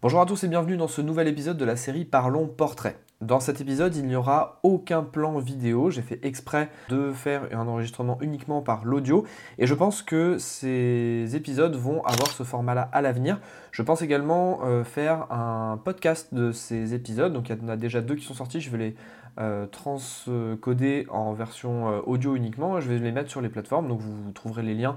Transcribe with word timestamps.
Bonjour 0.00 0.20
à 0.20 0.26
tous 0.26 0.44
et 0.44 0.48
bienvenue 0.48 0.76
dans 0.76 0.86
ce 0.86 1.00
nouvel 1.00 1.26
épisode 1.26 1.56
de 1.56 1.64
la 1.64 1.74
série 1.74 2.04
Parlons 2.04 2.46
Portrait. 2.46 3.00
Dans 3.20 3.40
cet 3.40 3.60
épisode, 3.60 3.96
il 3.96 4.06
n'y 4.06 4.14
aura 4.14 4.60
aucun 4.62 5.02
plan 5.02 5.40
vidéo. 5.40 5.90
J'ai 5.90 6.02
fait 6.02 6.20
exprès 6.24 6.70
de 6.88 7.10
faire 7.12 7.48
un 7.50 7.66
enregistrement 7.66 8.16
uniquement 8.20 8.62
par 8.62 8.84
l'audio 8.84 9.26
et 9.58 9.66
je 9.66 9.74
pense 9.74 10.02
que 10.02 10.38
ces 10.38 11.34
épisodes 11.34 11.74
vont 11.74 12.00
avoir 12.04 12.28
ce 12.28 12.44
format-là 12.44 12.88
à 12.92 13.02
l'avenir. 13.02 13.40
Je 13.72 13.82
pense 13.82 14.00
également 14.00 14.60
euh, 14.62 14.84
faire 14.84 15.26
un 15.32 15.80
podcast 15.84 16.32
de 16.32 16.52
ces 16.52 16.94
épisodes. 16.94 17.32
Donc 17.32 17.48
il 17.48 17.58
y 17.58 17.60
en 17.60 17.68
a 17.68 17.76
déjà 17.76 18.00
deux 18.00 18.14
qui 18.14 18.24
sont 18.24 18.34
sortis. 18.34 18.60
Je 18.60 18.70
vais 18.70 18.78
les 18.78 18.94
euh, 19.38 19.66
transcoder 19.66 21.06
en 21.10 21.32
version 21.32 21.88
euh, 21.88 22.00
audio 22.06 22.34
uniquement. 22.34 22.80
Je 22.80 22.88
vais 22.88 22.98
les 22.98 23.12
mettre 23.12 23.30
sur 23.30 23.40
les 23.40 23.48
plateformes. 23.48 23.88
Donc 23.88 24.00
vous 24.00 24.32
trouverez 24.32 24.62
les 24.62 24.74
liens 24.74 24.96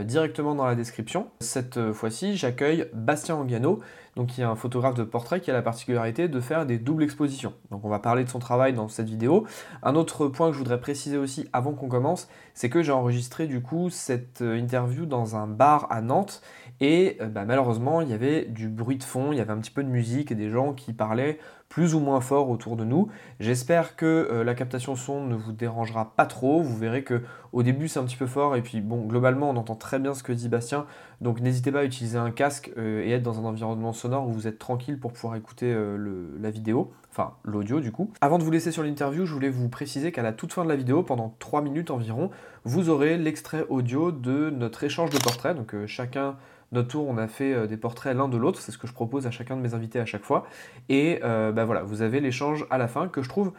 directement 0.00 0.54
dans 0.54 0.64
la 0.64 0.76
description. 0.76 1.28
Cette 1.40 1.92
fois-ci, 1.92 2.38
j'accueille 2.38 2.88
Bastien 2.94 3.34
Angano 3.34 3.82
donc 4.16 4.38
y 4.38 4.42
a 4.42 4.48
un 4.48 4.54
photographe 4.54 4.94
de 4.94 5.02
portrait 5.02 5.40
qui 5.40 5.50
a 5.50 5.54
la 5.54 5.62
particularité 5.62 6.28
de 6.28 6.40
faire 6.40 6.66
des 6.66 6.78
doubles 6.78 7.02
expositions. 7.02 7.52
Donc 7.70 7.84
on 7.84 7.88
va 7.88 7.98
parler 7.98 8.24
de 8.24 8.28
son 8.28 8.38
travail 8.38 8.72
dans 8.72 8.88
cette 8.88 9.08
vidéo. 9.08 9.46
Un 9.82 9.96
autre 9.96 10.28
point 10.28 10.48
que 10.48 10.52
je 10.52 10.58
voudrais 10.58 10.80
préciser 10.80 11.16
aussi 11.16 11.48
avant 11.52 11.72
qu'on 11.72 11.88
commence, 11.88 12.28
c'est 12.54 12.68
que 12.68 12.82
j'ai 12.82 12.92
enregistré 12.92 13.46
du 13.46 13.60
coup 13.60 13.90
cette 13.90 14.42
euh, 14.42 14.56
interview 14.56 15.06
dans 15.06 15.36
un 15.36 15.46
bar 15.46 15.88
à 15.90 16.00
Nantes 16.00 16.42
et 16.80 17.16
euh, 17.20 17.26
bah, 17.26 17.44
malheureusement 17.44 18.00
il 18.00 18.08
y 18.08 18.12
avait 18.12 18.44
du 18.44 18.68
bruit 18.68 18.96
de 18.96 19.02
fond, 19.02 19.32
il 19.32 19.38
y 19.38 19.40
avait 19.40 19.52
un 19.52 19.58
petit 19.58 19.72
peu 19.72 19.82
de 19.82 19.88
musique 19.88 20.30
et 20.30 20.36
des 20.36 20.50
gens 20.50 20.72
qui 20.74 20.92
parlaient 20.92 21.38
plus 21.74 21.96
ou 21.96 21.98
moins 21.98 22.20
fort 22.20 22.50
autour 22.50 22.76
de 22.76 22.84
nous. 22.84 23.08
J'espère 23.40 23.96
que 23.96 24.06
euh, 24.06 24.44
la 24.44 24.54
captation 24.54 24.94
son 24.94 25.24
ne 25.24 25.34
vous 25.34 25.50
dérangera 25.50 26.12
pas 26.14 26.24
trop. 26.24 26.62
Vous 26.62 26.76
verrez 26.76 27.02
que 27.02 27.22
au 27.52 27.64
début 27.64 27.88
c'est 27.88 27.98
un 27.98 28.04
petit 28.04 28.16
peu 28.16 28.28
fort 28.28 28.54
et 28.54 28.62
puis 28.62 28.80
bon 28.80 29.06
globalement 29.06 29.50
on 29.50 29.56
entend 29.56 29.74
très 29.74 29.98
bien 29.98 30.14
ce 30.14 30.22
que 30.22 30.30
dit 30.30 30.48
Bastien. 30.48 30.86
Donc 31.20 31.40
n'hésitez 31.40 31.72
pas 31.72 31.80
à 31.80 31.84
utiliser 31.84 32.16
un 32.16 32.30
casque 32.30 32.70
euh, 32.78 33.02
et 33.02 33.10
être 33.10 33.24
dans 33.24 33.40
un 33.40 33.44
environnement 33.44 33.92
sonore 33.92 34.28
où 34.28 34.32
vous 34.32 34.46
êtes 34.46 34.60
tranquille 34.60 35.00
pour 35.00 35.12
pouvoir 35.12 35.34
écouter 35.34 35.72
euh, 35.74 36.28
la 36.40 36.52
vidéo, 36.52 36.92
enfin 37.10 37.32
l'audio 37.42 37.80
du 37.80 37.90
coup. 37.90 38.08
Avant 38.20 38.38
de 38.38 38.44
vous 38.44 38.52
laisser 38.52 38.70
sur 38.70 38.84
l'interview, 38.84 39.26
je 39.26 39.34
voulais 39.34 39.50
vous 39.50 39.68
préciser 39.68 40.12
qu'à 40.12 40.22
la 40.22 40.32
toute 40.32 40.52
fin 40.52 40.62
de 40.62 40.68
la 40.68 40.76
vidéo, 40.76 41.02
pendant 41.02 41.34
3 41.40 41.60
minutes 41.60 41.90
environ, 41.90 42.30
vous 42.62 42.88
aurez 42.88 43.18
l'extrait 43.18 43.66
audio 43.68 44.12
de 44.12 44.48
notre 44.50 44.84
échange 44.84 45.10
de 45.10 45.18
portraits. 45.18 45.56
Donc 45.56 45.74
chacun 45.86 46.36
notre 46.74 46.88
tour, 46.88 47.08
on 47.08 47.16
a 47.16 47.28
fait 47.28 47.54
euh, 47.54 47.66
des 47.66 47.76
portraits 47.76 48.16
l'un 48.16 48.28
de 48.28 48.36
l'autre, 48.36 48.60
c'est 48.60 48.72
ce 48.72 48.78
que 48.78 48.86
je 48.86 48.92
propose 48.92 49.26
à 49.26 49.30
chacun 49.30 49.56
de 49.56 49.62
mes 49.62 49.74
invités 49.74 49.98
à 50.00 50.06
chaque 50.06 50.24
fois. 50.24 50.46
Et 50.88 51.20
euh, 51.24 51.52
bah 51.52 51.64
voilà, 51.64 51.82
vous 51.82 52.02
avez 52.02 52.20
l'échange 52.20 52.66
à 52.70 52.78
la 52.78 52.88
fin 52.88 53.08
que 53.08 53.22
je 53.22 53.28
trouve 53.28 53.52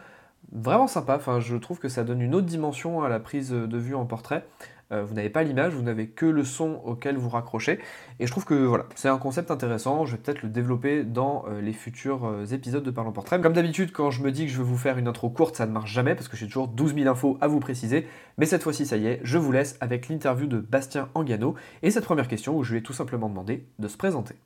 vraiment 0.52 0.86
sympa. 0.86 1.16
Enfin, 1.16 1.40
je 1.40 1.56
trouve 1.56 1.78
que 1.78 1.88
ça 1.88 2.04
donne 2.04 2.20
une 2.20 2.34
autre 2.34 2.46
dimension 2.46 3.02
à 3.02 3.08
la 3.08 3.18
prise 3.18 3.50
de 3.50 3.78
vue 3.78 3.94
en 3.94 4.06
portrait. 4.06 4.46
Euh, 4.92 5.04
vous 5.04 5.14
n'avez 5.14 5.30
pas 5.30 5.42
l'image, 5.42 5.72
vous 5.72 5.82
n'avez 5.82 6.06
que 6.06 6.26
le 6.26 6.44
son 6.44 6.80
auquel 6.84 7.16
vous 7.16 7.28
raccrochez. 7.28 7.80
Et 8.20 8.26
je 8.26 8.30
trouve 8.30 8.44
que 8.44 8.54
voilà, 8.54 8.86
c'est 8.94 9.08
un 9.08 9.18
concept 9.18 9.50
intéressant. 9.50 10.06
Je 10.06 10.12
vais 10.12 10.22
peut-être 10.22 10.42
le 10.42 10.48
développer 10.48 11.02
dans 11.02 11.44
euh, 11.48 11.60
les 11.60 11.72
futurs 11.72 12.26
euh, 12.26 12.44
épisodes 12.46 12.84
de 12.84 12.90
Parlons 12.90 13.12
Portrait. 13.12 13.40
Comme 13.40 13.52
d'habitude, 13.52 13.90
quand 13.92 14.10
je 14.10 14.22
me 14.22 14.30
dis 14.30 14.46
que 14.46 14.52
je 14.52 14.58
vais 14.58 14.64
vous 14.64 14.76
faire 14.76 14.98
une 14.98 15.08
intro 15.08 15.28
courte, 15.28 15.56
ça 15.56 15.66
ne 15.66 15.72
marche 15.72 15.92
jamais 15.92 16.14
parce 16.14 16.28
que 16.28 16.36
j'ai 16.36 16.46
toujours 16.46 16.68
12 16.68 16.94
000 16.94 17.08
infos 17.08 17.36
à 17.40 17.48
vous 17.48 17.58
préciser. 17.58 18.06
Mais 18.38 18.46
cette 18.46 18.62
fois-ci, 18.62 18.86
ça 18.86 18.96
y 18.96 19.06
est, 19.06 19.20
je 19.24 19.38
vous 19.38 19.50
laisse 19.50 19.76
avec 19.80 20.08
l'interview 20.08 20.46
de 20.46 20.58
Bastien 20.58 21.08
Angano 21.14 21.56
et 21.82 21.90
cette 21.90 22.04
première 22.04 22.28
question 22.28 22.56
où 22.56 22.62
je 22.62 22.72
lui 22.72 22.78
ai 22.78 22.82
tout 22.82 22.92
simplement 22.92 23.28
demandé 23.28 23.66
de 23.78 23.88
se 23.88 23.96
présenter. 23.96 24.36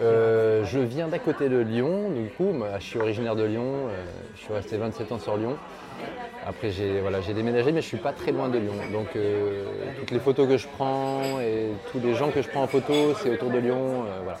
je 0.00 0.78
viens 0.78 1.08
d'à 1.08 1.18
côté 1.18 1.48
de 1.48 1.58
Lyon, 1.58 2.10
du 2.10 2.30
coup, 2.30 2.62
je 2.78 2.82
suis 2.82 2.98
originaire 2.98 3.36
de 3.36 3.44
Lyon, 3.44 3.88
je 4.34 4.40
suis 4.40 4.52
resté 4.52 4.78
27 4.78 5.12
ans 5.12 5.18
sur 5.18 5.36
Lyon. 5.36 5.56
Après, 6.48 6.70
j'ai 6.70 7.00
voilà, 7.00 7.18
déménagé, 7.20 7.72
mais 7.72 7.82
je 7.82 7.88
suis 7.88 7.96
pas 7.96 8.12
très 8.12 8.30
loin 8.30 8.48
de 8.48 8.58
Lyon. 8.58 8.74
Donc, 8.92 9.08
euh, 9.16 9.64
toutes 9.98 10.12
les 10.12 10.20
photos 10.20 10.48
que 10.48 10.56
je 10.56 10.68
prends 10.68 11.40
et 11.40 11.72
tous 11.90 11.98
les 11.98 12.14
gens 12.14 12.30
que 12.30 12.40
je 12.40 12.48
prends 12.48 12.62
en 12.62 12.66
photo, 12.68 13.14
c'est 13.20 13.30
autour 13.30 13.50
de 13.50 13.58
Lyon. 13.58 14.04
Euh, 14.06 14.20
voilà. 14.22 14.38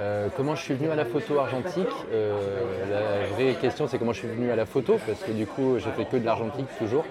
Euh, 0.00 0.28
comment 0.36 0.56
je 0.56 0.62
suis 0.62 0.74
venu 0.74 0.90
à 0.90 0.96
la 0.96 1.04
photo 1.04 1.38
argentique 1.38 1.86
La 2.90 3.26
vraie 3.36 3.54
question, 3.54 3.86
c'est 3.86 3.98
comment 3.98 4.12
je 4.12 4.18
suis 4.18 4.28
venu 4.28 4.50
à 4.50 4.56
la 4.56 4.66
photo, 4.66 4.98
parce 5.06 5.22
que 5.22 5.30
du 5.30 5.46
coup, 5.46 5.78
j'ai 5.78 5.90
fait 5.92 6.06
que 6.06 6.16
de 6.16 6.24
l'argentique 6.24 6.66
toujours. 6.76 7.04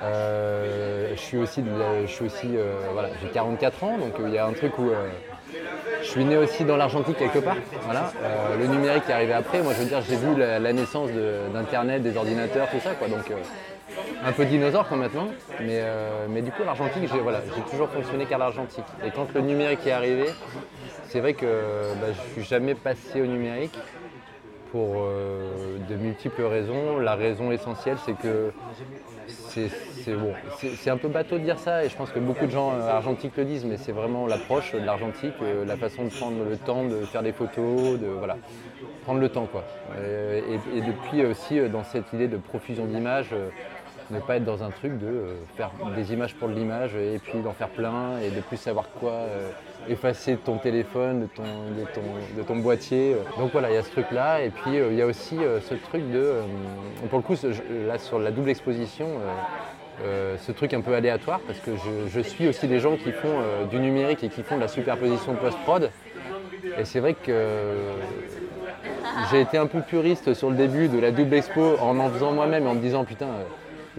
je 0.00 1.16
suis 1.16 1.36
aussi, 1.36 1.62
je 2.06 2.10
suis 2.10 2.24
aussi 2.24 2.48
voilà, 2.94 3.10
j'ai 3.20 3.28
44 3.28 3.84
ans, 3.84 3.98
donc 3.98 4.14
il 4.24 4.32
y 4.32 4.38
a 4.38 4.46
un 4.46 4.52
truc 4.52 4.78
où 4.78 4.90
je 6.02 6.08
suis 6.08 6.24
né 6.24 6.36
aussi 6.36 6.64
dans 6.64 6.76
l'argentique 6.76 7.16
quelque 7.16 7.38
part. 7.38 7.56
Voilà. 7.84 8.12
Euh, 8.22 8.56
le 8.58 8.66
numérique 8.66 9.04
est 9.08 9.12
arrivé 9.12 9.32
après. 9.32 9.62
Moi, 9.62 9.72
je 9.74 9.82
veux 9.82 9.88
dire, 9.88 10.00
j'ai 10.08 10.16
vu 10.16 10.36
la, 10.36 10.72
naissance 10.72 11.10
d'Internet, 11.52 12.02
des 12.02 12.16
ordinateurs, 12.16 12.68
tout 12.70 12.80
ça. 12.80 12.94
Quoi. 12.94 13.08
Donc, 13.08 13.30
euh, 13.30 13.34
un 14.24 14.32
peu 14.32 14.44
dinosaure 14.44 14.88
quand 14.88 14.96
maintenant. 14.96 15.28
Mais, 15.60 15.80
euh, 15.82 16.26
mais 16.28 16.42
du 16.42 16.50
coup, 16.50 16.62
l'argentique, 16.64 17.08
j'ai 17.12 17.20
voilà, 17.20 17.40
toujours 17.70 17.88
fonctionné 17.88 18.26
qu'à 18.26 18.38
l'argentique. 18.38 18.84
Et 19.04 19.10
quand 19.10 19.32
le 19.34 19.40
numérique 19.40 19.86
est 19.86 19.92
arrivé, 19.92 20.26
c'est 21.08 21.20
vrai 21.20 21.34
que 21.34 21.46
bah, 21.46 22.08
je 22.12 22.28
ne 22.28 22.32
suis 22.34 22.44
jamais 22.44 22.74
passé 22.74 23.20
au 23.20 23.26
numérique 23.26 23.76
pour 24.72 24.94
de 25.04 25.94
multiples 25.96 26.42
raisons. 26.42 26.98
La 26.98 27.14
raison 27.14 27.50
essentielle, 27.50 27.96
c'est 28.04 28.16
que 28.16 28.52
c'est 29.48 30.14
bon. 30.14 30.32
Un 30.86 30.96
peu 30.96 31.08
bateau 31.08 31.38
de 31.38 31.44
dire 31.44 31.58
ça 31.58 31.84
et 31.84 31.88
je 31.88 31.96
pense 31.96 32.10
que 32.10 32.18
beaucoup 32.18 32.46
de 32.46 32.50
gens 32.50 32.72
euh, 32.72 32.88
argentiques 32.88 33.36
le 33.36 33.44
disent, 33.44 33.64
mais 33.64 33.76
c'est 33.76 33.92
vraiment 33.92 34.26
l'approche 34.26 34.72
de 34.72 34.78
l'argentique, 34.78 35.34
euh, 35.42 35.64
la 35.64 35.76
façon 35.76 36.04
de 36.04 36.10
prendre 36.10 36.44
le 36.48 36.56
temps 36.56 36.84
de 36.84 37.00
faire 37.00 37.22
des 37.22 37.32
photos, 37.32 37.98
de 37.98 38.06
voilà, 38.06 38.36
prendre 39.04 39.20
le 39.20 39.28
temps 39.28 39.46
quoi. 39.46 39.64
Euh, 39.96 40.40
et, 40.74 40.80
depuis 40.80 41.24
aussi 41.24 41.60
dans 41.68 41.84
cette 41.84 42.12
idée 42.12 42.28
de 42.28 42.36
profusion 42.36 42.86
d'images, 42.86 43.34
ne 44.10 44.20
pas 44.20 44.36
être 44.36 44.44
dans 44.44 44.62
un 44.62 44.70
truc 44.70 44.98
de 44.98 45.36
faire 45.56 45.70
des 45.94 46.12
images 46.14 46.34
pour 46.34 46.48
l'image 46.48 46.94
et 46.94 47.18
puis 47.18 47.40
d'en 47.40 47.52
faire 47.52 47.68
plein 47.68 48.18
et 48.20 48.30
de 48.30 48.40
plus 48.40 48.56
savoir 48.56 48.88
quoi 48.98 49.26
effacer 49.88 50.32
de 50.32 50.36
ton 50.38 50.58
téléphone, 50.58 51.22
de 51.22 51.26
ton, 51.26 51.42
de 52.36 52.42
ton, 52.42 52.56
boîtier. 52.56 53.16
Donc 53.38 53.52
voilà, 53.52 53.70
il 53.70 53.74
y 53.74 53.78
a 53.78 53.82
ce 53.82 53.90
truc-là. 53.90 54.42
Et 54.42 54.50
puis 54.50 54.76
il 54.76 54.96
y 54.96 55.02
a 55.02 55.06
aussi 55.06 55.36
ce 55.36 55.74
truc 55.74 56.10
de. 56.10 56.34
pour 57.10 57.18
le 57.18 57.22
coup, 57.22 57.34
là 57.86 57.98
sur 57.98 58.18
la 58.18 58.30
double 58.30 58.50
exposition, 58.50 59.08
euh, 60.04 60.36
ce 60.38 60.52
truc 60.52 60.74
un 60.74 60.80
peu 60.80 60.94
aléatoire 60.94 61.40
parce 61.44 61.58
que 61.58 61.72
je, 62.08 62.20
suis 62.20 62.46
aussi 62.46 62.68
des 62.68 62.78
gens 62.78 62.94
qui 62.94 63.10
font 63.10 63.40
euh, 63.40 63.64
du 63.64 63.80
numérique 63.80 64.22
et 64.22 64.28
qui 64.28 64.44
font 64.44 64.54
de 64.54 64.60
la 64.60 64.68
superposition 64.68 65.34
post-prod. 65.34 65.90
Et 66.78 66.84
c'est 66.84 67.00
vrai 67.00 67.14
que 67.14 67.74
j'ai 69.30 69.40
été 69.40 69.58
un 69.58 69.66
peu 69.66 69.80
puriste 69.80 70.34
sur 70.34 70.50
le 70.50 70.56
début 70.56 70.86
de 70.88 71.00
la 71.00 71.10
double 71.10 71.34
expo 71.34 71.76
en 71.80 71.98
en 71.98 72.10
faisant 72.10 72.30
moi-même 72.30 72.64
et 72.64 72.68
en 72.68 72.74
me 72.74 72.80
disant 72.80 73.04
putain, 73.04 73.26
euh, 73.26 73.44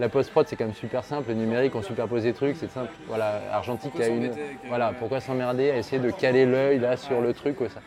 la 0.00 0.08
post-prod 0.08 0.48
c'est 0.48 0.56
quand 0.56 0.64
même 0.64 0.74
super 0.74 1.04
simple, 1.04 1.28
le 1.28 1.34
numérique 1.34 1.74
on 1.74 1.82
superpose 1.82 2.22
des 2.22 2.32
trucs, 2.32 2.56
c'est 2.56 2.70
simple. 2.70 2.90
Voilà, 3.06 3.40
Argentique 3.52 4.00
a 4.00 4.08
une. 4.08 4.32
Voilà, 4.66 4.92
pourquoi 4.98 5.20
s'emmerder 5.20 5.70
à 5.70 5.76
essayer 5.76 6.00
de 6.00 6.10
caler 6.10 6.46
l'œil 6.46 6.78
là 6.78 6.96
sur 6.96 7.20
le 7.20 7.34
truc 7.34 7.58
ça. 7.68 7.80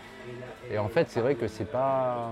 Et 0.71 0.77
en 0.77 0.87
fait, 0.87 1.09
c'est 1.09 1.19
vrai 1.19 1.35
que 1.35 1.47
c'est 1.47 1.69
pas, 1.69 2.29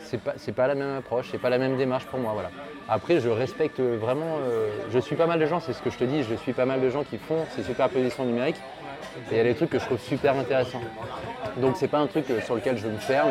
c'est 0.00 0.20
pas, 0.20 0.34
c'est 0.36 0.52
pas 0.52 0.66
la 0.66 0.74
même 0.74 0.96
approche, 0.96 1.28
c'est 1.30 1.38
pas 1.38 1.50
la 1.50 1.58
même 1.58 1.76
démarche 1.76 2.06
pour 2.06 2.18
moi. 2.18 2.32
Voilà. 2.32 2.50
Après, 2.88 3.20
je 3.20 3.28
respecte 3.28 3.80
vraiment, 3.80 4.38
euh, 4.48 4.70
je 4.90 4.98
suis 4.98 5.16
pas 5.16 5.26
mal 5.26 5.38
de 5.38 5.44
gens, 5.46 5.60
c'est 5.60 5.74
ce 5.74 5.82
que 5.82 5.90
je 5.90 5.98
te 5.98 6.04
dis, 6.04 6.22
je 6.22 6.34
suis 6.36 6.54
pas 6.54 6.64
mal 6.64 6.80
de 6.80 6.88
gens 6.88 7.04
qui 7.04 7.18
font 7.18 7.44
ces 7.54 7.62
superpositions 7.62 8.24
numériques. 8.24 8.60
Et 9.30 9.34
il 9.34 9.36
y 9.36 9.40
a 9.40 9.44
des 9.44 9.54
trucs 9.54 9.70
que 9.70 9.78
je 9.78 9.84
trouve 9.84 10.00
super 10.00 10.36
intéressants. 10.36 10.80
Donc 11.58 11.76
c'est 11.76 11.88
pas 11.88 11.98
un 11.98 12.06
truc 12.06 12.24
sur 12.44 12.54
lequel 12.54 12.78
je 12.78 12.86
me 12.86 12.96
ferme 12.96 13.30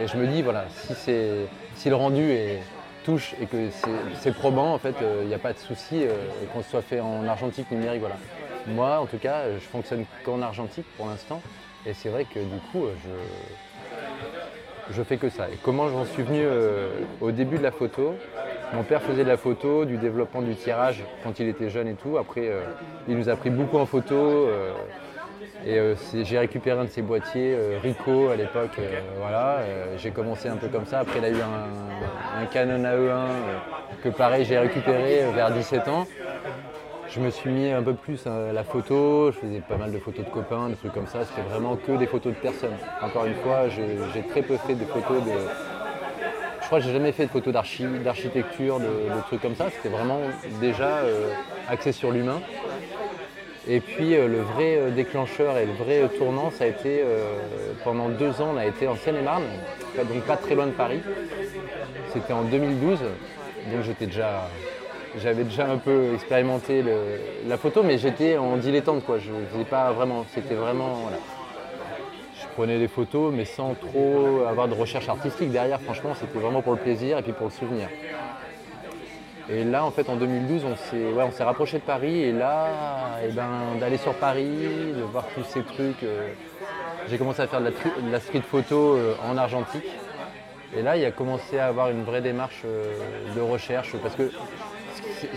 et, 0.00 0.06
je 0.06 0.16
me 0.16 0.26
dis 0.26 0.42
voilà, 0.42 0.66
si 0.68 0.94
c'est, 0.94 1.46
si 1.74 1.88
le 1.88 1.96
rendu 1.96 2.30
est, 2.30 2.60
et 3.40 3.46
que 3.46 3.68
c'est, 4.20 4.34
probant, 4.34 4.74
en 4.74 4.78
fait, 4.78 4.94
il 5.22 5.28
n'y 5.28 5.34
a 5.34 5.38
pas 5.38 5.52
de 5.52 5.58
souci 5.58 6.02
euh, 6.02 6.12
qu'on 6.52 6.62
soit 6.62 6.82
fait 6.82 7.00
en 7.00 7.26
argentique 7.26 7.70
numérique. 7.70 8.00
Voilà. 8.00 8.16
Moi, 8.66 8.98
en 8.98 9.06
tout 9.06 9.16
cas, 9.18 9.44
je 9.54 9.64
fonctionne 9.64 10.04
qu'en 10.24 10.42
argentique 10.42 10.84
pour 10.96 11.06
l'instant. 11.06 11.40
Et 11.86 11.94
c'est 11.94 12.10
vrai 12.10 12.24
que 12.24 12.38
du 12.38 12.58
coup, 12.70 12.84
je, 13.04 14.94
je 14.94 15.02
fais 15.02 15.16
que 15.16 15.30
ça. 15.30 15.48
Et 15.48 15.58
comment 15.62 15.88
j'en 15.88 16.04
suis 16.04 16.22
venu 16.22 16.42
euh, 16.42 16.90
au 17.20 17.30
début 17.30 17.56
de 17.56 17.62
la 17.62 17.70
photo? 17.70 18.14
Mon 18.74 18.82
père 18.82 19.00
faisait 19.00 19.24
de 19.24 19.28
la 19.28 19.38
photo, 19.38 19.86
du 19.86 19.96
développement 19.96 20.42
du 20.42 20.54
tirage 20.54 21.02
quand 21.24 21.40
il 21.40 21.48
était 21.48 21.70
jeune 21.70 21.88
et 21.88 21.94
tout. 21.94 22.18
Après, 22.18 22.48
euh, 22.48 22.60
il 23.08 23.16
nous 23.16 23.30
a 23.30 23.36
pris 23.36 23.48
beaucoup 23.48 23.78
en 23.78 23.86
photo. 23.86 24.48
Euh, 25.66 25.94
et 26.14 26.24
j'ai 26.24 26.38
récupéré 26.38 26.78
un 26.78 26.84
de 26.84 26.90
ses 26.90 27.02
boîtiers, 27.02 27.56
Ricoh 27.82 28.28
à 28.28 28.36
l'époque. 28.36 28.78
voilà, 29.18 29.62
j'ai 29.96 30.10
commencé 30.10 30.48
un 30.48 30.56
peu 30.56 30.68
comme 30.68 30.86
ça. 30.86 31.00
Après, 31.00 31.18
il 31.18 31.24
a 31.24 31.30
eu 31.30 31.40
un, 31.40 32.46
Canon 32.46 32.82
AE1 32.82 34.02
que 34.02 34.08
pareil, 34.08 34.44
j'ai 34.44 34.58
récupéré 34.58 35.24
vers 35.34 35.50
17 35.50 35.88
ans 35.88 36.06
je 37.10 37.20
me 37.20 37.30
suis 37.30 37.50
mis 37.50 37.70
un 37.70 37.82
peu 37.82 37.94
plus 37.94 38.26
à 38.26 38.52
la 38.52 38.64
photo, 38.64 39.32
je 39.32 39.38
faisais 39.38 39.60
pas 39.60 39.76
mal 39.76 39.92
de 39.92 39.98
photos 39.98 40.24
de 40.24 40.30
copains, 40.30 40.68
des 40.68 40.76
trucs 40.76 40.92
comme 40.92 41.06
ça, 41.06 41.24
c'était 41.24 41.46
vraiment 41.48 41.76
que 41.76 41.92
des 41.92 42.06
photos 42.06 42.34
de 42.34 42.38
personnes. 42.38 42.76
Encore 43.02 43.24
une 43.24 43.34
fois, 43.36 43.68
j'ai 43.68 44.22
très 44.28 44.42
peu 44.42 44.56
fait 44.56 44.74
de 44.74 44.84
photos 44.84 45.24
de. 45.24 45.32
Je 46.60 46.66
crois 46.66 46.80
que 46.80 46.84
j'ai 46.84 46.92
jamais 46.92 47.12
fait 47.12 47.24
de 47.24 47.30
photos 47.30 47.54
d'architecture, 47.54 48.78
de, 48.78 49.20
trucs 49.26 49.40
comme 49.40 49.54
ça, 49.54 49.70
c'était 49.70 49.88
vraiment 49.88 50.20
déjà 50.60 50.98
euh, 50.98 51.30
axé 51.68 51.92
sur 51.92 52.10
l'humain. 52.10 52.40
Et 53.68 53.80
puis 53.80 54.16
euh, 54.16 54.28
le 54.28 54.40
vrai 54.40 54.78
euh, 54.78 54.90
déclencheur 54.90 55.58
et 55.58 55.66
le 55.66 55.72
vrai 55.72 56.08
tournant, 56.16 56.50
ça 56.50 56.64
a 56.64 56.66
été 56.68 57.02
pendant 57.84 58.08
deux 58.08 58.40
ans, 58.40 58.52
on 58.54 58.56
a 58.56 58.66
été 58.66 58.88
en 58.88 58.96
Seine-et-Marne, 58.96 59.44
donc 59.96 60.22
pas 60.24 60.36
très 60.36 60.54
loin 60.54 60.66
de 60.66 60.72
Paris. 60.72 61.00
C'était 62.12 62.32
en 62.32 62.42
2012, 62.42 62.98
donc 63.00 63.82
j'étais 63.82 64.06
déjà 64.06 64.48
j'avais 65.16 65.44
déjà 65.44 65.66
un 65.66 65.78
peu 65.78 66.14
expérimenté 66.14 66.84
la 67.46 67.56
photo, 67.56 67.82
mais 67.82 67.98
j'étais 67.98 68.36
en 68.36 68.56
dilettante, 68.56 69.04
quoi. 69.04 69.18
Je 69.18 69.62
pas 69.64 69.90
vraiment. 69.92 70.24
C'était 70.34 70.54
vraiment. 70.54 70.94
Voilà. 71.02 71.16
prenais 72.54 72.78
des 72.78 72.88
photos, 72.88 73.32
mais 73.34 73.44
sans 73.44 73.74
trop 73.74 74.42
avoir 74.48 74.68
de 74.68 74.74
recherche 74.74 75.08
artistique 75.08 75.50
derrière. 75.50 75.80
Franchement, 75.80 76.14
c'était 76.18 76.38
vraiment 76.38 76.62
pour 76.62 76.72
le 76.72 76.78
plaisir 76.78 77.18
et 77.18 77.22
puis 77.22 77.32
pour 77.32 77.46
le 77.46 77.52
souvenir. 77.52 77.88
Et 79.50 79.64
là, 79.64 79.84
en 79.84 79.90
fait, 79.90 80.08
en 80.10 80.16
2012, 80.16 80.64
on 80.64 80.76
s'est 80.76 81.12
ouais, 81.12 81.28
rapproché 81.44 81.78
de 81.78 81.82
Paris. 81.82 82.20
Et 82.22 82.32
là, 82.32 82.66
eh 83.24 83.32
ben, 83.32 83.78
d'aller 83.80 83.96
sur 83.96 84.14
Paris, 84.14 84.50
de 84.96 85.02
voir 85.10 85.24
tous 85.34 85.44
ces 85.44 85.62
trucs. 85.62 86.02
euh, 86.02 86.28
j'ai 87.08 87.16
commencé 87.16 87.40
à 87.40 87.46
faire 87.46 87.60
de 87.60 87.66
la, 87.66 87.70
de 88.18 88.22
street 88.22 88.42
photo 88.42 88.94
euh, 88.96 89.14
en 89.26 89.38
argentique. 89.38 89.86
Et 90.76 90.82
là, 90.82 90.98
il 90.98 91.04
a 91.06 91.10
commencé 91.12 91.58
à 91.58 91.68
avoir 91.68 91.88
une 91.88 92.04
vraie 92.04 92.20
démarche 92.20 92.60
euh, 92.66 92.92
de 93.34 93.40
recherche. 93.40 93.96
Parce 94.02 94.14
que 94.14 94.30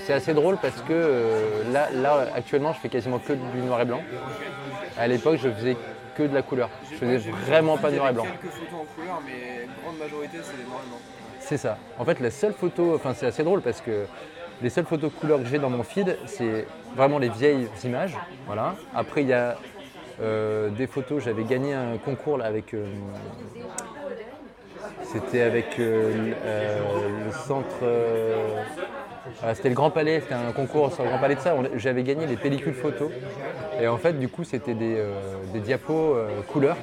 c'est- 0.06 0.12
assez 0.14 0.34
drôle 0.34 0.58
parce 0.62 0.82
que 0.82 1.64
là, 1.72 1.88
là, 1.94 2.28
actuellement, 2.36 2.74
je 2.74 2.80
fais 2.80 2.90
quasiment 2.90 3.20
que 3.20 3.32
du 3.32 3.60
noir 3.60 3.80
et 3.82 3.86
blanc. 3.86 4.02
À 4.98 5.08
l'époque, 5.08 5.40
je 5.42 5.50
faisais 5.50 5.78
que 6.16 6.24
de 6.24 6.34
la 6.34 6.42
couleur. 6.42 6.70
Je 6.92 6.98
faisais 6.98 7.18
vraiment 7.46 7.78
pas 7.78 7.90
de 7.92 7.96
noir 7.96 8.10
et 8.10 8.14
blanc. 8.14 8.24
quelques 8.26 8.54
photos 8.54 8.82
en 8.82 9.02
couleur, 9.02 9.22
mais 9.26 9.66
grande 9.82 9.98
majorité, 9.98 10.38
c'est 10.44 10.58
des 10.58 10.64
noirs 10.66 10.82
et 10.86 10.90
blancs. 10.90 11.00
C'est 11.52 11.58
ça. 11.58 11.78
En 12.00 12.06
fait, 12.06 12.22
la 12.22 12.32
seule 12.32 12.54
photo, 12.54 12.96
enfin 12.96 13.14
c'est 13.14 13.26
assez 13.26 13.44
drôle 13.44 13.62
parce 13.62 13.82
que 13.82 14.06
les 14.62 14.70
seules 14.70 14.86
photos 14.86 15.12
couleur 15.20 15.40
que 15.40 15.46
j'ai 15.50 15.60
dans 15.60 15.70
mon 15.70 15.84
feed, 15.84 16.18
c'est 16.26 16.66
vraiment 16.96 17.20
les 17.20 17.28
vieilles 17.28 17.68
images. 17.84 18.16
Voilà. 18.48 18.76
Après, 18.96 19.22
il 19.24 19.28
y 19.28 19.34
a 19.34 19.58
euh, 20.22 20.70
des 20.70 20.88
photos. 20.88 21.22
J'avais 21.22 21.44
gagné 21.44 21.74
un 21.74 21.98
concours 21.98 22.38
là 22.38 22.46
avec. 22.46 22.74
euh, 22.74 22.86
c'était 25.04 25.42
avec 25.42 25.78
euh, 25.78 26.32
le 27.26 27.32
centre. 27.34 27.84
ah, 29.44 29.54
c'était 29.54 29.68
le 29.68 29.76
Grand 29.76 29.90
Palais, 29.90 30.22
c'était 30.22 30.36
un 30.36 30.54
concours 30.54 30.94
sur 30.94 31.04
le 31.04 31.10
Grand 31.10 31.20
Palais 31.20 31.36
de 31.36 31.42
ça. 31.42 31.54
J'avais 31.76 32.04
gagné 32.04 32.28
les 32.28 32.38
pellicules 32.38 32.76
photos. 32.76 33.12
Et 33.82 33.90
en 33.90 33.98
fait, 33.98 34.14
du 34.14 34.30
coup, 34.30 34.46
c'était 34.46 34.74
des, 34.74 35.04
diapos 35.56 36.16
couleurs. 36.48 36.78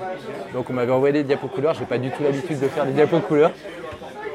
Donc, 0.52 0.68
on 0.68 0.74
m'avait 0.74 0.92
envoyé 0.92 1.14
des 1.14 1.24
diapos 1.24 1.48
couleurs. 1.48 1.72
J'ai 1.72 1.86
pas 1.86 1.96
du 1.96 2.10
tout 2.10 2.22
l'habitude 2.22 2.60
de 2.60 2.68
faire 2.68 2.84
des 2.84 2.92
diapos 2.92 3.20
couleurs. 3.20 3.52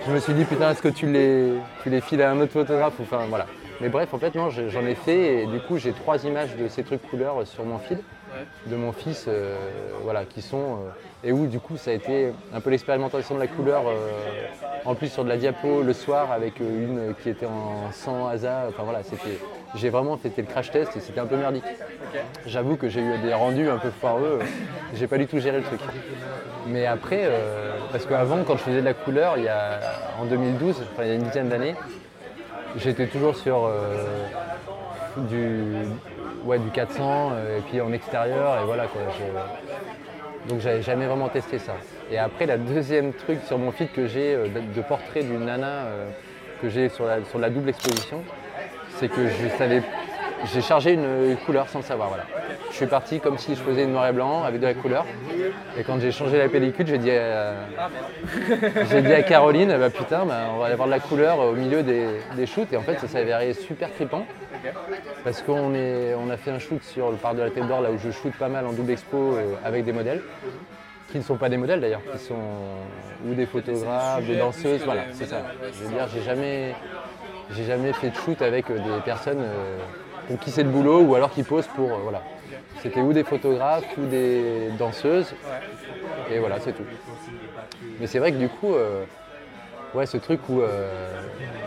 Je 0.05 0.11
me 0.11 0.19
suis 0.19 0.33
dit, 0.33 0.43
putain, 0.43 0.71
est-ce 0.71 0.81
que 0.81 0.89
tu 0.89 1.09
les, 1.09 1.53
tu 1.81 1.89
les 1.89 2.01
files 2.01 2.21
à 2.21 2.31
un 2.31 2.39
autre 2.39 2.51
photographe 2.51 2.99
ou, 2.99 3.03
Enfin, 3.03 3.25
voilà. 3.29 3.45
Mais 3.79 3.89
bref, 3.89 4.13
en 4.13 4.19
fait, 4.19 4.35
non, 4.35 4.49
j'en 4.49 4.85
ai 4.85 4.95
fait. 4.95 5.43
Et 5.43 5.45
du 5.45 5.59
coup, 5.59 5.77
j'ai 5.77 5.93
trois 5.93 6.23
images 6.25 6.55
de 6.55 6.67
ces 6.67 6.83
trucs 6.83 7.01
couleurs 7.09 7.47
sur 7.47 7.63
mon 7.65 7.77
feed 7.79 7.99
de 8.67 8.75
mon 8.75 8.91
fils, 8.91 9.25
euh, 9.27 9.55
voilà, 10.03 10.25
qui 10.25 10.41
sont 10.41 10.57
euh, 10.57 10.89
et 11.23 11.31
où 11.31 11.47
du 11.47 11.59
coup 11.59 11.77
ça 11.77 11.91
a 11.91 11.93
été 11.93 12.31
un 12.53 12.59
peu 12.59 12.69
l'expérimentation 12.69 13.35
de 13.35 13.39
la 13.39 13.47
couleur, 13.47 13.83
euh, 13.87 14.09
en 14.85 14.95
plus 14.95 15.07
sur 15.09 15.23
de 15.23 15.29
la 15.29 15.37
diapo 15.37 15.81
le 15.81 15.93
soir 15.93 16.31
avec 16.31 16.59
une 16.59 17.13
qui 17.21 17.29
était 17.29 17.45
en 17.45 17.91
100 17.91 18.27
ASA, 18.27 18.65
enfin 18.69 18.83
voilà, 18.83 19.03
c'était, 19.03 19.37
j'ai 19.75 19.89
vraiment 19.89 20.17
fait 20.17 20.31
le 20.35 20.43
crash 20.43 20.71
test 20.71 20.95
et 20.97 20.99
c'était 20.99 21.19
un 21.19 21.25
peu 21.25 21.37
merdique. 21.37 21.63
J'avoue 22.45 22.75
que 22.75 22.89
j'ai 22.89 23.01
eu 23.01 23.17
des 23.19 23.33
rendus 23.33 23.69
un 23.69 23.77
peu 23.77 23.89
foireux, 23.89 24.39
j'ai 24.93 25.07
pas 25.07 25.17
du 25.17 25.27
tout 25.27 25.39
géré 25.39 25.57
le 25.57 25.63
truc. 25.63 25.79
Mais 26.67 26.85
après, 26.85 27.21
euh, 27.23 27.72
parce 27.93 28.07
qu'avant 28.07 28.43
quand 28.43 28.57
je 28.57 28.63
faisais 28.63 28.79
de 28.79 28.85
la 28.85 28.95
couleur, 28.95 29.37
il 29.37 29.43
y 29.43 29.47
a, 29.47 29.79
en 30.19 30.25
2012, 30.25 30.81
enfin 30.91 31.03
il 31.03 31.09
y 31.09 31.11
a 31.11 31.13
une 31.13 31.21
dizaine 31.21 31.47
d'années, 31.47 31.75
j'étais 32.75 33.05
toujours 33.05 33.35
sur 33.35 33.65
euh, 33.65 34.03
du, 35.29 35.85
ouais, 36.43 36.57
du 36.57 36.71
400 36.71 37.33
euh, 37.33 37.59
et 37.59 37.61
puis 37.61 37.79
en 37.81 37.93
extérieur 37.93 38.59
et 38.59 38.65
voilà 38.65 38.87
quoi. 38.87 39.01
Donc 40.49 40.59
j'avais 40.59 40.81
jamais 40.81 41.05
vraiment 41.05 41.29
testé 41.29 41.59
ça. 41.59 41.73
Et 42.11 42.17
après 42.17 42.47
la 42.47 42.57
deuxième 42.57 43.13
truc 43.13 43.37
sur 43.45 43.59
mon 43.59 43.71
feed 43.71 43.91
que 43.91 44.07
j'ai 44.07 44.33
euh, 44.33 44.47
de, 44.47 44.81
portrait 44.81 45.21
d'une 45.21 45.45
nana 45.45 45.85
que 46.63 46.69
j'ai 46.69 46.89
sur 46.89 47.05
la, 47.05 47.23
sur 47.25 47.37
la 47.37 47.51
double 47.51 47.69
exposition, 47.69 48.23
c'est 48.97 49.07
que 49.07 49.27
je 49.27 49.47
savais, 49.55 49.83
j'ai 50.51 50.61
chargé 50.61 50.93
une, 50.93 51.37
couleur 51.45 51.69
sans 51.69 51.79
le 51.79 51.85
savoir. 51.85 52.09
Voilà. 52.09 52.25
Je 52.71 52.75
suis 52.75 52.85
parti 52.85 53.19
comme 53.19 53.37
si 53.37 53.55
je 53.55 53.61
faisais 53.61 53.83
une 53.83 53.91
noir 53.91 54.07
et 54.07 54.11
blanc 54.11 54.43
avec 54.43 54.59
de 54.59 54.65
la 54.65 54.73
couleur. 54.73 55.05
Et 55.77 55.83
quand 55.83 55.99
j'ai 55.99 56.11
changé 56.11 56.37
la 56.37 56.49
pellicule, 56.49 56.87
j'ai 56.87 56.97
dit, 56.97 57.11
à- 57.11 57.53
j'ai 58.89 59.01
dit 59.01 59.13
à 59.13 59.23
Caroline, 59.23 59.77
bah 59.77 59.89
putain, 59.89 60.25
bah, 60.25 60.49
on 60.53 60.59
va 60.59 60.65
aller 60.65 60.73
avoir 60.73 60.87
de 60.87 60.93
la 60.93 60.99
couleur 60.99 61.39
au 61.39 61.53
milieu 61.53 61.83
des, 61.83 62.07
des 62.35 62.45
shoots. 62.45 62.71
Et 62.73 62.77
en 62.77 62.81
fait, 62.81 62.99
ça 62.99 63.07
s'est 63.07 63.19
avéré 63.19 63.53
super 63.53 63.91
trippant. 63.91 64.25
Parce 65.23 65.41
qu'on 65.41 65.73
est, 65.73 66.13
on 66.15 66.29
a 66.29 66.37
fait 66.37 66.51
un 66.51 66.59
shoot 66.59 66.81
sur 66.83 67.11
le 67.11 67.17
parc 67.17 67.35
de 67.35 67.41
la 67.41 67.49
Tête 67.49 67.67
d'Or, 67.67 67.81
là 67.81 67.91
où 67.91 67.97
je 67.97 68.11
shoot 68.11 68.33
pas 68.33 68.49
mal 68.49 68.65
en 68.65 68.73
double 68.73 68.91
expo 68.91 69.17
euh, 69.17 69.55
avec 69.63 69.85
des 69.85 69.93
modèles, 69.93 70.21
qui 71.11 71.17
ne 71.17 71.23
sont 71.23 71.35
pas 71.35 71.49
des 71.49 71.57
modèles 71.57 71.81
d'ailleurs, 71.81 72.01
qui 72.11 72.19
sont 72.19 72.35
ou 73.25 73.33
des 73.33 73.45
photographes, 73.45 74.25
des 74.25 74.37
danseuses, 74.37 74.83
voilà, 74.83 75.03
c'est 75.13 75.25
ça. 75.25 75.43
Je 75.73 75.83
veux 75.83 75.93
dire, 75.93 76.07
j'ai 76.13 76.21
jamais, 76.21 76.75
j'ai 77.51 77.63
jamais 77.63 77.93
fait 77.93 78.09
de 78.09 78.15
shoot 78.15 78.41
avec 78.41 78.69
euh, 78.69 78.77
des 78.77 79.01
personnes 79.05 79.41
euh, 79.41 79.77
pour 80.27 80.39
qui 80.39 80.51
c'est 80.51 80.63
le 80.63 80.69
boulot 80.69 81.01
ou 81.01 81.15
alors 81.15 81.31
qui 81.31 81.43
posent 81.43 81.67
pour, 81.67 81.91
euh, 81.91 81.97
voilà. 82.03 82.21
C'était 82.81 83.01
ou 83.01 83.13
des 83.13 83.23
photographes 83.23 83.97
ou 83.97 84.05
des 84.05 84.69
danseuses, 84.77 85.33
et 86.31 86.39
voilà, 86.39 86.59
c'est 86.59 86.73
tout. 86.73 86.83
Mais 87.99 88.07
c'est 88.07 88.19
vrai 88.19 88.31
que 88.31 88.37
du 88.37 88.49
coup, 88.49 88.73
euh, 88.73 89.05
ouais, 89.93 90.05
ce 90.05 90.17
truc 90.17 90.41
où, 90.49 90.61
euh, 90.61 91.21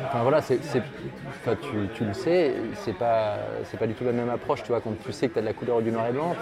enfin 0.07 0.23
voilà, 0.23 0.43
tu, 0.43 1.89
tu 1.95 2.05
le 2.05 2.13
sais, 2.13 2.55
c'est 2.85 2.93
pas, 2.93 3.37
pas 3.79 3.87
du 3.87 3.95
tout 3.95 4.05
la 4.05 4.13
même 4.13 4.29
approche, 4.29 4.63
tu 4.63 4.69
vois, 4.69 4.81
quand 4.81 4.93
tu 5.05 5.13
sais 5.13 5.29
que 5.29 5.35
tu 5.35 5.39
as 5.39 5.43
de 5.43 5.47
la 5.47 5.55
couleur 5.55 5.77
ou 5.79 5.81
du 5.81 5.91
noir 5.91 6.07
et 6.09 6.13
blanc, 6.13 6.35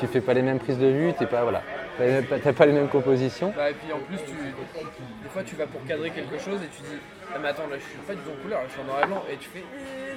tu 0.00 0.06
fais 0.06 0.20
pas 0.20 0.34
les 0.34 0.42
mêmes 0.42 0.58
prises 0.58 0.78
de 0.78 0.88
vue, 0.88 1.14
t'es 1.18 1.26
pas, 1.26 1.42
voilà, 1.42 1.62
t'as 2.42 2.52
pas 2.52 2.66
les 2.66 2.72
mêmes 2.72 2.88
compositions. 2.88 3.52
Bah, 3.56 3.70
et 3.70 3.74
puis 3.74 3.92
en 3.92 4.00
plus, 4.00 4.18
tu, 4.18 4.32
des 4.34 5.28
fois 5.30 5.42
tu 5.42 5.56
vas 5.56 5.66
pour 5.66 5.84
cadrer 5.86 6.10
quelque 6.10 6.38
chose 6.38 6.60
et 6.62 6.68
tu 6.68 6.82
dis 6.82 6.98
Ah, 7.34 7.38
mais 7.40 7.48
attends, 7.48 7.66
là 7.70 7.76
je 7.76 7.84
suis 7.84 7.98
pas 8.06 8.14
du 8.14 8.20
tout 8.20 8.30
en 8.30 8.42
couleur, 8.42 8.60
je 8.66 8.72
suis 8.72 8.80
en 8.82 8.84
noir 8.84 9.02
et 9.02 9.06
blanc. 9.06 9.22
Et 9.32 9.36
tu 9.36 9.48
fais 9.48 9.62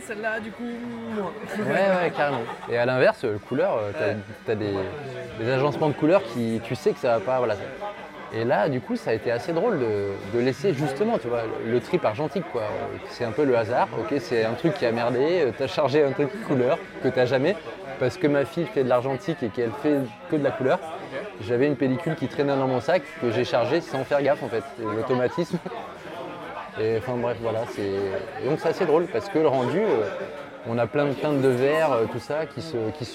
celle-là, 0.07 0.39
du 0.39 0.51
coup. 0.51 0.63
Ouais, 0.63 1.73
ouais, 1.73 2.11
carrément. 2.15 2.41
Et 2.69 2.77
à 2.77 2.85
l'inverse, 2.85 3.23
euh, 3.25 3.37
couleur, 3.47 3.77
euh, 3.77 4.15
t'as, 4.45 4.55
des, 4.55 4.73
des 5.39 5.51
agencements 5.51 5.89
de 5.89 5.93
couleurs 5.93 6.23
qui, 6.33 6.61
tu 6.63 6.75
sais 6.75 6.91
que 6.91 6.99
ça 6.99 7.17
va 7.17 7.19
pas, 7.19 7.37
voilà. 7.39 7.55
Et 8.33 8.43
là, 8.43 8.67
du 8.69 8.81
coup, 8.81 8.95
ça 8.95 9.11
a 9.11 9.13
été 9.13 9.31
assez 9.31 9.53
drôle 9.53 9.79
de, 9.79 10.09
de 10.33 10.39
laisser 10.39 10.73
justement, 10.73 11.17
tu 11.17 11.27
vois, 11.27 11.43
le, 11.65 11.79
trip 11.79 12.03
argentique, 12.03 12.45
quoi. 12.51 12.63
C'est 13.09 13.23
un 13.23 13.31
peu 13.31 13.45
le 13.45 13.57
hasard, 13.57 13.87
ok, 13.97 14.15
c'est 14.19 14.43
un 14.43 14.53
truc 14.53 14.73
qui 14.73 14.85
a 14.85 14.91
merdé, 14.91 15.41
euh, 15.41 15.51
t'as 15.57 15.67
chargé 15.67 16.03
un 16.03 16.11
truc 16.11 16.29
couleur 16.47 16.77
que 17.01 17.07
t'as 17.07 17.25
jamais, 17.25 17.55
parce 17.99 18.17
que 18.17 18.27
ma 18.27 18.45
fille 18.45 18.65
fait 18.65 18.83
de 18.83 18.89
l'argentique 18.89 19.41
et 19.43 19.49
qu'elle 19.49 19.71
fait 19.81 19.99
que 20.29 20.35
de 20.35 20.43
la 20.43 20.51
couleur. 20.51 20.79
J'avais 21.41 21.67
une 21.67 21.75
pellicule 21.75 22.15
qui 22.15 22.27
traînait 22.27 22.55
dans 22.55 22.67
mon 22.67 22.81
sac 22.81 23.03
que 23.21 23.31
j'ai 23.31 23.45
chargée 23.45 23.81
sans 23.81 24.03
faire 24.03 24.21
gaffe, 24.21 24.43
en 24.43 24.49
fait, 24.49 24.63
C'est 24.77 24.83
l'automatisme. 24.83 25.57
Et 26.79 26.97
enfin 26.97 27.15
bref, 27.15 27.37
voilà, 27.41 27.61
c'est. 27.73 28.45
Donc 28.45 28.59
c'est 28.59 28.69
assez 28.69 28.85
drôle 28.85 29.05
parce 29.07 29.29
que 29.29 29.39
le 29.39 29.47
rendu, 29.47 29.79
euh, 29.79 30.03
on 30.67 30.77
a 30.77 30.87
plein 30.87 31.05
de 31.05 31.13
teintes 31.13 31.41
de 31.41 31.47
verre, 31.47 31.91
euh, 31.93 32.05
tout 32.11 32.19
ça, 32.19 32.45
qui 32.45 32.61
se, 32.61 32.75
qui 32.97 33.05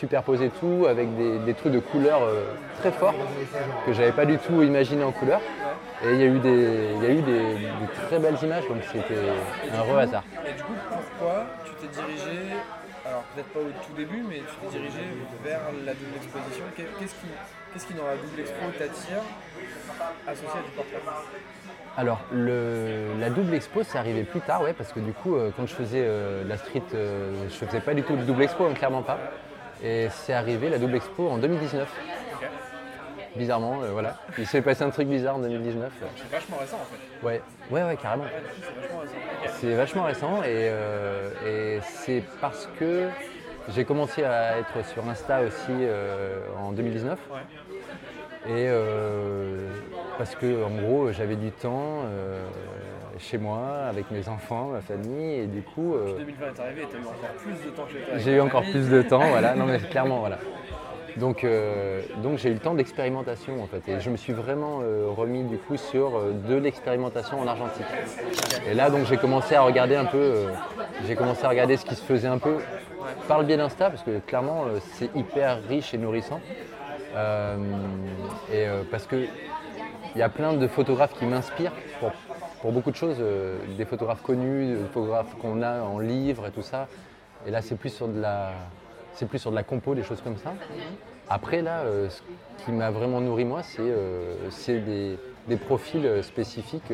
et 0.45 0.51
tout, 0.61 0.87
avec 0.89 1.15
des, 1.17 1.39
des 1.41 1.55
trucs 1.55 1.73
de 1.73 1.81
couleurs 1.81 2.23
euh, 2.23 2.45
très 2.79 2.93
forts 2.93 3.15
que 3.85 3.93
j'avais 3.93 4.13
pas 4.13 4.25
du 4.25 4.39
tout 4.39 4.63
imaginé 4.63 5.05
en 5.05 5.13
couleur. 5.13 5.41
Et 6.05 6.15
il 6.15 6.21
y 6.21 6.23
a 6.23 6.27
eu 6.27 6.39
des, 6.39 6.95
y 7.03 7.07
a 7.07 7.11
eu 7.11 7.21
des, 7.21 7.57
très 8.09 8.19
belles 8.19 8.39
images, 8.43 8.67
donc 8.69 8.79
c'était 8.91 9.21
un 9.75 9.83
re 9.83 9.99
hasard. 9.99 10.25
Et 10.49 10.53
du 10.53 10.63
coup, 10.63 10.73
pourquoi 10.89 11.45
tu 11.65 11.73
t'es 11.73 11.93
dirigé, 11.93 12.41
alors 13.05 13.23
peut-être 13.35 13.49
pas 13.49 13.61
au 13.61 13.73
tout 13.85 13.93
début, 13.95 14.25
mais 14.27 14.37
tu 14.39 14.55
t'es 14.63 14.79
dirigé 14.79 15.05
vers 15.45 15.61
la 15.85 15.93
double 15.93 16.17
exposition? 16.17 16.65
Qu'est- 16.75 16.89
Qu'est-ce 16.99 17.15
qui, 17.85 17.87
qui 17.87 17.95
dans 17.95 18.07
la 18.07 18.17
double 18.17 18.41
expo 18.41 18.65
t'attire 18.79 19.21
associé 20.27 20.49
à 20.49 20.63
du 20.63 20.71
portrait? 20.75 21.03
Alors, 22.01 22.21
le- 22.33 23.09
la 23.21 23.29
double 23.29 23.53
expo, 23.53 23.83
c'est 23.83 23.99
arrivé 23.99 24.23
plus 24.23 24.41
tard, 24.41 24.63
ouais, 24.63 24.73
parce 24.73 24.91
que 24.91 25.01
du 25.01 25.13
coup, 25.13 25.37
euh, 25.37 25.51
quand 25.55 25.67
je 25.67 25.75
faisais 25.75 26.03
euh, 26.03 26.43
la 26.49 26.57
street, 26.57 26.81
euh, 26.95 27.31
je 27.51 27.55
faisais 27.67 27.81
pas 27.81 27.93
du 27.93 28.03
tout 28.03 28.17
de 28.17 28.23
double 28.23 28.43
expo, 28.45 28.65
hein, 28.65 28.73
clairement 28.73 29.03
pas. 29.03 29.19
Et 29.85 30.09
c'est 30.11 30.33
arrivé 30.33 30.71
la 30.71 30.79
double 30.79 30.95
expo 30.97 31.29
en 31.29 31.37
2019. 31.37 31.87
Bizarrement, 33.37 33.83
euh, 33.83 33.91
voilà. 33.93 34.17
Il 34.39 34.47
s'est 34.47 34.63
passé 34.63 34.83
un 34.83 34.89
truc 34.89 35.09
bizarre 35.09 35.37
en 35.37 35.41
2019. 35.41 35.93
C'est 36.17 36.31
vachement 36.35 36.57
récent 36.57 36.77
en 36.77 36.87
fait. 36.87 37.27
Ouais, 37.27 37.43
ouais, 37.71 37.83
ouais, 37.85 37.97
carrément. 38.01 38.25
C'est 38.25 38.55
vachement 38.81 39.01
récent. 39.03 39.59
C'est 39.61 39.75
vachement 39.75 40.05
récent 40.05 40.43
et, 40.43 40.69
euh, 40.71 41.31
et 41.47 41.81
c'est 41.83 42.23
parce 42.41 42.67
que 42.79 43.09
j'ai 43.69 43.85
commencé 43.85 44.25
à 44.25 44.59
être 44.59 44.87
sur 44.87 45.07
Insta 45.07 45.43
aussi 45.43 45.61
euh, 45.71 46.41
en 46.59 46.73
2019. 46.73 47.19
Ouais. 47.31 47.41
Et 48.49 48.67
parce 50.21 50.35
que 50.35 50.63
en 50.63 50.83
gros 50.83 51.13
j'avais 51.13 51.35
du 51.35 51.51
temps 51.51 52.03
euh, 52.05 52.45
chez 53.19 53.39
moi 53.39 53.87
avec 53.89 54.11
mes 54.11 54.29
enfants, 54.29 54.67
ma 54.67 54.83
famille 54.83 55.41
et 55.41 55.47
du 55.47 55.63
coup 55.63 55.95
euh, 55.95 56.19
2020 56.19 56.47
est 56.47 56.61
arrivé 56.61 56.83
t'as 56.93 56.99
eu 56.99 57.01
encore 57.01 57.31
plus 57.39 57.65
de 57.65 57.71
temps 57.75 57.85
que 57.85 58.19
j'ai 58.19 58.33
eu 58.33 58.41
encore 58.41 58.63
plus 58.65 58.91
de 58.91 59.01
temps, 59.01 59.27
voilà. 59.31 59.55
Non 59.55 59.65
mais 59.67 59.79
clairement 59.79 60.19
voilà. 60.19 60.37
Donc, 61.17 61.43
euh, 61.43 62.03
donc 62.23 62.37
j'ai 62.39 62.51
eu 62.51 62.53
le 62.53 62.59
temps 62.59 62.75
d'expérimentation 62.75 63.63
en 63.63 63.67
fait 63.67 63.91
et 63.91 63.99
je 63.99 64.11
me 64.11 64.19
suis 64.19 64.35
vraiment 64.35 64.81
euh, 64.83 65.07
remis 65.09 65.43
du 65.45 65.57
coup 65.57 65.79
sur 65.79 66.19
euh, 66.19 66.33
de 66.47 66.55
l'expérimentation 66.55 67.41
en 67.41 67.47
argentique. 67.47 67.87
Et 68.71 68.75
là 68.75 68.91
donc 68.91 69.07
j'ai 69.07 69.17
commencé 69.17 69.55
à 69.55 69.63
regarder 69.63 69.97
un 69.97 70.05
peu, 70.05 70.19
euh, 70.19 70.49
j'ai 71.07 71.17
commencé 71.17 71.47
à 71.47 71.49
regarder 71.49 71.79
ce 71.79 71.87
qui 71.87 71.95
se 71.95 72.05
faisait 72.05 72.29
un 72.29 72.39
peu 72.39 72.59
par 73.27 73.39
le 73.39 73.47
biais 73.47 73.57
d'Insta 73.57 73.89
parce 73.89 74.03
que 74.03 74.19
clairement 74.19 74.67
euh, 74.67 74.81
c'est 74.93 75.17
hyper 75.17 75.63
riche 75.67 75.95
et 75.95 75.99
nourrissant. 75.99 76.41
Euh, 77.17 77.57
et 78.53 78.69
euh, 78.69 78.83
parce 78.89 79.07
que 79.07 79.17
il 80.15 80.19
y 80.19 80.23
a 80.23 80.29
plein 80.29 80.55
de 80.55 80.67
photographes 80.67 81.15
qui 81.19 81.25
m'inspirent 81.25 81.73
pour, 82.61 82.73
beaucoup 82.73 82.91
de 82.91 82.97
choses, 82.97 83.17
euh, 83.21 83.57
des 83.77 83.85
photographes 83.85 84.23
connus, 84.23 84.77
des 84.77 84.89
photographes 84.93 85.35
qu'on 85.41 85.63
a 85.63 85.83
en 85.83 85.99
livre 85.99 86.47
et 86.47 86.51
tout 86.51 86.63
ça. 86.63 86.89
Et 87.47 87.51
là, 87.51 87.63
c'est 87.63 87.77
plus 87.77 87.91
sur 87.91 88.09
de 88.09 88.21
la, 88.21 88.53
c'est 89.15 89.27
plus 89.27 89.39
sur 89.39 89.51
de 89.51 89.57
la 89.57 89.63
compo, 89.63 89.95
des 89.95 90.03
choses 90.03 90.21
comme 90.21 90.37
ça. 90.37 90.53
Après, 91.29 91.63
là, 91.63 91.81
euh, 91.81 92.09
ce 92.11 92.65
qui 92.65 92.73
m'a 92.73 92.91
vraiment 92.91 93.21
nourri, 93.21 93.45
moi, 93.45 93.63
c'est 93.63 93.79
euh, 93.81 95.17
des, 95.49 95.57
profils 95.57 96.23
spécifiques 96.23 96.93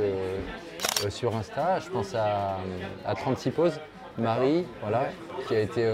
sur 1.08 1.34
Insta. 1.36 1.80
Je 1.80 1.90
pense 1.90 2.14
à, 2.14 2.58
à 3.04 3.14
36 3.14 3.50
poses, 3.50 3.80
Marie, 4.18 4.66
voilà, 4.82 5.08
qui 5.46 5.56
a 5.56 5.60
été. 5.60 5.86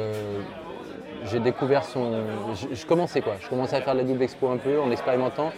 j'ai 1.25 1.41
découvert 1.41 1.85
son. 1.85 2.25
Je, 2.55 2.75
je 2.75 2.87
commençais 2.87 3.21
quoi, 3.21 3.35
je 3.41 3.49
commençais 3.49 3.77
à 3.77 3.81
faire 3.81 3.95
de 3.95 4.01
la 4.01 4.05
double 4.05 4.23
expo 4.23 4.49
un 4.49 4.59
peu 4.59 4.79
en 4.81 4.91
expérimentant. 4.91 5.51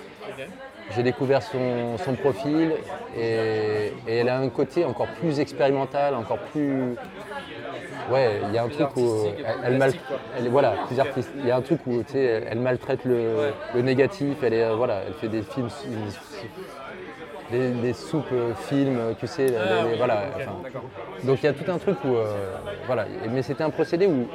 J'ai 0.88 1.02
découvert 1.02 1.42
son, 1.42 1.96
son 1.98 2.14
profil 2.14 2.76
et, 3.14 3.94
et 4.06 4.16
elle 4.18 4.28
a 4.28 4.38
un 4.38 4.50
côté 4.50 4.84
encore 4.84 5.08
plus 5.14 5.40
expérimental, 5.40 6.14
encore 6.14 6.38
plus. 6.40 6.98
Ouais, 8.06 8.42
il 8.44 8.50
y 8.50 8.58
a 8.58 8.62
un 8.64 8.68
truc 8.68 8.96
où 8.96 9.34
elle, 9.62 9.74
mal- 9.78 9.92
voilà, 10.50 10.76
plus 10.78 11.00
artiste. 11.00 11.30
Il 11.42 11.46
y 11.46 11.50
a 11.50 11.56
un 11.56 11.62
truc 11.62 11.86
où 11.86 12.02
tu 12.02 12.12
sais, 12.12 12.18
elle, 12.22 12.44
elle 12.50 12.60
maltraite 12.60 13.04
le, 13.04 13.54
le 13.72 13.82
négatif. 13.82 14.42
Elle 14.42 14.52
est, 14.54 14.62
euh, 14.64 14.74
voilà, 14.74 15.04
elle 15.06 15.14
fait 15.14 15.28
des 15.28 15.42
films, 15.42 15.68
des, 17.50 17.72
des 17.72 17.92
soupes 17.92 18.32
euh, 18.32 18.54
films, 18.54 19.14
tu 19.16 19.26
sais, 19.26 19.46
les- 19.64 19.82
oui, 19.82 19.94
voilà. 19.96 20.32
enfin, 20.36 20.64
donc 21.22 21.42
il 21.42 21.46
y 21.46 21.48
a 21.48 21.54
tout 21.54 21.70
un 21.70 21.78
truc 21.78 22.04
où, 22.04 22.16
euh, 22.16 22.56
voilà, 22.86 23.06
mais 23.28 23.42
c'était 23.42 23.62
un 23.64 23.70
procédé 23.70 24.06
où 24.06 24.32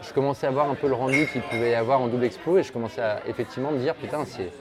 je 0.00 0.12
commençais 0.12 0.46
à 0.46 0.50
voir 0.50 0.68
un 0.70 0.76
peu 0.76 0.88
le 0.88 0.94
rendu 0.94 1.26
qu'il 1.28 1.42
pouvait 1.44 1.70
y 1.72 1.74
avoir 1.74 2.00
en 2.00 2.08
double 2.08 2.24
expo 2.24 2.58
et 2.58 2.62
je 2.64 2.72
commençais 2.72 3.02
à 3.02 3.22
effectivement 3.26 3.72
me 3.72 3.78
dire 3.78 3.96
putain 3.96 4.24
c'est 4.24 4.54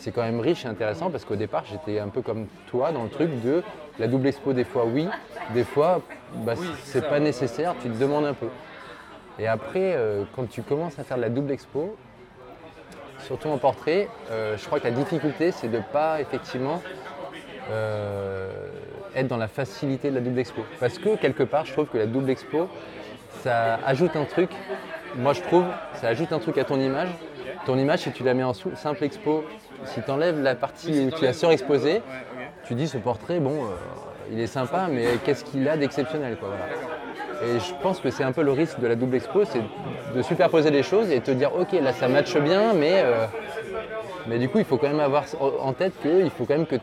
c'est 0.00 0.12
quand 0.12 0.22
même 0.22 0.40
riche 0.40 0.64
et 0.64 0.68
intéressant 0.68 1.10
parce 1.10 1.24
qu'au 1.24 1.36
départ 1.36 1.64
j'étais 1.70 2.00
un 2.00 2.08
peu 2.08 2.22
comme 2.22 2.46
toi 2.66 2.90
dans 2.90 3.02
le 3.04 3.10
truc 3.10 3.30
de 3.42 3.62
la 3.98 4.08
double 4.08 4.26
expo 4.28 4.52
des 4.52 4.64
fois 4.64 4.84
oui, 4.86 5.06
des 5.54 5.62
fois 5.64 6.00
bah, 6.34 6.54
Oui, 6.56 6.66
c'est 6.84 7.06
pas 7.06 7.20
nécessaire, 7.20 7.74
tu 7.82 7.90
te 7.90 7.98
demandes 7.98 8.24
un 8.24 8.34
peu. 8.34 8.48
Et 9.38 9.46
après 9.46 9.94
euh, 9.94 10.24
quand 10.34 10.48
tu 10.48 10.62
commences 10.62 10.98
à 10.98 11.04
faire 11.04 11.18
de 11.18 11.22
la 11.22 11.28
double 11.28 11.52
expo, 11.52 11.96
surtout 13.18 13.48
en 13.48 13.58
portrait, 13.58 14.08
euh, 14.30 14.56
je 14.56 14.64
crois 14.66 14.80
que 14.80 14.84
la 14.88 14.94
difficulté 14.94 15.52
c'est 15.52 15.68
de 15.68 15.80
pas 15.92 16.20
effectivement 16.20 16.82
euh, 17.70 18.50
être 19.14 19.28
dans 19.28 19.36
la 19.36 19.48
facilité 19.48 20.10
de 20.10 20.14
la 20.14 20.20
double 20.20 20.38
expo. 20.38 20.62
Parce 20.78 20.98
que 20.98 21.16
quelque 21.16 21.42
part, 21.42 21.66
je 21.66 21.72
trouve 21.72 21.86
que 21.86 21.98
la 21.98 22.06
double 22.06 22.30
expo, 22.30 22.68
ça 23.42 23.78
ajoute 23.86 24.16
un 24.16 24.24
truc. 24.24 24.50
Moi, 25.16 25.32
je 25.32 25.40
trouve, 25.42 25.64
ça 25.94 26.08
ajoute 26.08 26.32
un 26.32 26.38
truc 26.38 26.58
à 26.58 26.64
ton 26.64 26.80
image. 26.80 27.08
Ton 27.66 27.76
image, 27.78 28.00
si 28.00 28.12
tu 28.12 28.22
la 28.22 28.34
mets 28.34 28.44
en 28.44 28.54
sous- 28.54 28.74
simple 28.76 29.04
expo, 29.04 29.44
si 29.86 30.00
tu 30.02 30.10
enlèves 30.10 30.40
la 30.42 30.54
partie 30.54 30.92
si 30.94 31.00
où 31.06 31.08
tu 31.08 31.14
as 31.14 31.18
t'enlèves- 31.18 31.34
surexposé, 31.34 32.02
tu 32.64 32.74
dis 32.74 32.88
ce 32.88 32.98
portrait, 32.98 33.40
bon, 33.40 33.64
euh, 33.64 33.68
il 34.32 34.38
est 34.40 34.46
sympa, 34.46 34.86
mais 34.90 35.04
qu'est-ce 35.24 35.44
qu'il 35.44 35.68
a 35.68 35.76
d'exceptionnel 35.76 36.36
quoi, 36.36 36.48
voilà. 36.48 37.54
Et 37.54 37.58
je 37.58 37.72
pense 37.82 38.00
que 38.00 38.10
c'est 38.10 38.22
un 38.24 38.32
peu 38.32 38.42
le 38.42 38.52
risque 38.52 38.78
de 38.80 38.86
la 38.86 38.94
double 38.94 39.16
expo, 39.16 39.44
c'est 39.44 39.62
de 40.14 40.22
superposer 40.22 40.70
les 40.70 40.82
choses 40.82 41.10
et 41.10 41.20
te 41.20 41.30
dire, 41.30 41.50
ok, 41.58 41.72
là 41.72 41.92
ça 41.92 42.06
matche 42.08 42.36
bien, 42.36 42.74
mais, 42.74 43.00
euh, 43.02 43.26
mais 44.26 44.38
du 44.38 44.48
coup, 44.48 44.58
il 44.58 44.64
faut 44.64 44.76
quand 44.76 44.88
même 44.88 45.00
avoir 45.00 45.24
en 45.60 45.72
tête 45.72 45.94
qu'il 46.02 46.30
faut 46.30 46.44
quand 46.44 46.56
même 46.56 46.66
que 46.66 46.76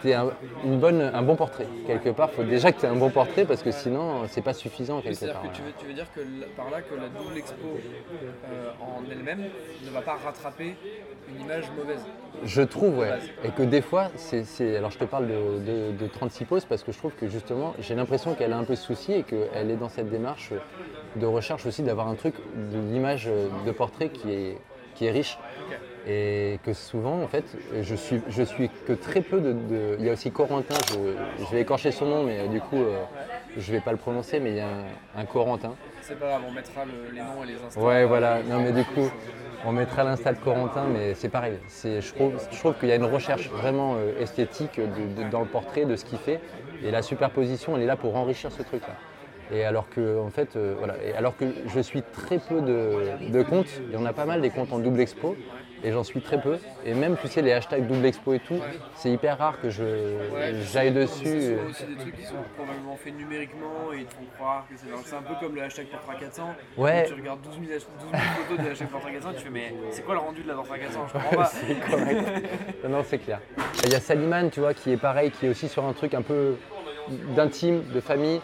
tu 0.00 0.10
aies 0.10 0.14
un, 0.14 0.30
une 0.64 0.78
bonne, 0.78 1.00
un 1.00 1.22
bon 1.22 1.36
portrait. 1.36 1.66
Quelque 1.86 2.10
part, 2.10 2.30
il 2.32 2.36
faut 2.36 2.42
déjà 2.44 2.72
que 2.72 2.80
tu 2.80 2.86
aies 2.86 2.88
un 2.90 2.96
bon 2.96 3.10
portrait 3.10 3.44
parce 3.44 3.62
que 3.62 3.70
sinon, 3.70 4.22
c'est 4.28 4.42
pas 4.42 4.52
suffisant 4.54 5.00
quelque 5.00 5.24
part. 5.32 5.42
que 5.42 5.48
tu 5.48 5.62
veux, 5.62 5.72
tu 5.78 5.86
veux 5.86 5.92
dire 5.94 6.06
que 6.14 6.20
par 6.56 6.70
là 6.70 6.80
que 6.82 6.94
la 6.94 7.08
double 7.08 7.36
expo 7.38 7.66
euh, 8.16 8.70
en 8.80 9.02
elle-même 9.10 9.44
ne 9.84 9.90
va 9.90 10.00
pas 10.02 10.16
rattraper 10.24 10.74
une 11.28 11.40
image 11.44 11.64
mauvaise. 11.76 12.04
Je 12.44 12.62
trouve, 12.62 12.98
ouais. 12.98 13.10
Et 13.44 13.50
que 13.50 13.62
des 13.62 13.80
fois, 13.82 14.08
c'est. 14.16 14.44
c'est- 14.44 14.76
Alors 14.76 14.90
je 14.90 14.98
te 14.98 15.04
parle 15.04 15.26
de, 15.28 15.58
de- 15.58 15.92
de 15.98 16.06
36 16.06 16.44
poses 16.44 16.64
parce 16.64 16.82
que 16.82 16.92
je 16.92 16.98
trouve 16.98 17.12
que 17.14 17.28
justement, 17.28 17.74
j'ai 17.80 17.94
l'impression 17.94 18.34
qu'elle 18.34 18.52
a 18.52 18.56
un 18.58 18.64
peu 18.64 18.74
ce 18.76 18.84
souci 18.84 19.12
et 19.12 19.22
qu'elle 19.22 19.70
est 19.70 19.76
dans 19.76 19.88
cette 19.88 20.10
démarche 20.10 20.50
de 21.16 21.26
recherche 21.26 21.66
aussi 21.66 21.82
d'avoir 21.82 22.08
un 22.08 22.14
truc, 22.14 22.34
de 22.72 22.78
l'image 22.92 23.28
de 23.66 23.70
portrait 23.72 24.08
qui 24.10 24.30
est, 24.32 24.58
qui 24.94 25.06
est 25.06 25.10
riche. 25.10 25.38
Et 26.06 26.58
que 26.64 26.72
souvent, 26.72 27.22
en 27.22 27.28
fait, 27.28 27.44
je 27.82 27.94
suis, 27.94 28.20
je 28.28 28.42
suis 28.42 28.70
que 28.86 28.92
très 28.94 29.20
peu 29.20 29.40
de. 29.40 29.52
de- 29.52 29.96
Il 29.98 30.06
y 30.06 30.08
a 30.08 30.12
aussi 30.12 30.30
Corentin, 30.30 30.74
je, 30.90 31.44
je 31.44 31.50
vais 31.54 31.60
écorcher 31.60 31.90
son 31.92 32.06
nom, 32.06 32.22
mais 32.24 32.38
euh, 32.40 32.48
du 32.48 32.60
coup, 32.60 32.76
euh, 32.76 32.96
je 33.58 33.72
vais 33.72 33.80
pas 33.80 33.92
le 33.92 33.98
prononcer, 33.98 34.40
mais 34.40 34.50
il 34.50 34.56
y 34.56 34.60
a 34.60 34.68
un, 34.68 35.20
un 35.20 35.24
Corentin. 35.26 35.74
C'est 36.00 36.18
pas 36.18 36.28
grave, 36.28 36.42
on 36.48 36.52
mettra 36.52 36.84
le- 36.86 37.14
les 37.14 37.20
noms 37.20 37.44
et 37.44 37.46
les 37.48 37.62
instants. 37.62 37.86
Ouais, 37.86 38.04
voilà. 38.06 38.42
Non, 38.42 38.60
mais 38.60 38.72
du 38.72 38.82
coup, 38.84 39.10
on 39.66 39.72
mettra 39.72 40.02
l'insta 40.04 40.32
de 40.32 40.38
Corentin, 40.38 40.84
mais 40.90 41.12
c'est 41.14 41.28
pareil. 41.28 41.58
C'est, 41.68 42.00
je 42.00 42.14
trouve, 42.14 42.32
je 42.50 42.58
trouve 42.58 42.74
qu'il 42.78 42.88
y 42.88 42.92
a 42.92 42.96
une 42.96 43.04
recherche 43.04 43.50
vraiment 43.50 43.96
euh, 43.96 44.12
esthétique 44.18 44.80
de- 44.80 45.22
de- 45.22 45.28
dans 45.30 45.40
le 45.40 45.46
portrait 45.46 45.84
de 45.84 45.96
ce 45.96 46.04
qu'il 46.06 46.18
fait. 46.18 46.40
Et 46.82 46.90
la 46.90 47.02
superposition, 47.02 47.76
elle 47.76 47.82
est 47.82 47.86
là 47.86 47.96
pour 47.96 48.16
enrichir 48.16 48.50
ce 48.50 48.62
truc-là. 48.62 48.94
Et 49.52 49.64
alors 49.64 49.90
que, 49.90 50.18
en 50.18 50.30
fait, 50.30 50.56
euh, 50.56 50.74
voilà. 50.78 50.94
Et 51.04 51.12
alors 51.12 51.36
que 51.36 51.44
je 51.66 51.80
suis 51.80 52.02
très 52.02 52.38
peu 52.38 52.62
de, 52.62 53.10
de 53.30 53.42
comptes, 53.42 53.82
il 53.88 53.92
y 53.94 53.96
en 53.96 54.06
a 54.06 54.12
pas 54.14 54.24
mal 54.24 54.40
des 54.40 54.48
comptes 54.50 54.72
en 54.72 54.78
double 54.78 55.00
expo, 55.00 55.36
et 55.82 55.92
j'en 55.92 56.04
suis 56.04 56.20
très 56.20 56.40
peu. 56.40 56.58
Et 56.84 56.94
même, 56.94 57.16
tu 57.20 57.28
sais, 57.28 57.42
les 57.42 57.52
hashtags 57.52 57.86
double 57.86 58.04
expo 58.06 58.32
et 58.34 58.38
tout, 58.40 58.58
c'est 58.96 59.10
hyper 59.10 59.38
rare 59.38 59.60
que 59.60 59.70
je, 59.70 59.82
Ouais, 59.82 60.52
j'aille 60.72 60.88
C'est 60.88 60.94
dessus. 60.94 61.40
souvent 61.56 61.70
aussi 61.70 61.84
des 61.86 61.96
trucs 61.96 62.16
qui 62.16 62.24
sont 62.26 62.34
probablement 62.56 62.96
faits 62.96 63.16
numériquement 63.16 63.92
et 63.94 63.98
ils 64.00 64.04
te 64.06 64.14
font 64.14 64.24
croire 64.36 64.66
que 64.70 64.74
c'est 64.76 64.86
c'est 65.08 65.16
un 65.16 65.22
peu 65.22 65.34
comme 65.40 65.54
le 65.54 65.62
hashtag 65.62 65.86
Portrait 65.88 66.16
400. 66.20 66.42
Ouais. 66.76 67.04
Tu 67.06 67.14
regardes 67.14 67.40
12 67.42 67.54
000, 67.54 67.64
hash- 67.78 67.86
12 68.00 68.10
000 68.10 68.22
photos 68.48 68.64
de 68.66 68.70
hashtag 68.70 68.88
Portrait 68.88 69.12
400 69.12 69.28
tu 69.36 69.42
fais 69.44 69.50
mais 69.50 69.74
c'est 69.90 70.02
quoi 70.04 70.14
le 70.14 70.20
rendu 70.20 70.42
de 70.42 70.48
la 70.48 70.54
Portrait 70.54 70.78
400 70.80 71.06
Je 71.08 71.12
comprends 71.14 71.36
pas. 71.36 71.44
C'est 71.52 71.90
correct. 71.90 72.44
non, 72.84 72.90
non, 72.90 73.02
c'est 73.04 73.18
clair. 73.18 73.40
Il 73.84 73.90
y 73.92 73.94
a 73.94 74.00
Saliman, 74.00 74.50
tu 74.50 74.60
vois, 74.60 74.74
qui 74.74 74.92
est 74.92 74.96
pareil, 74.96 75.30
qui 75.30 75.46
est 75.46 75.48
aussi 75.48 75.68
sur 75.68 75.84
un 75.84 75.92
truc 75.92 76.14
un 76.14 76.22
peu 76.22 76.56
d'intime, 77.34 77.82
de 77.92 78.00
famille, 78.00 78.40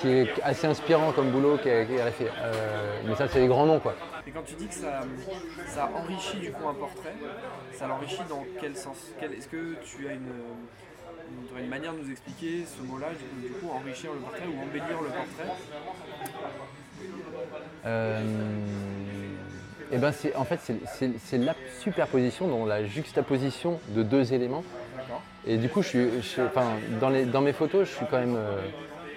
qui 0.00 0.08
est 0.10 0.28
assez 0.42 0.66
inspirant 0.66 1.12
comme 1.12 1.30
boulot 1.30 1.58
qu'elle 1.62 1.86
a 2.00 2.10
fait. 2.10 2.26
Euh, 2.42 3.00
mais 3.06 3.14
ça, 3.14 3.28
c'est 3.28 3.40
les 3.40 3.46
grands 3.46 3.66
noms, 3.66 3.78
quoi. 3.80 3.94
Et 4.26 4.30
quand 4.30 4.42
tu 4.42 4.54
dis 4.54 4.66
que 4.66 4.74
ça, 4.74 5.00
ça 5.68 5.90
enrichit 5.94 6.38
du 6.38 6.50
coup 6.50 6.66
un 6.66 6.74
portrait, 6.74 7.14
ça 7.74 7.86
l'enrichit 7.86 8.22
dans 8.28 8.44
quel 8.60 8.74
sens? 8.76 8.96
Quel- 9.20 9.34
Est-ce 9.34 9.48
que 9.48 9.74
tu 9.84 10.08
as 10.08 10.12
une, 10.12 11.68
manière 11.68 11.92
de 11.92 11.98
nous 11.98 12.10
expliquer 12.10 12.64
ce 12.64 12.82
mot-là, 12.82 13.08
du 13.10 13.16
coup, 13.24 13.48
du 13.48 13.52
coup, 13.60 13.70
enrichir 13.74 14.12
le 14.12 14.20
portrait 14.20 14.46
ou 14.46 14.62
embellir 14.62 15.00
le 15.02 15.08
portrait? 15.08 15.54
Euh, 17.84 18.22
et 19.92 19.98
ben 19.98 20.12
c'est, 20.12 20.34
en 20.36 20.44
fait, 20.44 20.58
c'est, 20.62 20.76
c'est- 20.86 21.12
c'est 21.22 21.38
la 21.38 21.54
superposition, 21.80 22.48
donc 22.48 22.66
la 22.66 22.84
juxtaposition 22.86 23.78
de 23.88 24.02
deux 24.02 24.32
éléments. 24.32 24.64
D'accord. 24.96 25.20
Et 25.46 25.58
du 25.58 25.68
coup, 25.68 25.82
je 25.82 25.88
suis, 25.88 26.22
je- 26.22 26.42
enfin, 26.42 26.64
dans, 26.98 27.10
les- 27.10 27.26
dans 27.26 27.42
mes 27.42 27.52
photos, 27.52 27.86
je 27.88 27.94
suis 27.94 28.06
quand 28.06 28.18
même 28.18 28.36
euh, 28.36 28.58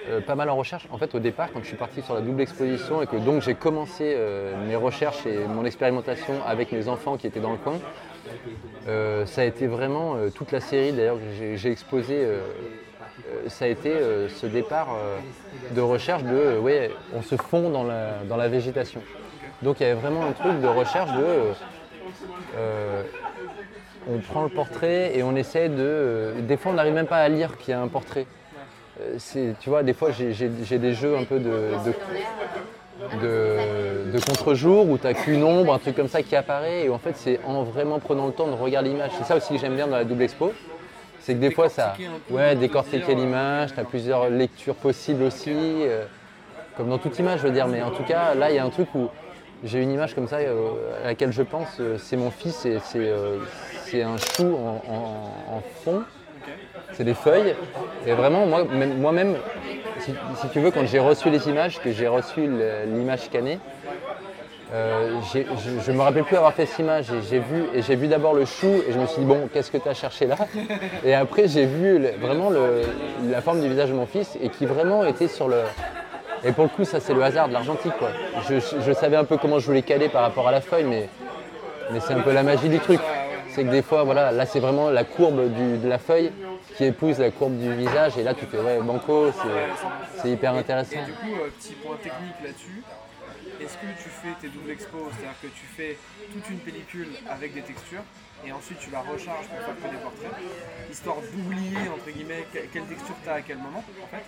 euh, 0.10 0.22
pas 0.22 0.36
mal 0.36 0.50
en 0.50 0.56
recherche. 0.56 0.88
En 0.92 0.98
fait, 0.98 1.14
au 1.16 1.20
départ, 1.20 1.50
quand 1.52 1.60
je 1.62 1.68
suis 1.68 1.78
parti 1.78 2.02
sur 2.02 2.14
la 2.14 2.22
double 2.22 2.42
exposition 2.42 3.02
et 3.02 3.08
que 3.08 3.18
donc 3.18 3.42
j'ai 3.42 3.56
commencé 3.56 4.14
euh, 4.16 4.54
mes 4.68 4.76
recherches 4.76 5.26
et 5.26 5.46
mon 5.48 5.66
expérimentation 5.66 6.34
avec 6.46 6.72
mes 6.72 6.88
enfants 6.88 7.18
qui 7.18 7.28
étaient 7.28 7.40
dans 7.40 7.52
le 7.52 7.58
coin, 7.58 7.80
euh, 8.88 9.26
ça 9.26 9.42
a 9.42 9.44
été 9.46 9.68
vraiment 9.68 10.16
toute 10.34 10.52
la 10.52 10.60
série 10.60 10.92
d'ailleurs 10.92 11.18
que 11.18 11.36
j'ai, 11.38 11.58
j'ai 11.58 11.72
exposé. 11.72 12.16
euh, 12.16 12.40
ça 13.48 13.66
a 13.66 13.68
été 13.68 13.92
ce 14.30 14.46
départ 14.46 14.90
de 15.72 15.82
recherche 15.82 16.24
de, 16.24 16.58
ouais, 16.60 16.92
on 17.14 17.22
se 17.22 17.36
fond 17.36 17.70
dans 17.70 17.84
la, 17.84 18.20
dans 18.30 18.38
la 18.38 18.48
végétation. 18.48 19.02
Donc 19.64 19.80
il 19.80 19.84
y 19.84 19.86
avait 19.88 20.00
vraiment 20.00 20.24
un 20.24 20.32
truc 20.32 20.62
de 20.62 20.68
recherche 20.68 21.12
de, 21.14 21.26
on 24.10 24.20
prend 24.20 24.44
le 24.44 24.50
portrait 24.50 25.18
et 25.18 25.24
on 25.24 25.36
essaie 25.36 25.68
de, 25.68 26.36
des 26.42 26.58
fois 26.58 26.72
on 26.72 26.76
n'arrive 26.76 26.94
même 26.94 27.08
pas 27.08 27.18
à 27.18 27.28
lire 27.28 27.58
qu'il 27.58 27.72
y 27.72 27.74
a 27.74 27.82
un 27.82 27.88
portrait. 27.88 28.28
Euh, 29.02 29.52
tu 29.60 29.70
vois, 29.70 29.84
des 29.84 29.94
fois 29.94 30.10
j'ai, 30.12 30.78
des 30.78 30.94
jeux 30.94 31.16
un 31.18 31.24
peu 31.24 31.40
de, 31.40 31.50
de, 31.86 31.94
de- 33.22 34.12
de 34.12 34.20
contre-jour 34.26 34.90
où 34.90 34.98
tu 34.98 35.06
n'as 35.06 35.14
qu'une 35.14 35.44
ombre, 35.44 35.74
un 35.74 35.80
truc 35.80 35.96
comme 35.96 36.08
ça 36.08 36.24
qui 36.24 36.36
apparaît 36.36 36.86
et 36.86 36.90
en 36.90 36.98
fait 36.98 37.16
c'est 37.16 37.40
en 37.46 37.64
vraiment 37.64 38.00
prenant 38.00 38.26
le 38.28 38.34
temps 38.34 38.48
de 38.48 38.54
regarder 38.54 38.90
l'image. 38.90 39.12
C'est 39.18 39.26
ça 39.26 39.36
aussi 39.38 39.54
que 39.54 39.60
j'aime 39.60 39.76
bien 39.76 39.88
dans 39.88 39.98
la 39.98 40.04
double 40.04 40.24
expo. 40.24 40.52
C'est 41.20 41.34
que 41.36 41.40
des 41.40 41.52
fois 41.52 41.70
ça. 41.70 41.94
Ouais, 42.30 42.56
décortiquer 42.56 43.00
dire, 43.14 43.18
l'image, 43.18 43.74
tu 43.74 43.80
as 43.80 43.84
plusieurs 43.84 44.30
lectures 44.30 44.76
possibles 44.76 45.24
aussi. 45.24 45.52
euh, 45.54 46.06
comme 46.78 46.90
dans 46.90 47.00
toute 47.00 47.18
image, 47.20 47.40
je 47.40 47.48
veux 47.48 47.52
dire, 47.54 47.68
mais 47.68 47.82
en 47.82 47.90
tout 47.90 48.04
cas, 48.04 48.36
là, 48.36 48.52
il 48.52 48.56
y 48.56 48.60
a 48.60 48.64
un 48.64 48.70
truc 48.70 48.88
où 48.94 49.10
j'ai 49.64 49.82
une 49.82 49.92
image 49.92 50.14
comme 50.14 50.28
ça 50.28 50.38
euh, 50.38 50.70
à 51.04 51.08
laquelle 51.08 51.32
je 51.34 51.42
pense, 51.42 51.68
euh, 51.80 51.98
c'est 51.98 52.16
mon 52.18 52.30
fils, 52.30 52.66
et 52.68 52.78
c'est 52.84 53.00
euh, 53.00 53.40
c'est 53.86 54.04
un 54.04 54.16
chou 54.18 54.56
en, 54.56 54.82
en- 54.88 55.56
en 55.58 55.62
fond, 55.84 56.04
c'est 56.94 57.04
des 57.04 57.14
feuilles. 57.14 57.56
Et 58.06 58.14
vraiment, 58.14 58.46
moi- 58.46 58.64
même- 58.64 59.00
moi-même, 59.00 59.36
si, 60.00 60.14
tu 60.52 60.60
veux, 60.60 60.72
quand 60.72 60.86
j'ai 60.86 61.00
reçu 61.00 61.30
les 61.30 61.48
images, 61.50 61.80
que 61.82 61.92
j'ai 61.92 62.08
reçu 62.08 62.48
l'image 62.88 63.22
scannée, 63.22 63.60
euh, 64.74 65.20
je 65.34 65.92
ne 65.92 65.98
me 65.98 66.02
rappelle 66.02 66.24
plus 66.26 66.36
avoir 66.36 66.54
fait 66.54 66.66
cette 66.66 66.80
image. 66.80 67.06
Et 67.12 67.22
j'ai 67.30 67.40
vu, 67.40 67.96
vu 68.02 68.08
d'abord 68.08 68.34
le 68.34 68.46
chou 68.46 68.68
et 68.88 68.92
je 68.92 69.00
me 69.00 69.06
suis 69.08 69.20
dit 69.22 69.26
bon, 69.26 69.48
qu'est-ce 69.54 69.72
que 69.72 69.78
tu 69.78 69.88
as 69.88 69.94
cherché 69.94 70.28
là? 70.28 70.36
Et 71.06 71.14
après 71.14 71.48
j'ai 71.48 71.66
vu 71.66 72.06
vraiment 72.20 72.50
le- 72.50 72.82
la 73.32 73.42
forme 73.42 73.62
du 73.62 73.70
visage 73.70 73.90
de 73.90 73.96
mon 73.96 74.06
fils 74.06 74.38
et 74.42 74.50
qui 74.50 74.66
vraiment 74.66 75.06
était 75.06 75.28
sur 75.30 75.48
le. 75.48 75.62
Et 76.44 76.52
pour 76.52 76.66
le 76.66 76.70
coup, 76.70 76.84
ça 76.84 77.00
c'est 77.00 77.14
le 77.14 77.24
hasard 77.24 77.48
de 77.48 77.54
l'argentique 77.54 77.94
quoi. 77.98 78.10
Je, 78.50 78.56
je 78.86 78.92
savais 78.92 79.16
un 79.16 79.24
peu 79.24 79.38
comment 79.38 79.58
je 79.60 79.66
voulais 79.68 79.82
caler 79.84 80.10
par 80.10 80.22
rapport 80.22 80.48
à 80.48 80.52
la 80.52 80.62
feuille, 80.62 80.84
mais, 80.84 81.08
mais 81.92 82.00
c'est 82.02 82.14
un 82.14 82.20
peu 82.20 82.34
la 82.34 82.44
magie 82.44 82.70
du 82.70 82.80
truc. 82.80 83.00
C'est 83.58 83.64
que 83.66 83.72
des 83.72 83.82
fois, 83.82 84.04
voilà, 84.04 84.32
là 84.32 84.46
c'est 84.46 84.60
vraiment 84.60 84.92
la 84.92 85.04
courbe 85.04 85.52
du- 85.52 85.80
de 85.80 85.88
la 85.90 85.98
feuille 85.98 86.32
qui 86.76 86.86
épouse 86.86 87.18
la 87.18 87.32
courbe 87.32 87.58
du 87.58 87.74
visage 87.74 88.16
et 88.20 88.22
là 88.22 88.36
tu 88.36 88.46
fais 88.46 88.60
ouais 88.60 88.80
banco, 88.84 89.32
c'est- 90.22 90.30
hyper 90.30 90.54
intéressant. 90.54 90.92
Et 91.02 91.06
du 91.06 91.14
coup, 91.14 91.34
euh, 91.42 91.50
petit 91.58 91.74
point 91.74 91.96
technique 91.96 92.38
là-dessus, 92.44 92.84
est-ce 93.60 93.74
que 93.82 93.90
tu 93.98 94.10
fais 94.10 94.30
tes 94.40 94.50
doubles 94.50 94.70
expos, 94.70 95.10
c'est-à-dire 95.10 95.40
que 95.42 95.48
tu 95.48 95.66
fais 95.76 95.98
toute 96.32 96.48
une 96.52 96.60
pellicule 96.60 97.08
avec 97.32 97.56
des 97.56 97.64
textures 97.64 98.04
et 98.46 98.52
ensuite 98.52 98.78
tu 98.78 98.92
la 98.92 99.00
recharges 99.02 99.48
pour 99.50 99.58
faire 99.66 99.74
que 99.82 99.90
des 99.90 100.02
portraits, 100.06 100.38
histoire 100.92 101.18
d'oublier 101.34 101.90
entre 101.90 102.12
guillemets 102.14 102.46
quelle 102.54 102.86
texture 102.86 103.16
tu 103.24 103.28
as 103.30 103.34
à 103.34 103.42
quel 103.42 103.58
moment 103.58 103.82
en 104.04 104.08
fait? 104.14 104.22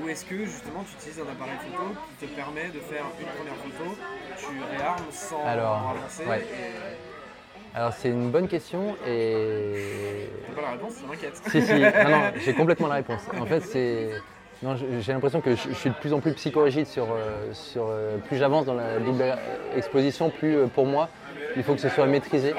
Ou 0.00 0.08
est-ce 0.08 0.24
que 0.24 0.46
justement 0.46 0.84
tu 0.88 0.96
utilises 0.96 1.20
un 1.20 1.28
appareil 1.28 1.60
photo 1.68 1.84
qui 2.18 2.24
te 2.24 2.32
permet 2.32 2.72
de 2.72 2.80
faire 2.80 3.04
une 3.20 3.28
première 3.28 3.60
photo, 3.60 3.92
tu 4.40 4.56
réarmes 4.72 5.12
sans 5.12 5.44
Alors, 5.44 5.92
avancer 6.00 6.24
ouais. 6.24 6.46
Alors 7.74 7.92
c'est 7.92 8.08
une 8.08 8.30
bonne 8.30 8.48
question 8.48 8.96
et. 9.06 10.28
T'as 10.48 10.54
pas 10.54 10.62
la 10.62 10.70
réponse, 10.72 10.92
ça 10.94 11.06
m'inquiète. 11.06 11.40
Si, 11.50 11.62
si, 11.62 11.72
non, 11.72 12.10
non, 12.10 12.22
j'ai 12.44 12.54
complètement 12.54 12.88
la 12.88 12.96
réponse. 12.96 13.22
En 13.38 13.46
fait, 13.46 13.60
c'est. 13.60 14.10
Non, 14.62 14.76
j'ai 14.76 15.12
l'impression 15.12 15.40
que 15.40 15.54
je, 15.54 15.72
suis 15.72 15.88
de 15.88 15.94
plus 15.94 16.12
en 16.12 16.20
plus 16.20 16.34
psychorigide 16.34 16.86
sur. 16.86 17.04
euh, 17.04 17.52
sur 17.52 17.86
euh, 17.88 18.18
plus 18.18 18.36
j'avance 18.36 18.66
dans 18.66 18.74
la 18.74 18.98
double 18.98 19.24
exposition, 19.76 20.30
plus 20.30 20.56
euh, 20.56 20.66
pour 20.66 20.84
moi, 20.84 21.08
il 21.56 21.62
faut 21.62 21.74
que 21.74 21.80
ce 21.80 21.88
soit 21.88 22.06
maîtrisé. 22.06 22.52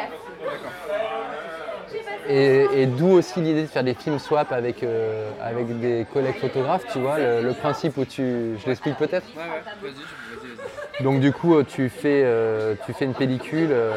Et, 2.32 2.66
et 2.82 2.86
d'où 2.86 3.10
aussi 3.10 3.42
l'idée 3.42 3.64
de 3.64 3.68
faire 3.68 3.84
des 3.84 3.94
films 3.94 4.18
swap 4.18 4.52
avec, 4.54 4.84
euh, 4.84 5.30
avec 5.42 5.80
des 5.80 6.06
collègues 6.14 6.40
photographes, 6.40 6.86
tu 6.92 7.00
vois, 7.00 7.18
le, 7.18 7.42
le 7.42 7.54
principe 7.54 7.98
où 7.98 8.06
tu. 8.06 8.56
Je 8.58 8.68
l'explique 8.68 8.96
peut-être 8.98 9.28
Ouais, 9.36 9.44
ouais, 9.44 9.62
vas-y, 9.82 9.92
vas-y, 9.92 11.04
donc 11.04 11.20
du 11.20 11.32
coup, 11.32 11.56
euh, 11.56 11.64
tu 11.64 11.90
fais, 11.90 12.22
euh, 12.24 12.76
tu 12.86 12.94
fais 12.94 13.06
une 13.06 13.14
pellicule, 13.14 13.70
euh, 13.72 13.92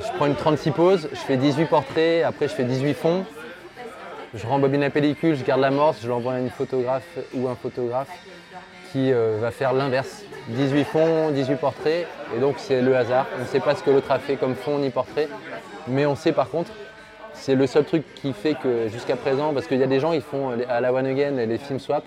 je 0.00 0.16
prends 0.16 0.26
une 0.26 0.34
36 0.34 0.70
poses, 0.70 1.08
je 1.12 1.18
fais 1.18 1.36
18 1.36 1.66
portraits, 1.66 2.24
après 2.24 2.48
je 2.48 2.54
fais 2.54 2.64
18 2.64 2.94
fonds, 2.94 3.24
je 4.34 4.46
rembobine 4.46 4.80
la 4.80 4.90
pellicule, 4.90 5.36
je 5.36 5.44
garde 5.44 5.60
l'amorce, 5.60 5.98
je 6.02 6.08
l'envoie 6.08 6.34
à 6.34 6.38
une 6.38 6.50
photographe 6.50 7.18
ou 7.34 7.48
un 7.48 7.54
photographe 7.54 8.08
qui 8.92 9.12
va 9.12 9.50
faire 9.50 9.74
l'inverse. 9.74 10.22
18 10.48 10.84
fonds, 10.84 11.30
18 11.30 11.56
portraits, 11.56 12.06
et 12.34 12.40
donc 12.40 12.54
c'est 12.56 12.80
le 12.80 12.96
hasard. 12.96 13.26
On 13.38 13.42
ne 13.42 13.46
sait 13.46 13.60
pas 13.60 13.74
ce 13.74 13.82
que 13.82 13.90
l'autre 13.90 14.10
a 14.10 14.18
fait 14.18 14.36
comme 14.36 14.54
fond 14.54 14.78
ni 14.78 14.88
portrait, 14.88 15.28
mais 15.86 16.06
on 16.06 16.16
sait 16.16 16.32
par 16.32 16.48
contre, 16.48 16.70
c'est 17.38 17.54
le 17.54 17.66
seul 17.66 17.84
truc 17.84 18.04
qui 18.16 18.32
fait 18.32 18.54
que 18.54 18.88
jusqu'à 18.88 19.16
présent, 19.16 19.52
parce 19.54 19.66
qu'il 19.66 19.78
y 19.78 19.82
a 19.82 19.86
des 19.86 20.00
gens, 20.00 20.12
ils 20.12 20.22
font 20.22 20.50
à 20.68 20.80
la 20.80 20.92
One 20.92 21.06
Again 21.06 21.30
les 21.46 21.58
films 21.58 21.78
swap, 21.80 22.04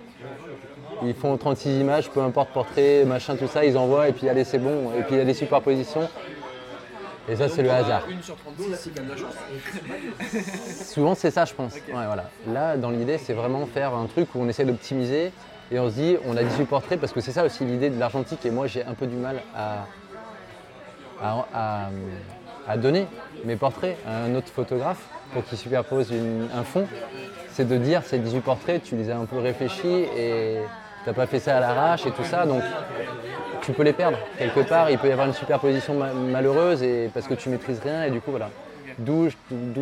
ils 1.03 1.13
font 1.15 1.35
36 1.37 1.79
images, 1.79 2.09
peu 2.11 2.21
importe 2.21 2.49
portrait, 2.51 3.03
machin, 3.05 3.35
tout 3.35 3.47
ça, 3.47 3.65
ils 3.65 3.77
envoient 3.77 4.07
et 4.09 4.11
puis 4.13 4.29
allez 4.29 4.43
c'est 4.43 4.59
bon. 4.59 4.91
Et 4.97 5.01
puis 5.03 5.15
il 5.15 5.17
y 5.17 5.21
a 5.21 5.25
des 5.25 5.33
superpositions. 5.33 6.07
Et 7.29 7.35
ça 7.35 7.47
c'est 7.49 7.61
le 7.63 7.69
hasard. 7.71 8.03
Une 8.09 8.21
sur 8.21 8.35
36, 8.35 8.75
si 8.75 8.89
t'as 8.89 9.01
de 9.03 9.09
la 9.09 9.15
chance. 9.17 9.35
Souvent 10.91 11.15
c'est 11.15 11.31
ça 11.31 11.45
je 11.45 11.53
pense. 11.53 11.73
Ouais, 11.75 11.81
voilà. 12.05 12.29
Là 12.47 12.77
dans 12.77 12.89
l'idée 12.89 13.17
c'est 13.17 13.33
vraiment 13.33 13.65
faire 13.67 13.93
un 13.93 14.05
truc 14.07 14.27
où 14.35 14.39
on 14.41 14.47
essaie 14.49 14.65
d'optimiser 14.65 15.31
et 15.71 15.79
on 15.79 15.89
se 15.89 15.95
dit 15.95 16.17
on 16.27 16.35
a 16.35 16.43
18 16.43 16.65
portraits 16.65 16.99
parce 16.99 17.13
que 17.13 17.21
c'est 17.21 17.31
ça 17.31 17.45
aussi 17.45 17.63
l'idée 17.63 17.89
de 17.89 17.99
l'argentique 17.99 18.45
et 18.45 18.49
moi 18.51 18.67
j'ai 18.67 18.83
un 18.83 18.93
peu 18.93 19.05
du 19.07 19.15
mal 19.15 19.37
à, 19.55 19.85
à, 21.21 21.45
à- 21.53 21.89
à 22.67 22.77
donner 22.77 23.07
mes 23.45 23.55
portraits 23.55 23.97
à 24.07 24.23
un 24.23 24.35
autre 24.35 24.47
photographe 24.49 25.03
pour 25.33 25.43
qu'il 25.45 25.57
superpose 25.57 26.11
une- 26.11 26.47
un 26.55 26.63
fond. 26.63 26.87
C'est 27.51 27.67
de 27.67 27.77
dire 27.77 28.03
ces 28.03 28.19
18 28.19 28.41
portraits, 28.41 28.81
tu 28.83 28.95
les 28.95 29.09
as 29.09 29.17
un 29.17 29.25
peu 29.25 29.37
réfléchis 29.39 30.05
et 30.17 30.57
t'as 31.05 31.13
pas 31.13 31.25
fait 31.27 31.39
ça 31.39 31.57
à 31.57 31.59
l'arrache 31.59 32.05
et 32.05 32.11
tout 32.11 32.23
ça 32.23 32.45
donc 32.45 32.63
tu 33.61 33.73
peux 33.73 33.83
les 33.83 33.93
perdre. 33.93 34.17
Quelque 34.37 34.61
part, 34.61 34.89
il 34.89 34.97
peut 34.97 35.07
y 35.07 35.11
avoir 35.11 35.27
une 35.27 35.33
superposition 35.33 35.93
ma- 35.93 36.13
malheureuse 36.13 36.81
et 36.81 37.09
parce 37.13 37.27
que 37.27 37.33
tu 37.33 37.49
maîtrises 37.49 37.79
rien 37.83 38.05
et 38.05 38.09
du 38.11 38.21
coup 38.21 38.31
voilà. 38.31 38.49
D'où 38.97 39.29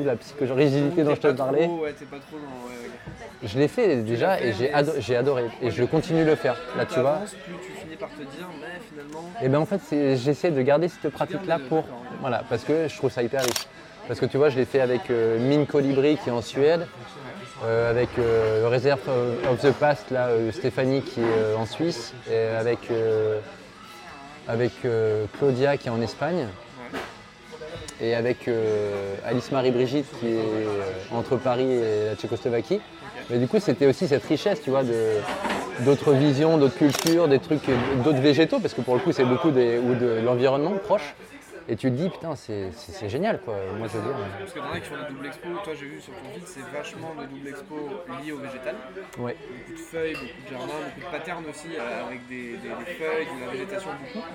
la 0.05 0.15
psychorigidité 0.15 1.03
dont 1.03 1.15
je 1.15 1.21
te 1.21 1.27
parlais. 1.29 1.65
trop- 1.65 1.79
Ouais, 1.83 1.91
pas 1.91 2.17
trop 2.17 2.37
dans. 2.37 2.67
ouais, 2.69 2.75
ok. 2.87 3.27
Je 3.43 3.57
l'ai 3.59 3.67
fait 3.67 3.97
déjà 3.97 4.35
fait, 4.37 4.49
et 4.49 4.53
j'ai 4.53 4.73
ado- 4.73 4.91
adoré 5.17 5.45
et 5.61 5.71
je 5.71 5.83
continue 5.83 6.23
de 6.23 6.29
le 6.29 6.35
faire. 6.35 6.55
Là 6.77 6.85
tu 6.85 6.99
vois. 6.99 7.19
plus 7.25 7.53
tu 7.65 7.71
finis 7.81 7.95
par 7.95 8.09
te 8.09 8.21
dire, 8.21 8.47
mais 8.61 8.79
finalement. 8.89 9.29
Et 9.41 9.47
bien 9.49 9.59
en 9.59 9.65
fait 9.65 9.81
j'essaie 10.15 10.51
de 10.51 10.61
garder 10.61 10.87
cette 10.89 11.11
pratique 11.11 11.45
là 11.47 11.57
pour 11.69 11.83
voilà 12.21 12.43
parce 12.49 12.63
que 12.63 12.87
je 12.87 12.95
trouve 12.97 13.11
ça 13.11 13.23
hyper 13.23 13.41
riche. 13.41 13.67
Parce 14.09 14.19
que 14.19 14.25
tu 14.25 14.37
vois 14.37 14.49
je 14.49 14.57
l'ai 14.57 14.65
fait 14.65 14.79
avec 14.81 15.11
euh, 15.11 15.37
Mine 15.37 15.67
Colibri 15.67 16.17
qui 16.17 16.29
est 16.29 16.31
en 16.31 16.41
Suède, 16.41 16.87
euh, 17.63 17.91
avec 17.91 18.09
euh, 18.17 18.67
Reserve 18.67 19.01
of 19.47 19.61
the 19.61 19.71
Past 19.71 20.09
là 20.09 20.29
Stéphanie 20.51 21.03
qui 21.03 21.21
est 21.21 21.53
en 21.55 21.67
Suisse 21.67 22.15
et 22.27 22.39
avec 22.57 22.79
avec 24.47 24.71
Claudia 25.37 25.77
qui 25.77 25.89
est 25.89 25.91
en 25.91 26.01
Espagne 26.01 26.47
et 28.01 28.15
avec 28.15 28.49
Alice 29.27 29.51
Marie 29.51 29.69
Brigitte 29.69 30.07
qui 30.19 30.25
est 30.25 31.13
entre 31.13 31.37
Paris 31.37 31.71
et 31.71 32.05
la 32.07 32.15
Tchécoslovaquie. 32.15 32.81
Mais 33.29 33.37
du 33.37 33.47
coup, 33.47 33.59
c'était 33.59 33.85
aussi 33.85 34.07
cette 34.07 34.25
richesse, 34.25 34.59
tu 34.63 34.71
vois, 34.71 34.81
d'autres 35.81 36.13
visions, 36.13 36.57
d'autres 36.57 36.77
cultures, 36.77 37.27
des 37.27 37.37
trucs, 37.37 37.69
d'autres 38.03 38.21
végétaux, 38.21 38.59
parce 38.59 38.73
que 38.73 38.81
pour 38.81 38.95
le 38.95 39.01
coup, 39.01 39.11
c'est 39.11 39.25
beaucoup 39.25 39.51
des, 39.51 39.77
ou 39.77 39.93
de 39.93 40.19
l'environnement 40.25 40.73
proche. 40.83 41.13
Et 41.71 41.75
tu 41.75 41.91
te 41.91 41.95
dis, 41.95 42.09
putain, 42.09 42.35
c'est 42.35 43.09
génial, 43.09 43.39
quoi. 43.41 43.53
Moi, 43.77 43.87
je 43.87 43.97
veux 43.97 44.03
dire. 44.03 44.17
Parce 44.39 44.53
que 44.53 44.59
t'en 44.59 44.71
as 44.71 44.79
qui 44.79 44.89
font 44.89 44.97
des 44.97 45.07
doubles 45.13 45.27
expos, 45.27 45.51
toi 45.63 45.73
j'ai 45.79 45.85
vu 45.85 46.01
sur 46.01 46.13
ton 46.13 46.29
feed, 46.33 46.47
c'est 46.47 46.65
vachement 46.73 47.13
de 47.13 47.25
doubles 47.27 47.47
expos 47.47 47.79
liés 48.23 48.31
au 48.31 48.39
végétal. 48.39 48.75
Ouais. 49.19 49.35
Beaucoup 49.37 49.73
de 49.73 49.77
feuilles, 49.85 50.13
beaucoup 50.13 50.41
de 50.43 50.49
jardins, 50.49 50.73
beaucoup 50.89 51.05
de 51.05 51.11
patterns 51.17 51.45
aussi, 51.47 51.67
euh, 51.77 52.07
avec 52.07 52.27
des, 52.27 52.57
des- 52.57 52.73
des 52.73 52.91
feuilles, 52.97 53.27
de 53.37 53.45
la 53.45 53.51
végétation 53.51 53.89
beaucoup. 54.01 54.25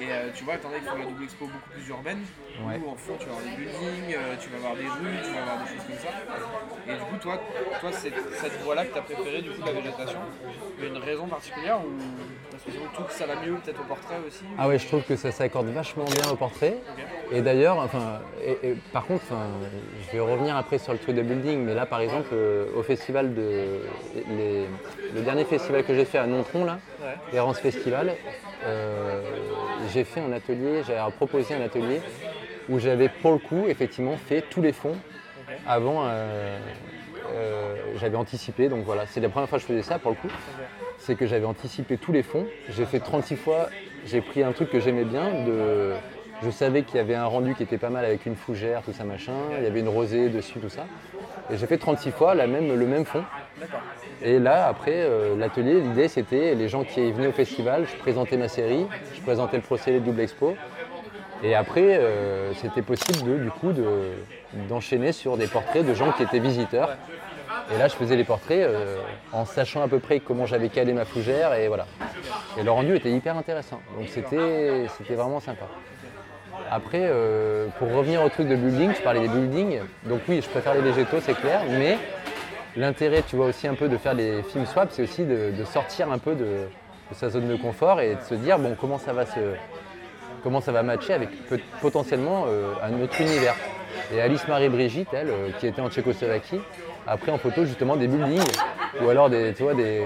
Et 0.00 0.12
euh, 0.12 0.28
tu 0.34 0.44
vois, 0.44 0.58
t'en 0.58 0.68
as 0.68 0.78
qui 0.80 0.84
font 0.86 0.98
la 0.98 1.06
double 1.06 1.24
expo 1.24 1.46
beaucoup 1.46 1.70
plus 1.70 1.88
urbaine, 1.88 2.20
Ouais. 2.66 2.80
où 2.84 2.90
en 2.90 2.96
fond 2.96 3.12
tu 3.20 3.26
vas 3.26 3.32
avoir 3.36 3.44
des 3.44 3.56
buildings, 3.56 4.16
euh, 4.16 4.34
tu 4.40 4.48
vas 4.48 4.56
avoir 4.56 4.76
des 4.76 4.88
rues, 4.88 5.16
tu 5.24 5.30
vas 5.32 5.42
avoir 5.44 5.58
des 5.64 5.68
choses 5.72 5.84
comme 5.88 6.00
ça. 6.00 6.12
Et 6.88 6.96
du 6.96 7.04
coup, 7.04 7.16
toi, 7.20 7.38
toi 7.80 7.90
c'est 7.92 8.12
cette 8.40 8.60
voie-là 8.62 8.84
que 8.86 8.94
t'as 8.94 9.02
préférée 9.02 9.42
du 9.42 9.50
coup 9.50 9.60
la 9.64 9.72
végétation. 9.72 10.20
Il 10.78 10.84
y 10.84 10.86
a 10.86 10.90
une 10.90 10.96
raison 11.02 11.26
particulière 11.26 11.80
ou 11.80 11.92
parce 12.50 12.62
que 12.64 12.70
tu 12.70 12.78
trouves 12.94 13.06
que 13.06 13.12
ça 13.12 13.26
va 13.26 13.36
mieux 13.36 13.54
peut-être 13.56 13.80
au 13.80 13.84
portrait 13.84 14.16
aussi? 14.26 14.44
Ah 14.58 14.68
ouais, 14.68 14.78
je 14.78 14.86
trouve 14.86 15.02
que 15.02 15.16
ça 15.16 15.30
s'accorde 15.32 15.66
vachement 15.68 16.04
bien 16.04 16.30
au 16.32 16.36
portrait. 16.36 16.65
Et 17.32 17.40
d'ailleurs, 17.40 17.78
enfin, 17.78 18.20
et- 18.44 18.68
et 18.70 18.76
par 18.92 19.04
contre, 19.06 19.22
enfin, 19.24 19.46
je 20.06 20.16
vais 20.16 20.20
revenir 20.22 20.56
après 20.56 20.78
sur 20.78 20.92
le 20.92 20.98
truc 20.98 21.16
de 21.16 21.22
building, 21.22 21.58
mais 21.64 21.74
là, 21.74 21.84
par 21.86 22.00
exemple, 22.00 22.28
euh, 22.32 22.66
au 22.76 22.82
festival 22.82 23.34
de, 23.34 23.80
les- 24.36 24.66
le 25.14 25.20
dernier 25.22 25.44
festival 25.44 25.82
que 25.84 25.94
j'ai 25.94 26.04
fait 26.04 26.18
à 26.18 26.26
Nontron, 26.26 26.64
là, 26.64 26.78
Ouais. 27.02 27.36
Errance 27.36 27.58
Festival, 27.58 28.12
euh, 28.64 29.20
j'ai 29.92 30.04
fait 30.04 30.20
un 30.20 30.32
atelier, 30.32 30.82
j'ai 30.86 30.94
proposé 31.16 31.54
un 31.54 31.62
atelier 31.62 32.00
où 32.68 32.78
j'avais 32.78 33.08
pour 33.08 33.32
le 33.32 33.38
coup 33.38 33.64
effectivement 33.68 34.16
fait 34.16 34.42
tous 34.48 34.62
les 34.62 34.72
fonds 34.72 34.96
avant. 35.66 36.04
euh, 36.06 36.58
j'avais 37.96 38.16
anticipé, 38.16 38.68
donc 38.68 38.84
voilà, 38.84 39.04
c'est 39.06 39.20
la 39.20 39.28
première 39.28 39.48
fois 39.48 39.58
que 39.58 39.62
je 39.62 39.68
faisais 39.68 39.82
ça 39.82 39.98
pour 39.98 40.10
le 40.12 40.16
coup. 40.16 40.28
C'est 40.98 41.16
que 41.16 41.26
j'avais 41.26 41.44
anticipé 41.44 41.96
tous 41.98 42.12
les 42.12 42.22
fonds. 42.22 42.46
J'ai 42.70 42.84
fait 42.84 43.00
36 43.00 43.36
fois, 43.36 43.68
j'ai 44.06 44.20
pris 44.20 44.42
un 44.42 44.52
truc 44.52 44.70
que 44.70 44.80
j'aimais 44.80 45.04
bien. 45.04 45.24
De, 45.44 45.92
je 46.42 46.50
savais 46.50 46.82
qu'il 46.82 46.96
y 46.96 47.00
avait 47.00 47.14
un 47.14 47.26
rendu 47.26 47.54
qui 47.54 47.62
était 47.62 47.78
pas 47.78 47.90
mal 47.90 48.04
avec 48.04 48.26
une 48.26 48.36
fougère, 48.36 48.82
tout 48.82 48.92
ça 48.92 49.04
machin. 49.04 49.32
Il 49.58 49.64
y 49.64 49.66
avait 49.66 49.80
une 49.80 49.88
rosée 49.88 50.28
dessus, 50.28 50.58
tout 50.60 50.68
ça. 50.68 50.84
Et 51.50 51.56
j'ai 51.56 51.66
fait 51.66 51.78
36 51.78 52.10
fois 52.10 52.34
la 52.34 52.46
même, 52.46 52.78
le 52.78 52.86
même 52.86 53.04
fond. 53.04 53.22
Et 54.22 54.38
là, 54.38 54.66
après 54.66 54.94
euh, 54.96 55.36
l'atelier, 55.36 55.80
l'idée 55.80 56.08
c'était 56.08 56.54
les 56.54 56.68
gens 56.68 56.84
qui 56.84 57.10
venaient 57.12 57.26
au 57.28 57.32
festival, 57.32 57.86
je 57.90 57.96
présentais 57.96 58.36
ma 58.36 58.48
série, 58.48 58.86
je 59.14 59.20
présentais 59.20 59.56
le 59.56 59.62
procédé 59.62 60.00
de 60.00 60.04
double 60.04 60.20
expo. 60.20 60.56
Et 61.42 61.54
après, 61.54 61.98
euh, 61.98 62.52
c'était 62.54 62.80
possible 62.82 63.30
de, 63.30 63.36
du 63.44 63.50
coup 63.50 63.72
de- 63.72 64.12
d'enchaîner 64.68 65.12
sur 65.12 65.36
des 65.36 65.46
portraits 65.46 65.84
de 65.86 65.92
gens 65.92 66.10
qui 66.12 66.22
étaient 66.22 66.38
visiteurs. 66.38 66.96
Et 67.74 67.78
là, 67.78 67.88
je 67.88 67.94
faisais 67.94 68.16
les 68.16 68.24
portraits 68.24 68.60
euh, 68.62 68.96
en 69.32 69.44
sachant 69.44 69.82
à 69.82 69.88
peu 69.88 69.98
près 69.98 70.20
comment 70.20 70.46
j'avais 70.46 70.68
calé 70.70 70.92
ma 70.94 71.04
fougère 71.04 71.52
et 71.54 71.68
voilà. 71.68 71.86
Et 72.58 72.62
le 72.62 72.70
rendu 72.70 72.96
était 72.96 73.10
hyper 73.10 73.36
intéressant. 73.36 73.80
Donc 73.98 74.08
c'était 74.08 74.86
vraiment 75.14 75.40
sympa. 75.40 75.66
Après, 76.70 77.02
euh, 77.02 77.68
pour 77.78 77.92
revenir 77.92 78.22
au 78.22 78.28
truc 78.28 78.48
de 78.48 78.56
building, 78.56 78.92
je 78.96 79.02
parlais 79.02 79.20
des 79.20 79.28
buildings. 79.28 79.80
Donc 80.04 80.20
oui, 80.28 80.40
je 80.42 80.48
préfère 80.48 80.74
les 80.74 80.80
végétaux, 80.80 81.18
c'est 81.20 81.34
clair, 81.34 81.62
mais 81.68 81.96
l'intérêt, 82.76 83.22
tu 83.22 83.36
vois, 83.36 83.46
aussi 83.46 83.68
un 83.68 83.74
peu 83.74 83.88
de 83.88 83.96
faire 83.96 84.14
des 84.14 84.42
films 84.42 84.66
swap, 84.66 84.88
c'est 84.90 85.02
aussi 85.02 85.24
de, 85.24 85.52
sortir 85.64 86.10
un 86.10 86.18
peu 86.18 86.34
de, 86.34 86.66
sa 87.12 87.28
zone 87.28 87.48
de 87.48 87.56
confort 87.56 88.00
et 88.00 88.16
de 88.16 88.20
se 88.20 88.34
dire, 88.34 88.58
bon, 88.58 88.76
comment 88.80 88.98
ça 88.98 89.12
va 89.12 89.26
se, 89.26 89.38
comment 90.42 90.60
ça 90.60 90.72
va 90.72 90.82
matcher 90.82 91.14
avec 91.14 91.30
potentiellement 91.80 92.46
euh, 92.48 92.72
un 92.82 93.00
autre 93.00 93.20
univers. 93.20 93.54
Et 94.12 94.20
Alice 94.20 94.46
Marie 94.48 94.68
Brigitte, 94.68 95.08
elle, 95.12 95.28
euh, 95.28 95.50
qui 95.58 95.68
était 95.68 95.80
en 95.80 95.88
Tchécoslovaquie, 95.88 96.60
a 97.06 97.16
pris 97.16 97.30
en 97.30 97.38
photo 97.38 97.64
justement 97.64 97.96
des 97.96 98.08
buildings 98.08 98.42
ou 99.00 99.08
alors 99.08 99.30
des, 99.30 99.54
tu 99.54 99.62
vois, 99.62 99.74
des, 99.74 100.02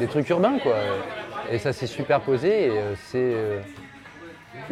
des 0.00 0.06
trucs 0.08 0.28
urbains, 0.30 0.58
quoi. 0.58 0.74
Et 1.50 1.58
ça 1.58 1.72
s'est 1.72 1.86
superposé 1.86 2.66
et 2.66 2.72
c'est 2.96 3.34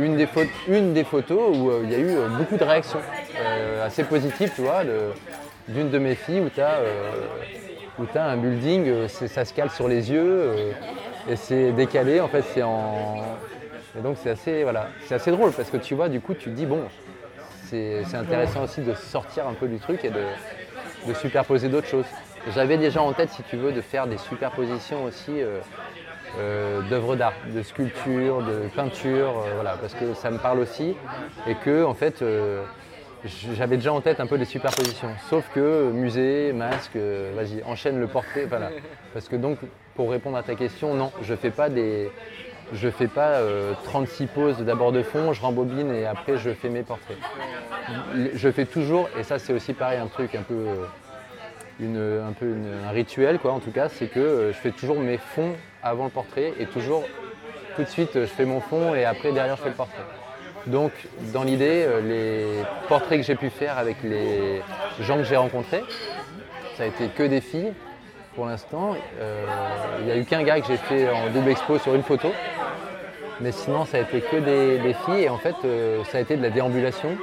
une, 0.00 0.16
des 0.16 0.28
une 0.68 0.92
des 0.92 1.04
photos 1.04 1.56
où 1.56 1.70
euh, 1.70 1.80
il 1.84 1.90
y 1.90 1.94
a 1.94 1.98
eu 1.98 2.16
euh, 2.16 2.28
beaucoup 2.28 2.56
de 2.56 2.64
réactions 2.64 3.00
euh, 3.38 3.86
assez 3.86 4.04
positives, 4.04 4.50
tu 4.54 4.62
vois, 4.62 4.82
d'une 5.68 5.90
de 5.90 5.98
mes 5.98 6.14
filles 6.14 6.40
où 6.40 6.48
tu 6.48 6.60
as, 6.60 8.22
un 8.22 8.36
building, 8.36 9.08
ça 9.08 9.44
se 9.44 9.52
cale 9.52 9.70
sur 9.70 9.88
les 9.88 10.10
yeux 10.10 10.52
et 11.28 11.36
c'est 11.36 11.72
décalé, 11.72 12.20
en 12.20 12.28
fait, 12.28 12.42
c'est 12.54 12.62
en. 12.62 13.22
Et 13.98 14.02
donc 14.02 14.16
c'est 14.22 14.30
assez, 14.30 14.62
voilà, 14.62 14.88
assez 15.10 15.30
drôle 15.32 15.52
parce 15.52 15.68
que 15.68 15.76
tu 15.76 15.94
vois, 15.94 16.08
du 16.08 16.20
coup, 16.20 16.34
tu 16.34 16.44
te 16.44 16.54
dis, 16.54 16.66
bon, 16.66 16.82
c'est 17.66 18.02
intéressant 18.14 18.64
aussi 18.64 18.80
de 18.80 18.94
sortir 18.94 19.46
un 19.46 19.54
peu 19.54 19.68
du 19.68 19.78
truc 19.78 20.04
et 20.04 20.10
de, 20.10 20.22
de 21.06 21.14
superposer 21.14 21.68
d'autres 21.68 21.88
choses. 21.88 22.06
J'avais 22.54 22.78
déjà 22.78 23.02
en 23.02 23.12
tête, 23.12 23.30
si 23.30 23.42
tu 23.42 23.56
veux, 23.56 23.72
de 23.72 23.80
faire 23.80 24.06
des 24.06 24.16
superpositions 24.16 25.04
aussi, 25.04 25.42
d'œuvres 26.88 27.16
d'art, 27.16 27.34
de 27.46 27.62
sculpture, 27.62 28.42
de 28.42 28.68
peinture, 28.74 29.44
voilà, 29.54 29.76
parce 29.80 29.94
que 29.94 30.14
ça 30.14 30.30
me 30.30 30.38
parle 30.38 30.60
aussi 30.60 30.96
et 31.46 31.54
que 31.54 31.84
en 31.84 31.94
fait 31.94 32.24
j'avais 33.54 33.76
déjà 33.76 33.92
en 33.92 34.00
tête 34.00 34.20
un 34.20 34.26
peu 34.26 34.36
les 34.36 34.44
superpositions. 34.44 35.10
Sauf 35.28 35.48
que 35.54 35.90
musée, 35.90 36.52
masque, 36.52 36.96
vas-y, 37.34 37.62
enchaîne 37.64 38.00
le 38.00 38.06
portrait. 38.06 38.46
Voilà. 38.46 38.70
Parce 39.12 39.28
que 39.28 39.36
donc, 39.36 39.58
pour 39.94 40.10
répondre 40.10 40.36
à 40.36 40.42
ta 40.42 40.54
question, 40.54 40.94
non, 40.94 41.12
je 41.22 41.34
fais 41.34 41.50
pas 41.50 41.68
des. 41.68 42.10
Je 42.72 42.88
fais 42.88 43.08
pas 43.08 43.40
36 43.82 44.26
poses 44.26 44.58
d'abord 44.58 44.92
de 44.92 45.02
fond, 45.02 45.32
je 45.32 45.42
rembobine 45.42 45.92
et 45.92 46.06
après 46.06 46.36
je 46.36 46.50
fais 46.50 46.68
mes 46.68 46.82
portraits. 46.82 47.18
Je 48.32 48.50
fais 48.50 48.64
toujours, 48.64 49.08
et 49.18 49.24
ça 49.24 49.40
c'est 49.40 49.52
aussi 49.52 49.72
pareil, 49.72 49.98
un 49.98 50.06
truc 50.06 50.36
un 50.36 50.42
peu 50.42 50.66
un 51.86 52.32
peu 52.32 52.54
un 52.86 52.90
rituel, 52.90 53.38
quoi, 53.38 53.52
en 53.52 53.60
tout 53.60 53.70
cas, 53.70 53.88
c'est 53.88 54.06
que 54.06 54.20
euh, 54.20 54.52
je 54.52 54.58
fais 54.58 54.70
toujours 54.70 54.98
mes 54.98 55.18
fonds 55.18 55.52
avant 55.82 56.04
le 56.04 56.10
portrait 56.10 56.52
et 56.58 56.66
toujours 56.66 57.04
tout 57.76 57.82
de 57.82 57.88
suite 57.88 58.10
je 58.14 58.26
fais 58.26 58.44
mon 58.44 58.60
fond 58.60 58.94
et 58.94 59.04
après 59.04 59.32
derrière 59.32 59.56
je 59.56 59.62
fais 59.62 59.68
le 59.70 59.74
portrait. 59.74 60.02
Donc 60.66 60.92
dans 61.32 61.42
l'idée, 61.42 61.84
euh, 61.86 62.00
les 62.00 62.64
portraits 62.88 63.20
que 63.20 63.26
j'ai 63.26 63.34
pu 63.34 63.48
faire 63.48 63.78
avec 63.78 64.02
les 64.02 64.60
gens 65.00 65.16
que 65.16 65.24
j'ai 65.24 65.36
rencontrés, 65.36 65.82
ça 66.76 66.82
a 66.82 66.86
été 66.86 67.08
que 67.08 67.22
des 67.22 67.40
filles 67.40 67.72
pour 68.34 68.46
l'instant. 68.46 68.94
Euh, 69.18 69.46
il 70.00 70.06
n'y 70.06 70.12
a 70.12 70.16
eu 70.16 70.24
qu'un 70.24 70.42
gars 70.42 70.60
que 70.60 70.66
j'ai 70.66 70.76
fait 70.76 71.08
en 71.08 71.30
double 71.30 71.50
expo 71.50 71.78
sur 71.78 71.94
une 71.94 72.02
photo. 72.02 72.28
Mais 73.40 73.52
sinon 73.52 73.86
ça 73.86 73.96
a 73.96 74.00
été 74.00 74.20
que 74.20 74.36
des, 74.36 74.94
filles 75.06 75.22
et 75.22 75.28
en 75.30 75.38
fait 75.38 75.56
ça 76.10 76.18
a 76.18 76.20
été 76.20 76.36
de 76.36 76.42
la 76.42 76.50
déambulation. 76.50 77.16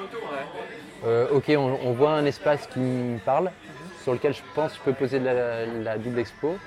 ok, 1.06 1.52
on, 1.56 1.92
voit 1.92 2.14
un 2.14 2.26
espace 2.26 2.66
qui 2.66 2.80
me 2.80 3.20
parle, 3.20 3.52
sur 4.08 4.14
lequel 4.14 4.34
je 4.34 4.42
pense 4.56 4.72
que 4.72 4.78
je 4.78 4.84
peux 4.84 4.94
poser 4.94 5.20
la, 5.20 5.98
double 5.98 6.20
expo. 6.20 6.58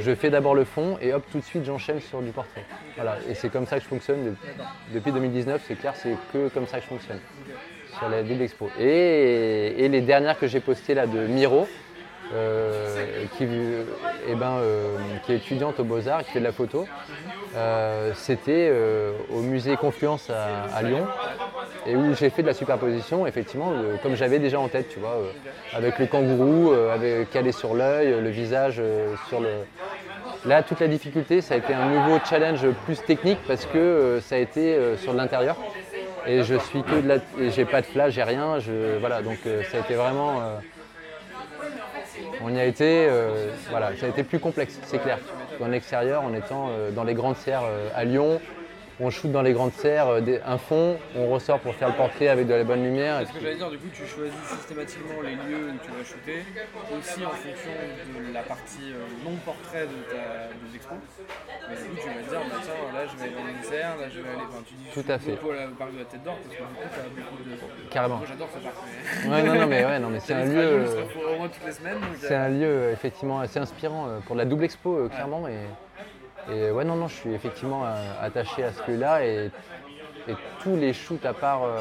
Je 0.00 0.14
fais 0.14 0.30
d'abord 0.30 0.54
le 0.54 0.64
fond 0.64 0.96
et 1.02 1.12
hop, 1.12 1.22
tout 1.30 1.40
de 1.40 1.44
suite 1.44 1.62
j'enchaîne 1.62 2.00
sur 2.00 2.22
du 2.22 2.30
portrait. 2.30 2.64
Voilà, 2.94 3.18
et 3.28 3.34
c'est 3.34 3.50
comme 3.50 3.66
ça 3.66 3.76
que 3.76 3.82
je 3.82 3.88
fonctionne 3.88 4.34
depuis 4.94 5.12
2019, 5.12 5.62
c'est 5.68 5.74
clair, 5.74 5.92
c'est 5.94 6.16
que 6.32 6.48
comme 6.48 6.66
ça 6.66 6.78
que 6.78 6.84
je 6.84 6.88
fonctionne 6.88 7.18
sur 7.98 8.08
la 8.08 8.22
double 8.22 8.40
expo. 8.40 8.70
Et, 8.80 9.86
les 9.90 10.00
dernières 10.00 10.38
que 10.38 10.46
j'ai 10.46 10.60
postées 10.60 10.94
là 10.94 11.06
de 11.06 11.26
Miro, 11.26 11.68
qui, 13.36 13.46
eh 14.28 14.34
ben, 14.34 14.58
euh, 14.60 14.96
qui, 15.24 15.32
est 15.32 15.36
étudiante 15.36 15.78
aux 15.80 15.84
Beaux-Arts, 15.84 16.24
qui 16.24 16.32
fait 16.32 16.40
de 16.40 16.44
la 16.44 16.52
photo. 16.52 16.86
Euh, 17.56 18.12
c'était 18.14 18.72
au 19.30 19.40
musée 19.40 19.76
Confluence 19.76 20.30
à, 20.30 20.82
Lyon 20.82 21.06
et 21.86 21.96
où 21.96 22.14
j'ai 22.14 22.30
fait 22.30 22.42
de 22.42 22.48
la 22.48 22.54
superposition, 22.54 23.26
effectivement, 23.26 23.72
comme 24.02 24.16
j'avais 24.16 24.38
déjà 24.38 24.58
en 24.58 24.68
tête, 24.68 24.88
tu 24.88 24.98
vois, 24.98 25.18
avec 25.72 25.98
le 25.98 26.06
kangourou, 26.06 26.72
avec 26.72 27.30
calé 27.30 27.52
sur 27.52 27.74
l'œil, 27.74 28.20
le 28.20 28.30
visage 28.30 28.82
sur 29.28 29.40
le. 29.40 29.48
Là, 30.44 30.62
toute 30.62 30.80
la 30.80 30.88
difficulté, 30.88 31.40
ça 31.40 31.54
a 31.54 31.56
été 31.56 31.74
un 31.74 31.88
nouveau 31.88 32.18
challenge 32.28 32.66
plus 32.84 33.00
technique 33.02 33.38
parce 33.48 33.66
que 33.66 34.20
ça 34.22 34.36
a 34.36 34.38
été 34.38 34.78
sur 34.96 35.12
l'intérieur 35.12 35.56
et 36.26 36.42
je 36.42 36.56
suis 36.56 36.82
que 36.82 37.00
de 37.00 37.08
la, 37.08 37.16
j'ai 37.50 37.64
pas 37.64 37.80
de 37.80 37.86
flash, 37.86 38.14
j'ai 38.14 38.22
rien, 38.22 38.58
je, 38.58 38.98
voilà, 38.98 39.22
donc 39.22 39.38
ça 39.70 39.78
a 39.78 39.80
été 39.80 39.94
vraiment 39.94 40.40
on 42.42 42.54
y 42.54 42.58
a 42.58 42.64
été, 42.64 43.06
euh, 43.08 43.48
voilà, 43.70 43.96
ça 43.96 44.06
a 44.06 44.08
été 44.08 44.22
plus 44.22 44.38
complexe, 44.38 44.78
c'est 44.84 44.98
clair. 44.98 45.18
Dans 45.60 45.68
l'extérieur, 45.68 46.22
en 46.22 46.34
étant 46.34 46.68
euh, 46.68 46.90
dans 46.90 47.04
les 47.04 47.14
grandes 47.14 47.36
serres 47.36 47.64
euh, 47.64 47.88
à 47.94 48.04
Lyon, 48.04 48.40
on 48.98 49.10
shoot 49.10 49.30
dans 49.30 49.42
les 49.42 49.52
grandes 49.52 49.72
serres, 49.72 50.08
euh, 50.08 50.38
un 50.44 50.58
fond, 50.58 50.96
on 51.16 51.28
ressort 51.28 51.60
pour 51.60 51.74
faire 51.74 51.88
le 51.88 51.94
portrait 51.94 52.28
avec 52.28 52.46
de 52.46 52.54
la 52.54 52.64
bonne 52.64 52.82
lumière. 52.82 53.20
Ce 53.26 53.32
que 53.32 53.40
j'allais 53.40 53.56
dire, 53.56 53.70
du 53.70 53.78
coup, 53.78 53.88
tu 53.92 54.06
choisis 54.06 54.34
systématiquement 54.48 55.20
les 55.22 55.34
lieux 55.34 55.68
où 55.74 55.78
tu 55.84 55.90
vas 55.90 56.04
shooter, 56.04 56.44
aussi 56.96 57.26
en 57.26 57.30
fonction 57.30 57.70
de 58.28 58.32
la 58.32 58.42
partie 58.42 58.92
euh, 58.92 59.24
non-portrait 59.24 59.86
de 59.86 60.12
ta 60.12 60.48
de 60.48 60.72
l'expo. 60.72 60.94
Mais 61.68 61.76
du 61.76 61.82
coup, 61.82 61.96
tu 62.00 62.08
vas 62.08 62.14
te 62.14 62.30
dire, 62.30 62.40
bah, 62.40 62.56
tiens, 62.62 62.74
là 62.94 63.06
je 63.06 63.16
vais 63.16 63.24
aller 63.24 63.34
dans 63.34 63.48
une 63.48 63.62
serre, 63.62 63.96
là 64.00 64.08
je 64.08 64.20
vais 64.20 64.28
aller. 64.28 64.46
Enfin, 64.48 64.62
tu 64.66 64.74
dis, 64.74 64.88
Tout 64.94 65.12
à 65.12 65.18
fait. 65.18 65.30
beaucoup 65.32 65.48
au 65.48 65.74
parc 65.76 65.92
de 65.92 65.98
la 65.98 66.04
Tête 66.04 66.24
d'Or, 66.24 66.36
parce 66.42 66.54
que 66.56 66.62
du 66.62 66.68
coup, 66.68 66.88
tu 66.94 67.00
as 67.00 67.22
beaucoup 67.22 67.42
de. 67.44 67.90
Carrément. 67.90 68.16
Moi, 68.16 68.26
j'adore 68.28 68.48
ce 68.54 68.60
parc. 68.60 68.76
Ouais, 69.28 69.42
non, 69.42 69.54
non, 69.60 69.66
mais, 69.66 69.84
ouais, 69.84 69.98
non, 69.98 70.08
mais 70.08 70.20
c'est 70.24 70.34
un 70.34 70.44
lieu. 70.46 70.84
C'est 72.20 72.34
un 72.34 72.48
lieu, 72.48 72.90
effectivement, 72.92 73.40
assez 73.40 73.58
inspirant 73.58 74.08
pour 74.26 74.36
la 74.36 74.46
double 74.46 74.64
expo, 74.64 75.08
clairement. 75.10 75.46
Et 75.48 75.58
et 76.50 76.70
ouais, 76.70 76.84
non, 76.84 76.94
non, 76.94 77.08
je 77.08 77.14
suis 77.14 77.34
effectivement 77.34 77.84
euh, 77.84 78.12
attaché 78.22 78.62
à 78.62 78.72
ce 78.72 78.90
lieu-là 78.90 79.24
et, 79.24 79.50
tous 80.60 80.74
les 80.74 80.92
shoots, 80.92 81.24
à 81.24 81.32
part, 81.32 81.62
euh, 81.62 81.78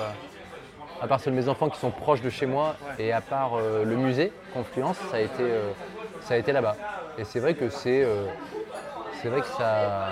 à 1.01 1.07
part 1.07 1.19
ceux 1.19 1.31
de 1.31 1.35
mes 1.35 1.49
enfants 1.49 1.67
qui 1.69 1.79
sont 1.79 1.89
proches 1.89 2.21
de 2.21 2.29
chez 2.29 2.45
moi 2.45 2.75
et 2.99 3.11
à 3.11 3.19
part 3.19 3.55
euh, 3.55 3.83
le 3.83 3.95
musée 3.95 4.31
Confluence, 4.53 4.97
ça 5.09 5.17
a 5.17 5.19
été, 5.21 5.43
ça 6.21 6.35
a 6.35 6.37
été 6.37 6.51
là-bas. 6.51 6.75
Et 7.17 7.23
c'est 7.23 7.39
vrai 7.39 7.55
que 7.55 7.69
c'est, 7.69 8.07
c'est 9.21 9.29
vrai 9.29 9.41
que 9.41 9.47
ça, 9.47 10.09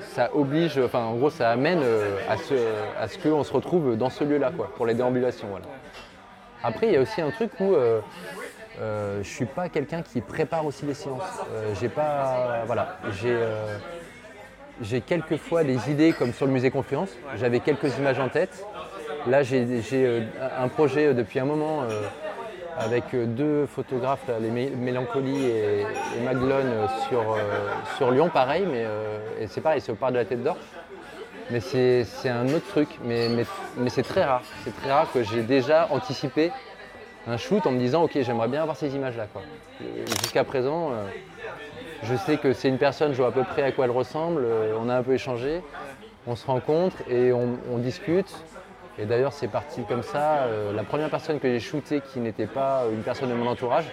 ça, 0.00 0.30
oblige, 0.34 0.78
enfin 0.78 1.00
en 1.00 1.14
gros 1.14 1.30
ça 1.30 1.50
amène 1.50 1.82
à 2.28 2.36
ce, 2.36 2.54
à 2.98 3.08
ce 3.08 3.18
qu'on 3.18 3.42
se 3.42 3.52
retrouve 3.52 3.96
dans 3.96 4.10
ce 4.10 4.22
lieu-là, 4.22 4.52
quoi, 4.56 4.70
pour 4.76 4.86
les 4.86 4.94
déambulations. 4.94 5.48
Voilà. 5.48 5.66
Après, 6.62 6.86
il 6.86 6.92
y 6.92 6.96
a 6.96 7.00
aussi 7.00 7.20
un 7.20 7.30
truc 7.30 7.50
où 7.58 7.74
euh, 8.80 9.22
je 9.22 9.28
suis 9.28 9.46
pas 9.46 9.68
quelqu'un 9.68 10.02
qui 10.02 10.20
prépare 10.20 10.66
aussi 10.66 10.84
les 10.84 10.94
séances. 10.94 11.22
Euh, 11.52 11.72
j'ai 11.80 11.88
pas, 11.88 12.62
voilà, 12.66 12.98
euh, 13.24 13.78
j'ai 14.82 15.00
quelques 15.00 15.36
fois 15.36 15.64
des 15.64 15.90
idées 15.90 16.12
comme 16.12 16.32
sur 16.32 16.46
le 16.46 16.52
musée 16.52 16.70
Confluence. 16.70 17.10
J'avais 17.36 17.60
quelques 17.60 17.96
images 17.98 18.18
en 18.18 18.28
tête. 18.28 18.64
Là, 19.26 19.42
j'ai, 19.42 19.66
un 20.58 20.68
projet 20.68 21.12
depuis 21.14 21.40
un 21.40 21.44
moment 21.44 21.84
avec 22.78 23.04
deux 23.12 23.66
photographes, 23.66 24.30
les 24.40 24.50
Mélancolies 24.50 25.46
et, 25.46 25.80
et 25.80 26.24
Maglone 26.24 26.86
sur, 27.96 28.10
Lyon, 28.12 28.30
pareil, 28.32 28.66
mais 28.70 28.86
c'est 29.48 29.60
pareil, 29.60 29.80
c'est 29.80 29.90
au 29.90 29.96
parc 29.96 30.12
de 30.12 30.18
la 30.18 30.24
Tête 30.26 30.44
d'Or. 30.44 30.56
Mais 31.50 31.60
c'est, 31.60 32.04
un 32.28 32.46
autre 32.48 32.66
truc, 32.68 32.88
mais, 33.04 33.28
mais, 33.28 33.44
mais 33.76 33.88
c'est 33.88 34.02
très 34.02 34.24
rare. 34.24 34.42
C'est 34.64 34.76
très 34.76 34.92
rare 34.92 35.10
que 35.12 35.22
j'ai 35.22 35.42
déjà 35.42 35.88
anticipé 35.90 36.52
un 37.26 37.36
shoot 37.36 37.66
en 37.66 37.72
me 37.72 37.78
disant 37.78 38.04
ok 38.04 38.18
j'aimerais 38.20 38.48
bien 38.48 38.62
avoir 38.62 38.76
ces 38.76 38.94
images 38.94 39.16
là 39.16 39.26
Jusqu'à 40.22 40.44
présent 40.44 40.90
euh, 40.92 41.06
je 42.02 42.14
sais 42.14 42.36
que 42.36 42.52
c'est 42.52 42.68
une 42.68 42.78
personne, 42.78 43.12
je 43.12 43.16
vois 43.16 43.28
à 43.28 43.32
peu 43.32 43.42
près 43.42 43.62
à 43.62 43.72
quoi 43.72 43.86
elle 43.86 43.90
ressemble, 43.90 44.42
euh, 44.44 44.76
on 44.80 44.88
a 44.88 44.96
un 44.96 45.02
peu 45.02 45.14
échangé, 45.14 45.62
on 46.26 46.36
se 46.36 46.46
rencontre 46.46 46.96
et 47.08 47.32
on, 47.32 47.78
discute. 47.78 48.32
Et 48.98 49.04
d'ailleurs 49.04 49.32
c'est 49.32 49.48
parti 49.48 49.82
comme 49.88 50.02
ça. 50.02 50.44
Euh, 50.44 50.72
la 50.72 50.82
première 50.82 51.10
personne 51.10 51.38
que 51.38 51.48
j'ai 51.48 51.60
shootée 51.60 52.00
qui 52.00 52.20
n'était 52.20 52.46
pas 52.46 52.84
une 52.92 53.02
personne 53.02 53.28
de 53.28 53.34
mon 53.34 53.46
entourage, 53.46 53.86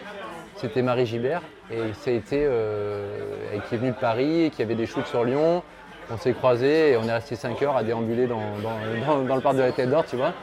c'était 0.55 0.81
Marie 0.81 1.05
Gibert. 1.05 1.41
Et 1.71 1.93
ça 1.93 2.11
a 2.11 2.19
qui 2.19 2.35
est 2.35 3.77
venue 3.77 3.91
de 3.91 3.99
Paris, 3.99 4.43
et 4.43 4.49
qui 4.49 4.61
avait 4.61 4.75
des 4.75 4.85
shoots 4.85 5.07
sur 5.07 5.23
Lyon. 5.23 5.63
On 6.11 6.17
s'est 6.17 6.33
croisés 6.33 6.91
et 6.91 6.97
on 6.97 7.03
est 7.03 7.13
resté 7.13 7.35
5 7.35 7.61
heures 7.61 7.77
à 7.77 7.83
déambuler 7.83 8.27
dans, 8.27 8.41
dans 8.61 9.35
le 9.35 9.41
parc 9.41 9.55
de 9.55 9.61
la 9.61 9.71
Tête 9.71 9.89
d'Or, 9.89 10.05
tu 10.05 10.17
vois. 10.17 10.33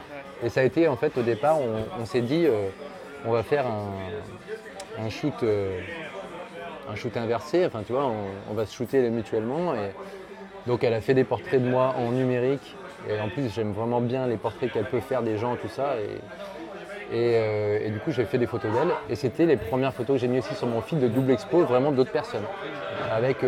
Et 0.43 0.49
ça 0.49 0.61
a 0.61 0.63
été 0.63 0.87
en 0.87 0.95
fait 0.95 1.17
au 1.17 1.21
départ, 1.21 1.57
on, 1.99 2.05
s'est 2.05 2.21
dit 2.21 2.45
euh, 2.45 2.69
on 3.25 3.31
va 3.31 3.43
faire 3.43 3.65
un, 3.67 5.09
shoot, 5.09 5.33
euh, 5.43 5.79
un 6.89 6.95
shoot 6.95 7.15
inversé, 7.15 7.65
enfin 7.65 7.83
tu 7.85 7.93
vois, 7.93 8.11
on, 8.49 8.53
va 8.53 8.65
se 8.65 8.73
shooter 8.73 9.07
mutuellement. 9.09 9.75
Et 9.75 9.91
donc 10.65 10.83
elle 10.83 10.93
a 10.93 11.01
fait 11.01 11.13
des 11.13 11.23
portraits 11.23 11.61
de 11.61 11.69
moi 11.69 11.95
en 11.97 12.11
numérique. 12.11 12.75
Et 13.09 13.19
en 13.19 13.29
plus 13.29 13.53
j'aime 13.53 13.71
vraiment 13.71 14.01
bien 14.01 14.27
les 14.27 14.37
portraits 14.37 14.71
qu'elle 14.71 14.85
peut 14.85 14.99
faire 14.99 15.21
des 15.21 15.37
gens, 15.37 15.55
tout 15.55 15.69
ça. 15.69 15.95
Et, 15.97 17.35
euh, 17.35 17.89
du 17.89 17.99
coup 17.99 18.11
j'ai 18.11 18.25
fait 18.25 18.39
des 18.39 18.47
photos 18.47 18.71
d'elle. 18.71 18.91
Et 19.09 19.15
c'était 19.15 19.45
les 19.45 19.57
premières 19.57 19.93
photos 19.93 20.15
que 20.15 20.21
j'ai 20.21 20.27
mis 20.27 20.39
aussi 20.39 20.55
sur 20.55 20.67
mon 20.67 20.81
feed 20.81 20.99
de 20.99 21.07
double 21.07 21.31
expo, 21.31 21.65
vraiment 21.65 21.91
d'autres 21.91 22.11
personnes. 22.11 22.45
Avec 23.11 23.45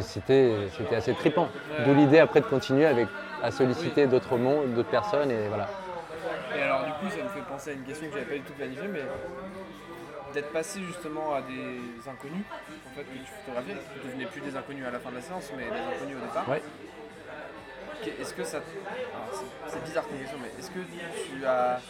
c'était 0.00 0.54
assez 0.94 1.12
trippant. 1.14 1.48
D'où 1.84 1.94
l'idée 1.94 2.18
après 2.20 2.40
de 2.40 2.46
continuer 2.46 2.86
avec 2.86 3.08
à 3.46 3.50
solliciter 3.52 4.06
d'autres 4.08 4.36
mondes, 4.36 4.74
d'autres 4.74 4.90
personnes 4.90 5.30
et 5.30 5.46
voilà. 5.46 5.68
Et 6.56 6.62
alors 6.62 6.84
du 6.84 6.92
coup 6.92 7.08
ça 7.08 7.22
me 7.22 7.28
fait 7.28 7.46
penser 7.48 7.70
à 7.70 7.72
une 7.74 7.84
question 7.84 8.08
que 8.08 8.14
j'avais 8.14 8.26
pas 8.26 8.34
du 8.34 8.40
tout 8.40 8.52
planifiée 8.54 8.88
mais 8.88 9.04
d'être 10.34 10.52
passé 10.52 10.80
justement 10.82 11.34
à 11.34 11.42
des 11.42 11.78
inconnus 12.10 12.44
en 12.90 12.94
fait 12.96 13.04
que 13.04 13.16
tu 13.16 13.30
photographiais, 13.38 13.76
qui 13.92 13.98
ne 14.00 14.10
devenaient 14.10 14.26
plus 14.26 14.40
des 14.40 14.56
inconnus 14.56 14.84
à 14.86 14.90
la 14.90 14.98
fin 14.98 15.10
de 15.10 15.16
la 15.16 15.22
séance 15.22 15.52
mais 15.56 15.64
des 15.64 15.96
inconnus 15.96 16.16
au 16.20 16.26
départ. 16.26 16.48
Ouais. 16.48 16.62
Est-ce 18.20 18.34
que 18.34 18.44
ça. 18.44 18.58
C'est 19.68 19.84
bizarre 19.84 20.06
comme 20.06 20.18
question, 20.18 20.38
mais 20.42 20.50
est-ce 20.58 20.70
que 20.70 20.80
tu 20.80 21.46
as 21.46 21.80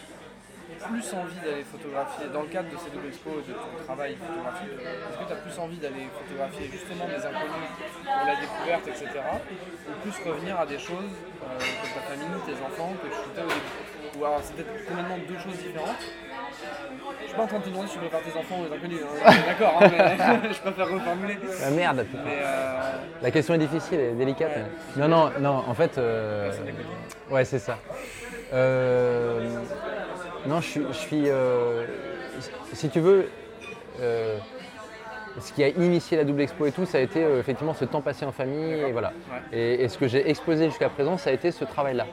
plus 0.74 1.06
envie 1.14 1.40
d'aller 1.44 1.64
photographier, 1.64 2.26
dans 2.32 2.42
le 2.42 2.48
cadre 2.48 2.68
de 2.70 2.76
ces 2.76 2.90
deux 2.90 3.06
expos 3.06 3.46
de 3.46 3.52
ton 3.52 3.84
travail 3.84 4.16
photographique, 4.18 4.74
est-ce 4.74 5.18
que 5.18 5.26
tu 5.26 5.32
as 5.32 5.42
plus 5.42 5.58
envie 5.58 5.78
d'aller 5.78 6.10
photographier 6.10 6.66
justement 6.70 7.06
des 7.06 7.22
inconnus 7.22 7.70
pour 8.02 8.26
la 8.26 8.36
découverte, 8.36 8.86
etc. 8.88 9.06
Ou 9.88 9.92
plus 10.02 10.16
revenir 10.26 10.58
à 10.58 10.66
des 10.66 10.78
choses 10.78 11.14
euh, 11.42 11.58
comme 11.58 11.92
ta 11.94 12.04
famille, 12.10 12.40
tes 12.46 12.58
enfants, 12.62 12.92
que 12.98 13.08
tu 13.08 13.14
shootais 13.14 13.46
au 13.46 13.52
début? 13.54 14.18
Ou 14.18 14.24
alors 14.24 14.40
c'est 14.42 14.54
peut-être 14.56 14.86
complètement 14.86 15.18
deux 15.28 15.38
choses 15.38 15.58
différentes 15.58 16.02
je 17.22 17.26
suis 17.26 17.36
pas 17.36 17.42
en 17.42 17.46
train 17.46 17.58
de 17.58 17.64
te 17.64 17.68
demander 17.68 17.88
si 17.88 17.94
tu 17.94 17.98
préfères 17.98 18.22
tes 18.22 18.38
enfants 18.38 18.60
ou 18.60 18.64
les 18.64 18.76
inconnus, 18.76 19.00
hein. 19.02 19.32
d'accord, 19.46 19.78
hein, 19.80 19.88
mais 19.90 20.52
je 20.52 20.60
préfère 20.60 20.88
reformuler. 20.88 21.38
La 21.60 21.70
merde, 21.70 22.04
putain. 22.04 22.24
Euh, 22.28 22.92
la 23.22 23.30
question 23.30 23.54
est 23.54 23.58
difficile 23.58 24.00
et 24.00 24.12
délicate. 24.12 24.58
Non, 24.96 25.08
non, 25.08 25.30
non, 25.40 25.64
en 25.66 25.74
fait. 25.74 25.98
Euh... 25.98 26.52
Ouais, 27.30 27.44
c'est 27.44 27.58
ça. 27.58 27.78
Euh... 28.52 29.48
Non, 30.46 30.60
je, 30.60 30.92
suis. 30.92 31.24
Euh, 31.28 31.84
si 32.72 32.88
tu 32.88 33.00
veux, 33.00 33.28
euh, 34.00 34.38
ce 35.40 35.52
qui 35.52 35.64
a 35.64 35.68
initié 35.68 36.16
la 36.16 36.24
double 36.24 36.42
expo 36.42 36.66
et 36.66 36.72
tout, 36.72 36.86
ça 36.86 36.98
a 36.98 37.00
été 37.00 37.22
euh, 37.24 37.40
effectivement 37.40 37.74
ce 37.74 37.84
temps 37.84 38.00
passé 38.00 38.24
en 38.24 38.32
famille 38.32 38.72
et 38.80 38.92
voilà. 38.92 39.12
Et, 39.52 39.82
et 39.84 39.88
ce 39.88 39.98
que 39.98 40.06
j'ai 40.08 40.28
exposé 40.30 40.66
jusqu'à 40.66 40.88
présent, 40.88 41.16
ça 41.18 41.30
a 41.30 41.32
été 41.32 41.50
ce 41.50 41.64
travail-là. 41.64 42.06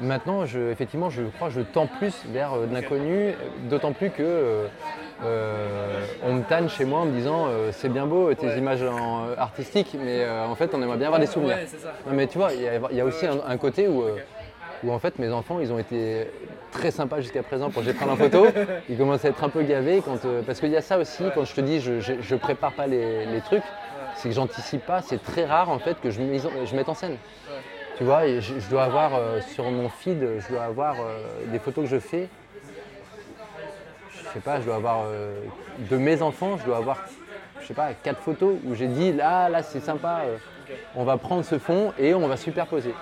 Maintenant, 0.00 0.46
je, 0.46 0.58
effectivement, 0.70 1.10
je 1.10 1.22
crois 1.36 1.48
que 1.48 1.54
je 1.54 1.60
tends 1.60 1.86
plus 1.86 2.24
vers 2.30 2.58
de 2.58 2.72
l'inconnu, 2.72 3.34
d'autant 3.68 3.92
plus 3.92 4.10
que 4.10 4.66
euh, 5.22 6.04
on 6.24 6.32
me 6.32 6.42
tanne 6.42 6.70
chez 6.70 6.86
moi 6.86 7.00
en 7.00 7.04
me 7.04 7.12
disant 7.12 7.44
euh, 7.48 7.68
c'est 7.72 7.90
bien 7.90 8.06
beau 8.06 8.32
tes 8.32 8.46
Ouais. 8.46 8.56
images 8.58 8.82
en- 8.82 9.26
euh, 9.26 9.34
artistiques, 9.36 9.94
mais 10.02 10.26
en 10.26 10.54
fait, 10.54 10.70
on 10.74 10.82
aimerait 10.82 10.96
bien 10.96 11.08
avoir 11.08 11.20
des 11.20 11.26
souvenirs. 11.26 11.56
Ouais, 11.56 11.66
ça. 11.66 11.88
Non, 12.06 12.14
mais 12.14 12.26
tu 12.26 12.38
vois, 12.38 12.54
il 12.54 12.62
y 12.62 12.68
a, 12.68 12.80
il 12.90 12.96
y 12.96 13.00
a 13.02 13.04
aussi 13.04 13.26
un, 13.26 13.38
un 13.46 13.56
côté 13.58 13.86
où, 13.88 14.02
où 14.82 14.92
en 14.92 14.98
fait 14.98 15.18
mes 15.18 15.30
enfants 15.30 15.60
ils 15.60 15.72
ont 15.72 15.78
été 15.78 16.26
très 16.70 16.90
sympas 16.90 17.20
jusqu'à 17.20 17.42
présent 17.42 17.70
je 17.74 17.80
les 17.80 17.92
prenne 17.92 18.10
en 18.10 18.16
photo. 18.16 18.46
Ils 18.88 18.96
commencent 18.96 19.24
à 19.24 19.28
être 19.28 19.42
un 19.44 19.48
peu 19.48 19.62
gavés 19.62 20.02
quand, 20.04 20.24
euh, 20.24 20.42
parce 20.42 20.60
qu'il 20.60 20.70
y 20.70 20.76
a 20.76 20.82
ça 20.82 20.98
aussi 20.98 21.24
quand 21.34 21.44
je 21.44 21.54
te 21.54 21.60
dis 21.60 21.80
je, 21.80 22.00
je, 22.00 22.34
prépare 22.36 22.72
pas 22.72 22.86
les, 22.86 23.40
trucs, 23.44 23.62
c'est 24.16 24.28
que 24.28 24.34
j'anticipe 24.34 24.84
pas. 24.84 25.02
C'est 25.02 25.22
très 25.22 25.44
rare 25.44 25.70
en 25.70 25.78
fait 25.78 26.00
que 26.00 26.10
je, 26.10 26.20
mette 26.74 26.88
en 26.88 26.94
scène. 26.94 27.16
Tu 27.96 28.04
vois, 28.04 28.26
je, 28.26 28.70
dois 28.70 28.84
avoir 28.84 29.14
euh, 29.14 29.40
sur 29.40 29.70
mon 29.70 29.88
feed, 29.88 30.26
je 30.38 30.52
dois 30.52 30.64
avoir 30.64 30.96
euh, 31.00 31.22
des 31.52 31.58
photos 31.58 31.84
que 31.84 31.90
je 31.90 32.00
fais. 32.00 32.28
Je 34.12 34.34
sais 34.34 34.40
pas, 34.40 34.60
je 34.60 34.66
dois 34.66 34.76
avoir 34.76 35.06
de 35.78 35.96
mes 35.96 36.22
enfants, 36.22 36.56
je 36.56 36.64
dois 36.64 36.76
avoir, 36.76 36.98
je 37.60 37.66
sais 37.66 37.74
pas, 37.74 37.94
quatre 37.94 38.20
photos 38.20 38.54
où 38.64 38.76
j'ai 38.76 38.86
dit 38.86 39.12
là, 39.12 39.48
là 39.48 39.62
c'est 39.62 39.80
sympa, 39.80 40.20
on 40.94 41.04
va 41.04 41.16
prendre 41.16 41.44
ce 41.44 41.58
fond 41.58 41.92
et 41.98 42.14
on 42.14 42.26
va 42.26 42.36
superposer. 42.36 42.94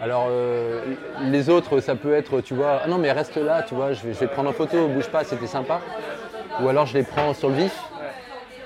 Alors 0.00 0.28
euh, 0.30 0.94
les 1.24 1.48
autres, 1.50 1.80
ça 1.80 1.94
peut 1.94 2.14
être, 2.14 2.40
tu 2.40 2.54
vois, 2.54 2.80
ah 2.84 2.88
non 2.88 2.98
mais 2.98 3.12
reste 3.12 3.36
là, 3.36 3.62
tu 3.62 3.74
vois, 3.74 3.92
je 3.92 4.06
vais, 4.06 4.26
prendre 4.26 4.50
en 4.50 4.52
photo, 4.52 4.88
bouge 4.88 5.08
pas, 5.08 5.24
c'était 5.24 5.46
sympa. 5.46 5.80
Ou 6.60 6.68
alors 6.68 6.86
je 6.86 6.94
les 6.94 7.04
prends 7.04 7.34
sur 7.34 7.48
le 7.48 7.54
vif. 7.54 7.82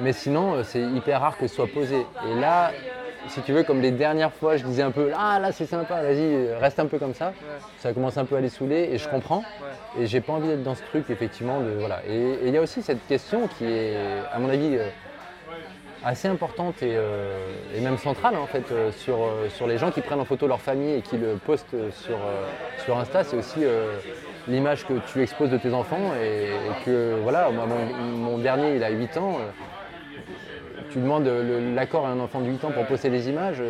Mais 0.01 0.13
sinon, 0.13 0.55
euh, 0.55 0.63
c'est 0.65 0.81
hyper 0.81 1.21
rare 1.21 1.39
que 1.39 1.47
ce 1.47 1.55
soit 1.55 1.69
posé. 1.69 2.05
Et 2.29 2.41
là, 2.41 2.73
si 3.29 3.41
tu 3.43 3.53
veux, 3.53 3.63
comme 3.63 3.81
les 3.81 3.93
dernières 3.93 4.33
fois, 4.33 4.57
je 4.57 4.65
disais 4.65 4.83
un 4.83 4.91
peu, 4.91 5.11
ah 5.17 5.39
là 5.41 5.53
c'est 5.53 5.67
sympa, 5.67 6.03
vas-y, 6.03 6.53
reste 6.55 6.79
un 6.81 6.87
peu 6.87 6.99
comme 6.99 7.15
ça. 7.15 7.33
Ça 7.79 7.93
commence 7.93 8.17
un 8.19 8.25
peu 8.25 8.37
à 8.37 8.41
les 8.41 8.49
saouler 8.49 8.89
et 8.93 8.99
je 8.99 9.09
comprends. 9.09 9.45
Et 9.99 10.07
j'ai 10.07 10.21
pas 10.21 10.33
envie 10.33 10.49
d'être 10.49 10.63
dans 10.63 10.75
ce 10.75 10.83
truc, 10.83 11.11
effectivement, 11.11 11.61
de 11.61 11.71
voilà. 11.79 12.01
Et 12.09 12.45
et 12.45 12.49
il 12.49 12.55
y 12.55 12.59
a 12.59 12.61
aussi 12.61 12.83
cette 12.83 13.07
question 13.07 13.49
qui 13.49 13.65
est, 13.65 13.97
à 14.33 14.39
mon 14.39 14.49
avis, 14.49 14.77
euh, 14.77 14.89
assez 16.05 16.29
importante 16.29 16.83
et, 16.83 16.95
euh, 16.95 17.39
et 17.75 17.81
même 17.81 17.97
centrale 17.97 18.37
en 18.37 18.47
fait 18.47 18.71
euh, 18.71 18.93
sur, 18.93 19.17
euh, 19.23 19.49
sur 19.49 19.67
les 19.67 19.79
gens 19.79 19.91
qui 19.91 20.03
prennent 20.03 20.21
en 20.21 20.25
photo 20.25 20.47
leur 20.47 20.61
famille 20.61 20.95
et 20.95 21.03
qui 21.03 21.17
le 21.17 21.37
postent 21.37 21.75
sur, 21.93 22.19
sur 22.85 22.99
Insta. 22.99 23.25
C'est 23.25 23.37
aussi 23.37 23.61
l'image 24.47 24.87
que 24.87 24.95
tu 25.13 25.23
exposes 25.23 25.51
de 25.51 25.57
tes 25.57 25.73
enfants 25.73 26.13
et, 26.23 26.51
que 26.85 27.19
voilà, 27.23 27.51
moi, 27.51 27.67
mon, 27.67 28.39
dernier 28.39 28.77
il 28.77 28.85
a 28.85 28.91
8 28.91 29.17
ans. 29.17 29.39
tu 30.91 30.99
demandes 30.99 31.27
l'accord 31.75 32.07
à 32.07 32.11
un 32.11 32.21
enfant 32.21 32.41
de 32.41 32.49
8 32.49 32.65
ans 32.65 32.71
pour 32.71 32.85
poster 32.87 33.09
des 33.09 33.29
images, 33.31 33.63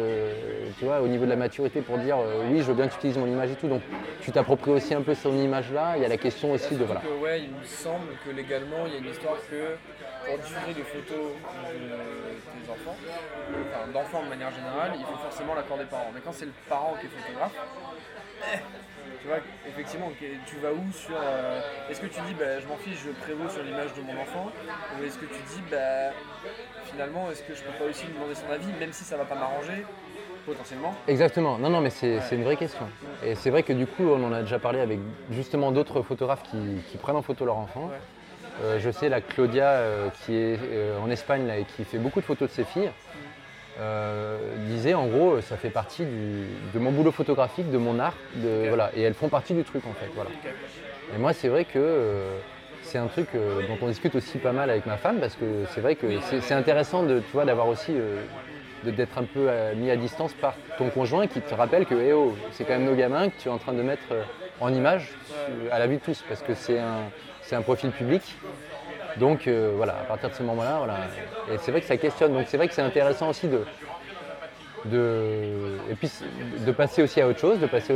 tu 0.79 0.85
vois, 0.85 1.01
au 1.01 1.07
niveau 1.07 1.25
de 1.25 1.31
la 1.31 1.37
maturité 1.37 1.81
pour 1.81 1.99
dire 1.99 2.17
oui, 2.51 2.59
je 2.59 2.65
veux 2.65 2.75
bien 2.75 2.87
que 2.87 2.93
tu 2.93 2.99
utilises 2.99 3.19
mon 3.19 3.27
image 3.27 3.53
et 3.53 3.55
tout. 3.55 3.69
Donc 3.69 3.83
tu 4.21 4.33
t'appropries 4.33 4.73
aussi 4.73 4.95
un 4.95 5.03
peu 5.03 5.15
son 5.15 5.33
image 5.37 5.71
là. 5.73 5.93
Il 5.97 6.03
y 6.03 6.07
a 6.07 6.09
la 6.09 6.17
question 6.17 6.53
aussi 6.53 6.75
de 6.75 6.85
voilà. 6.85 7.03
Il 7.39 7.51
me 7.51 7.65
semble 7.65 8.09
que 8.25 8.35
légalement, 8.35 8.87
il 8.87 8.95
y 8.95 8.97
a 8.97 8.99
une 8.99 9.11
histoire 9.11 9.37
que 9.51 9.77
pour 10.27 10.39
diffuser 10.39 10.75
des 10.75 10.83
photos 10.83 11.33
de 11.75 11.85
tes 12.53 12.71
enfants, 12.71 12.97
enfin 12.97 13.93
d'enfants 13.93 14.23
de 14.23 14.29
manière 14.29 14.51
générale, 14.51 14.93
il 14.99 15.05
faut 15.05 15.17
forcément 15.23 15.55
l'accord 15.55 15.79
des 15.79 15.85
parents. 15.85 16.11
Mais 16.15 16.21
quand 16.25 16.33
c'est 16.33 16.47
le 16.47 16.53
parent 16.69 16.95
qui 17.01 17.07
est 17.07 17.11
photographe, 17.11 17.57
tu 19.21 19.29
vois, 19.29 19.39
effectivement, 19.69 20.11
tu 20.47 20.57
vas 20.57 20.73
où 20.73 20.93
sur. 20.93 21.17
euh, 21.17 21.61
est-ce 21.91 22.01
que 22.01 22.07
tu 22.07 22.21
dis, 22.21 22.35
bah, 22.35 22.61
je 22.61 22.67
m'en 22.67 22.77
fiche, 22.77 22.99
je 23.05 23.11
prévaux 23.11 23.49
sur 23.49 23.63
l'image 23.63 23.93
de 23.95 24.03
mon 24.03 24.21
enfant 24.21 24.51
Ou 24.99 25.05
est-ce 25.05 25.19
que 25.19 25.27
tu 25.27 25.41
dis, 25.49 25.63
bah, 25.71 26.13
finalement, 26.87 27.31
est-ce 27.31 27.43
que 27.43 27.55
je 27.55 27.63
peux 27.63 27.73
pas 27.73 27.85
aussi 27.91 28.07
lui 28.07 28.13
demander 28.15 28.35
son 28.35 28.51
avis, 28.53 28.67
même 28.79 28.93
si 28.93 29.05
ça 29.05 29.17
va 29.17 29.25
pas 29.25 29.35
m'arranger, 29.35 29.85
potentiellement? 30.45 30.95
Exactement, 31.09 31.59
non, 31.59 31.71
non, 31.71 31.81
mais 31.81 31.91
c'est 31.91 32.19
une 32.33 32.45
vraie 32.45 32.57
question. 32.57 32.87
Et 33.25 33.35
c'est 33.35 33.51
vrai 33.51 33.63
que 33.63 33.73
du 33.73 33.87
coup, 33.87 34.05
on 34.05 34.23
en 34.25 34.33
a 34.33 34.43
déjà 34.43 34.59
parlé 34.59 34.81
avec 34.81 34.99
justement 35.31 35.73
d'autres 35.73 36.03
photographes 36.03 36.43
qui, 36.43 36.59
qui 36.91 36.99
prennent 36.99 37.17
en 37.17 37.23
photo 37.23 37.47
leur 37.47 37.57
enfant. 37.57 37.87
Ouais. 37.87 37.99
Euh, 38.63 38.79
je 38.79 38.91
sais 38.91 39.09
la 39.09 39.21
Claudia 39.21 39.69
euh, 39.69 40.09
qui 40.25 40.35
est 40.35 40.59
euh, 40.63 40.99
en 41.01 41.11
Espagne 41.11 41.47
là, 41.47 41.59
et 41.59 41.65
qui 41.65 41.85
fait 41.85 41.99
beaucoup 41.99 42.21
de 42.21 42.25
photos 42.25 42.49
de 42.49 42.55
ses 42.55 42.65
filles. 42.65 42.91
disait 44.69 44.95
en 44.95 45.07
gros 45.07 45.41
ça 45.41 45.57
fait 45.57 45.71
partie 45.71 46.05
du- 46.05 46.47
de 46.73 46.79
mon 46.79 46.93
boulot 46.93 47.11
photographique, 47.11 47.69
de 47.71 47.79
mon 47.79 47.99
art, 47.99 48.17
de, 48.37 48.69
voilà, 48.69 48.91
et 48.95 49.03
elles 49.03 49.15
font 49.15 49.29
partie 49.29 49.55
du 49.55 49.65
truc 49.65 49.83
en 49.87 49.95
fait. 49.95 50.09
Voilà. 50.15 50.31
Et 51.15 51.19
moi, 51.19 51.33
c'est 51.33 51.49
vrai 51.49 51.65
que 51.65 51.81
c'est 52.83 52.99
un 52.99 53.07
truc 53.09 53.27
dont 53.33 53.79
on 53.83 53.89
discute 53.89 54.15
aussi 54.15 54.39
pas 54.39 54.53
mal 54.53 54.71
avec 54.71 54.87
ma 54.87 54.97
femme 54.97 55.19
parce 55.19 55.35
que 55.35 55.65
c'est 55.75 55.81
vrai 55.81 55.97
que 55.97 56.07
c'est 56.21 56.55
intéressant 56.55 57.03
de, 57.03 57.19
tu 57.19 57.33
vois, 57.33 57.45
d'avoir 57.45 57.67
aussi 57.67 57.93
d'être 58.85 59.19
un 59.19 59.25
peu 59.25 59.49
mis 59.77 59.91
à 59.91 59.97
distance 59.97 60.33
par 60.35 60.55
ton 60.79 60.89
conjoint 60.91 61.27
qui 61.27 61.41
te 61.41 61.55
rappelle 61.55 61.87
que 61.87 61.95
eh 61.95 62.13
oh, 62.13 62.37
c'est 62.53 62.65
quand 62.65 62.75
même 62.75 62.85
nos 62.85 62.95
gamins 62.95 63.29
que 63.29 63.35
tu 63.43 63.49
es 63.49 63.51
en 63.51 63.59
train 63.59 63.73
de 63.73 63.83
mettre 63.83 64.07
en 64.61 64.73
image 64.73 65.09
à 65.73 65.79
la 65.81 65.87
vue 65.89 65.97
de 65.97 66.03
tous 66.03 66.23
parce 66.29 66.43
que 66.43 66.55
c'est 66.55 66.79
un, 66.79 67.01
un 67.55 67.63
profil 67.63 67.91
public. 67.91 68.23
Donc 69.19 69.47
euh, 69.47 69.73
voilà, 69.77 69.93
à 69.93 70.05
partir 70.05 70.31
de 70.31 70.35
ce 70.35 70.43
moment-là, 70.43 70.79
voilà. 70.79 70.97
Et 71.53 71.59
c'est 71.59 71.71
vrai 71.71 71.81
que 71.81 71.87
ça 71.87 71.97
questionne. 71.97 72.33
Donc 72.33 72.47
c'est 72.49 72.57
vrai 72.57 72.69
que 72.69 72.75
c'est 72.75 72.83
intéressant 72.83 73.29
aussi 73.29 73.47
de, 73.47 73.61
de, 74.87 75.79
et 75.91 75.95
puis 75.95 76.11
de 76.67 76.73
passer 76.73 77.03
aussi 77.03 77.21
à 77.21 77.29
autre 77.29 77.39
chose, 77.39 77.61
de 77.61 77.67
passer 77.67 77.95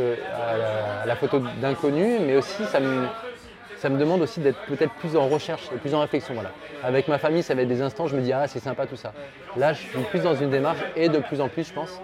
à 1.02 1.06
la, 1.06 1.16
photo 1.16 1.40
d'inconnu, 1.60 2.18
mais 2.20 2.36
aussi 2.36 2.64
ça 2.66 2.78
me, 2.78 3.06
ça 3.76 3.88
me 3.88 3.98
demande 3.98 4.22
aussi 4.22 4.40
d'être 4.40 4.60
peut-être 4.66 4.92
plus 4.94 5.16
en 5.16 5.28
recherche 5.28 5.68
et 5.74 5.78
plus 5.78 5.94
en 5.94 6.00
réflexion. 6.00 6.34
Voilà. 6.34 6.52
Avec 6.84 7.08
ma 7.08 7.18
famille, 7.18 7.42
ça 7.42 7.54
va 7.54 7.62
être 7.62 7.68
des 7.68 7.82
instants, 7.82 8.06
je 8.06 8.16
me 8.16 8.20
dis 8.20 8.32
ah 8.32 8.46
c'est 8.46 8.60
sympa 8.60 8.86
tout 8.86 8.96
ça. 8.96 9.12
Là, 9.56 9.72
je 9.72 9.80
suis 9.80 9.98
plus 10.10 10.20
dans 10.20 10.34
une 10.34 10.50
démarche 10.50 10.80
et 10.94 11.08
de 11.08 11.18
plus 11.18 11.40
en 11.40 11.48
plus, 11.48 11.66
je 11.66 11.72
pense, 11.72 12.00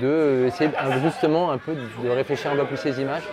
de 0.00 0.44
essayer 0.46 0.70
justement 1.02 1.50
un 1.50 1.58
peu 1.58 1.74
de 1.74 2.08
réfléchir 2.08 2.52
un 2.52 2.56
peu 2.56 2.64
plus 2.64 2.76
ces 2.76 3.00
images. 3.00 3.24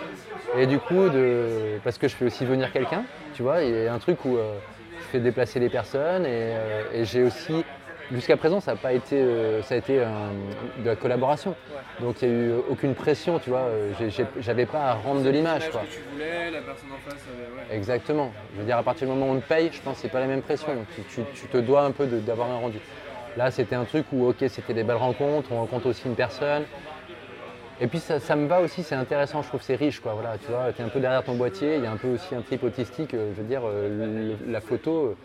Et 0.56 0.66
du 0.66 0.78
coup, 0.78 1.08
de, 1.08 1.78
parce 1.82 1.98
que 1.98 2.08
je 2.08 2.14
fais 2.14 2.24
aussi 2.24 2.44
venir 2.44 2.70
quelqu'un, 2.72 3.04
tu 3.34 3.42
vois, 3.42 3.62
il 3.62 3.84
y 3.84 3.86
a 3.86 3.92
un 3.92 3.98
truc 3.98 4.24
où 4.24 4.36
euh, 4.36 4.54
je 5.00 5.04
fais 5.06 5.20
déplacer 5.20 5.58
les 5.58 5.68
personnes 5.68 6.24
et, 6.24 6.28
euh, 6.54 6.82
et 6.94 7.04
j'ai 7.04 7.24
aussi, 7.24 7.64
jusqu'à 8.12 8.36
présent, 8.36 8.60
ça 8.60 8.72
n'a 8.72 8.76
pas 8.76 8.92
été, 8.92 9.16
euh, 9.16 9.62
ça 9.62 9.74
a 9.74 9.78
été 9.78 9.98
de 9.98 10.86
la 10.86 10.96
collaboration. 10.96 11.54
Donc 12.00 12.22
il 12.22 12.28
n'y 12.28 12.34
a 12.34 12.46
eu 12.46 12.52
aucune 12.70 12.94
pression, 12.94 13.40
tu 13.40 13.50
vois, 13.50 13.68
j'avais 14.40 14.66
pas 14.66 14.90
à 14.90 14.94
rendre 14.94 15.22
de 15.22 15.30
l'image, 15.30 15.70
quoi. 15.70 15.80
que 15.80 15.94
tu 15.94 16.00
voulais, 16.12 16.50
la 16.50 16.60
personne 16.60 16.90
en 16.92 17.10
face, 17.10 17.22
ouais. 17.26 17.76
Exactement. 17.76 18.30
Je 18.54 18.60
veux 18.60 18.66
dire, 18.66 18.78
à 18.78 18.82
partir 18.82 19.08
du 19.08 19.14
moment 19.14 19.32
où 19.32 19.36
on 19.36 19.40
te 19.40 19.48
paye, 19.48 19.70
je 19.72 19.80
pense 19.80 19.96
que 19.96 20.02
c'est 20.02 20.08
pas 20.08 20.20
la 20.20 20.26
même 20.26 20.42
pression. 20.42 20.74
Donc, 20.74 20.86
tu, 21.08 21.46
te 21.46 21.56
dois 21.56 21.82
un 21.82 21.90
peu 21.90 22.06
d'avoir 22.06 22.50
un 22.50 22.58
rendu. 22.58 22.78
Là, 23.36 23.50
c'était 23.50 23.74
un 23.74 23.84
truc 23.84 24.06
où, 24.12 24.28
ok, 24.28 24.44
c'était 24.48 24.74
des 24.74 24.84
belles 24.84 24.96
rencontres, 24.96 25.50
on 25.50 25.58
rencontre 25.58 25.86
aussi 25.86 26.06
une 26.06 26.14
personne. 26.14 26.62
Et 27.80 27.88
puis, 27.88 27.98
ça, 28.00 28.20
ça 28.20 28.36
me 28.36 28.46
va 28.46 28.60
aussi, 28.60 28.84
c'est 28.84 28.94
intéressant, 28.94 29.42
je 29.42 29.48
trouve 29.48 29.62
c'est 29.62 29.74
riche, 29.74 30.00
quoi. 30.00 30.14
Voilà, 30.14 30.38
tu 30.38 30.50
vois, 30.52 30.72
tu 30.72 30.80
es 30.80 30.84
un 30.84 30.88
peu 30.88 31.00
derrière 31.00 31.24
ton 31.24 31.34
boîtier, 31.34 31.76
il 31.76 31.82
y 31.82 31.86
a 31.86 31.90
un 31.90 31.96
peu 31.96 32.06
aussi 32.08 32.34
un 32.34 32.42
trip 32.42 32.62
autistique. 32.62 33.14
euh, 33.14 33.32
je 33.34 33.40
veux 33.40 33.46
dire, 33.46 33.62
euh, 33.64 33.88
le- 33.88 34.38
la 34.50 34.60
photo, 34.60 35.16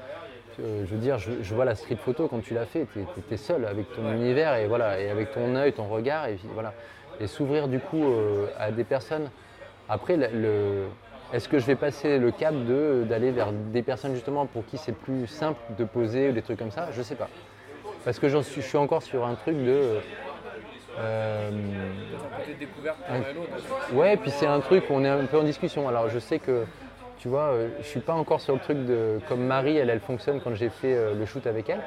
euh, 0.59 0.85
je 0.85 0.91
veux 0.95 0.99
dire, 0.99 1.19
je, 1.19 1.41
je 1.41 1.55
vois 1.55 1.65
la 1.65 1.75
street 1.75 1.97
photo 1.97 2.27
quand 2.27 2.41
tu 2.41 2.53
l'as 2.53 2.65
fait, 2.65 2.87
tu 2.87 3.07
es, 3.31 3.37
seul 3.37 3.65
avec 3.65 3.91
ton 3.93 4.09
univers 4.09 4.55
et 4.55 4.67
voilà, 4.67 4.99
et 5.01 5.09
avec 5.09 5.31
ton 5.31 5.55
œil, 5.55 5.73
ton 5.73 5.87
regard, 5.89 6.27
et 6.27 6.37
voilà. 6.53 6.75
Et 7.19 7.27
s'ouvrir 7.27 7.67
du 7.69 7.79
coup 7.79 8.09
euh, 8.11 8.51
à 8.57 8.71
des 8.71 8.83
personnes. 8.85 9.31
Après, 9.89 10.17
le- 10.17 10.29
le- 10.33 10.89
est-ce 11.31 11.49
que 11.49 11.59
je 11.59 11.65
vais 11.67 11.75
passer 11.75 12.17
le 12.19 12.31
cap 12.31 12.55
de- 12.65 13.03
d'aller 13.07 13.31
vers 13.31 13.53
des 13.53 13.83
personnes 13.83 14.13
justement 14.15 14.47
pour 14.47 14.65
qui 14.65 14.77
c'est 14.77 14.93
plus 14.93 15.27
simple 15.27 15.61
de 15.69 15.83
poser 15.85 16.29
ou 16.29 16.33
des 16.33 16.41
trucs 16.43 16.59
comme 16.59 16.71
ça? 16.71 16.91
Je 16.91 17.01
sais 17.03 17.15
pas. 17.15 17.31
Parce 18.03 18.19
que 18.19 18.29
suis, 18.41 18.61
je 18.61 18.67
suis 18.67 18.77
encore 18.77 19.03
sur 19.03 19.25
un 19.25 19.35
truc 19.35 19.57
de. 19.63 20.03
Euh, 20.97 21.51
découverte 22.59 22.97
Un-. 23.09 23.95
Ouais, 23.95 24.17
puis 24.17 24.31
c'est 24.31 24.47
un 24.47 24.59
truc 24.59 24.89
où 24.89 24.93
on 24.93 25.03
est 25.03 25.09
un 25.09 25.25
peu 25.25 25.37
en 25.37 25.43
discussion. 25.43 25.87
Alors 25.87 26.09
je 26.09 26.19
sais 26.19 26.39
que, 26.39 26.65
tu 27.19 27.27
vois, 27.27 27.49
euh, 27.49 27.69
je 27.81 27.87
suis 27.87 27.99
pas 27.99 28.13
encore 28.13 28.41
sur 28.41 28.53
le 28.53 28.59
truc 28.59 28.85
de 28.85 29.19
comme 29.27 29.41
Marie, 29.41 29.77
elle, 29.77 29.89
elle 29.89 29.99
fonctionne 29.99 30.39
quand 30.41 30.55
j'ai 30.55 30.69
fait 30.69 30.95
euh, 30.95 31.13
le 31.13 31.25
shoot 31.25 31.45
avec 31.47 31.69
elle. 31.69 31.81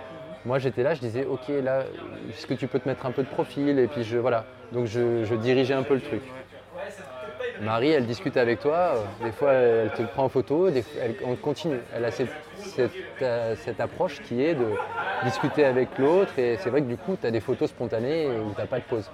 Moi 0.45 0.59
j'étais 0.59 0.83
là, 0.83 0.95
je 0.95 1.01
disais, 1.01 1.25
ok, 1.25 1.49
là, 1.63 1.85
est-ce 2.31 2.47
que 2.47 2.55
tu 2.55 2.67
peux 2.67 2.79
te 2.79 2.89
mettre 2.89 3.07
un 3.07 3.13
peu 3.13 3.23
de 3.23 3.29
profil? 3.29 3.79
Et 3.79 3.87
puis 3.87 4.05
je, 4.05 4.19
voilà. 4.19 4.45
Donc 4.73 4.87
je, 4.87 5.25
je 5.25 5.35
dirigeais 5.35 5.75
un 5.75 5.83
peu 5.85 5.95
le 5.95 6.01
truc. 6.01 6.23
Marie, 7.61 7.91
elle 7.91 8.07
discute 8.07 8.37
avec 8.37 8.59
toi, 8.61 8.75
euh, 8.75 9.25
des 9.25 9.31
fois 9.31 9.53
elle 9.53 9.91
te 9.93 10.03
prend 10.03 10.25
en 10.25 10.29
photo, 10.29 10.71
des 10.71 10.85
elle, 11.01 11.15
on 11.25 11.37
continue. 11.37 11.79
Elle 11.95 12.05
a 12.05 12.11
cette, 12.11 12.31
cette, 12.63 12.93
euh, 13.23 13.55
cette 13.57 13.81
approche 13.81 14.21
qui 14.23 14.43
est 14.43 14.55
de 14.55 14.67
discuter 15.25 15.65
avec 15.65 15.99
l'autre 15.99 16.39
et 16.39 16.57
c'est 16.61 16.71
vrai 16.71 16.81
que 16.81 16.87
du 16.87 16.97
coup 16.97 17.17
tu 17.21 17.27
as 17.27 17.31
des 17.31 17.41
photos 17.41 17.71
spontanées 17.71 18.27
où 18.27 18.53
tu 18.55 18.61
n'as 18.61 18.67
pas 18.67 18.79
de 18.79 18.85
pause. 18.85 19.11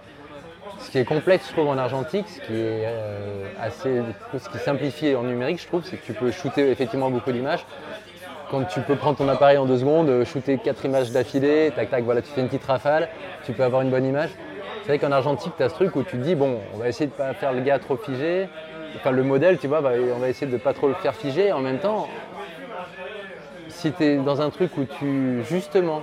Ce 0.81 0.91
qui 0.91 0.99
est 0.99 1.05
complexe, 1.05 1.49
je 1.49 1.53
trouve, 1.53 1.69
en 1.69 1.79
argentique, 1.79 2.29
ce 2.29 2.41
qui 2.41 2.55
est 2.55 2.85
euh, 2.87 3.49
assez, 3.61 4.01
ce 4.39 4.49
qui 4.49 4.59
simplifie 4.59 5.15
en 5.15 5.23
numérique, 5.23 5.61
je 5.61 5.67
trouve, 5.67 5.83
c'est 5.85 5.97
que 5.97 6.05
tu 6.05 6.13
peux 6.13 6.31
shooter 6.31 6.71
effectivement 6.71 7.11
beaucoup 7.11 7.33
d'images. 7.33 7.65
Quand 8.51 8.65
tu 8.65 8.81
peux 8.81 8.95
prendre 8.95 9.19
ton 9.19 9.29
appareil 9.29 9.59
en 9.59 9.67
deux 9.67 9.79
secondes, 9.79 10.09
euh, 10.09 10.25
shooter 10.25 10.59
quatre 10.59 10.85
images 10.85 11.11
d'affilée, 11.11 11.73
tac 11.75 11.91
tac, 11.91 12.05
voilà, 12.05 12.23
tu 12.23 12.31
fais 12.31 12.41
une 12.41 12.47
petite 12.47 12.65
rafale, 12.65 13.09
tu 13.45 13.53
peux 13.53 13.65
avoir 13.65 13.83
une 13.83 13.91
bonne 13.91 14.07
image. 14.07 14.31
C'est 14.83 14.89
vrai 14.89 14.99
qu'en 14.99 15.13
argentique, 15.13 15.53
tu 15.57 15.63
as 15.63 15.69
ce 15.69 15.75
truc 15.75 15.97
où 15.97 16.03
tu 16.03 16.17
te 16.17 16.23
dis, 16.23 16.35
bon, 16.35 16.61
on 16.75 16.79
va 16.79 16.89
essayer 16.89 17.07
de 17.07 17.13
pas 17.13 17.35
faire 17.35 17.53
le 17.53 17.61
gars 17.61 17.79
trop 17.79 17.97
figé. 17.97 18.49
Enfin, 18.97 19.11
le 19.11 19.23
modèle, 19.23 19.59
tu 19.59 19.67
vois, 19.67 19.83
bah, 19.83 19.91
on 20.15 20.19
va 20.19 20.29
essayer 20.29 20.51
de 20.51 20.57
pas 20.57 20.73
trop 20.73 20.89
le 20.89 20.95
faire 20.95 21.15
figer. 21.15 21.53
En 21.53 21.61
même 21.61 21.79
temps, 21.79 22.09
si 23.79 23.93
tu 23.93 24.03
es 24.05 24.17
dans 24.17 24.41
un 24.41 24.51
truc 24.51 24.77
où 24.77 24.85
tu, 24.99 25.43
justement, 25.45 26.03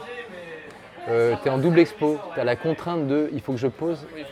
euh, 1.10 1.36
tu 1.42 1.50
es 1.50 1.52
en 1.52 1.58
double 1.58 1.80
expo, 1.80 2.18
tu 2.34 2.40
as 2.40 2.44
la 2.46 2.56
contrainte 2.56 3.08
de 3.08 3.30
il 3.34 3.42
faut 3.42 3.52
que 3.52 3.60
je 3.60 3.68
pose 3.68 4.08
Oui, 4.16 4.24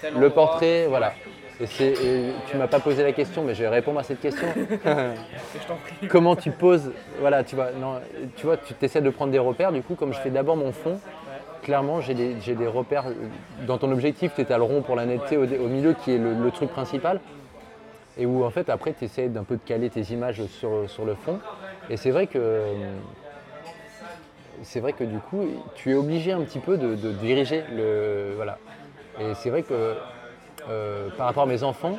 que 0.00 0.06
le 0.06 0.14
endroit. 0.14 0.30
portrait, 0.30 0.86
voilà. 0.88 1.12
Et, 1.60 1.66
c'est- 1.66 1.92
et 1.92 2.32
tu 2.48 2.56
m'as 2.56 2.68
pas 2.68 2.80
posé 2.80 3.02
la 3.02 3.12
question, 3.12 3.42
mais 3.42 3.54
je 3.54 3.62
vais 3.62 3.68
répondre 3.68 3.98
à 3.98 4.02
cette 4.04 4.20
question. 4.20 4.46
Je. 4.56 6.06
Comment 6.08 6.34
tu 6.36 6.50
poses 6.50 6.92
Voilà, 7.20 7.44
tu 7.44 7.54
vois, 7.56 7.70
non, 7.78 8.00
tu 8.36 8.46
vois, 8.46 8.56
tu 8.56 8.72
essaies 8.82 9.00
de 9.00 9.10
prendre 9.10 9.32
des 9.32 9.38
repères. 9.38 9.72
Du 9.72 9.82
coup, 9.82 9.94
comme 9.94 10.12
je 10.12 10.18
fais 10.20 10.30
d'abord 10.30 10.56
mon 10.56 10.72
fond, 10.72 10.98
clairement, 11.62 12.00
j'ai 12.00 12.14
des, 12.14 12.66
repères. 12.66 13.04
Dans 13.66 13.78
ton 13.78 13.92
objectif, 13.92 14.32
tu 14.34 14.52
as 14.52 14.56
le 14.56 14.62
rond 14.64 14.80
pour 14.82 14.96
la 14.96 15.06
netteté 15.06 15.36
au, 15.36 15.44
au 15.44 15.68
milieu, 15.68 15.92
qui 15.92 16.12
est 16.12 16.18
le, 16.18 16.34
le 16.34 16.50
truc 16.50 16.70
principal. 16.70 17.20
Et 18.18 18.26
où 18.26 18.44
en 18.44 18.50
fait, 18.50 18.68
après, 18.68 18.92
tu 18.92 19.04
essaies 19.04 19.28
d'un 19.28 19.44
peu 19.44 19.56
de 19.56 19.62
caler 19.64 19.90
tes 19.90 20.02
images 20.12 20.44
sur, 20.46 20.88
sur 20.88 21.04
le 21.04 21.14
fond. 21.14 21.38
Et 21.90 21.96
c'est 21.96 22.10
vrai 22.10 22.26
que. 22.26 22.64
C'est 24.64 24.80
vrai 24.80 24.92
que 24.92 25.02
du 25.02 25.18
coup, 25.18 25.44
tu 25.74 25.90
es 25.90 25.94
obligé 25.94 26.30
un 26.30 26.40
petit 26.42 26.60
peu 26.60 26.76
de, 26.76 26.94
diriger 27.12 27.64
le. 27.74 28.32
Voilà. 28.36 28.58
Et 29.20 29.34
c'est 29.34 29.50
vrai 29.50 29.62
que 29.62 29.96
euh, 30.68 31.08
par 31.16 31.26
rapport 31.26 31.42
à 31.44 31.46
mes 31.46 31.62
enfants, 31.62 31.98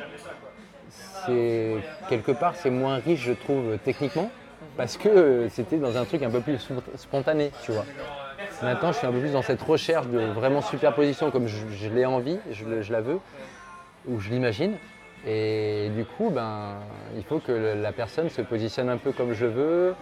c'est 1.24 1.80
quelque 2.08 2.32
part 2.32 2.54
c'est 2.54 2.70
moins 2.70 2.96
riche 2.96 3.22
je 3.22 3.32
trouve 3.32 3.78
techniquement 3.84 4.30
parce 4.76 4.96
que 4.96 5.46
c'était 5.50 5.76
dans 5.76 5.96
un 5.96 6.04
truc 6.04 6.22
un 6.22 6.30
peu 6.30 6.40
plus 6.40 6.56
spont- 6.56 6.82
spontané 6.96 7.50
tu 7.62 7.72
vois. 7.72 7.86
Maintenant 8.62 8.92
je 8.92 8.98
suis 8.98 9.06
un 9.06 9.12
peu 9.12 9.20
plus 9.20 9.32
dans 9.32 9.42
cette 9.42 9.62
recherche 9.62 10.06
de 10.08 10.18
vraiment 10.18 10.60
superposition 10.60 11.30
comme 11.30 11.46
je, 11.46 11.88
l'ai 11.88 12.04
envie, 12.04 12.38
je 12.50 12.92
la 12.92 13.00
veux 13.00 13.18
ou 14.08 14.20
je 14.20 14.30
l'imagine 14.30 14.72
et 15.26 15.90
du 15.96 16.04
coup 16.04 16.30
ben 16.30 16.76
il 17.16 17.24
faut 17.24 17.38
que 17.38 17.52
la 17.52 17.92
personne 17.92 18.28
se 18.28 18.42
positionne 18.42 18.88
un 18.88 18.98
peu 18.98 19.12
comme 19.12 19.32
je 19.32 19.46
veux. 19.46 19.94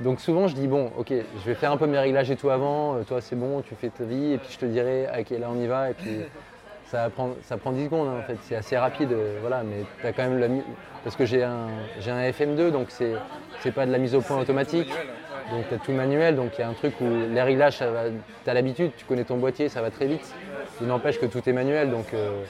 Donc 0.00 0.20
souvent 0.20 0.46
je 0.48 0.54
dis 0.54 0.68
bon 0.68 0.92
ok 0.98 1.10
je 1.10 1.44
vais 1.44 1.54
faire 1.54 1.72
un 1.72 1.76
peu 1.76 1.86
mes 1.86 1.98
réglages 1.98 2.30
et 2.30 2.36
tout 2.36 2.50
avant, 2.50 2.96
euh, 2.96 3.02
toi 3.02 3.20
c'est 3.20 3.36
bon 3.36 3.62
tu 3.62 3.74
fais 3.74 3.88
ta 3.88 4.04
vie. 4.04 4.32
Et 4.32 4.38
puis 4.38 4.48
je 4.52 4.58
te 4.58 4.66
dirai 4.66 5.06
ok 5.18 5.30
là 5.38 5.48
on 5.50 5.60
y 5.60 5.66
va. 5.66 5.90
Et 5.90 5.94
puis 5.94 6.20
ça 6.86 7.10
prend, 7.10 7.30
ça 7.42 7.56
prend 7.56 7.72
10 7.72 7.84
secondes 7.84 8.08
hein, 8.08 8.20
en 8.20 8.22
fait, 8.22 8.38
c'est 8.42 8.54
assez 8.54 8.76
rapide, 8.76 9.12
euh, 9.12 9.38
voilà, 9.40 9.62
mais 9.64 9.84
tu 10.00 10.06
as 10.06 10.12
quand 10.12 10.22
même 10.22 10.38
la 10.38 10.46
Parce 11.02 11.16
que 11.16 11.26
j'ai 11.26 11.42
un, 11.42 11.66
j'ai 12.00 12.10
un 12.10 12.30
FM2, 12.30 12.70
donc 12.70 12.86
c'est, 12.90 13.14
c'est 13.60 13.72
pas 13.72 13.86
de 13.86 13.92
la 13.92 13.98
mise 13.98 14.14
au 14.14 14.20
point 14.20 14.38
automatique, 14.38 14.88
donc 15.50 15.68
tu 15.68 15.74
as 15.74 15.78
tout 15.78 15.92
manuel, 15.92 16.36
donc 16.36 16.52
il 16.56 16.60
y 16.60 16.64
a 16.64 16.68
un 16.68 16.74
truc 16.74 16.94
où 17.00 17.04
les 17.04 17.42
réglages, 17.42 17.78
tu 17.78 18.50
as 18.50 18.54
l'habitude, 18.54 18.92
tu 18.96 19.04
connais 19.04 19.24
ton 19.24 19.36
boîtier, 19.36 19.68
ça 19.68 19.82
va 19.82 19.90
très 19.90 20.06
vite. 20.06 20.32
Il 20.80 20.86
n'empêche 20.86 21.18
que 21.18 21.26
tout 21.26 21.48
est 21.48 21.52
manuel, 21.52 21.90
donc 21.90 22.12
euh, 22.12 22.42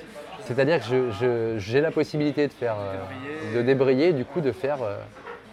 c'est-à-dire 0.47 0.81
que 0.81 1.59
j'ai 1.59 1.81
la 1.81 1.91
possibilité 1.91 2.47
de 2.47 2.53
faire, 2.53 2.77
euh, 2.79 3.57
de 3.57 3.63
débrayer, 3.63 4.13
du 4.13 4.25
coup 4.25 4.41
de 4.41 4.53
faire 4.53 4.83
euh, 4.83 4.97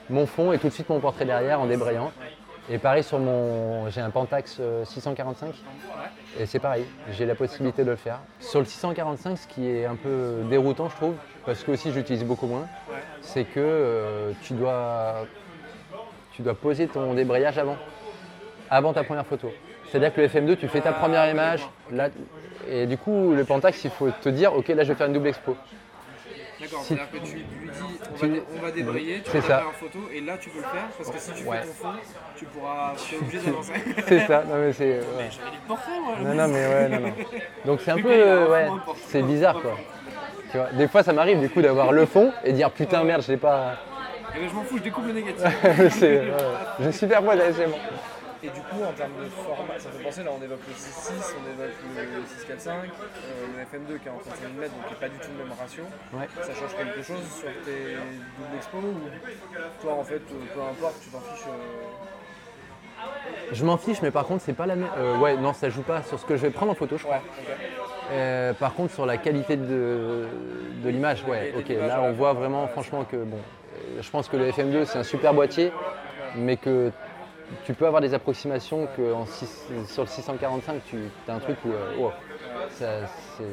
mon 0.10 0.26
fond 0.26 0.54
et 0.54 0.60
tout 0.60 0.68
de 0.68 0.74
suite 0.74 0.90
mon 0.90 1.00
portrait 1.00 1.26
derrière 1.26 1.60
en 1.60 1.66
débrayant. 1.66 2.12
Et 2.70 2.78
pareil 2.78 3.04
sur 3.04 3.20
mon, 3.20 3.90
j'ai 3.90 4.00
un 4.00 4.10
Pentax 4.10 4.58
euh, 4.60 4.86
645. 4.86 5.54
Et 6.40 6.46
c'est 6.46 6.60
pareil, 6.60 6.86
j'ai 7.12 7.26
la 7.26 7.36
possibilité 7.36 7.84
de 7.84 7.90
le 7.90 7.98
faire. 7.98 8.20
Sur 8.40 8.60
le 8.60 8.66
645, 8.66 9.38
ce 9.38 9.48
qui 9.48 9.68
est 9.68 9.86
un 9.86 9.96
peu 9.96 10.38
déroutant, 10.50 10.90
je 10.90 10.96
trouve, 10.96 11.16
parce 11.46 11.64
que 11.64 11.72
aussi 11.72 11.92
j'utilise 11.92 12.24
beaucoup 12.24 12.48
moins, 12.48 12.66
c'est 13.22 13.44
que 13.44 13.60
euh, 13.60 14.32
tu, 14.42 14.54
dois, 14.54 15.26
tu 16.32 16.42
dois 16.42 16.56
poser 16.56 16.88
ton 16.88 17.14
débrayage 17.14 17.58
avant, 17.58 17.78
avant 18.70 18.94
ta 18.94 19.04
première 19.04 19.26
photo. 19.26 19.52
C'est-à-dire 19.94 20.12
que 20.12 20.22
le 20.22 20.28
FM2, 20.28 20.56
tu 20.58 20.68
fais 20.70 20.82
ta 20.82 20.92
première 20.92 21.30
image, 21.30 21.68
là, 21.92 22.10
et 22.68 22.88
du 22.88 22.98
coup, 22.98 23.32
le 23.36 23.44
Pentax, 23.46 23.84
il 23.84 23.92
faut 23.92 24.10
te 24.10 24.30
dire, 24.30 24.52
ok, 24.56 24.70
là, 24.70 24.84
je 24.84 24.90
vais 24.90 24.96
faire 24.96 25.06
une 25.06 25.14
double 25.14 25.28
expo. 25.28 25.56
D'accord, 26.60 26.82
Si- 26.82 26.96
c'est-à-dire 26.96 27.12
que 27.12 27.18
tu 27.28 27.36
lui 27.36 27.44
dis 27.44 28.00
on, 28.12 28.18
Tu- 28.18 28.26
va, 28.28 28.34
dé- 28.34 28.44
on 28.58 28.62
va 28.64 28.72
débrayer, 28.72 29.22
tu 29.24 29.30
C'est 29.32 29.40
vas 29.42 29.48
ça. 29.48 29.58
faire 29.60 29.68
une 29.68 29.88
photo 29.90 30.00
et 30.12 30.22
là 30.22 30.38
tu 30.40 30.50
peux 30.50 30.58
le 30.60 30.64
faire 30.64 30.88
parce 30.98 31.12
que 31.12 31.20
si 31.20 31.32
tu 31.34 31.44
Ouais. 31.48 31.58
fais 31.58 31.68
ton 31.68 31.74
fond, 31.74 32.00
tu 32.38 32.46
pourras. 32.46 32.94
Tu 32.96 33.16
es 33.16 33.18
obligé 33.20 33.40
d'avancer. 33.46 33.74
C'est 34.08 34.20
ça, 34.28 34.44
non 34.48 34.56
mais 34.56 34.74
c'est... 34.74 34.84
ouais. 35.00 35.02
J'avais 35.30 35.52
des 35.52 35.58
portraits 35.68 35.94
moi 36.02 36.16
Non, 36.24 36.34
non, 36.34 36.48
mais 36.48 36.66
ouais, 36.68 36.90
non, 36.90 37.00
non. 37.02 37.14
Donc 37.66 37.82
c'est 37.82 37.92
un 37.92 37.98
peu, 37.98 38.10
euh, 38.10 38.50
ouais, 38.50 38.68
c'est 39.10 39.22
bizarre 39.24 39.62
quoi. 39.62 39.78
Tu 40.52 40.58
vois, 40.58 40.68
des 40.72 40.88
fois 40.88 41.04
ça 41.04 41.12
m'arrive 41.12 41.40
du 41.42 41.50
coup 41.50 41.62
d'avoir 41.62 41.92
le 41.92 42.06
fond 42.06 42.32
et 42.46 42.54
dire 42.54 42.72
putain 42.72 43.04
merde, 43.04 43.22
je 43.24 43.32
l'ai 43.34 43.38
pas. 43.38 43.74
Eh 44.36 44.40
ben, 44.40 44.50
je 44.50 44.56
m'en 44.56 44.64
fous, 44.64 44.78
je 44.78 44.84
découpe 44.84 45.06
le 45.08 45.14
négatif. 45.14 45.44
c'est, 45.92 46.20
ouais, 46.22 46.34
je 46.80 46.92
superpose 46.92 47.40
c'est 47.56 47.66
bon. 47.68 47.78
Et 48.46 48.50
du 48.50 48.60
coup, 48.60 48.84
en 48.84 48.92
termes 48.92 49.14
de 49.24 49.30
format, 49.30 49.80
ça 49.80 49.90
fait 49.90 50.04
penser, 50.04 50.22
là 50.24 50.32
on 50.38 50.44
évoque 50.44 50.60
le 50.68 50.74
6.6, 50.74 51.36
on 51.40 51.46
évoque 51.50 51.76
le 51.96 52.54
6.4.5, 52.54 52.70
euh, 52.72 53.48
le 53.56 53.64
FM2 53.64 54.00
qui 54.02 54.08
est 54.08 54.12
en 54.12 54.18
31 54.18 54.50
mm, 54.50 54.62
donc 54.64 54.84
qui 54.88 54.94
n'est 54.94 55.00
pas 55.00 55.08
du 55.08 55.18
tout 55.18 55.30
le 55.38 55.44
même 55.46 55.54
ratio. 55.58 55.84
Ouais. 56.12 56.28
Ça 56.42 56.54
change 56.54 56.76
quelque 56.76 57.02
chose 57.02 57.24
sur 57.40 57.48
tes 57.64 57.96
doubles 58.38 58.56
expos 58.58 58.84
ou 58.84 59.82
toi 59.82 59.94
en 59.94 60.04
fait, 60.04 60.16
euh, 60.16 60.54
peu 60.54 60.62
importe, 60.62 60.96
tu 61.02 61.10
t'en 61.10 61.20
fiches 61.22 61.48
euh, 61.48 63.04
Je 63.54 63.64
m'en 63.64 63.78
fiche, 63.78 64.02
mais 64.02 64.12
par 64.12 64.26
contre 64.26 64.44
c'est 64.44 64.52
pas 64.52 64.66
la 64.66 64.76
même. 64.76 64.90
euh, 64.98 65.18
ouais, 65.20 65.38
non, 65.38 65.54
ça 65.54 65.70
joue 65.70 65.84
pas 65.84 66.02
sur 66.04 66.20
ce 66.20 66.26
que 66.26 66.36
je 66.36 66.42
vais 66.42 66.50
prendre 66.50 66.74
en 66.74 66.76
photo, 66.76 66.98
je 66.98 67.04
crois. 67.04 67.22
Ouais, 68.12 68.54
par 68.60 68.74
contre 68.74 68.94
sur 68.94 69.06
la 69.06 69.16
qualité 69.16 69.56
de, 69.56 70.28
de 70.84 70.90
l'image, 70.90 71.24
ouais, 71.30 71.54
ok. 71.58 71.70
Là 71.70 72.02
on 72.02 72.12
voit 72.12 72.34
vraiment 72.34 72.68
franchement 72.68 73.06
que 73.06 73.16
bon, 73.16 73.40
je 74.02 74.10
pense 74.10 74.28
que 74.28 74.36
le 74.36 74.50
FM2 74.50 74.84
c'est 74.84 75.00
un 75.00 75.04
super 75.04 75.34
boîtier, 75.34 75.72
mais 76.36 76.58
que 76.58 76.92
tu 77.66 77.74
peux 77.74 77.86
avoir 77.86 78.02
des 78.02 78.13
approximations 78.13 78.88
que 78.96 79.13
sur 79.88 80.04
le 80.04 80.08
645 80.08 80.82
tu 80.89 80.98
as 81.28 81.34
un 81.34 81.39
truc 81.39 81.58
où 81.66 81.72
euh, 81.72 82.12
c'est- 82.70 83.04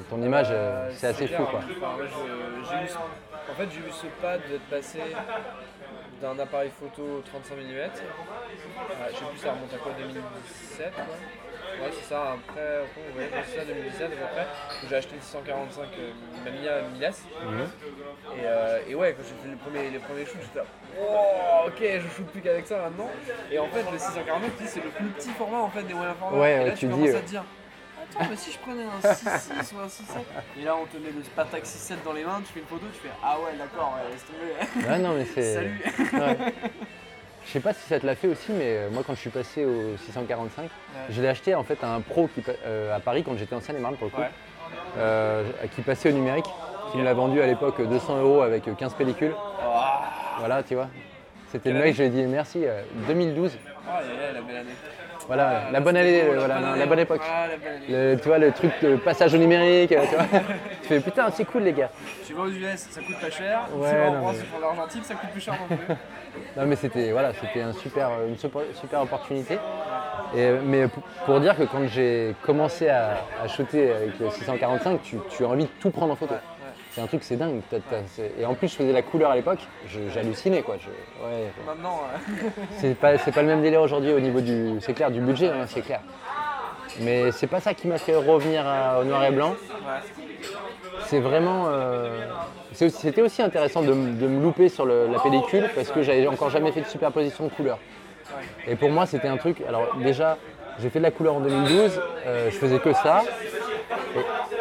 ton 0.08 0.22
image 0.22 0.48
euh, 0.50 0.90
c'est 0.94 1.08
assez 1.08 1.26
clair, 1.26 1.40
fou 1.40 1.46
quoi. 1.46 1.60
en 1.60 3.54
fait, 3.54 3.68
j'ai 3.72 3.80
eu 3.80 3.90
ce 3.90 4.06
pas 4.22 4.38
d'être 4.38 4.66
passé 4.70 4.98
d'un 6.20 6.38
appareil 6.38 6.70
photo 6.78 7.22
35 7.24 7.56
mm. 7.56 7.60
je 7.62 9.16
sais 9.18 9.24
plus, 9.24 9.38
ça 9.38 9.52
remonte 9.52 9.72
à 9.74 9.78
quoi 9.78 9.92
2017 9.98 10.92
quoi. 10.94 11.04
Ouais, 11.80 11.90
c'est 11.92 12.09
ça, 12.09 12.33
après, 12.35 12.61
après, 12.61 13.00
ouais, 13.16 13.42
c'est 13.46 13.59
ça, 13.59 13.64
2017 13.64 14.02
à 14.02 14.09
peu 14.09 14.16
près. 14.35 14.46
où 14.83 14.88
J'ai 14.88 14.96
acheté 14.96 15.14
le 15.16 15.20
645 15.22 15.83
euh, 15.98 16.11
Mamiya 16.44 16.83
Miles. 16.94 17.12
Et, 18.37 18.44
euh, 18.44 18.78
et 18.88 18.94
ouais, 18.94 19.14
quand 19.16 19.22
j'ai 19.22 19.35
fait 19.42 19.48
les 19.50 19.56
premiers, 19.56 19.90
les 19.90 19.98
premiers 19.98 20.24
shoots, 20.26 20.40
j'étais 20.42 20.59
là, 20.59 20.64
oh, 21.00 21.68
ok, 21.68 21.78
je 21.80 22.09
shoot 22.16 22.26
plus 22.26 22.40
qu'avec 22.40 22.66
ça 22.66 22.78
maintenant. 22.78 23.09
Et 23.50 23.59
en 23.59 23.68
fait, 23.68 23.85
le 23.90 23.98
649, 23.98 24.50
tu 24.56 24.62
dis, 24.62 24.68
c'est 24.68 24.83
le 24.85 24.90
plus 24.90 25.06
petit 25.06 25.30
format 25.30 25.59
en 25.59 25.70
fait 25.70 25.83
des 25.83 25.94
moyens 25.94 26.16
formats. 26.18 26.38
Ouais, 26.38 26.62
et 26.62 26.64
là, 26.66 26.70
tu 26.72 26.78
tu 26.80 26.88
commences 26.88 27.09
dis, 27.11 27.16
à 27.16 27.20
te 27.20 27.26
dire, 27.28 27.44
attends, 28.02 28.26
mais 28.30 28.37
si 28.37 28.52
je 28.52 28.59
prenais 28.59 28.85
un 28.85 29.09
6.6 29.09 29.74
ou 29.74 29.78
un 29.80 29.87
6.7, 29.87 29.90
et 30.61 30.64
là 30.64 30.76
on 30.76 30.87
te 30.87 30.96
met 30.96 31.11
le 31.11 31.22
Patak 31.35 31.64
6.7 31.64 31.94
dans 32.04 32.12
les 32.12 32.24
mains, 32.24 32.40
tu 32.46 32.52
fais 32.52 32.61
une 32.61 32.66
photo, 32.66 32.85
tu 32.92 33.00
fais, 33.00 33.14
ah 33.22 33.38
ouais, 33.40 33.56
d'accord, 33.56 33.94
ouais, 33.96 34.11
laisse 34.12 34.24
tomber. 34.26 34.88
Ouais, 34.88 34.98
non 34.98 35.14
mais 35.14 35.24
c'est. 35.35 35.54
Salut. 35.54 35.80
Ouais. 36.14 36.37
Je 37.46 37.50
sais 37.53 37.61
pas 37.61 37.72
si 37.72 37.81
ça 37.88 37.98
te 37.98 38.07
l'a 38.07 38.14
fait 38.14 38.29
aussi, 38.29 38.53
mais 38.53 38.76
euh, 38.76 38.90
moi 38.90 39.03
quand 39.07 39.14
je 39.14 39.20
suis 39.20 39.31
passé 39.31 39.64
au 39.64 39.96
645, 39.96 40.68
je 41.11 41.20
l'ai 41.22 41.29
acheté 41.29 41.55
en 41.55 41.64
fait 41.64 41.83
à 41.83 41.88
un 41.94 42.00
pro 42.00 42.29
qui, 42.29 42.42
euh, 42.64 42.94
à 42.94 43.00
Paris 43.00 43.22
quand 43.24 43.37
j'étais 43.37 43.55
en 43.55 43.61
Seine-et-Marne 43.61 43.96
pour 43.96 44.07
le 44.07 44.11
coup, 44.12 44.20
Ouais. 44.20 44.29
euh, 44.98 45.44
qui 45.74 45.83
passait 45.83 46.11
au 46.11 46.12
numérique, 46.12 46.44
qui 46.92 46.98
me 46.98 47.05
l'a 47.05 47.14
vendu 47.14 47.40
à 47.40 47.46
l'époque 47.46 47.81
200 47.81 48.18
euros 48.20 48.42
avec 48.42 48.68
euh, 48.68 48.74
15 48.74 48.94
pellicules. 48.94 49.35
Voilà, 50.38 50.62
tu 50.62 50.74
vois. 50.74 50.88
C'était 51.50 51.72
le 51.72 51.81
mec, 51.81 51.94
je 51.94 52.03
lui 52.03 52.09
ai 52.09 52.11
dit 52.11 52.22
merci, 52.22 52.61
euh, 52.64 52.83
2012. 53.09 53.59
Ah, 53.88 54.00
yeah, 54.03 54.12
yeah, 54.22 54.33
la 54.33 54.40
belle 54.42 54.57
année. 54.57 54.68
Voilà, 55.30 55.62
Ah, 55.68 55.70
la 55.70 55.78
bonne 55.78 55.96
année, 55.96 56.24
voilà, 56.36 56.58
la 56.76 56.86
bonne 56.86 56.98
époque. 56.98 57.20
Ah, 57.24 57.46
la 57.46 57.56
bonne 57.56 57.68
année. 57.68 58.14
Le- 58.14 58.16
tu 58.20 58.26
vois, 58.26 58.38
le 58.38 58.50
truc 58.50 58.72
de 58.82 58.96
passage 58.96 59.32
au 59.32 59.36
numérique, 59.36 59.90
tu 59.90 59.94
vois. 59.94 60.24
tu 60.82 60.88
fais 60.88 60.98
putain, 60.98 61.30
c'est 61.30 61.44
cool 61.44 61.62
les 61.62 61.72
gars. 61.72 61.88
Tu 62.26 62.34
vas 62.34 62.42
aux 62.42 62.48
US, 62.48 62.88
ça 62.90 63.00
coûte 63.00 63.20
pas 63.20 63.30
cher. 63.30 63.60
Ouais, 63.72 63.90
tu 63.90 63.96
vas 63.96 64.08
en 64.08 64.22
France, 64.22 64.36
mais- 64.96 65.02
ça 65.04 65.14
coûte 65.14 65.30
plus 65.30 65.40
cher 65.40 65.54
non 65.70 65.76
plus. 65.76 65.94
Non 66.56 66.66
mais 66.66 66.74
c'était 66.74 67.12
voilà, 67.12 67.30
c'était 67.40 67.60
un 67.60 67.72
super, 67.72 68.10
une 68.28 68.36
super, 68.38 68.62
super 68.80 69.02
opportunité. 69.02 69.56
Et, 70.36 70.50
mais 70.64 70.88
pour, 70.88 71.02
pour 71.24 71.38
dire 71.40 71.56
que 71.56 71.62
quand 71.62 71.86
j'ai 71.86 72.34
commencé 72.42 72.88
à, 72.88 73.18
à 73.42 73.46
shooter 73.46 73.92
avec 73.92 74.18
le 74.18 74.30
645, 74.30 75.00
tu, 75.02 75.16
tu 75.28 75.44
as 75.44 75.48
envie 75.48 75.64
de 75.64 75.70
tout 75.80 75.90
prendre 75.90 76.12
en 76.12 76.16
photo. 76.16 76.34
C'est 76.90 77.00
un 77.00 77.07
truc, 77.07 77.22
c'est 77.22 77.37
dingue. 77.37 77.61
T'as- 77.70 77.79
t'as- 77.79 78.03
c'est- 78.09 78.33
et 78.38 78.44
en 78.44 78.55
plus, 78.55 78.68
je 78.68 78.74
faisais 78.74 78.92
la 78.92 79.03
couleur 79.03 79.31
à 79.31 79.37
l'époque, 79.37 79.61
je- 79.87 80.09
j'hallucinais 80.12 80.62
quoi. 80.62 80.76
Je- 80.79 80.88
ouais, 81.24 81.44
Maintenant, 81.66 82.00
c'est 82.79 82.94
pas, 82.96 83.16
c'est 83.18 83.33
pas 83.33 83.42
le 83.42 83.48
même 83.48 83.62
délire 83.62 83.81
aujourd'hui 83.81 84.12
au 84.12 84.18
niveau 84.20 84.40
du, 84.40 84.72
c'est 84.81 84.92
clair, 84.92 85.11
du 85.11 85.20
budget, 85.20 85.48
hein, 85.51 85.66
c'est 85.66 85.82
clair. 85.82 86.01
Mais 87.01 87.30
c'est 87.30 87.47
pas 87.47 87.61
ça 87.61 87.72
qui 87.74 87.86
m'a 87.86 87.99
fait 87.99 88.16
revenir 88.16 88.66
à- 88.66 88.99
au 89.01 89.05
noir 89.05 89.24
et 89.24 89.30
blanc. 89.30 89.55
C'est 91.07 91.20
vraiment. 91.20 91.66
euh, 91.68 92.24
c'est 92.72 92.86
aussi- 92.86 92.99
C'était 93.01 93.22
aussi 93.22 93.41
intéressant 93.43 93.82
de, 93.82 93.93
me 93.93 94.43
louper 94.43 94.68
sur 94.68 94.84
le- 94.84 95.07
la 95.07 95.18
pellicule 95.20 95.68
parce 95.74 95.91
que 95.91 96.03
j'avais 96.03 96.26
encore 96.26 96.51
jamais 96.51 96.72
fait 96.72 96.80
de 96.80 96.86
superposition 96.86 97.45
de 97.45 97.51
couleurs. 97.51 97.78
Et 98.66 98.74
pour 98.76 98.91
moi, 98.91 99.07
c'était 99.07 99.28
un 99.28 99.36
truc. 99.36 99.62
Alors, 99.68 99.97
déjà, 100.03 100.36
j'ai 100.80 100.91
fait 100.91 100.99
de 100.99 101.05
la 101.05 101.11
couleur 101.12 101.34
en 101.36 101.41
2012, 101.41 102.01
euh, 102.26 102.51
je 102.51 102.57
faisais 102.57 102.78
que 102.80 102.93
ça. 102.93 103.22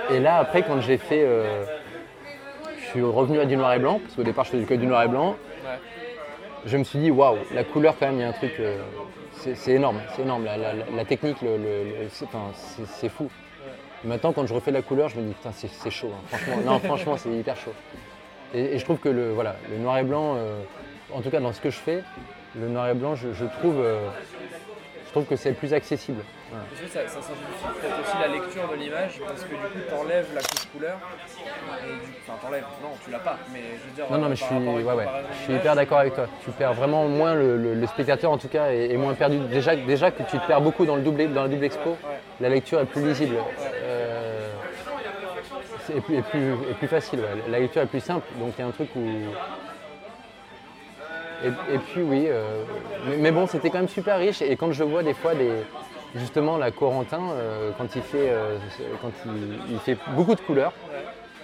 Et, 0.09 0.15
et 0.15 0.19
là, 0.19 0.37
après, 0.37 0.61
quand 0.63 0.79
j'ai 0.81 0.97
fait. 0.97 1.23
euh, 1.23 1.63
suis 2.89 3.01
revenu 3.01 3.39
à 3.39 3.45
du 3.45 3.55
noir 3.57 3.73
et 3.73 3.79
blanc, 3.79 3.99
parce 3.99 4.15
qu'au 4.15 4.23
départ, 4.23 4.45
je 4.45 4.51
faisais 4.51 4.65
que 4.65 4.73
du 4.73 4.85
noir 4.85 5.03
et 5.03 5.07
blanc. 5.07 5.29
Ouais. 5.63 5.79
Je 6.65 6.77
me 6.77 6.83
suis 6.83 6.99
dit, 6.99 7.11
waouh, 7.11 7.37
la 7.53 7.63
couleur, 7.63 7.95
quand 7.99 8.07
même, 8.07 8.15
il 8.15 8.21
y 8.21 8.23
a 8.23 8.29
un 8.29 8.33
truc. 8.33 8.51
euh, 8.59 8.77
c'est 9.55 9.71
énorme, 9.71 9.97
c'est 10.15 10.23
énorme. 10.23 10.43
La, 10.45 10.57
la- 10.57 10.73
la 10.73 11.05
technique, 11.05 11.41
le, 11.41 11.55
le- 11.57 11.83
le- 11.83 12.09
c'est 12.11 12.25
enfin, 12.25 12.51
fou. 13.09 13.29
Maintenant, 14.03 14.33
quand 14.33 14.45
je 14.45 14.53
refais 14.53 14.71
la 14.71 14.81
couleur, 14.81 15.07
je 15.09 15.17
me 15.17 15.21
dis, 15.27 15.33
putain, 15.33 15.51
c'est 15.53 15.69
c'est 15.69 15.89
chaud. 15.91 16.11
hein. 16.13 16.21
Franchement, 16.37 16.55
non, 16.65 16.79
franchement, 16.83 17.17
c'est 17.17 17.29
hyper 17.29 17.55
chaud. 17.55 17.73
Et, 18.53 18.75
et 18.75 18.79
je 18.79 18.83
trouve 18.83 18.97
que 18.97 19.09
le, 19.09 19.31
voilà, 19.31 19.55
le 19.71 19.77
noir 19.77 19.97
et 19.99 20.03
blanc, 20.03 20.35
euh, 20.37 20.59
en 21.13 21.21
tout 21.21 21.29
cas 21.29 21.39
dans 21.39 21.53
ce 21.53 21.61
que 21.61 21.69
je 21.69 21.77
fais, 21.77 22.03
le 22.59 22.67
noir 22.67 22.89
et 22.89 22.93
blanc, 22.95 23.15
je, 23.15 23.31
je 23.33 23.45
trouve, 23.45 23.79
euh, 23.79 24.07
je 25.05 25.11
trouve 25.11 25.25
que 25.25 25.35
c'est 25.35 25.53
plus 25.53 25.73
accessible. 25.73 26.21
Voilà. 26.51 26.65
Parce 26.69 26.81
que 26.81 26.87
ça, 26.87 26.99
ça 27.07 27.21
simplifie 27.21 27.79
peut-être 27.79 27.99
aussi 28.01 28.17
la 28.19 28.27
lecture 28.27 28.67
de 28.71 28.75
l'image 28.75 29.19
parce 29.25 29.43
que 29.43 29.49
du 29.49 29.55
coup 29.55 29.79
t'enlèves 29.89 30.27
la 30.33 30.41
couche 30.41 30.65
couleur 30.73 30.97
et 31.85 32.05
du 32.05 32.11
enfin 32.27 32.37
t'enlèves, 32.41 32.63
non 32.81 32.89
tu 33.05 33.11
l'as 33.11 33.19
pas, 33.19 33.37
mais 33.53 33.59
je 33.77 33.85
veux 33.89 33.95
dire. 33.95 34.05
Non, 34.09 34.17
non, 34.17 34.29
mais 34.29 34.35
je 34.35 34.43
suis, 34.43 34.55
ouais, 34.55 34.81
ouais, 34.93 35.05
je 35.31 35.43
suis 35.43 35.53
hyper 35.53 35.75
d'accord 35.75 35.99
avec 35.99 36.15
toi. 36.15 36.25
Tu 36.43 36.49
perds 36.51 36.73
vraiment 36.73 37.07
moins 37.07 37.35
le, 37.35 37.55
le- 37.57 37.75
le 37.75 37.87
spectateur 37.87 38.31
en 38.31 38.37
tout 38.39 38.47
cas 38.47 38.71
est, 38.71 38.91
est 38.91 38.97
moins 38.97 39.13
perdu. 39.13 39.37
Déjà, 39.39 39.75
déjà 39.75 40.09
que 40.09 40.23
tu 40.23 40.39
te 40.39 40.47
perds 40.47 40.61
beaucoup 40.61 40.85
dans 40.85 40.95
le 40.95 41.01
double, 41.03 41.31
dans 41.33 41.43
la 41.43 41.49
double 41.49 41.65
expo, 41.65 41.95
la 42.39 42.49
lecture 42.49 42.79
est 42.79 42.85
plus 42.85 43.05
lisible. 43.05 43.35
Euh, 43.83 44.49
c'est- 45.85 45.97
est, 45.97 46.01
plus, 46.01 46.17
est 46.17 46.21
plus- 46.23 46.53
est 46.71 46.73
plus 46.79 46.87
facile. 46.87 47.19
La 47.47 47.59
lecture 47.59 47.81
est 47.83 47.85
plus 47.87 47.99
simple, 48.01 48.25
donc 48.39 48.53
il 48.57 48.61
y 48.61 48.63
a 48.63 48.67
un 48.67 48.71
truc 48.71 48.89
où. 48.95 49.05
Et, 51.43 51.47
et 51.75 51.77
puis 51.77 52.01
oui, 52.01 52.25
euh, 52.27 52.63
mais, 53.07 53.17
mais 53.17 53.31
bon, 53.31 53.47
c'était 53.47 53.69
quand 53.69 53.77
même 53.77 53.87
super 53.87 54.17
riche. 54.19 54.41
Et 54.41 54.57
quand 54.57 54.71
je 54.73 54.83
vois 54.83 55.03
des 55.03 55.13
fois 55.13 55.33
des, 55.35 55.51
justement 56.15 56.57
la 56.57 56.71
Corentin, 56.71 57.21
euh, 57.31 57.71
quand 57.77 57.95
il 57.95 58.01
fait, 58.01 58.29
euh, 58.29 58.57
quand 59.01 59.11
il, 59.25 59.73
il 59.73 59.79
fait 59.79 59.97
beaucoup 60.15 60.35
de 60.35 60.41
couleurs, 60.41 60.73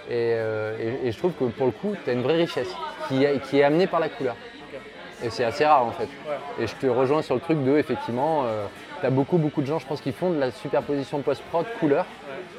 et, 0.08 0.34
euh, 0.34 0.76
et- 1.04 1.08
et 1.08 1.12
je 1.12 1.18
trouve 1.18 1.32
que 1.32 1.44
pour 1.44 1.66
le 1.66 1.72
coup, 1.72 1.94
tu 2.04 2.10
as 2.10 2.12
une 2.12 2.22
vraie 2.22 2.36
richesse 2.36 2.68
qui, 3.08 3.24
est- 3.24 3.40
qui 3.40 3.58
est 3.58 3.64
amenée 3.64 3.86
par 3.86 4.00
la 4.00 4.08
couleur. 4.08 4.36
Et 5.24 5.30
c'est 5.30 5.44
assez 5.44 5.64
rare 5.64 5.84
en 5.84 5.92
fait. 5.92 6.08
Et 6.60 6.66
je 6.66 6.74
te 6.74 6.86
rejoins 6.86 7.22
sur 7.22 7.34
le 7.34 7.40
truc 7.40 7.64
de, 7.64 7.76
effectivement, 7.78 8.44
tu 9.00 9.06
as 9.06 9.10
beaucoup, 9.10 9.38
beaucoup 9.38 9.62
de 9.62 9.66
gens, 9.66 9.78
je 9.78 9.86
pense, 9.86 10.00
qui 10.00 10.12
font 10.12 10.30
de 10.30 10.38
la 10.38 10.50
superposition 10.50 11.20
post-prod 11.22 11.64
couleur 11.80 12.04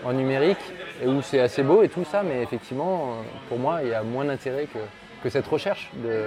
en 0.04 0.14
numérique, 0.14 0.58
et 1.04 1.08
où 1.08 1.22
c'est 1.22 1.40
assez 1.40 1.62
beau 1.64 1.84
et 1.84 1.90
tout 1.90 2.04
ça, 2.04 2.24
mais 2.24 2.42
effectivement, 2.42 3.18
pour 3.48 3.60
moi, 3.60 3.80
il 3.84 3.90
y 3.90 3.94
a 3.94 4.02
moins 4.04 4.26
d'intérêt 4.26 4.66
que, 4.66 4.80
que 5.24 5.30
cette 5.30 5.46
recherche 5.48 5.90
de, 5.96 6.26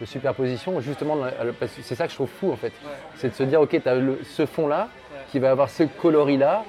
de 0.00 0.06
superposition, 0.06 0.80
justement, 0.80 1.16
c'est 1.82 1.94
ça 1.96 2.04
que 2.04 2.10
je 2.10 2.16
trouve 2.16 2.28
fou 2.30 2.52
en 2.52 2.56
fait. 2.56 2.72
C'est 3.16 3.30
de 3.30 3.34
se 3.34 3.42
dire, 3.42 3.60
ok, 3.60 3.70
tu 3.82 3.88
as 3.88 3.96
ce 4.24 4.46
fond-là, 4.46 4.88
qui 5.30 5.38
va 5.38 5.50
avoir 5.50 5.68
ce 5.70 5.82
coloris-là, 5.84 6.64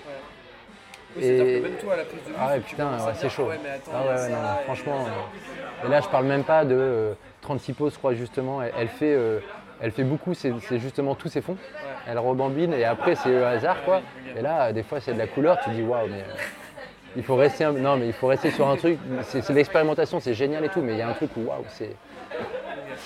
Oui, 1.16 1.24
c'est-à-dire 1.24 1.46
et- 1.46 1.60
que 1.62 1.64
même 1.68 1.78
toi 1.78 1.94
à 1.94 1.98
la 1.98 2.04
prise 2.04 2.20
de 2.24 2.30
vue, 2.30 2.36
ah 2.40 2.48
ouais, 2.48 2.60
putain, 2.60 2.92
ouais, 2.92 3.14
c'est 3.16 3.30
chaud. 3.30 3.46
Ouais, 3.46 3.60
mais 3.64 3.70
attends, 3.70 3.92
Ah 3.94 4.00
il 4.02 4.06
y 4.06 4.10
a 4.10 4.12
ouais, 4.14 4.22
ouais, 4.22 4.30
ça, 4.30 4.30
non, 4.30 4.38
et- 4.60 4.64
franchement. 4.66 5.06
euh, 5.06 5.86
Et 5.86 5.90
là, 5.90 6.02
je 6.02 6.08
parle 6.08 6.26
même 6.26 6.44
pas 6.44 6.66
de 6.66 6.76
euh, 6.76 7.14
36 7.42 7.74
poses, 7.74 7.94
je 7.94 7.98
crois, 8.00 8.14
justement. 8.14 8.62
Elle, 8.64 8.72
elle 8.80 8.88
fait, 8.88 9.14
euh, 9.14 9.40
elle 9.82 9.92
fait 9.92 10.04
beaucoup, 10.04 10.34
c'est 10.34 10.54
justement 10.80 11.14
tous 11.16 11.28
ses 11.30 11.42
fonds. 11.42 11.58
Elle 12.08 12.18
rebambine 12.20 12.74
et 12.74 12.84
après, 12.86 13.16
c'est 13.16 13.30
le 13.30 13.46
hasard, 13.46 13.84
quoi. 13.84 14.02
Et 14.36 14.42
là, 14.42 14.72
des 14.74 14.84
fois, 14.84 15.00
c'est 15.02 15.14
de 15.14 15.20
la 15.20 15.28
couleur, 15.28 15.60
tu 15.64 15.70
dis, 15.72 15.82
waouh, 15.84 16.08
mais. 16.08 16.20
euh, 16.22 16.24
il 17.16 17.24
faut 17.24 17.36
rester, 17.36 17.64
un- 17.64 17.72
non, 17.74 17.98
mais 17.98 18.08
il 18.08 18.14
faut 18.14 18.28
rester 18.28 18.52
sur 18.52 18.68
un 18.68 18.76
truc. 18.76 19.00
C'est 19.24 19.42
c'est 19.42 19.54
de 19.54 19.58
l'expérimentation, 19.58 20.20
c'est 20.20 20.34
génial 20.36 20.64
et 20.66 20.70
tout, 20.70 20.82
mais 20.82 20.94
il 20.94 21.00
y 21.00 21.02
a 21.02 21.08
un 21.10 21.14
truc 21.14 21.32
où, 21.36 21.42
waouh, 21.42 21.64
c'est. 21.70 21.96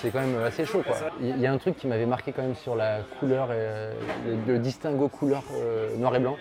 C'est 0.02 0.10
quand 0.10 0.20
même 0.20 0.42
assez 0.42 0.64
chaud 0.64 0.82
quoi. 0.84 0.96
Il 1.20 1.38
y 1.38 1.46
a 1.46 1.52
un 1.52 1.58
truc 1.58 1.76
qui 1.76 1.86
m'avait 1.86 2.06
marqué 2.06 2.32
quand 2.32 2.42
même 2.42 2.56
sur 2.56 2.74
la 2.74 3.02
couleur, 3.20 3.52
et, 3.52 3.56
euh, 3.56 3.92
le, 4.48 4.58
distinguo 4.58 5.06
couleur 5.06 5.44
euh, 5.54 5.96
noir 5.96 6.16
et 6.16 6.18
blanc. 6.18 6.36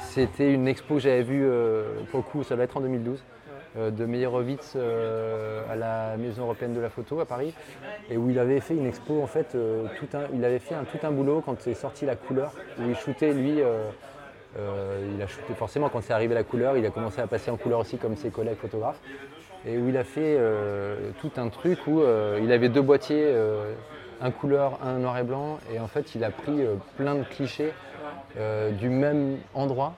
C'était 0.00 0.50
une 0.50 0.66
expo 0.66 0.94
que 0.94 1.00
j'avais 1.00 1.22
vue, 1.22 1.44
euh, 1.44 2.00
pour 2.10 2.20
le 2.20 2.22
coup, 2.22 2.42
ça 2.42 2.54
doit 2.54 2.64
être 2.64 2.78
en 2.78 2.80
2012, 2.80 3.22
euh, 3.76 3.90
de 3.90 4.06
Meyerowitz 4.06 4.76
à 4.76 5.76
la 5.76 6.16
Maison 6.16 6.44
européenne 6.44 6.72
de 6.72 6.80
la 6.80 6.88
photo 6.88 7.20
à 7.20 7.26
Paris, 7.26 7.52
et 8.08 8.16
où 8.16 8.30
il 8.30 8.38
avait 8.38 8.60
fait 8.60 8.74
une 8.74 8.86
expo 8.86 9.22
en 9.22 9.26
fait, 9.26 9.48
tout 9.50 10.16
un, 10.16 10.22
il 10.32 10.42
avait 10.42 10.58
fait 10.58 10.74
un, 10.74 10.84
tout 10.84 11.06
un 11.06 11.10
boulot 11.10 11.42
quand 11.44 11.66
est 11.66 11.74
sorti 11.74 12.06
la 12.06 12.16
couleur, 12.16 12.54
où 12.78 12.88
il 12.88 12.96
shootait 12.96 13.34
lui. 13.34 13.58
il 13.58 15.22
a 15.22 15.26
shooté 15.26 15.52
forcément 15.52 15.90
quand 15.90 16.00
c'est 16.00 16.14
arrivé 16.14 16.34
la 16.34 16.44
couleur, 16.44 16.78
il 16.78 16.86
a 16.86 16.90
commencé 16.90 17.20
à 17.20 17.26
passer 17.26 17.50
en 17.50 17.58
couleur 17.58 17.80
aussi 17.80 17.98
comme 17.98 18.16
ses 18.16 18.30
collègues 18.30 18.56
photographes. 18.56 19.00
Et 19.66 19.78
où 19.78 19.88
il 19.88 19.96
a 19.96 20.04
fait 20.04 20.36
euh, 20.38 21.10
tout 21.20 21.32
un 21.38 21.48
truc 21.48 21.86
où 21.86 22.00
euh, 22.00 22.38
il 22.42 22.52
avait 22.52 22.68
deux 22.68 22.82
boîtiers, 22.82 23.24
euh, 23.24 23.72
un 24.20 24.30
couleur, 24.30 24.78
un 24.82 24.98
noir 24.98 25.18
et 25.18 25.24
blanc, 25.24 25.58
et 25.74 25.80
en 25.80 25.88
fait 25.88 26.14
il 26.14 26.22
a 26.24 26.30
pris 26.30 26.64
plein 26.96 27.16
de 27.16 27.24
clichés 27.24 27.72
du 28.78 28.88
même 28.88 29.38
endroit, 29.54 29.94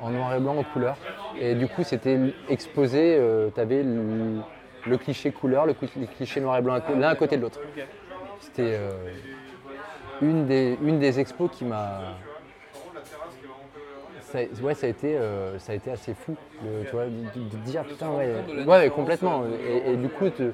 en 0.00 0.10
noir 0.10 0.34
et 0.34 0.40
blanc 0.40 0.56
en 0.56 0.62
couleur. 0.62 0.96
Et 1.38 1.54
du 1.54 1.66
coup 1.66 1.82
c'était 1.82 2.18
exposé, 2.48 3.20
tu 3.54 3.60
avais 3.60 3.82
le, 3.82 4.40
le 4.86 4.98
cliché 4.98 5.32
couleur, 5.32 5.66
le 5.66 5.74
le 6.00 6.06
cliché 6.06 6.40
noir 6.40 6.56
et 6.58 6.62
blanc 6.62 6.80
l'un 6.96 7.08
à 7.08 7.14
côté 7.14 7.36
de 7.36 7.42
l'autre. 7.42 7.60
C'était 8.40 8.74
euh, 8.74 8.90
une, 10.20 10.46
des, 10.46 10.76
une 10.82 10.98
des 10.98 11.20
expos 11.20 11.50
qui 11.50 11.64
m'a 11.64 12.00
ça, 14.32 14.38
ouais, 14.62 14.74
ça 14.74 14.86
a 14.86 14.90
été, 14.90 15.16
euh, 15.18 15.58
ça 15.58 15.72
a 15.72 15.74
été 15.74 15.90
assez 15.90 16.14
fou, 16.14 16.34
de, 16.62 16.84
tu 16.86 16.92
vois, 16.92 17.04
de, 17.04 17.70
dire 17.70 17.84
putain, 17.84 18.10
ouais, 18.10 18.32
ouais, 18.66 18.90
complètement. 18.90 19.42
Et, 19.68 19.92
et 19.92 19.96
du 19.96 20.08
coup, 20.08 20.30
te- 20.30 20.52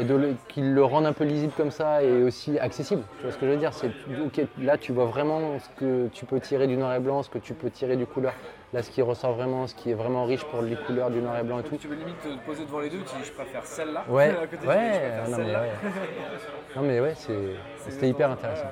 et 0.00 0.04
de 0.04 0.14
le- 0.14 0.34
qu'ils 0.48 0.74
le 0.74 0.84
rendent 0.84 1.06
un 1.06 1.12
peu 1.12 1.24
lisible 1.24 1.52
comme 1.56 1.70
ça 1.70 2.02
et 2.02 2.22
aussi 2.22 2.58
accessible. 2.58 3.02
Tu 3.16 3.22
vois 3.22 3.32
ce 3.32 3.38
que 3.38 3.46
je 3.46 3.50
veux 3.52 3.56
dire? 3.56 3.72
C'est 3.72 3.90
ok, 4.26 4.42
là, 4.62 4.76
tu 4.76 4.92
vois 4.92 5.06
vraiment 5.06 5.58
ce 5.58 5.68
que 5.80 6.08
tu 6.08 6.26
peux 6.26 6.38
tirer 6.38 6.66
du 6.66 6.76
noir 6.76 6.94
et 6.94 7.00
blanc, 7.00 7.22
ce 7.22 7.30
que 7.30 7.38
tu 7.38 7.54
peux 7.54 7.70
tirer 7.70 7.96
du 7.96 8.04
couleur. 8.06 8.34
Là, 8.74 8.82
ce 8.82 8.90
qui 8.90 9.00
ressort 9.00 9.32
vraiment, 9.32 9.66
ce 9.66 9.74
qui 9.74 9.90
est 9.90 9.94
vraiment 9.94 10.26
riche 10.26 10.44
pour 10.44 10.60
les 10.60 10.76
couleurs 10.76 11.10
du 11.10 11.20
noir 11.20 11.38
et 11.38 11.42
blanc 11.42 11.60
et 11.60 11.62
tout. 11.62 11.76
Tu 11.78 11.88
peux 11.88 11.94
limite 11.94 12.20
te 12.22 12.28
poser 12.44 12.66
devant 12.66 12.80
les 12.80 12.90
deux, 12.90 12.98
tu 12.98 13.04
dis 13.04 13.24
je 13.24 13.32
préfère 13.32 13.64
celle-là. 13.64 14.04
Ouais, 14.10 14.28
à 14.42 14.46
côté, 14.46 14.66
ouais, 14.66 15.10
non, 15.30 15.38
mais 15.38 15.54
ouais. 15.54 15.70
Non 16.76 16.82
mais 16.82 17.00
ouais, 17.00 17.14
c'est- 17.16 17.54
c'était 17.88 18.10
hyper 18.10 18.30
intéressant. 18.30 18.68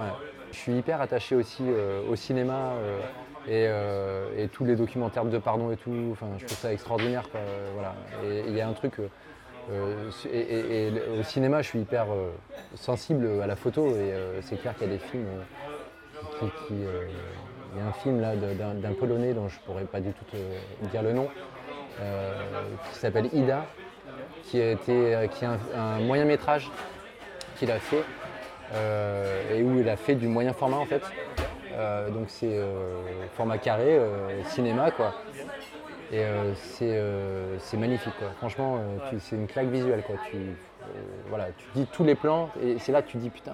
Ouais. 0.00 0.06
Je 0.50 0.56
suis 0.56 0.76
hyper 0.76 1.00
attaché 1.00 1.36
aussi 1.36 1.62
euh, 1.62 2.00
au 2.10 2.16
cinéma 2.16 2.54
euh, 2.54 2.98
et, 3.46 3.66
euh, 3.68 4.28
et 4.36 4.48
tous 4.48 4.64
les 4.64 4.76
documentaires 4.76 5.24
de 5.24 5.38
pardon 5.38 5.70
et 5.70 5.76
tout. 5.76 5.94
Enfin, 6.12 6.26
je 6.38 6.46
trouve 6.46 6.58
ça 6.58 6.72
extraordinaire. 6.72 7.24
Voilà. 7.74 7.94
Et 8.24 8.44
il 8.48 8.54
y 8.54 8.60
a 8.60 8.68
un 8.68 8.72
truc. 8.72 8.98
euh, 8.98 9.08
euh, 9.70 10.10
et, 10.32 11.20
au 11.20 11.22
cinéma, 11.22 11.62
je 11.62 11.68
suis 11.68 11.80
hyper 11.80 12.06
sensible 12.74 13.28
à 13.42 13.46
la 13.46 13.56
photo 13.56 13.88
et 13.88 14.12
c'est 14.42 14.60
clair 14.60 14.74
qu'il 14.76 14.88
y 14.88 14.90
a 14.90 14.92
des 14.94 14.98
films 14.98 15.26
il 16.70 17.78
y 17.78 17.82
a 17.82 17.88
un 17.88 17.92
film 17.92 18.20
là 18.20 18.34
d'un 18.36 18.92
Polonais 18.92 19.34
dont 19.34 19.48
je 19.48 19.58
pourrais 19.60 19.84
pas 19.84 20.00
du 20.00 20.12
tout 20.12 20.24
te 20.24 20.86
dire 20.90 21.02
le 21.02 21.12
nom, 21.12 21.28
qui 22.90 22.98
s'appelle 22.98 23.28
Ida, 23.34 23.66
qui 24.44 24.60
a 24.62 24.72
été, 24.72 25.28
qui 25.32 25.44
est 25.44 25.48
un, 25.76 26.00
moyen 26.00 26.24
métrage 26.24 26.70
qu'il 27.58 27.70
a 27.70 27.78
fait 27.78 28.02
et 29.54 29.62
où 29.62 29.78
il 29.78 29.88
a 29.88 29.96
fait 29.96 30.14
du 30.14 30.26
moyen 30.26 30.52
format 30.52 30.78
en 30.78 30.86
fait. 30.86 31.02
Euh, 31.76 32.08
donc 32.10 32.24
c'est 32.28 32.48
euh, 32.52 33.26
format 33.36 33.58
carré, 33.58 33.98
euh, 33.98 34.42
cinéma 34.44 34.90
quoi. 34.90 35.12
Et 36.12 36.22
c'est 36.54 37.76
magnifique 37.76 38.14
quoi. 38.18 38.28
Franchement, 38.38 38.78
c'est 39.20 39.36
une 39.36 39.46
claque 39.46 39.68
visuelle 39.68 40.02
quoi. 40.02 40.16
Tu, 40.30 40.36
voilà, 41.28 41.48
tu 41.56 41.66
dis 41.74 41.86
tous 41.86 42.04
les 42.04 42.14
plans 42.14 42.48
et 42.62 42.78
c'est 42.78 42.92
là 42.92 43.02
que 43.02 43.08
tu 43.08 43.16
dis 43.18 43.30
putain. 43.30 43.52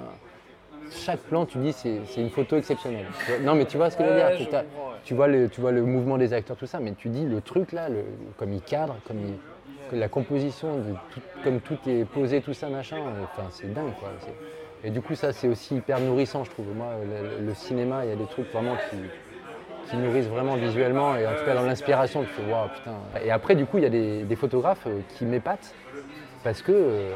Chaque 0.90 1.20
plan, 1.20 1.46
tu 1.46 1.58
dis 1.58 1.72
c'est 1.72 2.00
c'est 2.06 2.20
une 2.20 2.30
photo 2.30 2.56
exceptionnelle. 2.56 3.06
Non 3.44 3.54
mais 3.54 3.64
tu 3.64 3.76
vois 3.78 3.90
ce 3.90 3.96
que 3.96 4.04
je 4.04 4.08
veux 4.08 4.14
dire. 4.16 4.26
Tu- 5.04 5.14
vois, 5.14 5.26
le, 5.26 5.48
tu 5.48 5.60
vois 5.60 5.72
le 5.72 5.82
mouvement 5.82 6.16
des 6.16 6.32
acteurs, 6.32 6.56
tout 6.56 6.66
ça, 6.66 6.78
mais 6.78 6.92
tu 6.92 7.08
dis 7.08 7.24
le 7.24 7.40
truc 7.40 7.72
là, 7.72 7.88
le- 7.88 8.04
comme 8.36 8.52
il 8.52 8.60
cadre, 8.60 8.94
comme 9.08 9.16
il- 9.18 9.98
la 9.98 10.08
composition, 10.08 10.76
de 10.76 10.94
tout- 11.10 11.20
comme 11.42 11.60
tout 11.60 11.76
est 11.88 12.04
posé, 12.04 12.40
tout 12.40 12.54
ça, 12.54 12.68
machin, 12.68 12.98
enfin 13.24 13.48
c'est 13.50 13.72
dingue 13.72 13.92
quoi. 13.98 14.10
Et 14.84 14.90
du 14.90 15.00
coup, 15.00 15.14
ça 15.14 15.32
c'est 15.32 15.48
aussi 15.48 15.76
hyper 15.76 16.00
nourrissant, 16.00 16.44
je 16.44 16.50
trouve. 16.50 16.66
Moi, 16.74 16.94
le, 17.38 17.46
le 17.46 17.54
cinéma, 17.54 18.04
il 18.04 18.08
y 18.08 18.12
a 18.12 18.16
des 18.16 18.26
trucs 18.26 18.50
vraiment 18.52 18.76
qui, 18.76 18.96
qui 19.90 19.96
nourrissent 19.96 20.26
vraiment 20.28 20.56
visuellement 20.56 21.16
et 21.16 21.26
en 21.26 21.34
tout 21.34 21.44
cas 21.44 21.54
dans 21.54 21.62
l'inspiration, 21.62 22.22
tu 22.24 22.30
fais 22.32 22.42
waouh 22.42 22.68
putain. 22.68 22.92
Et 23.24 23.30
après, 23.30 23.54
du 23.54 23.64
coup, 23.66 23.78
il 23.78 23.84
y 23.84 23.86
a 23.86 23.90
des, 23.90 24.24
des 24.24 24.36
photographes 24.36 24.86
euh, 24.86 25.00
qui 25.16 25.24
m'épatent 25.24 25.74
parce 26.44 26.62
que 26.62 26.72
euh, 26.72 27.14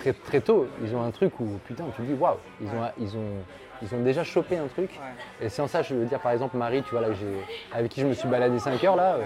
très, 0.00 0.12
très 0.12 0.40
tôt, 0.40 0.66
ils 0.82 0.94
ont 0.94 1.02
un 1.02 1.10
truc 1.10 1.38
où 1.40 1.46
putain, 1.66 1.84
tu 1.96 2.02
te 2.02 2.06
dis 2.06 2.14
waouh, 2.14 2.36
ils 2.60 2.68
ont, 2.68 2.82
ils, 3.00 3.16
ont, 3.16 3.44
ils 3.82 3.94
ont 3.94 4.00
déjà 4.02 4.22
chopé 4.24 4.58
un 4.58 4.66
truc. 4.66 4.90
Et 5.42 5.48
c'est 5.48 5.62
en 5.62 5.66
ça, 5.66 5.80
je 5.82 5.94
veux 5.94 6.04
dire, 6.04 6.18
par 6.18 6.32
exemple, 6.32 6.56
Marie, 6.58 6.82
tu 6.82 6.90
vois, 6.90 7.00
là, 7.00 7.08
j'ai- 7.12 7.44
avec 7.72 7.90
qui 7.90 8.02
je 8.02 8.06
me 8.06 8.12
suis 8.12 8.28
baladé 8.28 8.58
5 8.58 8.82
heures, 8.84 8.96
là, 8.96 9.14
euh, 9.14 9.24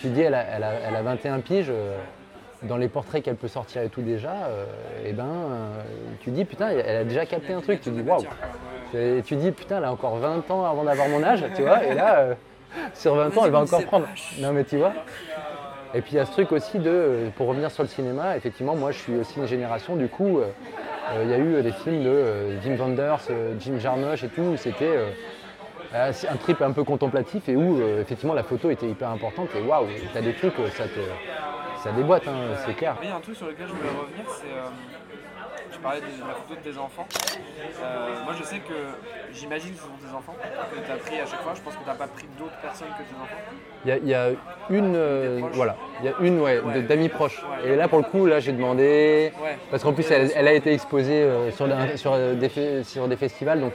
tu 0.00 0.08
dis, 0.08 0.22
elle 0.22 0.34
a, 0.34 0.42
elle 0.42 0.64
a- 0.64 0.80
elle 0.88 0.96
a 0.96 1.02
21 1.02 1.38
piges, 1.40 1.70
dans 2.62 2.76
les 2.76 2.88
portraits 2.88 3.22
qu'elle 3.22 3.36
peut 3.36 3.48
sortir 3.48 3.82
et 3.82 3.88
tout 3.88 4.02
déjà, 4.02 4.34
et 5.04 5.12
ben, 5.12 5.24
euh, 5.24 5.82
tu 6.20 6.30
dis, 6.30 6.44
putain, 6.44 6.68
elle 6.68 6.96
a 6.96 7.04
déjà 7.04 7.24
capté 7.26 7.52
un 7.52 7.60
truc, 7.60 7.80
tu 7.80 7.90
dis, 7.90 8.02
waouh. 8.02 8.24
Et 8.94 9.22
tu 9.24 9.36
dis, 9.36 9.50
putain, 9.50 9.78
elle 9.78 9.84
a 9.84 9.92
encore 9.92 10.16
20 10.16 10.50
ans 10.50 10.64
avant 10.64 10.84
d'avoir 10.84 11.08
mon 11.08 11.22
âge, 11.22 11.44
tu 11.54 11.62
vois, 11.62 11.84
et 11.84 11.94
là, 11.94 12.18
euh, 12.18 12.34
sur 12.94 13.14
20 13.14 13.36
ans, 13.36 13.44
elle 13.46 13.52
va 13.52 13.60
encore 13.60 13.84
prendre. 13.84 14.06
Non, 14.38 14.52
mais 14.52 14.64
tu 14.64 14.76
vois. 14.76 14.92
Et 15.92 16.02
puis 16.02 16.12
il 16.12 16.16
y 16.16 16.20
a 16.20 16.26
ce 16.26 16.32
truc 16.32 16.52
aussi 16.52 16.78
de, 16.78 16.88
euh, 16.88 17.28
pour 17.36 17.48
revenir 17.48 17.70
sur 17.70 17.82
le 17.82 17.88
cinéma, 17.88 18.36
effectivement, 18.36 18.76
moi 18.76 18.92
je 18.92 18.98
suis 18.98 19.16
aussi 19.16 19.40
une 19.40 19.46
génération, 19.46 19.96
du 19.96 20.06
coup, 20.08 20.38
euh, 20.38 20.44
euh, 21.12 21.22
il 21.24 21.30
y 21.30 21.34
a 21.34 21.38
eu 21.38 21.62
des 21.62 21.72
films 21.72 22.04
de 22.04 22.08
euh, 22.08 22.60
Jim 22.62 22.76
Wenders, 22.78 23.18
euh, 23.30 23.54
Jim 23.58 23.78
Jarmusch 23.78 24.22
et 24.22 24.28
tout, 24.28 24.42
où 24.42 24.56
c'était 24.56 24.84
euh, 24.84 25.08
euh, 25.94 26.12
un 26.30 26.36
trip 26.36 26.62
un 26.62 26.70
peu 26.70 26.84
contemplatif 26.84 27.48
et 27.48 27.56
où 27.56 27.80
euh, 27.80 28.02
effectivement 28.02 28.34
la 28.34 28.44
photo 28.44 28.70
était 28.70 28.86
hyper 28.86 29.08
importante 29.10 29.48
et 29.56 29.62
waouh, 29.66 29.86
t'as 30.14 30.20
des 30.20 30.34
trucs, 30.34 30.56
euh, 30.60 30.68
ça 30.76 30.84
te, 30.84 31.00
ça 31.82 31.92
déboîte, 31.92 32.28
hein, 32.28 32.54
c'est 32.66 32.74
clair. 32.74 32.96
Il 33.02 33.08
y 33.08 33.12
a 33.12 33.16
un 33.16 33.20
truc 33.20 33.36
sur 33.36 33.46
lequel 33.46 33.66
je 33.66 33.72
voulais 33.72 33.88
revenir, 33.88 34.24
c'est 34.28 34.46
euh, 34.46 34.68
tu 35.72 35.78
parlais 35.80 36.00
de, 36.00 36.06
la 36.26 36.34
photo 36.34 36.54
de 36.54 36.70
tes 36.70 36.78
enfants. 36.78 37.06
Euh, 37.82 38.24
moi, 38.24 38.34
je 38.38 38.44
sais 38.44 38.58
que 38.58 38.74
j'imagine 39.32 39.72
que 39.72 39.78
ce 39.78 39.84
sont 39.84 40.08
tes 40.08 40.14
enfants 40.14 40.34
que 40.40 40.84
tu 40.84 40.92
as 40.92 40.96
pris 40.96 41.20
à 41.20 41.26
chaque 41.26 41.40
fois. 41.40 41.52
Je 41.54 41.60
pense 41.62 41.74
que 41.74 41.82
tu 41.82 41.86
n'as 41.86 41.94
pas 41.94 42.06
pris 42.06 42.26
d'autres 42.38 42.58
personnes 42.60 42.88
que 42.88 43.02
tes 43.02 43.14
enfants. 43.14 43.40
Il 43.86 44.08
y, 44.08 44.14
a 44.14 44.30
une, 44.68 44.94
euh, 44.94 45.40
voilà, 45.52 45.76
il 46.00 46.06
y 46.06 46.08
a 46.08 46.14
une 46.20 46.40
ouais, 46.40 46.60
d'amis 46.82 47.08
proches. 47.08 47.42
Et 47.64 47.76
là, 47.76 47.88
pour 47.88 47.98
le 47.98 48.04
coup, 48.04 48.26
là, 48.26 48.40
j'ai 48.40 48.52
demandé 48.52 49.32
parce 49.70 49.82
qu'en 49.82 49.92
plus, 49.92 50.10
elle, 50.10 50.48
a 50.48 50.52
été 50.52 50.72
exposée 50.72 51.26
sur, 51.52 51.66
sur, 51.96 52.16
des, 52.36 52.84
sur 52.84 53.08
des 53.08 53.16
festivals, 53.16 53.60
donc 53.60 53.72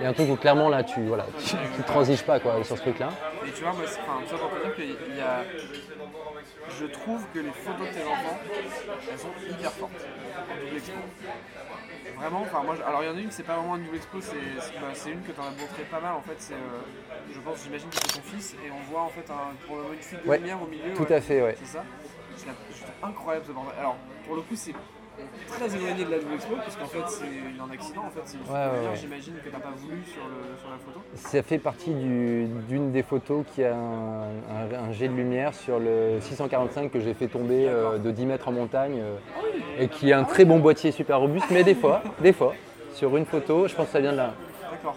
il 0.00 0.04
y 0.04 0.06
a 0.06 0.10
un 0.10 0.12
truc 0.12 0.30
où 0.30 0.36
clairement 0.36 0.68
là 0.68 0.82
tu 0.82 1.00
voilà 1.02 1.26
tu, 1.44 1.82
transiges 1.82 2.22
pas 2.22 2.38
quoi 2.38 2.62
sur 2.62 2.76
ce 2.76 2.82
truc 2.82 2.98
là. 2.98 3.08
Et 3.48 3.52
tu 3.52 3.62
vois 3.62 3.72
moi 3.72 3.84
c'est 3.86 4.00
enfin, 4.00 4.20
ça 4.28 4.36
pour 4.36 4.50
te 4.50 4.62
dire 4.62 4.74
qu'il 4.74 5.16
y 5.16 5.20
a 5.20 5.42
je 6.78 6.84
trouve 6.84 7.24
que 7.32 7.38
les 7.38 7.50
photos 7.50 7.88
de 7.88 7.94
tes 7.94 8.02
enfants 8.02 8.38
elles 9.10 9.18
sont 9.18 9.32
hyper 9.48 9.72
fortes 9.72 10.06
en 10.52 10.64
double 10.64 10.76
expo. 10.76 10.98
Vraiment, 12.16 12.40
enfin 12.42 12.62
moi 12.62 12.76
alors 12.86 13.02
il 13.02 13.06
y 13.06 13.10
en 13.10 13.16
a 13.16 13.20
une 13.20 13.30
c'est 13.30 13.42
pas 13.42 13.56
vraiment 13.56 13.76
une 13.76 13.84
double 13.84 13.96
expo, 13.96 14.20
c'est 14.20 14.34
bah, 14.80 14.88
une 15.06 15.22
que 15.22 15.32
tu 15.32 15.40
en 15.40 15.44
as 15.44 15.50
montré 15.50 15.82
pas 15.90 16.00
mal 16.00 16.14
en 16.14 16.22
fait, 16.22 16.36
c'est 16.38 16.52
euh, 16.54 16.82
je 17.32 17.40
pense 17.40 17.62
j'imagine 17.64 17.88
que 17.88 17.96
c'est 17.96 18.20
ton 18.20 18.22
fils 18.22 18.54
et 18.54 18.70
on 18.70 18.90
voit 18.90 19.02
en 19.02 19.08
fait 19.08 19.30
un, 19.30 19.52
une 19.94 20.02
fuite 20.02 20.26
de 20.26 20.32
lumière 20.32 20.62
au 20.62 20.66
milieu. 20.66 20.92
Tout 20.94 21.06
à 21.08 21.20
fait 21.20 21.40
ouais. 21.40 21.56
C'est 21.58 21.78
ça. 21.78 21.84
C'est 22.36 22.48
incroyable 23.02 23.46
ce 23.46 23.52
bordel. 23.52 23.74
Alors 23.78 23.96
pour 24.26 24.36
le 24.36 24.42
coup 24.42 24.56
c'est 24.56 24.74
très 25.48 25.76
éloigné 25.76 26.04
de 26.04 26.10
la 26.10 26.18
double 26.18 26.34
expo, 26.34 26.54
puisqu'en 26.62 26.86
fait 26.86 27.02
c'est 27.08 27.24
un 27.60 27.72
accident, 27.72 28.02
en 28.06 28.10
fait 28.10 28.20
c'est 28.24 28.36
une 28.36 28.54
ouais, 28.54 28.96
j'imagine 28.96 29.34
que 29.34 29.48
tu 29.48 29.52
n'as 29.52 29.60
pas 29.60 29.72
voulu 29.76 30.02
sur, 30.04 30.22
la 30.70 30.78
photo. 30.78 31.00
Ça 31.14 31.42
fait 31.42 31.58
partie 31.58 31.92
d'une 31.92 32.92
des 32.92 33.02
photos 33.02 33.44
qui 33.54 33.64
a 33.64 33.74
un, 33.74 34.92
jet 34.92 35.08
de 35.08 35.14
lumière 35.14 35.54
sur 35.54 35.78
le 35.78 36.18
645 36.20 36.90
que 36.90 37.00
j'ai 37.00 37.14
fait 37.14 37.28
tomber 37.28 37.68
euh, 37.68 37.98
de 37.98 38.10
10 38.10 38.26
mètres 38.26 38.48
en 38.48 38.52
montagne 38.52 39.00
euh, 39.00 39.82
et 39.82 39.88
qui 39.88 40.12
a 40.12 40.18
un 40.18 40.24
très 40.24 40.44
bon 40.44 40.58
boîtier 40.58 40.92
super 40.92 41.20
robuste, 41.20 41.46
mais 41.50 41.64
des 41.64 41.74
fois, 41.74 42.02
des 42.20 42.32
fois, 42.32 42.54
sur 42.94 43.16
une 43.16 43.26
photo, 43.26 43.68
je 43.68 43.74
pense 43.74 43.86
que 43.86 43.92
ça 43.92 44.00
vient 44.00 44.12
de 44.12 44.16
là. 44.16 44.34
D'accord. 44.70 44.96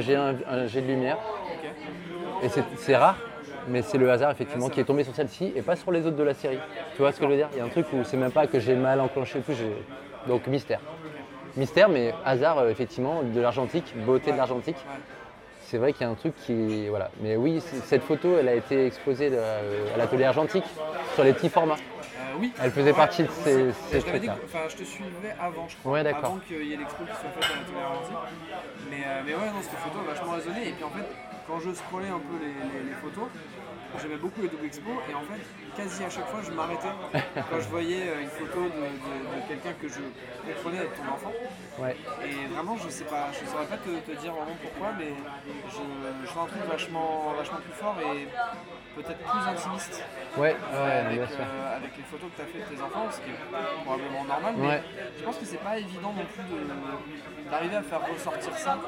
J'ai 0.00 0.14
un, 0.14 0.34
un, 0.48 0.66
jet 0.66 0.80
de 0.80 0.86
lumière. 0.86 1.18
Et 2.42 2.48
c'est 2.78 2.96
rare, 2.96 3.18
mais 3.70 3.82
c'est 3.82 3.98
le 3.98 4.10
hasard 4.10 4.30
effectivement 4.30 4.68
qui 4.68 4.80
est 4.80 4.84
tombé 4.84 5.04
sur 5.04 5.14
celle-ci 5.14 5.52
et 5.54 5.62
pas 5.62 5.76
sur 5.76 5.92
les 5.92 6.04
autres 6.06 6.16
de 6.16 6.22
la 6.22 6.34
série. 6.34 6.58
Tu 6.94 7.02
vois 7.02 7.12
ce 7.12 7.18
que 7.18 7.24
je 7.24 7.30
veux 7.30 7.36
dire? 7.36 7.48
Il 7.52 7.58
y 7.58 7.60
a 7.60 7.64
un 7.64 7.68
truc 7.68 7.86
où 7.92 8.04
c'est 8.04 8.16
même 8.16 8.32
pas 8.32 8.46
que 8.46 8.58
j'ai 8.58 8.74
mal 8.74 9.00
enclenché 9.00 9.40
tout, 9.40 9.52
donc 10.26 10.46
mystère. 10.46 10.80
Mystère, 11.56 11.88
mais 11.88 12.14
hasard 12.24 12.58
euh, 12.58 12.70
effectivement 12.70 13.22
de 13.22 13.40
l'argentique, 13.40 13.92
beauté 14.04 14.32
de 14.32 14.36
l'argentique. 14.36 14.76
C'est 15.62 15.78
vrai 15.78 15.92
qu'il 15.92 16.02
y 16.02 16.04
a 16.04 16.10
un 16.10 16.14
truc 16.14 16.34
qui. 16.36 16.88
Voilà. 16.88 17.10
Mais 17.20 17.36
oui, 17.36 17.62
cette 17.84 18.02
photo, 18.02 18.36
elle 18.38 18.48
a 18.48 18.54
été 18.54 18.86
exposée 18.86 19.30
euh, 19.32 19.94
à 19.94 19.98
l'atelier 19.98 20.24
argentique 20.24 20.64
sur 21.14 21.24
les 21.24 21.32
petits 21.32 21.48
formats. 21.48 21.74
Euh, 21.74 22.38
oui. 22.40 22.52
Elle 22.62 22.70
faisait 22.70 22.92
partie 22.92 23.22
de 23.22 23.28
ces, 23.44 23.72
ces 23.90 24.00
trucs-là. 24.00 24.36
Enfin, 24.44 24.68
je 24.68 24.76
te 24.76 24.84
suivais 24.84 25.34
avant, 25.40 25.68
je 25.68 25.76
crois. 25.76 25.92
Ouais, 25.92 26.02
d'accord. 26.02 26.24
Avant 26.24 26.38
qu'il 26.38 26.64
y 26.64 26.74
ait 26.74 26.76
l'expo 26.76 27.04
qui 27.04 27.10
soit 27.10 27.30
faite 27.30 27.44
à 27.44 27.60
l'atelier 27.60 27.82
argentique. 27.84 28.16
Mais, 28.90 28.96
mais 29.26 29.34
ouais, 29.34 29.50
non, 29.52 29.62
cette 29.62 29.78
photo 29.78 29.98
a 30.00 30.12
vachement 30.12 30.32
résonné. 30.32 30.68
Et 30.68 30.72
puis 30.72 30.84
en 30.84 30.90
fait, 30.90 31.06
quand 31.50 31.58
je 31.58 31.74
scrollais 31.74 32.08
un 32.08 32.20
peu 32.20 32.38
les, 32.38 32.94
photos, 33.02 33.28
j'aimais 33.98 34.16
beaucoup 34.16 34.42
les 34.42 34.48
double 34.48 34.66
expo 34.66 34.90
et 35.10 35.14
en 35.14 35.22
fait, 35.22 35.40
quasi 35.76 36.04
à 36.04 36.10
chaque 36.10 36.26
fois, 36.26 36.40
je 36.44 36.50
m'arrêtais. 36.50 36.88
Quand 37.50 37.60
je 37.60 37.68
voyais 37.68 38.08
euh, 38.08 38.22
une 38.22 38.28
photo 38.28 38.64
de, 38.64 39.48
quelqu'un 39.48 39.72
que 39.80 39.88
je 39.88 40.00
comprenais 40.46 40.84
être 40.84 40.94
ton 40.94 41.12
enfant. 41.12 41.32
Et 42.24 42.54
vraiment, 42.54 42.76
je 42.76 42.88
sais 42.88 43.04
pas, 43.04 43.28
je 43.32 43.48
saurais 43.48 43.66
pas 43.66 43.78
te, 43.78 43.90
dire 44.20 44.32
vraiment 44.32 44.56
pourquoi, 44.62 44.92
mais 44.98 45.12
je, 45.68 46.30
je 46.30 46.38
un 46.38 46.46
truc 46.46 46.62
vachement, 46.70 47.34
vachement 47.36 47.58
plus 47.58 47.72
fort 47.72 47.96
et 48.00 48.28
peut-être 48.96 49.18
plus 49.18 49.48
intimiste. 49.48 50.04
Ouais, 50.36 50.56
avec, 50.72 51.20
euh, 51.20 51.76
avec, 51.76 51.96
les 51.96 52.02
photos 52.04 52.30
que 52.30 52.36
tu 52.36 52.42
as 52.42 52.46
fait 52.46 52.70
de 52.70 52.76
tes 52.76 52.82
enfants, 52.82 53.06
ce 53.10 53.20
qui 53.20 53.30
est 53.30 53.84
probablement 53.84 54.24
normal, 54.24 54.54
mais 54.58 54.82
je 55.18 55.24
pense 55.24 55.36
que 55.36 55.44
c'est 55.44 55.62
pas 55.62 55.78
évident 55.78 56.12
non 56.12 56.24
plus 56.24 57.50
d'arriver 57.50 57.76
à 57.76 57.82
faire 57.82 58.00
ressortir 58.06 58.56
ça. 58.56 58.78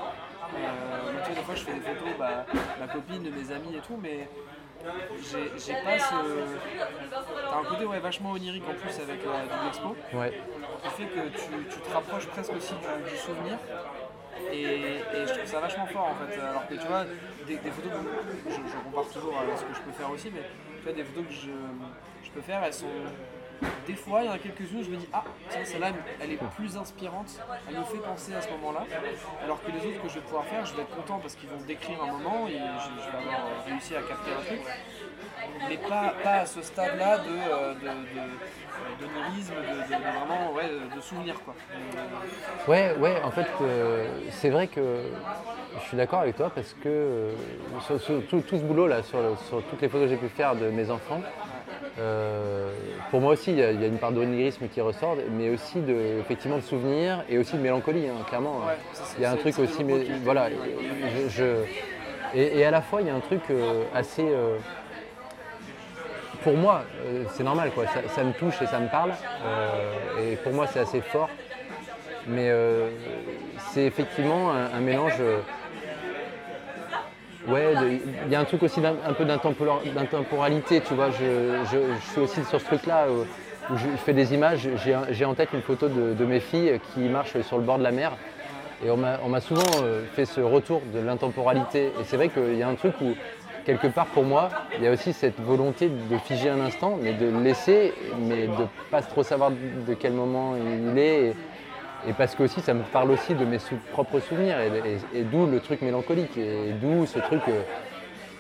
Euh, 0.55 1.13
tu 1.25 1.35
des 1.35 1.43
fois, 1.43 1.55
je 1.55 1.65
fais 1.65 1.73
des 1.73 1.81
photos, 1.81 2.09
bah, 2.19 2.47
ma 2.81 2.87
copine, 2.87 3.23
de 3.23 3.31
mes 3.31 3.53
amis 3.53 3.77
et 3.77 3.81
tout, 3.81 3.99
mais 4.01 4.29
j'ai 5.23 5.75
pas 5.75 5.99
ce. 5.99 6.15
T'as 7.51 7.59
un 7.59 7.65
côté 7.65 7.85
ouais, 7.85 7.99
vachement 7.99 8.33
onirique 8.33 8.65
en 8.69 8.75
plus 8.75 9.01
avec 9.01 9.21
la 9.25 9.43
double 9.43 9.69
expo. 9.69 9.97
Ouais. 10.15 10.41
Qui 10.83 10.91
fait 10.91 11.07
que 11.07 11.29
tu, 11.29 11.81
te 11.81 11.95
rapproches 11.95 12.27
presque 12.27 12.53
aussi 12.55 12.75
du, 12.75 13.17
souvenir. 13.17 13.59
Et, 14.53 14.99
je 15.27 15.33
trouve 15.33 15.47
ça 15.47 15.61
vachement 15.61 15.87
fort 15.87 16.09
en 16.09 16.27
fait. 16.27 16.41
Alors 16.41 16.67
que 16.67 16.75
tu 16.75 16.87
vois, 16.87 17.05
des, 17.47 17.57
photos 17.57 17.93
que 17.93 18.51
je, 18.51 18.55
je, 18.55 18.85
compare 18.85 19.09
toujours 19.13 19.37
à 19.39 19.57
ce 19.57 19.65
que 19.65 19.75
je 19.75 19.81
peux 19.81 19.93
faire 19.93 20.11
aussi, 20.11 20.31
mais 20.35 20.43
tu 20.79 20.83
vois, 20.85 20.93
des 20.93 21.05
photos 21.05 21.27
que 21.27 21.33
je, 21.33 21.51
je 22.25 22.31
peux 22.31 22.41
faire, 22.41 22.63
elles 22.65 22.75
sont 22.75 22.87
des 23.87 23.95
fois, 23.95 24.23
il 24.23 24.27
y 24.27 24.29
en 24.29 24.33
a 24.33 24.39
quelques-unes 24.39 24.81
où 24.81 24.85
je 24.85 24.91
me 24.91 24.97
dis 24.97 25.09
Ah, 25.13 25.25
tiens, 25.49 25.65
celle-là, 25.65 25.93
elle 26.21 26.33
est 26.33 26.41
plus 26.57 26.77
inspirante, 26.77 27.39
elle 27.69 27.79
me 27.79 27.85
fait 27.85 27.99
penser 27.99 28.35
à 28.35 28.41
ce 28.41 28.51
moment-là. 28.51 28.87
Alors 29.45 29.63
que 29.63 29.71
les 29.71 29.79
autres 29.79 30.03
que 30.03 30.09
je 30.09 30.15
vais 30.15 30.21
pouvoir 30.21 30.45
faire, 30.45 30.65
je 30.65 30.75
vais 30.75 30.83
être 30.83 30.95
content 30.95 31.19
parce 31.19 31.35
qu'ils 31.35 31.49
vont 31.49 31.61
décrire 31.67 32.03
un 32.03 32.13
moment 32.13 32.49
et 32.49 32.53
je, 32.53 32.57
vais 32.59 33.19
avoir 33.19 33.65
réussi 33.67 33.95
à 33.95 34.03
capter 34.03 34.31
un 34.33 34.45
truc. 34.45 34.61
Mais 35.69 35.77
pas, 35.77 36.15
pas 36.23 36.35
à 36.41 36.47
ce 36.47 36.63
stade-là 36.63 37.19
de, 37.19 37.25
euh, 37.31 37.75
de, 37.75 37.81
de, 37.81 39.07
de, 39.07 39.13
vraiment 39.89 40.53
ouais, 40.53 40.69
de 40.95 41.01
souvenir. 41.01 41.35
Quoi. 41.45 41.55
Ouais, 42.69 42.95
ouais, 42.99 43.23
en 43.23 43.31
fait, 43.31 43.47
euh, 43.61 44.09
c'est 44.31 44.51
vrai 44.51 44.67
que 44.67 44.81
je 45.79 45.89
suis 45.89 45.97
d'accord 45.97 46.21
avec 46.21 46.37
toi 46.37 46.51
parce 46.55 46.75
que 46.75 46.89
euh, 46.89 47.33
sur, 47.81 48.27
tout, 48.27 48.43
ce 48.51 48.57
boulot 48.57 48.87
là, 48.87 49.03
sur, 49.03 49.19
sur 49.49 49.63
toutes 49.65 49.81
les 49.81 49.89
photos 49.89 50.09
que 50.09 50.15
j'ai 50.15 50.21
pu 50.21 50.29
faire 50.29 50.55
de 50.57 50.71
mes 50.71 50.91
enfants, 50.91 51.21
euh, 51.99 52.73
pour 53.11 53.21
moi 53.21 53.33
aussi, 53.33 53.51
il 53.51 53.59
y, 53.59 53.63
a 53.63 53.71
une 53.71 53.99
part 53.99 54.13
d'onirisme 54.13 54.67
qui 54.69 54.81
ressort, 54.81 55.17
mais 55.31 55.51
aussi 55.51 55.81
de, 55.81 56.21
effectivement 56.21 56.57
de 56.57 56.63
souvenirs 56.63 57.23
et 57.29 57.39
aussi 57.39 57.57
de 57.57 57.63
mélancolie, 57.63 58.07
hein, 58.09 58.25
clairement. 58.29 58.63
il 59.19 59.23
y 59.23 59.27
a 59.27 59.33
un 59.33 59.37
truc 59.37 59.59
aussi, 59.59 59.85
mais 59.85 60.07
voilà, 60.25 60.49
je, 61.29 61.65
et, 62.35 62.65
à 62.65 62.71
la 62.71 62.81
fois 62.81 63.03
il 63.03 63.09
y 63.09 63.11
a 63.11 63.15
un 63.15 63.21
truc 63.21 63.43
euh, 63.51 63.85
assez, 63.95 64.25
euh, 64.25 64.57
pour 66.43 66.57
moi, 66.57 66.85
c'est 67.35 67.45
normal 67.45 67.71
quoi, 67.75 67.85
ça, 67.87 68.25
me 68.25 68.33
touche 68.33 68.63
et 68.63 68.67
ça 68.67 68.81
me 68.81 68.89
parle, 68.89 69.13
et 70.21 70.37
pour 70.37 70.53
moi 70.53 70.67
c'est 70.67 70.81
assez 70.81 71.03
fort, 71.03 71.29
mais 72.27 72.51
c'est 73.71 73.85
effectivement 73.85 74.51
un 74.51 74.81
mélange 74.81 75.21
Ouais, 77.49 77.75
il 78.27 78.33
y 78.33 78.35
a 78.37 78.41
un 78.41 78.45
truc 78.45 78.63
aussi 78.63 78.81
un 78.85 79.13
peu 79.13 79.25
d'intemporalité, 79.25 80.81
tu 80.81 80.95
vois. 80.95 81.11
Je, 81.11 81.65
suis 82.13 82.21
aussi 82.21 82.45
sur 82.45 82.61
ce 82.61 82.65
truc-là 82.67 83.07
euh, 83.09 83.25
où, 83.71 83.77
je, 83.77 83.87
fais 84.05 84.13
des 84.13 84.33
images. 84.33 84.69
J'ai 85.11 85.25
en 85.25 85.35
tête 85.35 85.49
une 85.53 85.63
photo 85.63 85.89
de, 85.89 86.25
mes 86.25 86.41
filles 86.41 86.79
qui 86.95 87.01
marchent 87.01 87.41
sur 87.41 87.59
le 87.59 87.65
bord 87.65 87.79
de 87.79 87.83
la 87.83 87.91
mer. 87.91 88.13
Et 88.85 88.91
on 88.91 88.97
m'a 88.97 89.41
souvent 89.41 89.63
euh, 89.83 90.05
fait 90.15 90.25
ce 90.25 90.41
retour 90.41 90.83
de 90.95 91.01
l'intemporalité. 91.01 91.87
Et 92.01 92.05
c'est 92.05 92.17
vrai 92.17 92.29
qu'il 92.29 92.57
y 92.57 92.63
a 92.63 92.69
un 92.69 92.75
truc 92.75 92.95
où, 93.01 93.15
quelque 93.65 93.89
part 93.89 94.07
pour 94.07 94.25
moi, 94.25 94.49
il 94.79 94.85
y 94.85 94.87
a 94.87 94.93
aussi 94.93 95.13
cette 95.13 95.41
volonté 95.41 95.89
de 95.89 96.19
figer 96.19 96.49
un 96.49 96.61
instant, 96.61 96.99
mais 97.01 97.13
de 97.13 97.27
le 97.27 97.41
laisser, 97.41 97.93
mais 98.21 98.47
de 98.47 98.53
ne 98.53 98.67
pas 98.91 99.03
trop 99.03 99.23
savoir 99.23 99.51
de 99.51 99.95
quel 99.95 100.13
moment 100.13 100.55
il 100.57 100.99
est 100.99 101.33
parce 102.17 102.35
que 102.35 102.43
aussi 102.43 102.61
ça 102.61 102.75
me 102.75 102.83
parle 102.83 103.11
aussi 103.13 103.35
de 103.35 103.45
mes 103.45 103.59
propres 103.93 104.19
souvenirs 104.21 104.57
et, 104.61 105.23
d'où 105.23 105.47
le 105.47 105.61
truc 105.61 105.83
mélancolique 105.83 106.37
et 106.37 106.73
d'où 106.81 107.07
ce 107.07 107.21
truc 107.21 107.43
euh, 107.49 107.63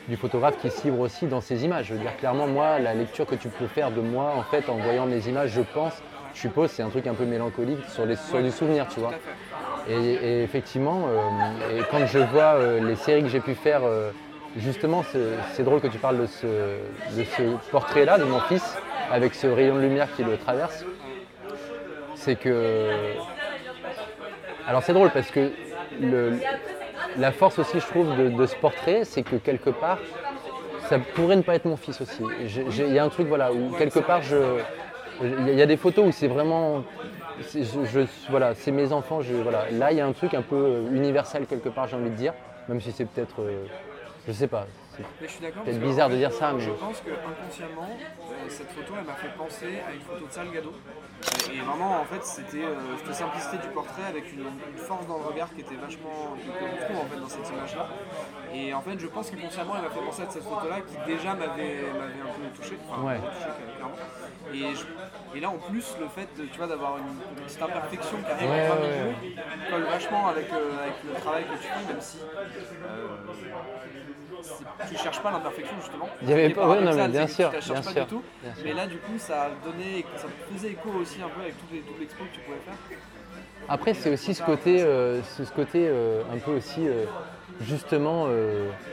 du 0.09 0.17
photographe 0.17 0.57
qui 0.61 0.69
s'ivre 0.71 0.99
aussi 0.99 1.27
dans 1.27 1.41
ses 1.41 1.65
images. 1.65 1.87
Je 1.87 1.95
veux 1.95 2.01
dire 2.01 2.17
clairement 2.17 2.49
moi 2.49 2.81
la 2.81 2.95
lecture 2.95 3.25
que 3.27 3.37
tu 3.37 3.49
peux 3.49 3.69
faire 3.69 3.93
de 3.93 4.01
moi 4.01 4.35
en 4.37 4.43
fait 4.43 4.69
en 4.69 4.77
voyant 4.77 5.07
mes 5.07 5.29
images 5.29 5.51
je 5.51 5.61
pense, 5.61 6.03
je 6.35 6.41
suppose 6.41 6.71
c'est 6.71 6.83
un 6.83 6.89
truc 6.89 7.07
un 7.07 7.15
peu 7.15 7.25
mélancolique 7.25 7.85
sur 7.89 8.05
les, 8.05 8.17
sur 8.17 8.41
les 8.41 8.51
souvenirs 8.51 8.89
tu 8.89 8.99
vois. 8.99 9.13
Et, 9.89 10.43
effectivement 10.43 11.07
euh, 11.09 11.79
et 11.79 11.83
quand 11.91 12.07
je 12.07 12.19
vois 12.19 12.55
euh, 12.55 12.81
les 12.81 12.97
séries 12.97 13.23
que 13.23 13.29
j'ai 13.29 13.41
pu 13.41 13.55
faire 13.55 13.83
justement 14.57 15.05
c'est 15.53 15.63
drôle 15.63 15.81
que 15.81 15.89
tu 15.89 15.99
parles 15.99 16.19
de 16.19 16.27
ce, 16.27 16.47
de 16.47 17.25
ce 17.25 17.71
portrait 17.71 18.05
là 18.05 18.19
de 18.19 18.25
mon 18.25 18.41
fils 18.41 18.77
avec 19.11 19.35
ce 19.35 19.47
rayon 19.47 19.77
de 19.77 19.81
lumière 19.81 20.09
qui 20.17 20.25
le 20.25 20.37
traverse 20.37 20.85
c'est 22.23 22.37
que 22.37 22.91
alors 24.67 24.83
c'est 24.83 24.93
drôle 24.93 25.11
parce 25.11 25.31
que 25.31 25.51
la 27.19 27.33
force 27.33 27.59
aussi, 27.59 27.81
je 27.81 27.87
trouve, 27.87 28.17
de, 28.17 28.47
ce 28.47 28.57
portrait, 28.57 29.05
c'est 29.05 29.23
que 29.23 29.37
quelque 29.37 29.71
part, 29.71 29.99
ça 30.89 30.99
pourrait 30.99 31.37
ne 31.37 31.43
pas 31.43 31.55
être 31.55 31.65
mon 31.65 31.77
fils 31.77 32.01
aussi. 32.01 32.23
Il 32.41 32.93
y 32.93 32.99
a 32.99 33.05
un 33.05 33.09
truc, 33.09 33.29
voilà, 33.29 33.53
où 33.53 33.71
quelque 33.77 34.01
part, 34.01 34.23
il 35.23 35.55
y 35.55 35.63
a 35.63 35.67
des 35.67 35.77
photos 35.77 36.07
où 36.07 36.13
c'est 36.13 36.29
vraiment, 36.29 36.85
voilà, 38.31 38.55
c'est 38.55 38.71
mes 38.71 38.93
enfants. 38.93 39.21
voilà. 39.43 39.67
Là, 39.73 39.93
il 39.93 39.99
y 39.99 40.01
a 40.01 40.07
un 40.07 40.13
truc 40.13 40.35
un 40.35 40.43
peu 40.43 40.85
universel 40.93 41.47
quelque 41.47 41.69
part, 41.69 41.89
j'ai 41.89 41.97
envie 41.97 42.11
de 42.11 42.17
dire, 42.17 42.35
même 42.69 42.81
si 42.81 42.93
c'est 42.93 43.05
peut-être, 43.05 43.43
euh, 43.43 43.65
je 44.27 44.33
sais 44.33 44.47
pas, 44.47 44.67
Mais 44.99 45.27
je 45.27 45.33
suis 45.33 45.41
d'accord. 45.41 45.63
peut-être 45.63 45.75
parce 45.77 45.85
que, 45.85 45.91
bizarre 45.91 46.09
de 46.11 46.17
dire 46.17 46.33
ça, 46.33 46.53
mais 46.53 46.61
Je 46.61 46.71
pense 46.71 47.01
que 47.01 47.11
inconsciemment, 47.11 47.89
euh, 47.91 48.49
cette 48.49 48.71
photo, 48.73 48.95
elle 48.99 49.05
m'a 49.07 49.15
fait 49.15 49.35
penser 49.37 49.81
à 49.89 49.93
une 49.95 50.01
photo 50.01 50.27
de 50.27 50.33
Salgado. 50.33 50.73
Et 51.55 51.61
vraiment, 51.61 52.01
en 52.01 52.05
fait, 52.05 52.25
c'était 52.25 52.65
euh, 52.65 52.75
cette 53.05 53.15
simplicité 53.15 53.57
du 53.59 53.69
portrait 53.69 54.03
avec 54.09 54.33
une, 54.33 54.41
une 54.41 54.77
force 54.79 55.07
dans 55.07 55.19
le 55.19 55.25
regard 55.25 55.53
qui 55.55 55.61
était 55.61 55.77
vachement. 55.77 56.35
que 56.37 56.85
trouve 56.85 56.99
en 56.99 57.07
fait 57.07 57.21
dans 57.21 57.29
cette 57.29 57.49
image-là. 57.49 57.89
Et 58.53 58.75
en 58.75 58.81
fait, 58.81 58.99
je 58.99 59.07
pense 59.07 59.31
qu'inconsciemment, 59.31 59.75
elle 59.77 59.83
m'a 59.83 59.91
fait 59.91 60.01
penser 60.05 60.23
à 60.23 60.31
cette 60.31 60.43
photo-là 60.43 60.81
qui 60.81 60.97
déjà 61.07 61.35
m'avait 61.35 61.85
un 61.89 62.33
peu 62.35 62.61
touché. 62.61 62.77
Enfin, 62.91 63.03
Ouais. 63.03 63.19
touché, 63.19 63.49
clairement. 63.77 63.95
Et, 64.53 64.75
je- 64.75 65.37
et 65.37 65.41
là, 65.41 65.49
en 65.51 65.59
plus, 65.59 65.97
le 66.01 66.09
fait 66.09 66.29
de, 66.37 66.47
tu 66.47 66.59
vois, 66.59 66.67
d'avoir 66.67 66.99
une, 66.99 67.05
une 67.39 67.45
petite 67.45 67.63
imperfection 67.63 68.19
qui 68.19 68.31
arrive 68.31 68.51
Ouais, 68.51 68.69
ouais, 68.69 69.37
colle 69.71 69.83
vachement 69.85 70.27
avec, 70.29 70.53
euh, 70.53 70.83
avec 70.83 70.95
le 71.09 71.21
travail 71.21 71.45
que 71.45 71.53
tu 71.63 71.69
fais, 71.69 71.87
même 71.93 72.01
si 72.01 72.19
c'est- 72.19 72.25
tu 74.89 74.97
cherches 74.97 75.21
pas 75.21 75.31
l'imperfection 75.31 75.77
justement. 75.81 76.09
Il 76.23 76.31
y 76.31 76.33
avait 76.33 76.51
pas- 76.51 76.69
ouais, 76.69 76.81
non, 76.81 76.95
mais 76.95 77.09
bien 77.09 77.27
sûr, 77.27 77.51
tu 77.61 77.69
bien 77.73 77.83
pas 77.83 77.91
sûr, 77.91 78.03
du 78.05 78.09
tout. 78.09 78.23
bien 78.43 78.55
sûr. 78.55 78.63
Mais 78.65 78.73
là, 78.75 78.87
du 78.87 78.97
coup, 78.99 79.19
ça 79.19 79.45
a 79.45 79.51
donné, 79.65 80.05
ça 80.17 80.27
faisait 80.53 80.69
écho 80.71 80.91
aussi 81.01 81.21
un 81.23 81.29
peu 81.29 81.43
avec 81.43 81.55
tous 81.59 81.73
les 81.75 81.81
doubles 81.81 82.03
expos 82.03 82.27
que 82.29 82.35
tu 82.35 82.41
pouvais 82.41 82.59
faire. 82.65 82.99
Après, 83.69 83.95
c'est 83.95 84.13
aussi 84.13 84.35
ce 84.35 84.43
côté, 84.43 84.83
euh, 84.83 85.23
ce 85.23 85.43
côté 85.45 85.87
euh, 85.89 86.23
un 86.33 86.39
peu 86.39 86.51
aussi 86.53 86.87
euh, 86.89 87.05
justement 87.61 88.27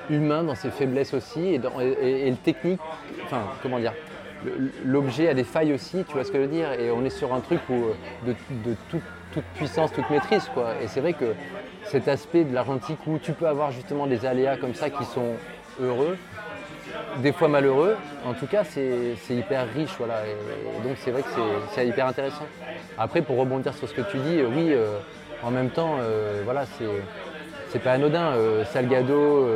humain 0.10 0.44
dans 0.44 0.56
ses 0.56 0.70
faiblesses 0.70 1.14
aussi 1.14 1.54
et, 1.56 1.58
dans- 1.60 1.80
et- 1.80 1.88
et- 2.02 2.28
et 2.28 2.30
le 2.30 2.38
technique, 2.38 2.80
enfin 3.26 3.42
comment 3.64 3.80
dire, 3.80 3.94
l'objet 4.86 5.28
a 5.28 5.34
des 5.34 5.44
failles 5.44 5.74
aussi, 5.74 6.04
tu 6.08 6.14
vois 6.14 6.24
ce 6.24 6.32
que 6.32 6.38
je 6.38 6.44
veux 6.44 6.48
dire, 6.50 6.72
et 6.74 6.92
on 6.92 7.04
est 7.04 7.10
sur 7.10 7.34
un 7.34 7.40
truc 7.40 7.60
où, 7.70 7.86
de, 8.26 8.34
de 8.70 8.76
toute, 8.90 9.02
toute 9.34 9.44
puissance, 9.56 9.92
toute 9.92 10.10
maîtrise 10.10 10.48
quoi. 10.54 10.74
Et 10.82 10.88
c'est 10.88 11.02
vrai 11.02 11.14
que 11.14 11.34
cet 11.90 12.08
aspect 12.08 12.44
de 12.44 12.54
l'argentique 12.54 13.00
où 13.08 13.18
tu 13.18 13.34
peux 13.34 13.48
avoir 13.48 13.72
justement 13.72 14.06
des 14.06 14.26
aléas 14.26 14.58
comme 14.58 14.76
ça 14.76 14.90
qui 14.90 15.04
sont 15.06 15.34
heureux, 15.82 16.18
des 17.18 17.32
fois 17.32 17.48
malheureux. 17.48 17.98
En 18.26 18.34
tout 18.34 18.46
cas, 18.46 18.64
c'est 18.64 19.16
hyper 19.30 19.68
riche, 19.74 19.96
voilà. 19.98 20.22
Donc 20.84 20.98
c'est 20.98 21.12
vrai 21.12 21.24
que 21.24 21.30
c'est- 21.74 21.88
hyper 21.88 22.06
intéressant. 22.06 22.46
Après, 22.98 23.22
pour 23.22 23.38
rebondir 23.38 23.74
sur 23.74 23.90
ce 23.90 23.94
que 23.94 24.02
tu 24.02 24.18
dis, 24.18 24.40
euh, 24.40 24.48
oui, 24.56 24.74
euh, 24.74 25.00
en 25.44 25.52
même 25.52 25.70
temps, 25.70 25.96
euh, 26.00 26.42
voilà, 26.46 26.66
c'est 27.72 27.80
pas 27.80 27.94
anodin. 27.94 28.34
Salgado, 28.72 29.48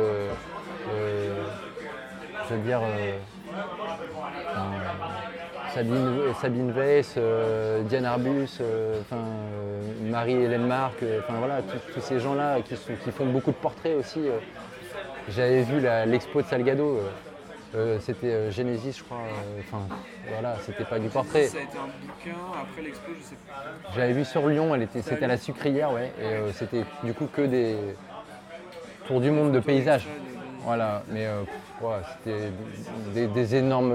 je 2.48 2.54
veux 2.54 2.60
dire, 2.62 2.80
Sabine, 5.74 6.20
Sabine 6.40 6.70
Weiss, 6.70 7.14
euh, 7.16 7.82
Diane 7.82 8.04
Arbus, 8.04 8.46
euh, 8.60 9.00
euh, 9.12 10.08
Marie-Hélène 10.08 10.66
Marc, 10.68 11.02
euh, 11.02 11.18
enfin 11.18 11.36
voilà, 11.38 11.62
tous- 11.62 12.00
ces 12.00 12.20
gens-là 12.20 12.58
qui, 12.62 12.76
font 13.10 13.26
beaucoup 13.26 13.50
de 13.50 13.56
portraits 13.56 13.96
aussi. 13.96 14.20
euh, 14.20 14.38
j'avais 15.28 15.62
vu 15.62 15.80
l'expo 16.06 16.42
de 16.42 16.46
Salgado, 16.46 16.84
euh, 16.84 17.00
euh, 17.74 17.98
c'était 18.00 18.30
euh, 18.30 18.50
Genesis, 18.52 18.98
je 18.98 19.02
crois. 19.02 19.16
euh, 19.18 19.60
Enfin, 19.60 19.82
voilà, 20.28 20.56
c'était 20.64 20.84
pas 20.84 21.00
du 21.00 21.08
portrait. 21.08 21.48
Ça 21.48 21.58
a 21.58 21.62
été 21.62 21.76
un 21.76 21.88
bouquin 22.06 22.38
après 22.62 22.82
l'expo, 22.82 23.10
je 23.18 23.24
sais 23.24 23.34
pas. 23.34 23.96
J'avais 23.96 24.12
vu 24.12 24.24
sur 24.24 24.46
Lyon, 24.46 24.74
elle 24.76 24.82
était, 24.82 25.02
c'était 25.02 25.24
à 25.24 25.28
la 25.28 25.38
sucrière, 25.38 25.92
ouais, 25.92 26.12
et 26.20 26.24
euh, 26.34 26.52
c'était 26.52 26.84
du 27.02 27.14
coup 27.14 27.26
que 27.26 27.42
des 27.42 27.76
tours 29.08 29.20
du 29.20 29.32
monde 29.32 29.50
de 29.50 29.58
paysages. 29.58 30.06
Voilà, 30.64 31.02
mais 31.08 31.26
euh, 31.26 31.40
ouais, 31.82 31.96
c'était 32.22 32.52
des, 33.12 33.26
des 33.26 33.56
énormes. 33.56 33.92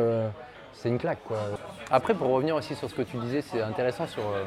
C'est 0.80 0.90
une 0.90 0.98
claque, 0.98 1.24
quoi. 1.26 1.38
Après, 1.92 2.14
pour 2.14 2.30
revenir 2.30 2.56
aussi 2.56 2.74
sur 2.76 2.90
ce 2.90 2.96
que 2.96 3.02
tu 3.02 3.18
disais, 3.18 3.42
c'est 3.42 3.62
intéressant 3.62 4.08
sur, 4.08 4.24
euh, 4.24 4.46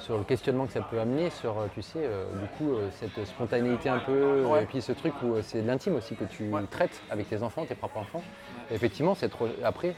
sur 0.00 0.18
le 0.18 0.24
questionnement 0.24 0.66
que 0.66 0.72
ça 0.72 0.82
peut 0.82 1.00
amener, 1.00 1.30
sur, 1.30 1.58
euh, 1.58 1.66
tu 1.74 1.80
sais, 1.80 2.00
euh, 2.02 2.24
du 2.40 2.46
coup, 2.58 2.74
euh, 2.74 2.90
cette 2.90 3.24
spontanéité 3.24 3.88
un 3.88 3.98
peu, 3.98 4.42
Ouais. 4.44 4.62
et 4.62 4.66
puis 4.66 4.82
ce 4.82 4.92
truc 4.92 5.14
où 5.22 5.40
c'est 5.42 5.62
de 5.62 5.66
l'intime 5.66 5.96
aussi 5.96 6.14
que 6.14 6.24
tu 6.24 6.50
Ouais. 6.50 6.60
traites 6.70 7.00
avec 7.10 7.28
tes 7.28 7.42
enfants, 7.42 7.64
tes 7.64 7.74
propres 7.74 7.98
enfants. 7.98 8.22
Et 8.70 8.74
effectivement, 8.74 9.14
cette 9.14 9.32
après, 9.64 9.94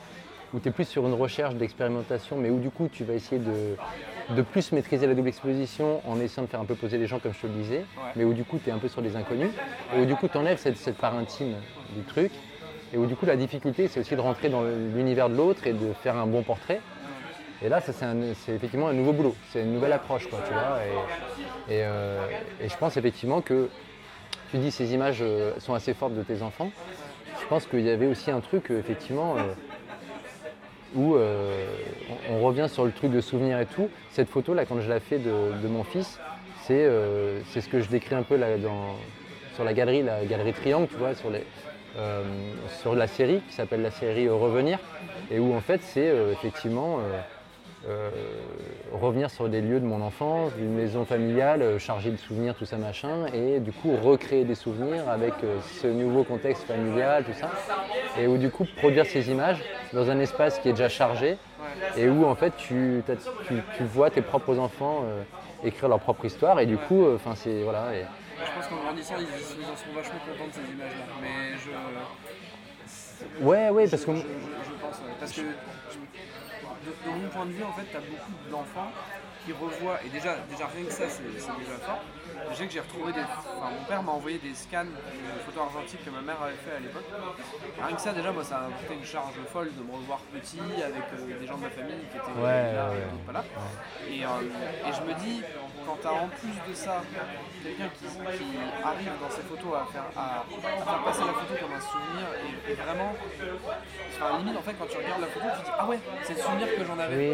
où 0.54 0.61
tu 0.61 0.68
es 0.68 0.72
plus 0.72 0.84
sur 0.86 1.06
une 1.06 1.14
recherche 1.14 1.56
d'expérimentation, 1.56 2.36
mais 2.36 2.50
où 2.50 2.59
du 2.59 2.70
coup, 2.70 2.88
tu 2.88 3.02
vas 3.04 3.14
essayer 3.14 3.40
de, 3.40 3.76
de 4.30 4.42
plus 4.42 4.70
maîtriser 4.72 5.06
la 5.09 5.14
double 5.14 5.28
exposition 5.28 6.00
en 6.09 6.20
essayant 6.20 6.44
de 6.44 6.50
faire 6.50 6.61
un 6.61 6.64
peu 6.66 6.74
poser 6.76 6.98
les 6.98 7.06
gens, 7.06 7.18
comme 7.18 7.34
je 7.34 7.40
te 7.40 7.46
le 7.48 7.52
disais, 7.54 7.78
Ouais. 7.78 8.12
mais 8.14 8.24
où 8.24 8.32
du 8.32 8.44
coup, 8.44 8.59
tu 8.62 8.70
es 8.70 8.72
un 8.72 8.78
peu 8.78 8.88
sur 8.88 9.02
des 9.02 9.16
inconnus, 9.16 9.50
et 9.96 10.00
où 10.00 10.04
du 10.04 10.14
coup, 10.14 10.28
tu 10.28 10.38
enlèves 10.38 10.59
cette, 10.59 10.76
cette 10.76 10.96
part 10.96 11.14
intime 11.16 11.56
du 11.96 12.02
truc, 12.04 12.30
et 12.93 12.97
où 12.97 13.07
du 13.07 13.16
coup, 13.16 13.26
la 13.26 13.36
difficulté, 13.36 13.89
c'est 13.89 14.01
aussi 14.01 14.16
de 14.16 14.20
rentrer 14.20 14.49
dans 14.49 14.62
l'univers 14.62 15.28
de 15.28 15.36
l'autre 15.36 15.66
et 15.66 15.72
de 15.72 15.93
faire 16.03 16.16
un 16.16 16.26
bon 16.26 16.43
portrait. 16.43 16.80
Et 17.61 17.68
là, 17.68 17.80
c'est, 17.80 18.55
effectivement 18.55 18.89
un 18.89 18.93
nouveau 18.93 19.12
boulot, 19.12 19.34
c'est 19.51 19.62
une 19.62 19.74
nouvelle 19.74 19.93
approche, 19.93 20.28
quoi, 20.28 20.39
tu 20.47 20.53
vois. 20.53 20.78
Et, 21.68 21.82
euh, 21.82 22.24
je 22.62 22.76
pense 22.76 22.97
effectivement 22.97 23.41
que 23.41 23.68
tu 24.51 24.59
dis 24.59 24.70
ces 24.70 24.95
images 24.95 25.18
euh, 25.20 25.53
sont 25.59 25.74
assez 25.74 25.93
fortes 25.93 26.14
de 26.14 26.22
tes 26.22 26.43
enfants. 26.43 26.70
Je 27.41 27.47
pense 27.49 27.66
qu'il 27.66 27.80
y 27.80 27.91
avait 27.91 28.07
aussi 28.07 28.30
un 28.30 28.41
truc, 28.41 28.70
euh, 28.70 28.78
effectivement, 28.78 29.36
où 30.95 31.16
on, 32.30 32.41
revient 32.41 32.68
sur 32.70 32.84
le 32.86 32.93
truc 32.93 33.11
de 33.11 33.20
souvenir 33.20 33.59
et 33.59 33.66
tout. 33.66 33.91
Cette 34.12 34.28
photo 34.28 34.55
là, 34.55 34.64
quand 34.64 34.80
je 34.80 34.89
la 34.89 35.01
fais 35.01 35.18
de, 35.18 35.68
mon 35.68 35.84
fils, 35.84 36.18
c'est 36.62 36.89
c'est 37.51 37.61
ce 37.61 37.68
que 37.68 37.80
je 37.80 37.89
décris 37.89 38.14
un 38.14 38.22
peu 38.22 38.36
là, 38.36 38.57
dans, 38.57 38.97
sur 39.55 39.64
la 39.64 39.74
galerie, 39.74 40.03
la 40.03 40.24
galerie 40.24 40.53
Triangle, 40.53 40.86
tu 40.89 40.97
vois, 40.97 41.14
sur, 41.14 41.28
les, 41.28 41.45
euh, 41.99 42.22
sur 42.80 42.94
la 42.94 43.09
série 43.09 43.40
qui 43.49 43.55
s'appelle 43.55 43.82
la 43.82 43.90
série 43.90 44.28
euh, 44.28 44.34
Revenir, 44.34 44.78
et 45.32 45.40
où 45.40 45.53
en 45.53 45.61
fait 45.61 45.80
c'est 45.82 46.09
euh, 46.09 46.32
effectivement 46.32 46.99
revenir 48.92 49.30
sur 49.30 49.49
des 49.49 49.62
lieux 49.62 49.80
de 49.80 49.86
mon 49.86 50.03
enfance, 50.03 50.53
d'une 50.57 50.74
maison 50.74 51.05
familiale 51.05 51.78
chargée 51.78 52.11
de 52.11 52.16
souvenirs, 52.16 52.55
tout 52.55 52.66
ça 52.66 52.76
machin, 52.76 53.26
et 53.32 53.61
du 53.61 53.72
coup 53.72 53.96
recréer 53.96 54.44
des 54.44 54.57
souvenirs 54.57 55.09
avec 55.09 55.32
ce 55.80 55.86
nouveau 55.86 56.24
contexte 56.24 56.64
familial, 56.64 57.24
tout 57.24 57.32
ça, 57.32 57.51
et 58.20 58.26
où 58.26 58.36
du 58.36 58.51
coup 58.51 58.66
produire 58.76 59.07
ces 59.07 59.30
images 59.30 59.62
dans 59.94 60.11
un 60.11 60.18
espace 60.18 60.59
qui 60.59 60.68
est 60.68 60.72
déjà 60.72 60.88
chargé, 60.90 61.38
et 61.96 62.09
où 62.09 62.26
en 62.26 62.34
fait 62.34 62.53
tu, 62.59 63.03
vois 63.80 64.11
tes 64.11 64.22
propres 64.22 64.59
enfants 64.59 65.05
écrire 65.64 65.88
leur 65.88 66.01
propre 66.01 66.26
histoire, 66.26 66.61
et 66.61 66.66
du 66.66 66.76
coup, 66.76 67.07
enfin 67.14 67.34
c'est 67.36 67.62
voilà. 67.62 67.92
Je 68.47 68.53
pense 68.55 68.66
qu'en 68.68 68.76
grandissant, 68.76 69.14
ils, 69.18 69.26
ils 69.26 69.64
en 69.64 69.76
sont 69.76 69.93
vachement 69.95 70.18
contents 70.26 70.47
de 70.49 70.53
ces 70.53 70.72
images-là. 70.72 71.05
Mais 71.20 71.59
je. 71.59 73.45
Ouais, 73.45 73.70
ouais, 73.70 73.89
parce 73.89 74.05
que 74.05 74.12
je, 74.14 74.18
je- 74.20 74.24
pense, 74.80 74.97
ouais. 74.99 75.12
Parce 75.18 75.32
que, 75.32 75.41
de, 76.84 77.10
de 77.10 77.16
mon 77.16 77.28
point 77.28 77.46
de 77.46 77.52
vue, 77.52 77.64
en 77.64 77.72
fait, 77.72 77.86
tu 77.90 77.96
as 77.96 78.00
beaucoup 78.00 78.32
d'enfants 78.50 78.90
qui 79.44 79.52
revoient. 79.52 79.98
Et 80.04 80.08
déjà, 80.10 80.36
déjà 80.50 80.66
rien 80.66 80.84
que 80.84 80.92
ça, 80.92 81.08
c'est 81.08 81.22
déjà 81.32 81.78
fort. 81.82 82.00
Je 82.50 82.54
sais 82.56 82.66
que 82.66 82.72
j'ai 82.72 82.80
retrouvé 82.80 83.12
des. 83.12 83.20
Enfin, 83.22 83.70
mon 83.70 83.84
père 83.84 84.02
m'a 84.02 84.12
envoyé 84.12 84.38
des 84.38 84.54
scans 84.54 84.84
de 84.84 85.40
photos 85.44 85.62
argentiques 85.68 86.04
que 86.04 86.10
ma 86.10 86.20
mère 86.22 86.40
avait 86.42 86.60
fait 86.64 86.76
à 86.76 86.80
l'époque. 86.80 87.04
Rien 87.82 87.96
que 87.96 88.00
ça, 88.00 88.12
déjà, 88.12 88.30
moi, 88.32 88.44
ça 88.44 88.58
a 88.58 88.64
apporté 88.66 88.94
une 88.94 89.04
charge 89.04 89.34
folle 89.52 89.70
de 89.74 89.82
me 89.82 89.92
revoir 89.92 90.20
petit 90.32 90.60
avec 90.60 91.02
euh, 91.14 91.38
des 91.40 91.46
gens 91.46 91.56
de 91.56 91.62
ma 91.62 91.70
famille 91.70 91.98
qui 92.10 92.16
étaient 92.16 92.38
Ouais, 92.38 92.72
là 92.72 92.90
ouais, 92.90 92.98
et 92.98 93.10
d'autres 93.10 93.24
pas 93.26 93.32
là. 93.32 93.44
Et, 94.08 94.24
euh, 94.24 94.88
et 94.88 94.92
je 94.92 95.02
me 95.02 95.14
dis, 95.18 95.42
quand 95.84 95.98
tu 96.00 96.06
as 96.06 96.12
en 96.12 96.28
plus 96.28 96.56
de 96.68 96.74
ça 96.74 97.02
quelqu'un 97.64 97.88
qui, 97.96 98.04
qui 98.06 98.48
arrive 98.84 99.12
dans 99.20 99.30
ses 99.30 99.42
photos 99.42 99.72
à 99.74 99.84
faire, 99.90 100.04
à, 100.16 100.44
à 100.44 100.84
faire 100.84 101.02
passer 101.04 101.24
la 101.26 101.32
photo 101.32 101.54
comme 101.58 101.72
un 101.74 101.80
souvenir 101.80 102.26
et, 102.38 102.72
et 102.72 102.74
vraiment, 102.74 103.12
enfin, 104.14 104.38
limite 104.38 104.56
en 104.56 104.62
fait 104.62 104.74
quand 104.78 104.86
tu 104.86 104.96
regardes 104.98 105.20
la 105.20 105.26
photo 105.26 105.46
tu 105.56 105.60
te 105.60 105.64
dis 105.64 105.72
ah 105.78 105.86
ouais 105.86 105.98
c'est 106.22 106.34
le 106.34 106.40
souvenir 106.40 106.68
que 106.78 106.84
j'en 106.84 106.98
avais. 106.98 107.16
oui, 107.16 107.30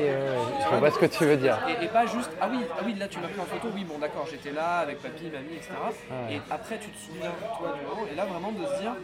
je 0.70 0.76
vois 0.76 0.90
ce 0.90 0.98
que 0.98 1.06
tu 1.06 1.24
veux 1.24 1.36
dire. 1.36 1.58
Et, 1.68 1.84
et 1.84 1.88
pas 1.88 2.06
juste, 2.06 2.30
ah 2.40 2.48
oui, 2.50 2.58
ah 2.78 2.82
oui, 2.84 2.94
là 2.98 3.08
tu 3.08 3.18
m'as 3.20 3.28
pris 3.28 3.40
en 3.40 3.44
photo, 3.44 3.68
oui, 3.74 3.84
bon 3.84 3.98
d'accord, 3.98 4.26
j'étais 4.30 4.52
là 4.52 4.78
avec 4.78 5.00
papy, 5.00 5.24
mamie, 5.24 5.56
etc. 5.56 5.72
Ouais. 6.10 6.36
Et 6.36 6.40
après 6.50 6.78
tu 6.78 6.88
te 6.90 6.98
souviens, 6.98 7.30
toi, 7.58 7.74
du 7.78 7.84
moment, 7.86 8.06
et 8.10 8.14
là 8.14 8.24
vraiment 8.24 8.52
de 8.52 8.64
se 8.66 8.80
dire 8.80 8.94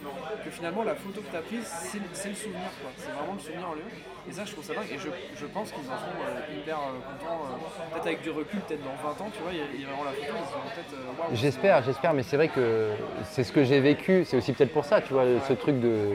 que 0.45 0.51
finalement 0.51 0.83
la 0.83 0.95
photo 0.95 1.21
que 1.21 1.31
tu 1.31 1.37
as 1.37 1.43
prise, 1.43 1.67
c'est 1.67 1.99
le- 1.99 2.35
souvenir, 2.35 2.71
quoi. 2.81 2.91
C'est 2.97 3.11
vraiment 3.11 3.35
le 3.35 3.41
souvenir 3.41 3.69
en 3.69 3.75
lui. 3.75 3.83
Et 4.29 4.33
ça, 4.33 4.45
je 4.45 4.53
trouve 4.53 4.65
ça 4.65 4.75
dingue, 4.75 4.87
et 4.93 4.99
je, 4.99 5.09
je 5.37 5.47
pense 5.47 5.73
qu'ils 5.73 5.89
en 5.91 5.97
sont 5.99 6.21
euh, 6.21 6.55
hyper 6.57 6.79
euh, 6.79 7.01
contents, 7.03 7.41
euh, 7.45 7.93
peut-être 7.93 8.07
avec 8.07 8.23
du 8.23 8.31
recul, 8.31 8.61
peut-être 8.61 8.85
dans 8.85 8.95
20 9.03 9.21
ans, 9.25 9.31
tu 9.35 9.43
vois, 9.43 9.53
ils, 9.53 9.85
verront 9.87 10.05
la 10.05 10.13
photo, 10.13 10.27
ils 10.39 10.47
se 10.47 10.53
diront 10.53 10.71
peut-être, 10.75 11.19
waouh. 11.19 11.29
J'espère, 11.35 11.83
j'espère, 11.83 12.15
mais 12.15 12.23
c'est 12.23 12.37
vrai 12.37 12.49
que 12.49 12.91
c'est 13.25 13.43
ce 13.45 13.53
que 13.53 13.65
j'ai 13.65 13.81
vécu, 13.81 14.25
c'est 14.25 14.37
aussi 14.37 14.53
peut-être 14.53 14.73
pour 14.73 14.85
ça, 14.85 15.01
tu 15.01 15.13
vois, 15.13 15.25
ce 15.49 15.53
truc 15.55 15.81
de, 15.81 16.11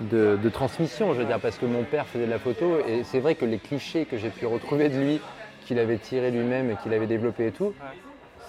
de, 0.00 0.48
transmission, 0.48 1.12
je 1.14 1.20
veux 1.20 1.24
dire, 1.24 1.40
parce 1.40 1.58
que 1.58 1.66
mon 1.66 1.84
père 1.84 2.06
faisait 2.06 2.26
de 2.26 2.30
la 2.30 2.38
photo, 2.38 2.78
et 2.86 3.02
c'est 3.04 3.20
vrai 3.20 3.34
que 3.34 3.44
les 3.44 3.58
clichés 3.58 4.04
que 4.04 4.16
j'ai 4.16 4.30
pu 4.30 4.46
retrouver 4.46 4.88
de 4.88 4.98
lui, 4.98 5.20
qu'il 5.66 5.78
avait 5.78 5.98
tiré 5.98 6.30
lui-même 6.30 6.70
et 6.70 6.76
qu'il 6.76 6.92
avait 6.94 7.06
développé 7.06 7.48
et 7.48 7.52
tout, 7.52 7.74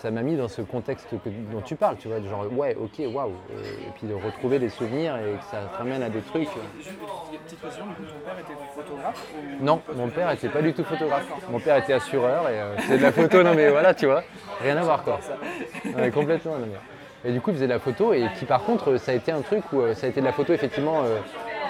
ça 0.01 0.11
m'a 0.11 0.21
mis 0.21 0.37
dans 0.37 0.47
ce 0.47 0.61
contexte 0.61 1.09
dont 1.51 1.59
tu 1.59 1.75
parles, 1.75 1.97
tu 1.97 2.07
vois, 2.07 2.21
genre, 2.21 2.45
ouais, 2.53 2.77
ok, 2.79 3.05
waouh, 3.13 3.33
et, 3.51 3.87
et 3.87 3.91
puis 3.97 4.07
de 4.07 4.13
retrouver 4.13 4.57
des 4.57 4.69
souvenirs 4.69 5.17
et 5.17 5.37
que 5.37 5.43
ça 5.51 5.59
ramène 5.77 6.01
à 6.01 6.09
des 6.09 6.21
trucs. 6.21 6.47
Petite 6.47 7.61
question, 7.61 7.83
ton 7.83 8.19
père 8.25 8.39
était 8.39 8.53
photographe 8.73 9.27
Non, 9.59 9.81
mon 9.97 10.07
père 10.07 10.31
était 10.31 10.47
pas 10.47 10.61
du 10.61 10.73
tout 10.73 10.85
photographe. 10.85 11.25
Mon 11.49 11.59
père 11.59 11.75
était 11.77 11.93
assureur 11.93 12.47
et 12.47 12.59
euh, 12.61 12.75
c'est 12.87 12.97
de 12.97 13.03
la 13.03 13.11
photo, 13.11 13.43
non 13.43 13.53
mais 13.53 13.69
voilà, 13.69 13.93
tu 13.93 14.05
vois, 14.05 14.23
rien 14.61 14.77
à 14.77 14.83
voir 14.83 15.03
quoi. 15.03 15.19
Complètement. 16.13 16.59
non, 16.59 16.67
mais- 16.67 16.98
Et 17.25 17.31
du 17.31 17.41
coup, 17.41 17.49
il 17.49 17.55
faisait 17.55 17.67
de 17.67 17.73
la 17.73 17.79
photo 17.79 18.13
et 18.13 18.29
qui 18.39 18.45
par 18.45 18.63
contre, 18.63 18.97
ça 18.97 19.11
a 19.11 19.15
été 19.15 19.31
un 19.31 19.41
truc 19.41 19.63
où 19.73 19.81
euh, 19.81 19.93
ça 19.93 20.07
a 20.07 20.09
été 20.09 20.21
de 20.21 20.25
la 20.25 20.31
photo 20.31 20.53
effectivement 20.53 21.03
euh, 21.03 21.19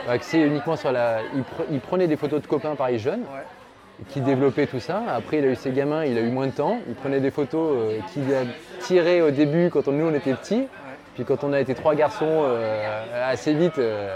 axée 0.07 0.39
uniquement 0.39 0.75
sur 0.75 0.91
la. 0.91 1.21
Il, 1.33 1.41
pre- 1.41 1.65
il 1.71 1.79
prenait 1.79 2.07
des 2.07 2.17
photos 2.17 2.41
de 2.41 2.47
copains 2.47 2.75
pareil 2.75 2.99
jeunes 2.99 3.21
Ouais. 3.21 4.05
qui 4.09 4.21
développait 4.21 4.67
tout 4.67 4.79
ça. 4.79 5.01
Après, 5.09 5.39
il 5.39 5.45
a 5.45 5.47
eu 5.47 5.55
ses 5.55 5.71
gamins, 5.71 6.05
il 6.05 6.17
a 6.17 6.21
eu 6.21 6.29
moins 6.29 6.47
de 6.47 6.51
temps. 6.51 6.79
Il 6.87 6.93
prenait 6.95 7.19
des 7.19 7.31
photos 7.31 7.75
euh, 7.75 7.99
qu'il 8.13 8.23
a 8.33 8.43
tirées 8.79 9.21
au 9.23 9.31
début 9.31 9.69
quand 9.71 9.87
on- 9.87 9.91
nous 9.91 10.05
on 10.07 10.13
était 10.13 10.33
petits. 10.33 10.67
Puis 11.15 11.25
quand 11.25 11.43
on 11.43 11.51
a 11.51 11.59
été 11.59 11.73
trois 11.73 11.95
garçons, 11.95 12.43
euh, 12.45 13.29
assez 13.29 13.53
vite, 13.53 13.77
euh, 13.79 14.15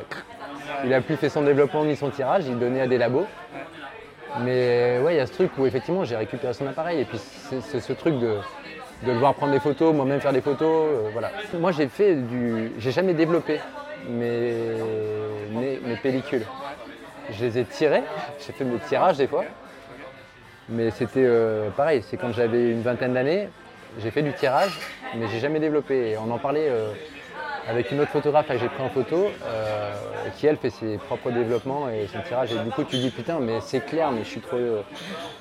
il 0.85 0.93
a 0.93 1.01
plus 1.01 1.17
fait 1.17 1.29
son 1.29 1.41
développement 1.41 1.83
ni 1.83 1.95
son 1.97 2.09
tirage, 2.11 2.45
il 2.47 2.57
donnait 2.59 2.81
à 2.81 2.87
des 2.87 2.97
labos. 2.99 3.25
Mais 4.43 4.99
ouais, 5.03 5.15
il 5.15 5.17
y 5.17 5.19
a 5.19 5.25
ce 5.27 5.33
truc 5.33 5.51
où 5.57 5.65
effectivement 5.65 6.03
j'ai 6.05 6.15
récupéré 6.15 6.53
son 6.53 6.65
appareil 6.67 7.01
et 7.01 7.05
puis 7.05 7.19
c'est 7.61 7.79
ce 7.79 7.93
truc 7.93 8.17
de, 8.19 8.37
de 9.05 9.11
le 9.11 9.17
voir 9.17 9.33
prendre 9.33 9.51
des 9.51 9.59
photos, 9.59 9.93
moi-même 9.93 10.19
faire 10.19 10.33
des 10.33 10.41
photos, 10.41 10.87
euh, 10.89 11.09
voilà. 11.11 11.31
Moi 11.59 11.71
j'ai 11.71 11.87
fait 11.87 12.15
du, 12.15 12.71
j'ai 12.77 12.91
jamais 12.91 13.13
développé 13.13 13.59
mes, 14.09 14.53
mes, 15.51 15.95
pellicules. 16.01 16.45
Je 17.31 17.45
les 17.45 17.59
ai 17.59 17.65
tirées, 17.65 18.03
j'ai 18.45 18.53
fait 18.53 18.63
mes 18.63 18.79
tirages 18.79 19.17
des 19.17 19.27
fois, 19.27 19.45
mais 20.69 20.91
c'était 20.91 21.27
pareil. 21.77 22.03
C'est 22.05 22.17
quand 22.17 22.33
j'avais 22.33 22.71
une 22.71 22.81
vingtaine 22.81 23.13
d'années, 23.13 23.47
j'ai 23.99 24.11
fait 24.11 24.23
du 24.23 24.33
tirage, 24.33 24.79
mais 25.15 25.27
j'ai 25.27 25.39
jamais 25.39 25.59
développé. 25.59 26.11
Et 26.11 26.17
on 26.17 26.31
en 26.31 26.39
parlait 26.39 26.67
euh, 26.69 26.91
avec 27.67 27.91
une 27.91 27.99
autre 27.99 28.11
photographe 28.11 28.47
que 28.47 28.57
j'ai 28.57 28.67
pris 28.67 28.83
en 28.83 28.89
photo, 28.89 29.29
euh, 29.45 29.93
qui 30.35 30.47
elle 30.47 30.57
fait 30.57 30.71
ses 30.71 30.97
propres 30.97 31.31
développements 31.31 31.89
et 31.89 32.07
son 32.07 32.21
tirage. 32.21 32.51
Et 32.51 32.59
du 32.59 32.71
coup, 32.71 32.83
tu 32.83 32.97
dis 32.97 33.11
putain, 33.11 33.39
mais 33.39 33.59
c'est 33.61 33.85
clair, 33.85 34.11
mais 34.11 34.23
je 34.23 34.29
suis 34.29 34.41
trop 34.41 34.57
euh, 34.57 34.81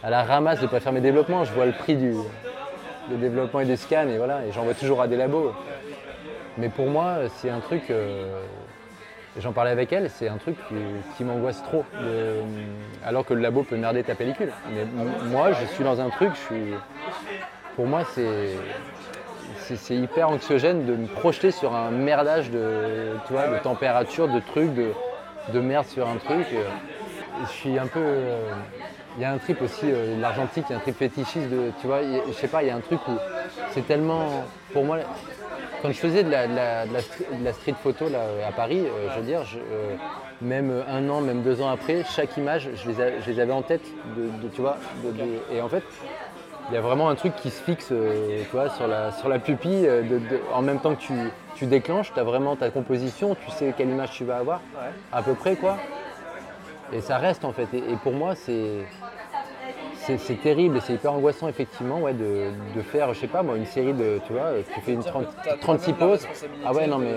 à 0.02 0.10
la 0.10 0.22
ramasse 0.22 0.60
de 0.60 0.66
pas 0.66 0.80
faire 0.80 0.92
mes 0.92 1.00
développements. 1.00 1.44
Je 1.44 1.52
vois 1.52 1.66
le 1.66 1.72
prix 1.72 1.96
du 1.96 2.14
développement 3.10 3.60
et 3.60 3.64
des 3.64 3.76
scans 3.76 4.08
et 4.08 4.18
voilà, 4.18 4.44
et 4.46 4.52
j'envoie 4.52 4.74
toujours 4.74 5.02
à 5.02 5.08
des 5.08 5.16
labos. 5.16 5.52
Mais 6.58 6.68
pour 6.68 6.86
moi, 6.86 7.18
c'est 7.36 7.50
un 7.50 7.60
truc. 7.60 7.84
J'en 9.38 9.52
parlais 9.52 9.70
avec 9.70 9.92
elle, 9.94 10.10
c'est 10.10 10.28
un 10.28 10.36
truc 10.36 10.56
qui, 11.16 11.24
m'angoisse 11.24 11.62
trop, 11.62 11.84
alors 13.04 13.24
que 13.24 13.32
le 13.32 13.40
labo 13.40 13.62
peut 13.62 13.76
merder 13.76 14.02
ta 14.02 14.14
pellicule. 14.14 14.52
Mais 14.74 14.84
moi, 15.30 15.52
je 15.52 15.64
suis 15.74 15.84
dans 15.84 16.00
un 16.00 16.10
truc, 16.10 16.32
je 16.34 16.54
suis, 16.54 16.74
pour 17.76 17.86
moi, 17.86 18.02
c'est 18.04 19.96
hyper 19.96 20.28
anxiogène 20.28 20.84
de 20.84 20.94
me 20.94 21.06
projeter 21.06 21.50
sur 21.50 21.74
un 21.74 21.90
merdage 21.90 22.50
de, 22.50 23.16
tu 23.26 23.32
de 23.32 23.62
température, 23.62 24.28
de 24.28 24.40
trucs, 24.40 24.72
de, 24.74 25.60
merde 25.60 25.86
sur 25.86 26.06
un 26.08 26.16
truc. 26.16 26.46
Je 27.44 27.50
suis 27.50 27.78
un 27.78 27.86
peu. 27.86 28.00
Euh, 28.00 28.52
il 29.16 29.22
y 29.22 29.24
a 29.24 29.32
un 29.32 29.38
trip 29.38 29.60
aussi, 29.62 29.84
euh, 29.84 30.18
l'argentique, 30.20 30.64
il 30.68 30.72
y 30.72 30.74
a 30.74 30.78
un 30.78 30.80
trip 30.80 30.96
fétichiste 30.96 31.48
de. 31.50 31.70
Tu 31.80 31.86
vois, 31.86 32.00
je 32.02 32.32
sais 32.32 32.48
pas, 32.48 32.62
il 32.62 32.68
y 32.68 32.70
a 32.70 32.76
un 32.76 32.80
truc 32.80 33.00
où 33.08 33.12
c'est 33.70 33.86
tellement. 33.86 34.44
Pour 34.72 34.84
moi, 34.84 34.98
quand 35.82 35.90
je 35.90 35.98
faisais 35.98 36.22
de 36.22 36.30
la, 36.30 37.52
street 37.52 37.74
photo 37.82 38.08
là, 38.08 38.20
à 38.48 38.52
Paris, 38.52 38.84
euh, 38.86 39.08
je 39.12 39.20
veux 39.20 39.26
dire, 39.26 39.42
même 40.40 40.72
un 40.88 41.08
an, 41.08 41.20
même 41.20 41.42
deux 41.42 41.60
ans 41.60 41.70
après, 41.70 42.04
chaque 42.04 42.36
image, 42.36 42.68
je 42.74 43.30
les, 43.30 43.40
avais 43.40 43.52
en 43.52 43.62
tête, 43.62 43.84
de, 44.16 44.48
tu 44.48 44.60
vois, 44.60 44.76
et 45.52 45.60
en 45.60 45.68
fait, 45.68 45.82
il 46.68 46.74
y 46.74 46.78
a 46.78 46.80
vraiment 46.80 47.08
un 47.08 47.14
truc 47.14 47.34
qui 47.36 47.50
se 47.50 47.62
fixe 47.62 47.88
euh, 47.92 48.44
sur, 48.76 48.86
la, 48.86 49.12
sur 49.12 49.28
la 49.28 49.38
pupille. 49.38 49.86
Euh, 49.86 50.02
en 50.54 50.62
même 50.62 50.78
temps 50.78 50.94
que 50.94 51.02
tu, 51.56 51.66
déclenches, 51.66 52.12
tu 52.12 52.18
as 52.18 52.24
vraiment 52.24 52.56
ta 52.56 52.70
composition, 52.70 53.34
tu 53.34 53.50
sais 53.50 53.74
quelle 53.76 53.90
image 53.90 54.12
tu 54.12 54.24
vas 54.24 54.38
avoir, 54.38 54.60
à 55.12 55.22
peu 55.22 55.34
près 55.34 55.54
quoi. 55.54 55.76
Et 56.92 57.00
ça 57.00 57.18
reste 57.18 57.44
en 57.44 57.52
fait. 57.52 57.68
Et, 57.74 57.96
pour 58.02 58.12
moi, 58.12 58.34
c'est. 58.34 58.86
C'est 60.04 60.42
terrible 60.42 60.78
et 60.78 60.80
c'est 60.80 60.94
hyper 60.94 61.12
angoissant 61.12 61.46
effectivement 61.46 62.00
ouais, 62.00 62.12
de, 62.12 62.50
faire, 62.82 63.14
je 63.14 63.20
sais 63.20 63.28
pas 63.28 63.44
moi, 63.44 63.56
une 63.56 63.66
série 63.66 63.92
de, 63.92 64.18
tu 64.26 64.32
vois, 64.32 64.50
tu 64.74 64.80
fais 64.80 64.94
une 64.94 65.04
36 65.60 65.92
poses. 65.92 66.26
Ah 66.66 66.72
ouais, 66.72 66.88
non 66.88 66.98
mais... 66.98 67.14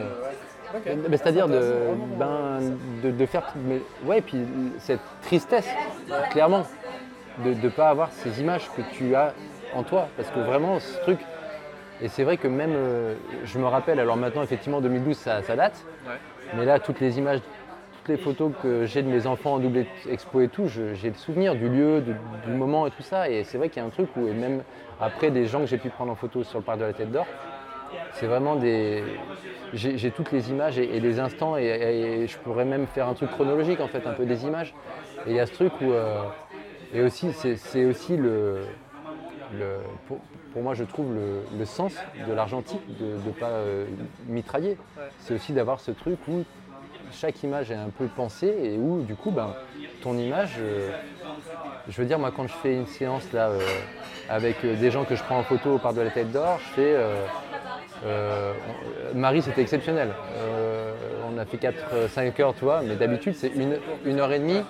mais 1.09 1.17
c'est-à-dire 1.17 1.47
de, 1.47 1.73
ben, 2.19 2.59
de, 3.03 3.26
faire... 3.26 3.51
Mais, 3.55 3.82
ouais, 4.05 4.21
puis 4.21 4.38
cette 4.78 4.99
tristesse, 5.23 5.67
clairement 6.30 6.63
de 7.43 7.53
ne 7.53 7.69
pas 7.69 7.89
avoir 7.89 8.11
ces 8.11 8.39
images 8.39 8.69
que 8.76 8.82
tu 8.93 9.15
as 9.15 9.34
en 9.73 9.84
toi. 9.84 10.07
Parce 10.15 10.30
que 10.30 10.39
vraiment, 10.39 10.80
ce 10.80 10.97
truc. 10.99 11.19
Et 12.01 12.09
c'est 12.09 12.23
vrai 12.23 12.38
que 12.38 12.47
même, 12.47 12.73
euh, 12.76 13.15
je 13.45 13.57
me 13.57 13.65
rappelle, 13.65 13.99
alors 13.99 14.17
maintenant, 14.17 14.43
effectivement, 14.43 14.82
2012, 14.82 15.17
ça, 15.17 15.41
date. 15.55 15.86
Mais 16.55 16.65
là, 16.65 16.80
toutes 16.80 16.99
les 16.99 17.17
images, 17.17 17.39
toutes 18.06 18.16
les 18.16 18.24
photos 18.24 18.51
que 18.62 18.86
j'ai 18.86 19.01
de 19.01 19.08
mes 19.08 19.26
enfants 19.26 19.56
en 19.56 19.60
double 19.60 19.86
expo 20.08 20.41
et 20.41 20.47
tout, 20.47 20.68
j'ai 20.68 21.10
le 21.10 21.16
souvenir 21.16 21.56
du 21.56 21.68
lieu, 21.68 22.03
du 22.45 22.51
moment 22.51 22.86
et 22.86 22.91
tout 22.91 23.01
ça. 23.01 23.30
Et 23.30 23.43
c'est 23.43 23.58
vrai 23.58 23.70
qu'il 23.70 23.82
y 23.82 23.84
a 23.84 23.88
un 23.88 23.89
truc 23.89 24.10
où, 24.16 24.28
et 24.28 24.34
même 24.34 24.62
après 25.01 25.32
des 25.32 25.47
gens 25.47 25.62
que 25.62 25.66
j'ai 25.66 25.80
pu 25.80 25.89
prendre 25.89 26.12
en 26.12 26.16
photo 26.16 26.43
sur 26.43 26.60
le 26.60 26.64
parc 26.64 26.78
de 26.80 26.86
la 26.86 26.93
Tête 26.93 27.12
d'Or, 27.12 27.26
c'est 28.14 28.28
vraiment 28.28 28.58
des. 28.58 29.03
J'ai 29.74 30.12
toutes 30.12 30.32
les 30.32 30.51
images 30.51 30.78
et, 30.78 30.99
les 30.99 31.20
instants, 31.20 31.58
et, 31.58 32.28
je 32.28 32.38
pourrais 32.38 32.66
même 32.66 32.86
faire 32.86 33.08
un 33.08 33.16
truc 33.16 33.32
chronologique, 33.32 33.80
en 33.80 33.88
fait, 33.88 34.06
un 34.06 34.14
peu 34.14 34.26
des 34.26 34.45
images. 34.45 34.76
Et 35.26 35.32
il 35.32 35.36
y 35.36 35.39
a 35.39 35.47
ce 35.47 35.53
truc 35.53 35.74
où. 35.82 35.91
Euh, 35.91 36.22
et 36.93 37.01
aussi, 37.01 37.34
c'est 37.34 37.86
aussi 37.86 38.18
le, 38.18 38.62
pour, 40.08 40.62
moi, 40.62 40.76
je 40.76 40.84
trouve 40.84 41.08
le, 41.58 41.66
sens 41.66 41.95
de 42.28 42.32
l'argentique, 42.34 42.82
de 42.99 43.16
ne 43.26 43.32
pas 43.32 43.49
euh, 43.49 43.86
mitrailler. 44.28 44.78
C'est 45.20 45.34
aussi 45.34 45.53
d'avoir 45.53 45.80
ce 45.80 45.91
truc 45.91 46.20
où 46.28 46.45
chaque 47.12 47.41
image 47.43 47.72
est 47.72 47.76
un 47.76 47.89
peu 47.89 48.06
pensée 48.08 48.53
et 48.64 48.78
où, 48.78 49.01
du 49.01 49.16
coup, 49.16 49.32
ben, 49.32 49.53
ton 50.01 50.18
image, 50.18 50.56
euh, 50.60 50.89
je 51.88 52.01
veux 52.01 52.08
dire, 52.08 52.20
moi, 52.20 52.32
quand 52.36 52.47
je 52.47 52.53
fais 52.53 52.74
une 52.74 52.88
séance 52.88 53.32
là, 53.34 53.49
euh, 53.49 53.60
avec 54.30 54.66
des 54.66 54.91
gens 54.91 55.03
que 55.06 55.16
je 55.16 55.24
prends 55.24 55.39
en 55.39 55.43
photo 55.43 55.76
au 55.76 55.78
parc 55.78 55.95
de 55.95 56.01
la 56.01 56.12
Tête 56.12 56.32
d'Or, 56.32 56.60
je 56.60 56.82
fais. 56.82 56.95
Marie, 59.14 59.41
c'était 59.41 59.62
exceptionnel. 59.62 60.10
on 61.28 61.38
a 61.38 61.45
fait 61.45 61.58
4-5 61.58 62.41
heures, 62.41 62.53
tu 62.53 62.66
vois, 62.66 62.82
mais 62.82 62.95
d'habitude, 62.95 63.36
c'est 63.36 63.47
une, 63.47 63.78
une 64.06 64.20
heure 64.20 64.32
et 64.32 64.39
demie 64.39 64.62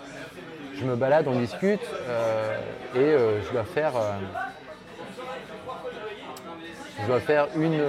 je 0.77 0.85
me 0.85 0.95
balade, 0.95 1.27
on 1.27 1.39
discute 1.39 1.79
euh, 2.07 2.57
et 2.95 2.99
euh, 2.99 3.41
je 3.41 3.51
dois 3.51 3.63
faire 3.63 3.95
euh, 3.95 4.13
je 7.01 7.07
dois 7.07 7.19
faire 7.19 7.47
une, 7.55 7.81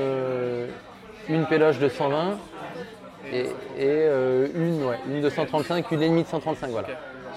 une 1.28 1.47
péloge 1.47 1.78
de 1.78 1.88
120 1.88 2.38
et, 3.32 3.46
une, 4.54 4.84
ouais, 4.84 4.98
une 5.08 5.20
de 5.20 5.30
135, 5.30 5.90
une 5.90 6.02
et 6.02 6.08
demie 6.08 6.22
de 6.22 6.28
135 6.28 6.70
voilà, 6.70 6.88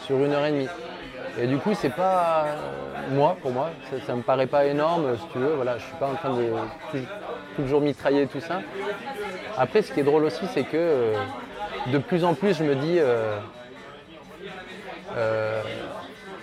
sur 0.06 0.18
une 0.18 0.34
heure 0.34 0.46
et 0.46 0.52
demie. 0.52 0.68
Et 1.40 1.48
du 1.48 1.58
coup 1.58 1.74
c'est 1.74 1.94
pas 1.94 2.46
moi 3.12 3.38
pour 3.42 3.52
moi, 3.52 3.70
ça, 4.06 4.14
ne 4.14 4.18
me 4.18 4.24
paraît 4.24 4.48
pas 4.48 4.66
énorme 4.66 5.18
si 5.18 5.28
tu 5.32 5.40
veux, 5.40 5.54
voilà, 5.56 5.78
je 5.78 5.84
suis 5.84 5.96
pas 5.96 6.08
en 6.08 6.16
train 6.16 6.36
de 6.36 6.52
toujours 7.56 7.82
mitrailler 7.82 8.28
tout 8.28 8.42
ça. 8.42 8.62
Après 9.58 9.82
ce 9.82 9.92
qui 9.92 10.00
est 10.00 10.04
drôle 10.04 10.26
aussi 10.26 10.46
c'est 10.54 10.64
que 10.64 11.14
de 11.88 11.98
plus 11.98 12.24
en 12.24 12.34
plus 12.34 12.54
je 12.56 12.64
me 12.64 12.76
dis 12.76 13.00
euh, 15.18 15.62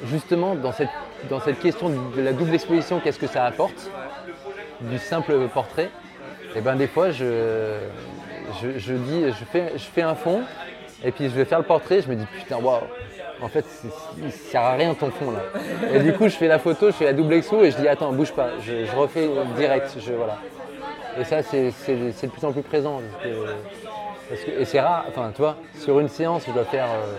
justement, 0.04 0.54
dans 0.54 0.72
cette, 0.72 0.90
dans 1.30 1.40
cette 1.40 1.60
question 1.60 1.88
de 1.88 2.20
la 2.20 2.32
double 2.32 2.54
exposition, 2.54 3.00
qu'est-ce 3.00 3.18
que 3.18 3.26
ça 3.26 3.44
apporte 3.44 3.90
Du 4.82 4.98
simple 4.98 5.48
portrait, 5.52 5.90
et 6.54 6.58
eh 6.58 6.60
ben 6.60 6.76
des 6.76 6.86
fois, 6.86 7.10
je, 7.10 7.78
je, 8.62 8.92
dis, 8.92 9.24
je 9.26 9.44
fais, 9.44 9.72
je 9.74 9.84
fais 9.84 10.02
un 10.02 10.14
fond, 10.14 10.42
et 11.04 11.12
puis 11.12 11.24
je 11.24 11.34
vais 11.34 11.44
faire 11.44 11.58
le 11.58 11.64
portrait, 11.64 12.00
je 12.00 12.08
me 12.08 12.16
dis 12.16 12.26
putain, 12.26 12.56
waouh, 12.56 12.80
en 13.40 13.48
fait, 13.48 13.64
il 14.22 14.32
sert 14.32 14.62
à 14.62 14.74
rien 14.74 14.94
ton 14.94 15.10
fond 15.10 15.30
là. 15.30 15.40
Et 15.92 16.00
du 16.00 16.12
coup, 16.12 16.28
je 16.28 16.36
fais 16.36 16.48
la 16.48 16.58
photo, 16.58 16.86
je 16.86 16.92
fais 16.92 17.04
la 17.04 17.12
double 17.12 17.34
expo, 17.34 17.62
et 17.62 17.70
je 17.70 17.76
dis 17.76 17.88
attends, 17.88 18.12
bouge 18.12 18.32
pas, 18.32 18.50
je, 18.60 18.96
refais 18.96 19.28
direct, 19.56 19.96
je, 19.98 20.12
voilà. 20.12 20.38
Et 21.18 21.24
ça, 21.24 21.42
c'est 21.42 21.66
de 21.68 22.30
plus 22.30 22.44
en 22.44 22.52
plus 22.52 22.62
présent. 22.62 23.00
et 24.58 24.64
c'est 24.64 24.80
rare, 24.80 25.04
enfin, 25.08 25.30
tu 25.34 25.42
vois, 25.42 25.56
sur 25.78 25.98
une 26.00 26.08
séance, 26.08 26.44
je 26.46 26.52
dois 26.52 26.64
faire. 26.64 26.86
Euh, 26.86 27.18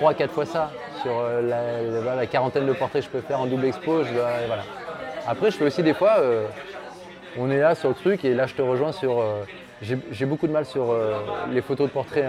3-4 0.00 0.28
fois 0.28 0.46
ça. 0.46 0.70
Sur 1.02 1.12
euh, 1.18 2.16
la, 2.16 2.26
quarantaine 2.26 2.66
de 2.66 2.72
portraits 2.72 3.02
que 3.02 3.06
je 3.06 3.10
peux 3.10 3.20
faire 3.20 3.40
en 3.40 3.46
double 3.46 3.66
expo, 3.66 4.02
voilà. 4.02 4.64
Après, 5.26 5.50
je 5.50 5.56
fais 5.56 5.64
aussi 5.64 5.82
des 5.82 5.94
fois, 5.94 6.16
euh, 6.18 6.46
on 7.38 7.50
est 7.50 7.58
là 7.58 7.74
sur 7.74 7.88
le 7.88 7.94
truc 7.94 8.24
et 8.24 8.34
là, 8.34 8.46
je 8.46 8.54
te 8.54 8.62
rejoins 8.62 8.92
sur. 8.92 9.22
Euh, 9.82 9.96
j'ai 10.10 10.26
beaucoup 10.26 10.46
de 10.46 10.52
mal 10.52 10.64
sur 10.64 10.94
les 11.50 11.62
photos 11.62 11.88
de 11.88 11.92
portraits 11.92 12.26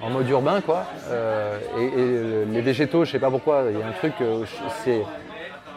en, 0.00 0.10
mode 0.10 0.28
urbain, 0.28 0.60
quoi. 0.60 0.84
Et, 1.78 1.90
les 2.50 2.60
végétaux, 2.60 3.04
je 3.04 3.12
sais 3.12 3.18
pas 3.18 3.30
pourquoi, 3.30 3.64
il 3.70 3.78
y 3.78 3.82
a 3.82 3.86
un 3.86 3.92
truc, 3.92 4.14
c'est. 4.84 5.02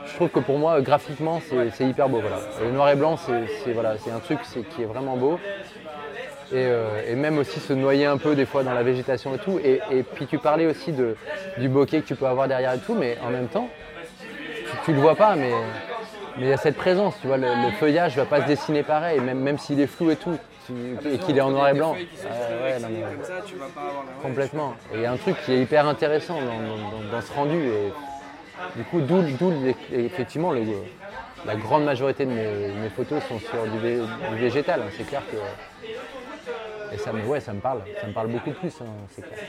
Je 0.07 0.13
trouve 0.15 0.29
que 0.29 0.39
pour 0.39 0.57
moi, 0.59 0.81
graphiquement, 0.81 1.41
c'est 1.73 1.85
hyper 1.85 2.09
beau. 2.09 2.19
Voilà. 2.21 2.37
Le 2.61 2.71
noir 2.71 2.89
et 2.89 2.95
blanc, 2.95 3.17
c'est 3.17 3.73
voilà, 3.73 3.93
un 4.13 4.19
truc 4.19 4.39
qui 4.75 4.81
est 4.81 4.85
vraiment 4.85 5.17
beau. 5.17 5.39
Euh, 6.53 7.01
et, 7.07 7.15
même 7.15 7.37
aussi 7.37 7.59
se 7.59 7.73
noyer 7.73 8.05
un 8.05 8.17
peu 8.17 8.35
des 8.35 8.45
fois 8.45 8.63
dans 8.63 8.73
la 8.73 8.83
végétation 8.83 9.33
et 9.35 9.39
tout. 9.39 9.59
Et, 9.63 10.03
puis 10.03 10.27
tu 10.27 10.37
parlais 10.37 10.65
aussi 10.65 10.93
du 11.57 11.69
bokeh 11.69 12.01
que 12.01 12.07
tu 12.07 12.15
peux 12.15 12.27
avoir 12.27 12.47
derrière 12.47 12.73
et 12.73 12.79
tout, 12.79 12.95
mais 12.95 13.17
en 13.25 13.29
même 13.29 13.47
temps, 13.47 13.67
tu, 14.83 14.91
ne 14.91 14.95
le 14.95 15.01
vois 15.01 15.15
pas, 15.15 15.35
mais 15.35 15.51
il 16.37 16.47
y 16.47 16.53
a 16.53 16.57
cette 16.57 16.77
présence, 16.77 17.15
tu 17.21 17.27
vois, 17.27 17.37
le, 17.37 17.47
feuillage 17.79 18.15
ne 18.15 18.21
va 18.21 18.27
pas 18.27 18.41
se 18.41 18.47
dessiner 18.47 18.83
pareil, 18.83 19.19
même, 19.19 19.39
même 19.39 19.57
s'il 19.57 19.79
est 19.79 19.87
flou 19.87 20.11
et 20.11 20.15
tout, 20.15 20.37
et 21.11 21.17
qu'il 21.19 21.37
est 21.37 21.41
en 21.41 21.51
noir 21.51 21.69
et 21.69 21.73
blanc. 21.73 21.95
complètement. 24.21 24.73
Et 24.93 24.97
il 24.97 25.01
y 25.01 25.05
a 25.05 25.11
un 25.11 25.17
truc 25.17 25.37
qui 25.45 25.53
est 25.53 25.61
hyper 25.61 25.87
intéressant 25.87 26.37
dans, 27.11 27.21
ce 27.21 27.33
rendu. 27.33 27.57
Et, 27.57 27.93
du 28.75 28.83
coup, 28.85 29.01
d'où 29.01 29.21
effectivement 29.91 30.53
la 31.45 31.55
grande 31.55 31.83
majorité 31.83 32.25
de 32.25 32.31
mes, 32.31 32.89
photos 32.95 33.21
sont 33.23 33.39
sur 33.39 33.63
du, 33.63 33.79
du 33.79 34.35
végétal. 34.37 34.81
C'est 34.97 35.07
clair 35.07 35.21
que 35.29 35.37
et 36.95 36.97
ça 36.97 37.11
me, 37.11 37.25
ouais, 37.25 37.39
ça 37.39 37.51
me 37.53 37.59
parle, 37.59 37.81
ça 37.99 38.07
me 38.07 38.13
parle 38.13 38.27
beaucoup 38.27 38.51
plus, 38.51 38.73
hein, 38.81 38.85
c'est 39.09 39.21
clair. 39.21 39.39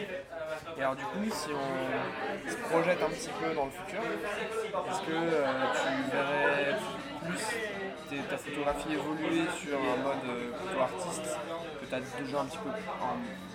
Et 0.78 0.82
alors 0.82 0.94
du 0.94 1.04
coup, 1.04 1.24
si 1.30 1.48
on 1.52 2.50
se 2.50 2.56
projette 2.68 3.02
un 3.02 3.08
petit 3.08 3.30
peu 3.40 3.54
dans 3.54 3.64
le 3.64 3.70
futur, 3.70 4.02
est-ce 4.02 5.00
que 5.00 5.16
euh, 5.16 5.46
tu 5.72 6.10
verrais 6.14 6.76
plus 7.24 8.20
ta 8.28 8.36
photographie 8.36 8.92
évoluer 8.92 9.42
sur 9.56 9.78
un 9.78 9.96
mode 10.02 10.24
euh, 10.28 10.52
plutôt 10.52 10.80
artiste 10.80 11.38
que 11.80 11.86
tu 11.86 11.94
as 11.94 12.00
déjà 12.22 12.40
un 12.40 12.44
petit 12.44 12.58
peu 12.58 12.68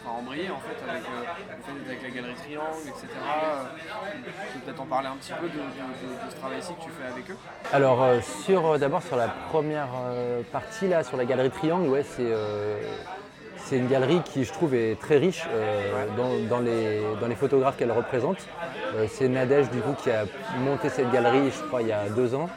embrayé 0.10 0.50
en 0.50 0.60
fait 0.60 0.90
avec, 0.90 1.04
euh, 1.04 1.86
avec 1.86 2.04
la 2.04 2.10
galerie 2.10 2.34
Triangle, 2.34 2.88
etc. 2.88 3.08
Tu 4.52 4.58
peux 4.58 4.66
peut-être 4.66 4.82
en 4.82 4.88
parler 4.88 5.08
un 5.10 5.18
petit 5.18 5.34
peu 5.40 5.48
de, 5.48 5.62
ce 6.28 6.36
travail-ci 6.38 6.74
que 6.74 6.82
tu 6.82 6.90
fais 6.90 7.08
avec 7.08 7.30
eux? 7.30 7.38
Alors 7.72 8.04
sur 8.24 8.80
d'abord 8.80 9.04
sur 9.04 9.16
la 9.16 9.28
première 9.28 9.90
partie 10.52 10.88
là, 10.88 11.04
sur 11.04 11.18
la 11.18 11.26
galerie 11.26 11.52
Triangle, 11.52 11.88
ouais 11.88 12.04
c'est 12.04 12.34
c'est 13.72 13.78
une 13.78 13.88
galerie 13.88 14.20
qui, 14.26 14.44
je 14.44 14.52
trouve, 14.52 14.76
est 14.76 15.00
très 15.00 15.18
riche 15.18 15.46
euh, 15.50 16.06
dans, 16.18 16.60
les, 16.60 17.02
dans, 17.22 17.28
les, 17.28 17.36
photographes 17.36 17.78
qu'elle 17.78 17.94
représente. 17.94 18.36
Euh, 18.96 19.06
c'est 19.08 19.30
Nadège, 19.30 19.70
du 19.70 19.80
coup, 19.80 19.94
qui 20.04 20.12
a 20.12 20.26
monté 20.60 20.90
cette 20.90 21.10
galerie, 21.10 21.50
je 21.52 21.64
crois, 21.68 21.82
il 21.82 21.88
y 21.88 21.94
a 21.94 22.10
deux 22.10 22.36
ans, 22.36 22.50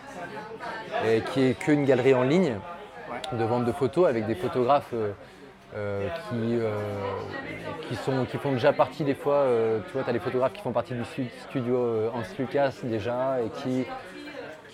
et 1.06 1.20
qui 1.20 1.44
est 1.44 1.54
qu'une 1.56 1.84
galerie 1.84 2.14
en 2.14 2.24
ligne 2.24 2.56
de 3.32 3.44
vente 3.44 3.64
de 3.64 3.70
photos 3.70 4.08
avec 4.08 4.26
des 4.26 4.34
photographes 4.34 4.92
euh, 5.76 6.08
qui, 6.30 6.58
qui, 7.86 7.94
sont, 7.94 8.24
qui 8.24 8.36
font 8.36 8.50
déjà 8.50 8.72
partie 8.72 9.04
des 9.04 9.14
fois, 9.14 9.46
tu 9.86 9.92
vois, 9.92 10.02
tu 10.02 10.10
as 10.10 10.12
des 10.12 10.18
photographes 10.18 10.54
qui 10.54 10.62
font 10.62 10.72
partie 10.72 10.94
du 10.94 11.04
studio 11.48 12.10
Hans 12.12 12.22
Lucas 12.40 12.72
déjà 12.82 13.38
et 13.40 13.50
qui 13.62 13.86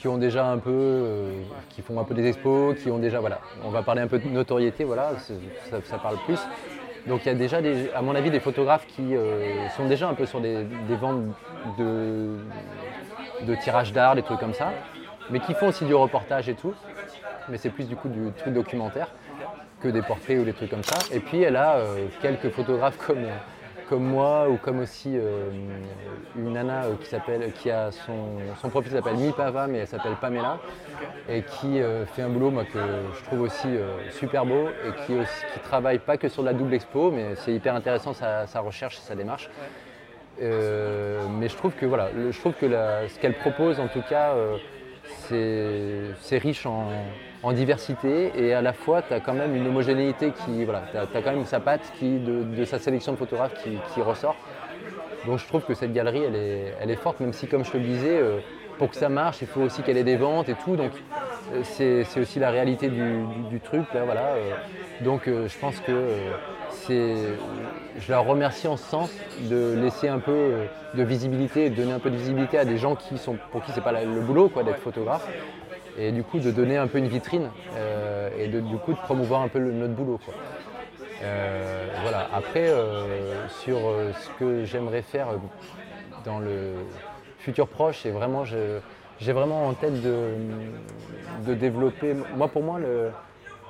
qui 0.01 0.09
ont 0.09 0.17
déjà 0.17 0.47
un 0.47 0.57
peu, 0.57 0.71
euh, 0.73 1.31
qui 1.69 1.83
font 1.83 2.01
un 2.01 2.05
peu 2.05 2.15
des 2.15 2.27
expos, 2.27 2.75
qui 2.81 2.91
ont 2.91 2.99
déjà, 2.99 3.21
voilà, 3.21 3.39
on 3.63 3.69
va 3.69 3.83
parler 3.83 4.01
un 4.01 4.07
peu 4.07 4.19
de 4.19 4.27
notoriété, 4.29 4.83
voilà, 4.83 5.13
ça, 5.85 5.99
parle 5.99 6.17
plus. 6.25 6.41
Donc 7.07 7.21
il 7.27 7.29
y 7.29 7.31
a 7.31 7.35
déjà, 7.35 7.59
à 7.95 8.01
mon 8.01 8.15
avis, 8.15 8.31
des 8.31 8.41
photographes 8.41 8.87
qui 8.87 9.15
euh, 9.15 9.69
sont 9.77 9.87
déjà 9.89 10.09
un 10.09 10.15
peu 10.15 10.25
sur 10.25 10.41
des, 10.41 10.65
ventes 10.99 11.25
de, 11.79 12.39
de 13.47 13.55
tirage 13.57 13.93
d'art, 13.93 14.15
des 14.15 14.23
trucs 14.23 14.41
comme 14.41 14.55
ça, 14.55 14.73
mais 15.29 15.39
qui 15.39 15.53
font 15.53 15.69
aussi 15.69 15.85
du 15.85 15.95
reportage 15.95 16.49
et 16.49 16.55
tout. 16.55 16.73
Mais 17.51 17.59
c'est 17.59 17.71
plus 17.71 17.87
du 17.87 17.95
coup 17.95 18.09
du 18.09 18.33
truc 18.39 18.55
documentaire 18.55 19.09
que 19.83 19.89
des 19.89 20.03
portraits 20.03 20.39
ou 20.39 20.45
des 20.45 20.55
trucs 20.55 20.71
comme 20.71 20.83
ça. 20.83 20.97
Et 21.13 21.21
puis 21.21 21.43
elle 21.43 21.57
a 21.57 21.77
euh, 21.77 22.07
quelques 22.23 22.49
photographes 22.49 22.97
comme 23.07 23.27
comme 23.91 24.05
moi 24.05 24.49
ou 24.49 24.57
comme 24.57 24.78
aussi 24.78 25.11
euh, 25.14 25.51
une 26.36 26.53
nana 26.53 26.84
euh, 26.84 26.95
qui 26.95 27.07
s'appelle, 27.07 27.53
qui 27.53 27.72
a 27.72 27.91
son, 27.91 28.38
son 28.62 28.68
profil 28.68 28.93
s'appelle 28.93 29.16
Mipava 29.16 29.66
mais 29.66 29.78
elle 29.78 29.88
s'appelle 29.88 30.14
Pamela 30.20 30.61
et 31.28 31.43
qui 31.43 31.82
euh, 31.82 32.07
fait 32.07 32.22
un 32.22 32.28
boulot 32.28 32.51
moi 32.51 32.64
que 32.64 32.78
je 32.78 33.24
trouve 33.24 33.41
aussi 33.41 33.68
super 34.12 34.47
beau 34.47 34.68
et 34.68 35.05
qui, 35.05 35.14
aussi, 35.14 35.45
qui 35.53 35.59
travaille 35.59 35.99
pas 35.99 36.16
que 36.16 36.28
sur 36.28 36.45
la 36.45 36.53
double 36.53 36.72
expo 36.74 37.11
mais 37.11 37.34
c'est 37.34 37.53
hyper 37.53 37.74
intéressant 37.74 38.14
sa, 38.14 38.61
recherche 38.61 38.99
et 38.99 39.03
sa 39.03 39.16
démarche. 39.16 39.51
mais 40.38 41.49
je 41.49 41.57
trouve 41.57 41.72
que 41.72 41.84
voilà, 41.84 42.11
je 42.30 42.38
trouve 42.38 42.55
que 42.55 42.68
ce 42.68 43.18
qu'elle 43.18 43.34
propose 43.34 43.80
en 43.80 43.88
tout 43.88 44.03
cas 44.09 44.34
c'est 45.28 46.38
riche 46.38 46.64
en, 46.64 46.86
en 47.43 47.53
diversité 47.53 48.32
et 48.36 48.53
à 48.53 48.62
la 48.62 48.72
fois 48.72 49.03
tu 49.03 49.14
as 49.14 49.20
quand 49.20 49.32
même 49.32 49.55
une 49.57 49.66
homogénéité 49.66 50.32
qui, 50.32 50.64
voilà, 50.64 50.82
tu 50.91 50.97
as, 50.97 51.22
quand 51.22 51.32
même 51.32 51.47
sa 51.47 51.61
patte 51.61 51.93
qui, 51.99 52.18
de, 52.18 52.64
sa 52.64 52.78
sélection 52.78 53.12
de 53.12 53.16
photographes 53.16 53.55
qui, 53.62 54.03
ressort. 54.03 54.36
Donc 55.26 55.38
je 55.38 55.47
trouve 55.47 55.62
que 55.62 55.74
cette 55.74 55.93
galerie 55.93 56.22
elle 56.22 56.36
est, 56.36 56.74
elle 56.80 56.91
est 56.91 56.97
forte, 56.97 57.20
même 57.20 57.32
si 57.32 57.47
comme 57.47 57.64
je 57.64 57.70
te 57.70 57.76
le 57.76 57.84
disais, 57.84 58.18
euh, 58.18 58.38
pour 58.78 58.88
que 58.88 58.97
ça 58.97 59.11
marche, 59.11 59.43
il 59.43 59.47
faut 59.47 59.61
aussi 59.61 59.82
qu'elle 59.82 59.99
ait 59.99 60.05
des 60.05 60.16
ventes 60.16 60.49
et 60.49 60.55
tout. 60.55 60.76
Donc 60.76 60.93
euh, 61.53 61.61
c'est 61.62 62.20
aussi 62.20 62.38
la 62.38 62.51
réalité 62.51 62.88
du, 62.88 63.61
truc. 63.61 63.82
Là, 63.93 64.05
voilà. 64.05 64.34
Euh. 64.36 64.53
donc 65.03 65.22
je 65.26 65.59
pense 65.59 65.78
que 65.80 66.07
c'est. 66.70 67.14
Je 67.99 68.11
la 68.11 68.20
remercie 68.20 68.66
en 68.68 68.78
ce 68.78 68.84
sens 68.84 69.11
de 69.51 69.74
laisser 69.74 70.09
un 70.09 70.20
peu 70.20 70.53
de 70.95 71.03
visibilité, 71.03 71.68
de 71.68 71.74
donner 71.74 71.93
un 71.93 71.99
peu 71.99 72.11
de 72.11 72.16
visibilité 72.16 72.57
à 72.59 72.64
des 72.64 72.78
gens 72.78 72.95
qui 72.95 73.18
sont, 73.18 73.36
pour 73.53 73.62
qui 73.62 73.72
c'est 73.72 73.82
pas 73.82 73.93
le 73.93 74.20
boulot 74.20 74.49
quoi, 74.49 74.62
d'être 74.62 74.80
photographe 74.80 75.28
et 76.01 76.13
du 76.13 76.23
coup 76.23 76.39
de 76.39 76.51
donner 76.51 76.79
un 76.79 76.87
peu 76.87 76.99
une 76.99 77.09
vitrine 77.09 77.51
euh, 77.77 78.31
et 78.39 78.49
de, 78.49 78.61
du 78.61 78.77
coup 78.77 78.93
de 78.93 78.99
promouvoir 78.99 79.43
un 79.43 79.49
peu 79.49 79.59
notre 79.59 79.93
boulot. 79.93 80.19
Euh, 81.23 81.87
voilà. 82.03 82.29
Après, 82.33 82.69
euh, 82.69 83.47
sur 83.49 83.79
ce 83.79 84.31
que 84.39 84.65
j'aimerais 84.65 85.03
faire 85.03 85.29
dans 86.25 86.39
le 86.39 86.73
futur 87.39 87.69
proche, 87.69 88.01
c'est 88.03 88.11
vraiment, 88.11 88.45
j'ai 88.45 89.33
vraiment 89.33 89.67
en 89.67 89.75
tête 89.75 90.01
de, 90.01 91.55
développer. 91.55 92.15
Moi, 92.35 92.49
pour 92.49 92.63
moi, 92.63 92.81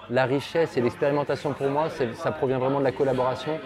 la 0.09 0.25
richesse 0.25 0.77
et 0.77 0.81
l'expérimentation, 0.81 1.53
pour 1.53 1.69
moi, 1.69 1.89
ça 2.15 2.31
provient 2.31 2.59
vraiment 2.59 2.79
de 2.79 2.85
la 2.85 2.93
collaboration. 2.93 3.59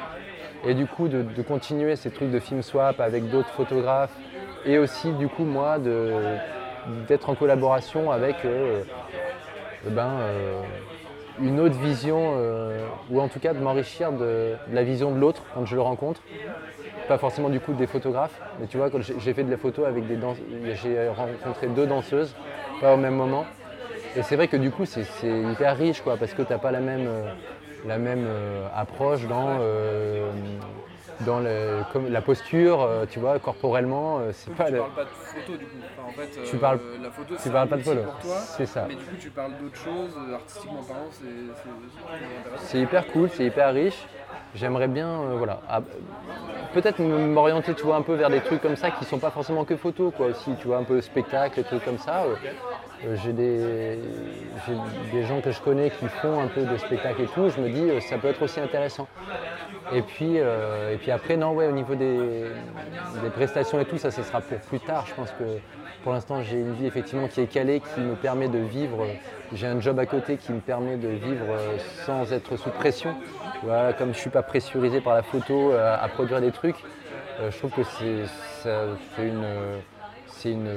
Et 0.67 0.73
du 0.73 0.87
coup, 0.87 1.09
de, 1.09 1.21
de 1.21 1.43
continuer 1.43 1.97
ces 1.97 2.11
trucs 2.11 2.31
de 2.31 2.41
film 2.41 2.63
swap 2.63 2.99
avec 3.01 3.29
d'autres 3.29 3.51
photographes. 3.51 4.17
Et 4.65 4.79
aussi, 4.79 5.13
du 5.13 5.29
coup, 5.29 5.45
moi, 5.45 5.79
de, 5.79 6.39
d'être 7.09 7.31
en 7.31 7.35
collaboration 7.35 8.11
avec 8.11 8.37
euh, 8.45 8.83
eh 9.87 9.91
ben, 9.91 10.11
euh, 10.21 10.61
une 11.41 11.61
autre 11.61 11.79
vision, 11.79 12.35
euh, 12.37 12.87
ou 13.11 13.21
en 13.21 13.29
tout 13.29 13.41
cas 13.41 13.55
de 13.55 13.59
m'enrichir 13.59 14.13
de, 14.13 14.55
la 14.73 14.83
vision 14.83 15.13
de 15.13 15.19
l'autre 15.19 15.43
quand 15.55 15.67
je 15.67 15.75
le 15.75 15.83
rencontre. 15.83 16.21
Pas 17.09 17.19
forcément 17.19 17.51
du 17.51 17.61
coup 17.61 17.75
des 17.75 17.87
photographes, 17.87 18.41
mais 18.59 18.67
tu 18.67 18.79
vois, 18.79 18.89
quand 18.89 19.01
j'ai 19.03 19.35
fait 19.35 19.45
de 19.45 19.51
la 19.51 19.59
photo 19.59 19.85
avec 19.85 20.07
des 20.07 20.17
danseuses, 20.17 20.45
j'ai 20.83 21.09
rencontré 21.09 21.67
deux 21.67 21.87
danseuses, 21.87 22.35
pas 22.81 22.95
au 22.95 22.97
même 22.97 23.15
moment. 23.15 23.45
Et 24.17 24.23
c'est 24.23 24.37
vrai 24.37 24.49
que 24.49 24.57
du 24.57 24.71
coup, 24.71 24.87
c'est 24.87 25.05
hyper 25.23 25.77
riche, 25.77 26.01
quoi, 26.01 26.17
parce 26.17 26.33
que 26.33 26.43
tu 26.43 26.51
n'as 26.51 26.59
pas 26.59 26.71
la 26.71 26.81
même, 26.81 27.09
la 27.87 27.99
même 27.99 28.27
approche 28.75 29.27
dans 29.27 29.59
dans 31.21 31.43
comme 31.93 32.11
la 32.11 32.21
posture, 32.21 32.83
euh, 32.83 33.07
tu 33.09 33.19
vois, 33.19 33.39
corporellement, 33.39 34.19
euh, 34.19 34.31
c'est 34.33 34.55
pas. 34.55 34.67
Tu 34.67 34.77
parles 34.77 34.91
pas 34.93 35.05
de 35.05 35.09
photo 35.09 35.57
du 35.57 35.65
coup. 35.65 35.77
en 36.07 36.13
fait, 36.13 36.43
tu 36.45 36.57
parles, 36.57 36.79
euh, 36.83 36.97
la 37.03 37.11
photo, 37.11 37.35
tu 37.43 37.51
parles 37.51 37.69
pas 37.69 37.77
de 37.77 37.83
photo. 37.83 38.01
C'est 38.57 38.67
ça. 38.67 38.87
Mais 38.89 38.97
du 38.97 39.05
coup, 39.05 39.17
tu 39.21 39.31
parles 39.31 39.53
d'autres 39.61 39.77
choses, 39.77 40.17
artistiquement 40.33 40.83
parlant, 40.83 41.09
c'est 41.11 41.27
C'est 42.59 42.81
hyper 42.81 43.07
cool, 43.09 43.31
c'est 43.31 43.45
hyper 43.45 43.73
riche. 43.73 44.07
J'aimerais 44.55 44.87
bien, 44.87 45.19
voilà, 45.37 45.61
peut-être 46.75 47.01
m'orienter, 47.01 47.75
tu 47.75 47.83
vois, 47.83 47.97
un 47.97 48.03
peu 48.03 48.15
vers 48.15 48.31
des 48.31 48.41
trucs 48.41 48.63
comme 48.63 48.77
ça 48.77 48.93
qui 48.93 49.05
sont 49.05 49.19
pas 49.19 49.31
forcément 49.31 49.65
que 49.65 49.77
photos, 49.77 50.13
quoi, 50.17 50.27
aussi, 50.27 50.53
tu 50.61 50.69
vois, 50.69 50.77
un 50.77 50.85
peu 50.85 51.01
spectacle, 51.01 51.57
des 51.57 51.65
trucs 51.65 51.85
comme 51.85 51.99
ça. 51.99 52.25
J'ai 53.15 53.33
des, 53.33 53.99
des 55.13 55.23
gens 55.25 55.41
que 55.41 55.51
je 55.51 55.61
connais 55.61 55.91
qui 55.91 56.07
font 56.09 56.41
un 56.41 56.47
peu 56.47 56.63
de 56.63 56.77
spectacle 56.77 57.23
et 57.23 57.27
tout. 57.27 57.49
Je 57.49 57.61
me 57.61 57.69
dis, 57.69 58.01
ça 58.07 58.19
peut 58.19 58.29
être 58.29 58.43
aussi 58.43 58.61
intéressant. 58.61 59.07
Et 59.93 60.03
puis, 60.03 60.39
euh, 60.39 60.95
et 60.95 60.97
puis 60.97 61.11
après, 61.11 61.37
non, 61.37 61.53
ouais, 61.53 61.67
au 61.67 61.73
niveau 61.73 61.95
des, 61.95 62.47
prestations 63.35 63.81
et 63.81 63.85
tout, 63.85 63.99
ça, 63.99 64.11
ce 64.11 64.23
sera 64.23 64.41
pour 64.41 64.59
plus 64.61 64.81
tard. 64.81 65.05
Je 65.07 65.15
pense 65.15 65.31
que 65.33 65.45
pour 66.03 66.13
l'instant, 66.13 66.43
j'ai 66.43 66.59
une 66.59 66.75
vie 66.75 66.87
effectivement 66.87 67.29
qui 67.29 67.41
est 67.41 67.47
calée, 67.47 67.81
qui 67.95 68.01
me 68.01 68.15
permet 68.15 68.49
de 68.49 68.59
vivre. 68.59 69.07
J'ai 69.53 69.67
un 69.67 69.81
job 69.81 69.99
à 69.99 70.07
côté 70.07 70.37
qui 70.37 70.53
me 70.53 70.61
permet 70.61 70.97
de 70.97 71.09
vivre 71.09 71.47
euh, 71.49 71.79
sans 72.07 72.33
être 72.33 72.57
sous 72.57 72.71
pression. 72.71 73.15
comme 73.63 73.95
je 73.99 74.05
ne 74.05 74.13
suis 74.13 74.31
pas 74.31 74.43
pressurisé 74.43 75.01
par 75.01 75.15
la 75.15 75.23
photo 75.23 75.73
euh, 75.73 75.97
à, 76.01 76.09
produire 76.09 76.41
des 76.41 76.51
trucs, 76.51 76.77
je 77.51 77.57
trouve 77.59 77.73
que 77.73 77.83
c'est 77.83 79.23
une, 79.23 79.45
une, 80.45 80.69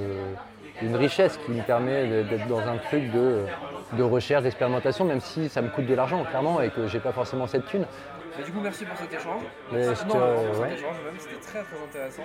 une, 0.82 0.96
richesse 0.96 1.38
qui 1.46 1.52
me 1.52 1.62
permet 1.62 2.24
d'être 2.24 2.48
dans 2.48 2.60
un 2.60 2.78
truc 2.78 3.12
de, 3.12 3.46
de 3.94 4.04
recherche, 4.04 4.44
d'expérimentation, 4.44 5.06
même 5.06 5.22
si 5.22 5.50
ça 5.50 5.62
me 5.62 5.70
coûte 5.70 5.86
de 5.86 5.94
l'argent, 5.94 6.24
clairement, 6.24 6.62
et 6.62 6.70
que 6.70 6.88
j'ai 6.88 7.00
pas 7.00 7.12
forcément 7.12 7.48
cette 7.48 7.66
thune. 7.66 7.86
Du 8.46 8.52
coup, 8.52 8.60
merci 8.62 8.86
pour 8.86 8.98
cet 8.98 9.12
échange. 9.12 9.42
Mais 9.72 9.84
je 9.84 9.90
te... 9.90 9.96
c'était 9.96 11.42
très 11.42 11.64
très 11.64 11.84
intéressant. 11.84 12.22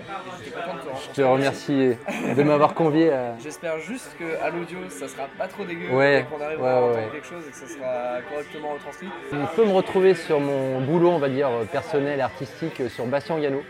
Et 0.47 0.51
content 0.51 0.75
de 0.75 0.81
te 0.81 1.03
Je 1.09 1.15
te 1.15 1.23
remercie 1.23 1.97
de 2.37 2.43
m'avoir 2.43 2.75
convié. 2.75 3.13
À... 3.13 3.39
J'espère 3.39 3.79
juste 3.79 4.15
qu'à 4.19 4.51
l'audio, 4.51 4.79
ça 4.91 5.09
sera 5.09 5.27
pas 5.39 5.49
trop 5.49 5.65
dégueu, 5.65 5.91
ouais. 5.91 6.27
qu'on 6.31 6.43
arrivera 6.43 6.73
à 6.73 6.81
entendre 6.81 7.13
quelque 7.13 7.27
chose 7.27 7.45
et 7.49 7.51
que 7.51 7.57
ça 7.57 7.67
sera 7.67 8.21
correctement 8.29 8.73
retranscrit. 8.75 9.09
On 9.33 9.47
peut 9.57 9.65
me 9.65 9.73
retrouver 9.73 10.15
sur 10.15 10.39
mon 10.41 10.81
boulot, 10.83 11.11
on 11.11 11.19
va 11.19 11.31
dire, 11.31 11.49
personnel 11.71 12.21
artistique 12.21 12.83
sur 12.91 13.07
Bastien 13.07 13.39
Gano, 13.39 13.63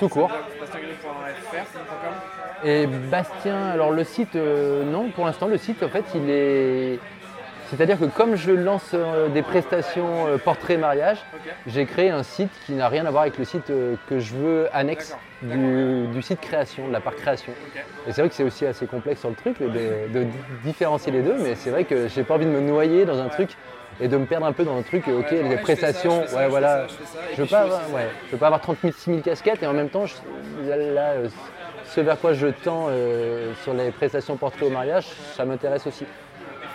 tout 0.00 0.08
court. 0.08 0.30
Et 2.64 2.86
Bastien, 2.86 3.66
alors 3.72 3.90
le 3.90 4.04
site, 4.04 4.36
euh, 4.36 4.84
non, 4.84 5.10
pour 5.10 5.26
l'instant, 5.26 5.48
le 5.48 5.58
site, 5.58 5.82
en 5.82 5.88
fait, 5.88 6.04
il 6.14 6.30
est 6.30 6.98
c'est-à-dire 7.70 7.98
que 7.98 8.04
comme 8.04 8.36
je 8.36 8.52
lance 8.52 8.90
euh, 8.92 9.28
des 9.28 9.42
prestations 9.42 10.26
euh, 10.26 10.36
portrait 10.36 10.76
mariage, 10.76 11.18
j'ai 11.66 11.86
créé 11.86 12.10
un 12.10 12.22
site 12.22 12.50
qui 12.66 12.72
n'a 12.72 12.88
rien 12.88 13.04
à 13.06 13.10
voir 13.10 13.22
avec 13.22 13.38
le 13.38 13.44
site 13.44 13.72
que 14.08 14.18
je 14.18 14.34
veux 14.34 14.68
annexe 14.72 15.16
du, 15.42 16.22
site 16.22 16.40
création, 16.40 16.88
de 16.88 16.92
la 16.92 17.00
part 17.00 17.16
création. 17.16 17.52
Et 18.06 18.12
c'est 18.12 18.20
vrai 18.20 18.28
que 18.28 18.34
c'est 18.34 18.44
aussi 18.44 18.64
assez 18.64 18.86
complexe 18.86 19.20
sur 19.20 19.30
le 19.30 19.34
truc 19.34 19.58
de, 19.60 20.26
différencier 20.62 21.10
les 21.10 21.22
deux, 21.22 21.36
mais 21.42 21.54
c'est 21.54 21.70
vrai 21.70 21.84
que 21.84 22.06
j'ai 22.08 22.22
pas 22.22 22.34
envie 22.34 22.46
de 22.46 22.50
me 22.50 22.60
noyer 22.60 23.04
dans 23.06 23.20
un 23.20 23.28
truc 23.28 23.56
et 24.00 24.08
de 24.08 24.16
me 24.16 24.26
perdre 24.26 24.46
un 24.46 24.52
peu 24.52 24.64
dans 24.64 24.76
le 24.76 24.82
truc, 24.82 25.08
ok, 25.08 25.30
les 25.30 25.56
prestations, 25.56 26.24
ouais, 26.36 26.48
voilà. 26.48 26.86
Je 27.34 27.42
veux, 27.42 27.48
pas 27.48 27.60
avoir, 27.60 27.80
ouais, 27.92 28.08
je 28.26 28.32
veux 28.32 28.38
pas 28.38 28.46
avoir 28.46 28.60
36 28.60 28.92
000 29.04 29.18
casquettes 29.20 29.62
et 29.62 29.66
en 29.66 29.72
même 29.72 29.88
temps, 29.88 30.04
ce 31.94 32.00
vers 32.00 32.18
quoi 32.18 32.32
je 32.32 32.48
tends 32.48 32.88
sur 33.62 33.74
les 33.74 33.90
prestations 33.90 34.36
portrait 34.36 34.66
au 34.66 34.70
mariage, 34.70 35.06
ça 35.36 35.44
m'intéresse 35.44 35.86
aussi. 35.86 36.04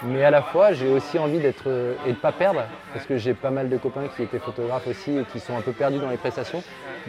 Mais 0.03 0.23
à 0.23 0.31
la 0.31 0.41
fois, 0.41 0.71
j'ai 0.71 0.87
aussi 0.87 1.19
envie 1.19 1.39
d'être 1.39 1.67
euh, 1.67 1.93
et 2.07 2.11
de 2.11 2.17
pas 2.17 2.31
perdre, 2.31 2.63
parce 2.93 3.05
que 3.05 3.17
j'ai 3.17 3.33
pas 3.33 3.49
mal 3.49 3.69
de 3.69 3.77
copains 3.77 4.07
qui 4.15 4.23
étaient 4.23 4.39
photographes 4.39 4.87
aussi 4.87 5.17
et 5.17 5.23
qui 5.25 5.41
sont 5.41 5.57
un 5.57 5.61
peu 5.61 5.73
perdus 5.73 5.99
dans 5.99 6.09
les 6.09 6.17
prestations, 6.17 6.63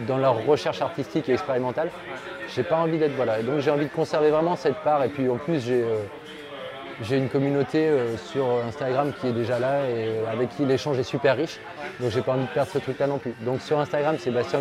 dans 0.09 0.19
leur 0.19 0.45
recherche 0.45 0.83
artistique 0.83 1.29
et 1.29 1.33
expérimentale. 1.35 1.91
J'ai 2.53 2.65
pas 2.65 2.77
envie 2.77 2.99
d'être 2.99 3.15
voilà. 3.15 3.39
Et 3.39 3.43
donc 3.45 3.61
j'ai 3.61 3.71
envie 3.71 3.87
de 3.87 3.93
conserver 3.93 4.31
vraiment 4.31 4.57
cette 4.57 4.79
part. 4.79 5.05
Et 5.05 5.09
puis 5.09 5.29
en 5.29 5.37
plus, 5.37 5.65
j'ai 5.65 5.85
euh, 5.85 7.17
une 7.17 7.29
communauté 7.29 7.87
euh, 7.87 8.17
sur 8.17 8.45
Instagram 8.67 9.13
qui 9.21 9.29
est 9.29 9.33
déjà 9.33 9.61
là 9.61 9.89
et 9.89 10.11
avec 10.29 10.49
qui 10.57 10.65
l'échange 10.65 10.99
est 10.99 11.05
super 11.05 11.37
riche. 11.37 11.61
Donc 12.01 12.11
j'ai 12.11 12.23
pas 12.23 12.33
envie 12.33 12.47
de 12.47 12.53
perdre 12.53 12.73
ce 12.73 12.79
truc-là 12.79 13.07
non 13.07 13.19
plus. 13.19 13.35
Donc 13.43 13.61
sur 13.61 13.79
Instagram, 13.79 14.17
c'est 14.19 14.33
Bastien. 14.33 14.59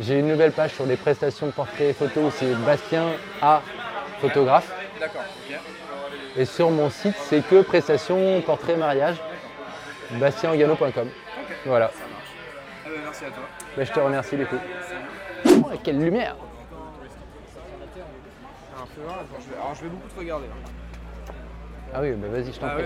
J'ai 0.00 0.18
une 0.20 0.28
nouvelle 0.28 0.52
page 0.52 0.72
sur 0.74 0.86
les 0.86 0.96
prestations 0.96 1.50
portraits 1.50 1.80
et 1.90 1.92
photos 1.92 2.24
où 2.26 2.30
c'est 2.36 2.54
Bastien 2.64 3.04
A 3.42 3.62
photographe. 4.20 4.70
D'accord. 5.00 5.22
Et 6.36 6.44
sur 6.44 6.70
mon 6.70 6.90
site, 6.90 7.16
c'est 7.18 7.42
que 7.46 7.62
prestations, 7.62 8.40
portraits, 8.42 8.78
mariage, 8.78 9.16
bastiengano.com. 10.12 11.08
Voilà. 11.66 11.90
Ah 11.94 12.88
bah, 12.88 12.90
merci 13.04 13.24
à 13.24 13.28
toi. 13.30 13.42
Bah, 13.76 13.84
je 13.84 13.92
te 13.92 14.00
remercie 14.00 14.36
du 14.36 14.46
coup. 14.46 14.56
Oh, 15.46 15.70
quelle 15.82 15.98
lumière 16.00 16.36
vais- 19.48 19.56
Alors 19.56 19.74
je 19.74 19.82
vais 19.82 19.88
beaucoup 19.88 20.08
te 20.08 20.18
regarder. 20.18 20.46
hein. 20.46 21.32
Ah 21.94 22.00
oui, 22.02 22.12
bah 22.12 22.28
vas-y, 22.28 22.52
je 22.52 22.58
t'en 22.60 22.66
Ah 22.66 22.74
prie. 22.74 22.84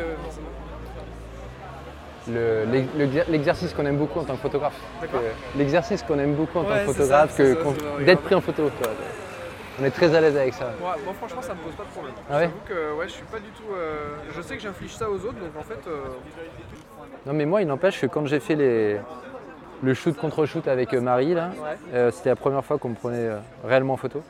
Ouais. 2.29 2.87
Le- 2.99 3.31
L'exercice 3.31 3.73
qu'on 3.75 3.85
aime 3.87 3.97
beaucoup 3.97 4.21
en 4.21 4.25
tant 4.25 4.35
que 4.35 4.41
photographe. 4.41 4.75
L'exercice 5.57 6.03
qu'on 6.03 6.19
aime 6.19 6.35
beaucoup 6.35 6.59
en 6.59 6.65
tant 6.65 6.71
Ouais, 6.71 6.81
que 6.87 6.93
photographe, 6.93 7.31
ça, 7.33 7.43
que- 7.43 8.05
d'être 8.05 8.23
pris 8.23 8.35
en 8.35 8.41
photo. 8.41 8.71
On 9.81 9.85
est 9.85 9.91
très 9.91 10.15
à 10.15 10.21
l'aise 10.21 10.37
avec 10.37 10.53
ça. 10.55 10.71
Moi, 10.81 10.97
moi, 11.05 11.15
franchement 11.15 11.41
ça 11.43 11.55
me 11.55 11.61
pose 11.61 11.73
pas 11.73 11.85
de 11.85 11.89
problème. 11.89 12.15
Ah 12.31 12.39
ouais 12.39 12.51
que 12.69 12.93
ouais, 12.99 13.09
je 13.09 13.13
suis 13.13 13.25
pas 13.25 13.39
du 13.39 13.49
tout. 13.57 13.73
euh, 13.75 14.09
Je 14.37 14.43
sais 14.43 14.55
que 14.57 14.63
j'inflige 14.63 14.95
ça 14.95 15.09
aux 15.09 15.15
autres 15.15 15.33
donc 15.41 15.57
en 15.59 15.63
fait. 15.63 15.81
euh, 15.89 16.03
Non 17.27 17.33
mais 17.33 17.47
moi, 17.47 17.63
il 17.63 17.67
n'empêche 17.69 18.01
que 18.01 18.07
quand 18.07 18.27
j'ai 18.27 18.39
fait 18.41 18.55
les... 18.55 18.99
le 19.83 19.95
shoot 19.95 20.15
contre 20.17 20.45
shoot 20.45 20.69
avec 20.69 20.93
euh, 20.93 21.01
Marie, 21.01 21.33
là, 21.35 21.51
Ouais. 21.61 21.77
euh, 21.95 22.11
c'était 22.11 22.29
la 22.29 22.37
première 22.37 22.63
fois 22.65 22.77
qu'on 22.79 22.91
me 22.91 22.95
prenait 22.95 23.31
réellement 23.65 23.95
en 23.95 23.97
photo. 23.97 24.23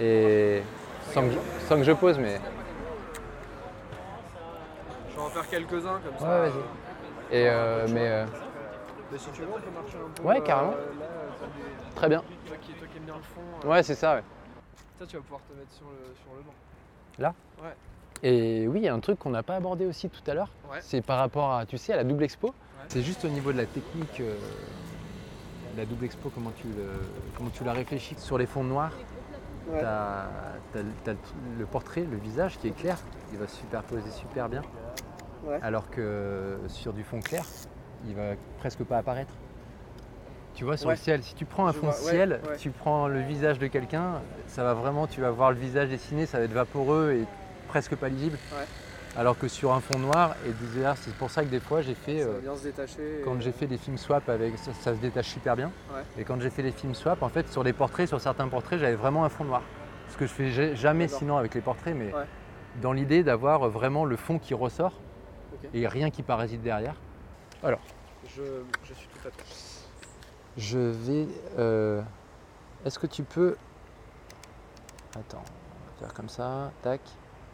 Et 0.00 0.62
sans 1.12 1.22
que, 1.22 1.32
je, 1.32 1.38
sans 1.68 1.76
que 1.76 1.82
je 1.84 1.92
pose, 1.92 2.18
mais 2.18 2.40
faire 5.30 5.48
quelques-uns 5.48 6.00
comme 6.00 6.18
ça. 6.18 6.24
Ouais, 6.42 6.48
vas-y. 6.48 7.36
Et 7.36 7.48
euh, 7.48 7.86
mais 7.92 8.08
euh, 8.08 8.26
Mais 9.12 9.18
si 9.18 9.30
tu 9.30 9.40
veux, 9.42 9.48
on 9.48 9.60
peut 9.60 9.70
marcher 9.70 9.96
un 9.98 10.10
peu. 10.14 10.22
Ouais, 10.28 10.40
carrément. 10.42 10.72
là, 10.72 10.76
t'as 11.38 11.46
des- 11.46 11.94
très 11.94 12.08
bien. 12.08 12.22
toi, 12.46 12.56
qui, 12.60 12.72
toi 12.72 12.86
qui 12.90 12.98
aimes 12.98 13.04
bien 13.04 13.16
le 13.16 13.22
fond. 13.22 13.40
euh, 13.64 13.68
Ouais, 13.70 13.82
c'est 13.82 13.94
ça. 13.94 14.16
ouais. 14.16 14.22
Ça, 14.98 15.06
tu 15.06 15.16
vas 15.16 15.22
pouvoir 15.22 15.40
te 15.48 15.58
mettre 15.58 15.72
sur 15.72 15.86
le, 15.86 16.14
sur 16.22 16.34
le 16.36 16.42
banc. 16.42 17.34
Et 18.22 18.68
oui, 18.68 18.80
il 18.80 18.84
y 18.84 18.88
a 18.88 18.94
un 18.94 19.00
truc 19.00 19.18
qu'on 19.18 19.30
n'a 19.30 19.42
pas 19.42 19.56
abordé 19.56 19.86
aussi 19.86 20.10
tout 20.10 20.20
à 20.30 20.34
l'heure, 20.34 20.50
Ouais. 20.70 20.78
c'est 20.82 21.00
par 21.00 21.18
rapport 21.18 21.54
à, 21.54 21.64
tu 21.64 21.78
sais, 21.78 21.94
à 21.94 21.96
la 21.96 22.04
double 22.04 22.24
expo. 22.24 22.52
C'est 22.88 23.00
juste 23.02 23.24
au 23.24 23.28
niveau 23.28 23.50
de 23.52 23.56
la 23.58 23.64
technique, 23.66 24.20
euh, 24.20 24.34
la 25.76 25.86
double 25.86 26.04
expo, 26.04 26.30
comment 26.34 26.50
tu, 26.56 26.66
le, 26.66 26.84
comment 27.36 27.48
tu 27.50 27.64
la 27.64 27.72
réfléchis. 27.72 28.14
Sur 28.18 28.36
les 28.36 28.46
fonds 28.46 28.64
noirs, 28.64 28.92
Ouais. 29.70 29.78
tu 29.78 29.84
as, 29.86 30.26
le 31.58 31.64
portrait, 31.66 32.02
le 32.10 32.16
visage 32.18 32.58
qui 32.58 32.68
est 32.68 32.72
clair, 32.76 32.98
il 33.32 33.38
va 33.38 33.46
se 33.46 33.56
superposer 33.56 34.10
super 34.10 34.48
bien. 34.50 34.62
Ouais. 35.44 35.58
Alors 35.62 35.90
que 35.90 36.58
sur 36.68 36.92
du 36.92 37.02
fond 37.04 37.20
clair, 37.20 37.44
il 38.06 38.14
va 38.14 38.34
presque 38.58 38.82
pas 38.84 38.98
apparaître. 38.98 39.32
Tu 40.54 40.64
vois, 40.64 40.76
sur 40.76 40.88
Ouais. 40.88 40.94
le 40.94 41.00
ciel, 41.00 41.22
si 41.22 41.34
tu 41.34 41.44
prends 41.44 41.66
un 41.66 41.72
Je 41.72 41.78
fond 41.78 41.86
vois, 41.86 41.96
ouais, 42.04 42.10
ciel, 42.10 42.40
ouais. 42.48 42.56
tu 42.56 42.70
prends 42.70 43.08
le 43.08 43.20
visage 43.20 43.58
de 43.58 43.66
quelqu'un, 43.68 44.20
ça 44.46 44.64
va 44.64 44.74
vraiment, 44.74 45.06
tu 45.06 45.20
vas 45.20 45.30
voir 45.30 45.50
le 45.52 45.56
visage 45.56 45.88
dessiné, 45.88 46.26
ça 46.26 46.38
va 46.38 46.44
être 46.44 46.52
vaporeux 46.52 47.12
et 47.12 47.24
presque 47.68 47.94
pas 47.94 48.08
lisible. 48.08 48.36
Alors 49.16 49.36
que 49.38 49.48
sur 49.48 49.72
un 49.72 49.80
fond 49.80 49.98
noir 49.98 50.36
et 50.46 50.52
c'est 50.96 51.14
pour 51.14 51.30
ça 51.30 51.42
que 51.42 51.48
des 51.48 51.58
fois 51.60 51.82
j'ai 51.82 51.94
fait, 51.94 52.20
Ça 52.20 52.26
euh, 52.28 52.32
va 52.34 52.38
bien 52.40 52.56
se 52.56 52.62
détacher. 52.62 53.22
quand 53.24 53.36
et- 53.38 53.40
j'ai 53.40 53.50
fait 53.52 53.66
des 53.66 53.76
films 53.78 53.96
swap 53.98 54.28
avec, 54.28 54.56
ça, 54.58 54.72
ça 54.72 54.94
se 54.94 55.00
détache 55.00 55.26
super 55.28 55.56
bien. 55.56 55.70
Et 56.18 56.24
quand 56.24 56.40
j'ai 56.40 56.50
fait 56.50 56.62
les 56.62 56.70
films 56.72 56.94
swap, 56.94 57.22
en 57.22 57.28
fait, 57.28 57.48
sur 57.48 57.64
les 57.64 57.72
portraits, 57.72 58.06
sur 58.06 58.20
certains 58.20 58.46
portraits, 58.48 58.78
j'avais 58.78 58.94
vraiment 58.94 59.24
un 59.24 59.28
fond 59.28 59.44
noir. 59.44 59.62
Ce 60.10 60.16
que 60.16 60.26
je 60.26 60.32
fais 60.32 60.50
ja- 60.50 60.74
jamais 60.74 61.08
sinon 61.08 61.38
avec 61.38 61.54
les 61.54 61.60
portraits, 61.60 61.94
mais 61.96 62.12
dans 62.82 62.92
l'idée 62.92 63.22
d'avoir 63.24 63.68
vraiment 63.68 64.04
le 64.04 64.16
fond 64.16 64.38
qui 64.38 64.54
ressort 64.54 64.92
Et 65.74 65.86
rien 65.86 66.10
qui 66.10 66.22
parasite 66.22 66.62
derrière. 66.62 66.94
Alors, 67.62 67.80
Je, 68.36 68.42
je 68.84 68.94
suis 68.94 69.08
tout 69.08 69.28
à 69.28 69.30
toi. 69.30 69.44
je 70.56 70.78
vais. 70.78 71.26
euh, 71.58 72.02
Est-ce 72.84 72.98
que 72.98 73.06
tu 73.06 73.22
peux. 73.22 73.56
Attends, 75.18 75.42
on 75.42 76.00
va 76.00 76.06
faire 76.06 76.14
comme 76.14 76.28
ça, 76.28 76.72
tac. 76.82 77.00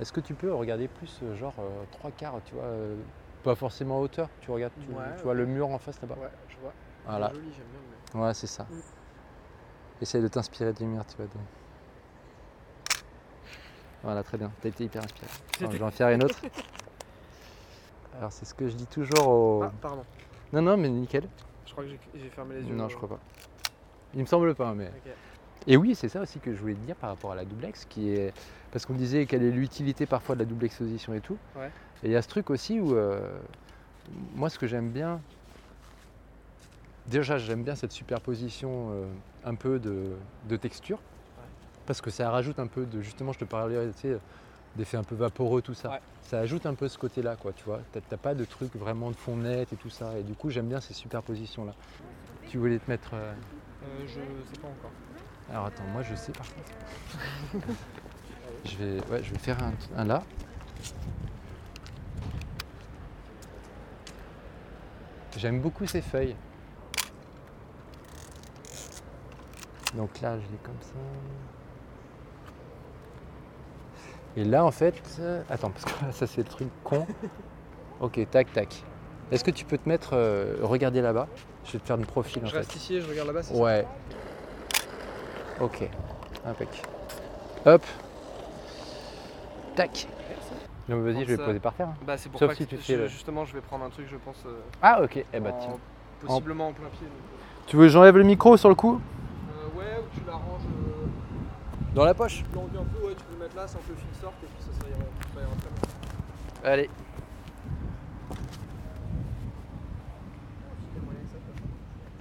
Est-ce 0.01 0.13
que 0.13 0.21
tu 0.21 0.35
peux 0.35 0.53
regarder 0.53 0.89
plus, 0.89 1.21
euh, 1.23 1.35
genre 1.37 1.55
euh, 1.59 1.85
trois 1.93 2.11
quarts, 2.11 2.35
tu 2.45 2.55
vois, 2.55 2.65
euh, 2.65 2.97
pas 3.43 3.55
forcément 3.55 3.97
à 3.97 4.01
hauteur, 4.01 4.29
tu 4.43 4.51
regardes, 4.51 4.75
tu, 4.79 4.93
Ouais, 4.93 5.05
tu 5.17 5.23
vois 5.23 5.33
le 5.35 5.47
mur 5.47 5.69
en 5.71 5.79
face 5.79 5.99
là-bas? 6.03 6.17
Ouais, 6.21 6.29
je 6.51 6.57
vois. 6.59 6.73
Voilà, 7.07 7.31
Joli, 7.33 7.53
ouais, 8.15 8.35
c'est 8.35 8.47
ça. 8.47 8.65
Mm. 8.65 8.81
Essaye 10.03 10.21
de 10.23 10.29
t'inspirer 10.29 10.73
de 10.75 10.79
lumière, 10.81 11.07
tu 11.07 11.17
vois. 11.17 11.25
de- 11.27 11.31
Voilà, 14.03 14.23
très 14.23 14.37
bien, 14.39 14.53
t'as 14.61 14.69
été 14.69 14.85
hyper 14.85 15.03
inspiré. 15.03 15.27
Je 15.61 15.67
vais 15.67 15.83
en 15.83 15.91
faire 15.91 16.11
une 16.11 16.23
autre. 16.23 16.41
Alors, 18.19 18.33
c'est 18.33 18.45
ce 18.45 18.55
que 18.55 18.69
je 18.69 18.75
dis 18.75 18.87
toujours 18.87 19.29
au. 19.29 19.63
Ah, 19.65 19.73
pardon. 19.81 20.03
Non, 20.53 20.63
non, 20.63 20.77
mais 20.77 20.89
nickel. 20.89 21.29
Je 21.67 21.73
crois 21.73 21.85
que 21.85 21.91
j'ai- 21.91 22.29
fermé 22.31 22.57
les 22.57 22.63
yeux. 22.65 22.75
Non, 22.75 22.89
je 22.89 22.97
crois 22.97 23.09
pas. 23.09 23.19
Il 24.15 24.21
me 24.21 24.27
semble 24.27 24.55
pas, 24.55 24.73
mais. 24.75 24.91
Et 25.67 25.77
oui, 25.77 25.95
c'est 25.95 26.09
ça 26.09 26.21
aussi 26.23 26.39
que 26.39 26.55
je 26.55 26.61
voulais 26.61 26.75
te 26.75 26.81
dire 26.87 26.95
par 26.97 27.11
rapport 27.11 27.33
à 27.33 27.35
la 27.35 27.45
doublex, 27.45 27.85
qui 27.87 28.11
est 28.11 28.33
parce 28.71 28.87
qu'on 28.87 28.95
disait 28.95 29.27
quelle 29.27 29.43
est 29.43 29.51
l'utilité 29.51 30.07
parfois 30.07 30.35
de 30.37 30.41
la 30.41 30.45
double 30.47 30.65
exposition 30.65 31.13
et 31.15 31.21
tout. 31.21 31.37
Ouais. 31.57 31.71
Et 32.03 32.07
il 32.07 32.11
y 32.13 32.17
a 32.17 32.23
ce 32.23 32.29
truc 32.29 32.51
aussi 32.51 32.79
où 32.79 32.95
euh, 32.95 33.37
moi, 34.35 34.49
ce 34.49 34.59
que 34.59 34.67
j'aime 34.67 34.91
bien, 34.91 35.21
déjà, 37.07 37.39
j'aime 37.39 37.65
bien 37.65 37.75
cette 37.75 37.93
superposition 37.93 38.91
euh, 38.93 39.07
un 39.45 39.55
peu 39.55 39.79
de, 39.79 40.13
de 40.49 40.57
texture, 40.57 41.01
parce 41.87 42.01
que 42.01 42.11
ça 42.11 42.31
rajoute 42.31 42.59
un 42.59 42.67
peu 42.69 42.85
de, 42.87 43.01
justement, 43.01 43.33
je 43.33 43.39
te 43.41 43.45
parlais, 43.45 43.91
tu 43.93 43.99
sais, 43.99 44.19
d'effets 44.77 44.97
un 44.97 45.03
peu 45.05 45.15
vaporeux, 45.15 45.63
tout 45.63 45.75
ça. 45.75 45.91
Ouais. 45.91 46.01
Ça 46.23 46.39
ajoute 46.41 46.67
un 46.67 46.75
peu 46.75 46.89
ce 46.89 46.99
côté-là, 46.99 47.37
quoi, 47.37 47.53
tu 47.53 47.65
vois. 47.65 47.81
T'as 47.93 48.01
t'as 48.01 48.17
pas 48.17 48.35
de 48.35 48.45
truc 48.45 48.75
vraiment 48.77 49.11
de 49.11 49.17
fond 49.17 49.37
net 49.37 49.73
et 49.73 49.77
tout 49.77 49.91
ça. 49.91 50.19
Et 50.19 50.23
du 50.23 50.35
coup, 50.35 50.51
j'aime 50.51 50.69
bien 50.69 50.81
ces 50.81 50.95
superpositions-là. 50.95 51.75
Tu 52.49 52.59
voulais 52.59 52.79
te 52.79 52.91
mettre. 52.91 53.11
euh, 53.15 53.33
Euh, 53.85 54.07
je 54.07 54.15
sais 54.55 54.61
pas 54.61 54.69
encore. 54.69 54.91
alors 55.51 55.67
attends, 55.67 55.85
moi 55.93 56.03
je 56.03 56.15
sais 56.15 56.33
par 56.33 56.47
contre. 57.53 57.67
je, 58.65 58.77
vais, 58.77 59.01
ouais, 59.11 59.23
je 59.23 59.33
vais 59.33 59.39
faire 59.39 59.63
un, 59.63 59.73
un 59.97 60.05
là. 60.05 60.23
J'aime 65.37 65.61
beaucoup 65.61 65.87
ces 65.87 66.01
feuilles. 66.01 66.35
Donc 69.95 70.21
là, 70.21 70.37
je 70.39 70.47
l'ai 70.51 70.59
comme 70.63 70.81
ça. 70.81 70.95
Et 74.37 74.45
là, 74.45 74.65
en 74.65 74.71
fait, 74.71 74.95
euh, 75.21 75.43
attends, 75.49 75.71
parce 75.71 75.85
que 75.85 76.13
ça 76.13 76.27
c'est 76.27 76.39
le 76.39 76.45
truc 76.49 76.69
con. 76.85 77.07
Ok, 78.01 78.21
tac, 78.31 78.53
tac. 78.53 78.83
Est-ce 79.33 79.43
que 79.43 79.51
tu 79.51 79.65
peux 79.65 79.79
te 79.79 79.89
mettre, 79.89 80.11
euh, 80.13 80.57
regarder 80.63 81.01
là-bas? 81.01 81.27
Je 81.65 81.73
vais 81.73 81.79
te 81.79 81.87
faire 81.87 81.97
une 81.97 82.07
profil 82.07 82.43
en 82.45 82.47
Je 82.47 82.53
fait. 82.53 82.59
reste 82.59 82.77
ici 82.77 82.97
et 82.97 83.01
je 83.01 83.09
regarde 83.09 83.27
là-bas, 83.29 83.43
c'est 83.43 83.55
ça? 83.55 83.61
Ouais. 83.61 83.87
Ok. 85.61 85.89
Impec. 86.45 86.83
Hop. 87.65 87.83
Tac. 89.75 90.07
Non, 90.89 90.97
mais 90.99 91.13
vas-y, 91.13 91.25
je 91.25 91.31
vais 91.31 91.37
Ça- 91.37 91.45
poser 91.45 91.59
par 91.59 91.73
terre. 91.75 91.89
hein. 91.89 91.95
Bah, 92.07 92.17
c'est 92.17 92.29
pour 92.29 92.39
Sauf 92.39 92.53
si 92.55 92.65
que 92.67 92.71
tu 92.71 92.77
fais 92.77 92.93
je- 92.95 92.99
le- 93.01 93.09
justement, 93.09 93.45
je 93.45 93.55
vais 93.55 93.61
prendre 93.61 93.85
un 93.85 93.91
truc, 93.91 94.07
je 94.09 94.17
pense. 94.17 94.37
euh, 94.47 94.61
Ah, 94.81 95.03
ok. 95.03 95.25
Eh 95.33 95.41
bah, 95.41 95.51
en- 95.53 95.59
tiens. 95.61 95.77
Possiblement 96.25 96.69
en 96.69 96.73
plein 96.73 96.89
pied. 96.91 97.07
donc, 97.07 97.11
euh. 97.17 97.63
Tu 97.67 97.77
veux 97.77 97.87
que 97.87 97.89
j'enlève 97.89 98.17
le 98.17 98.23
micro 98.25 98.57
sur 98.57 98.69
le 98.69 98.75
coup? 98.77 99.01
Ouais, 99.77 99.83
ou 99.99 100.05
tu 100.15 100.25
l'arranges. 100.27 100.61
Dans 101.97 102.05
la 102.05 102.13
poche. 102.13 102.45
tu 102.51 102.55
l'enduis 102.55 102.77
un 102.77 102.85
peu, 102.85 103.07
ouais, 103.07 103.15
tu 103.15 103.25
peux 103.25 103.33
le 103.33 103.39
mettre 103.39 103.57
là 103.57 103.67
sans 103.67 103.79
que 103.79 103.89
le 103.89 103.95
fil 103.95 104.21
sorte 104.21 104.35
et 104.43 104.47
puis 104.47 104.63
ça, 104.63 104.71
ça 104.71 104.87
ira, 104.87 104.99
ça 105.35 105.41
ira 105.41 105.51
très 105.57 105.71
bien. 105.71 106.71
Allez. 106.71 106.91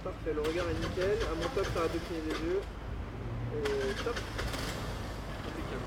Parfait, 0.02 0.32
le 0.32 0.40
regard 0.40 0.64
est 0.70 0.80
nickel. 0.80 1.18
À 1.30 1.34
mon 1.34 1.48
top, 1.54 1.74
t'arrêtes 1.74 1.92
de 1.92 1.98
cligner 1.98 2.22
les 2.24 2.38
yeux. 2.48 2.62
Et 3.52 4.02
top. 4.02 4.18
Impeccable. 5.44 5.86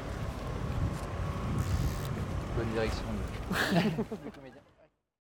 Bonne 2.58 2.72
direction. 2.74 3.08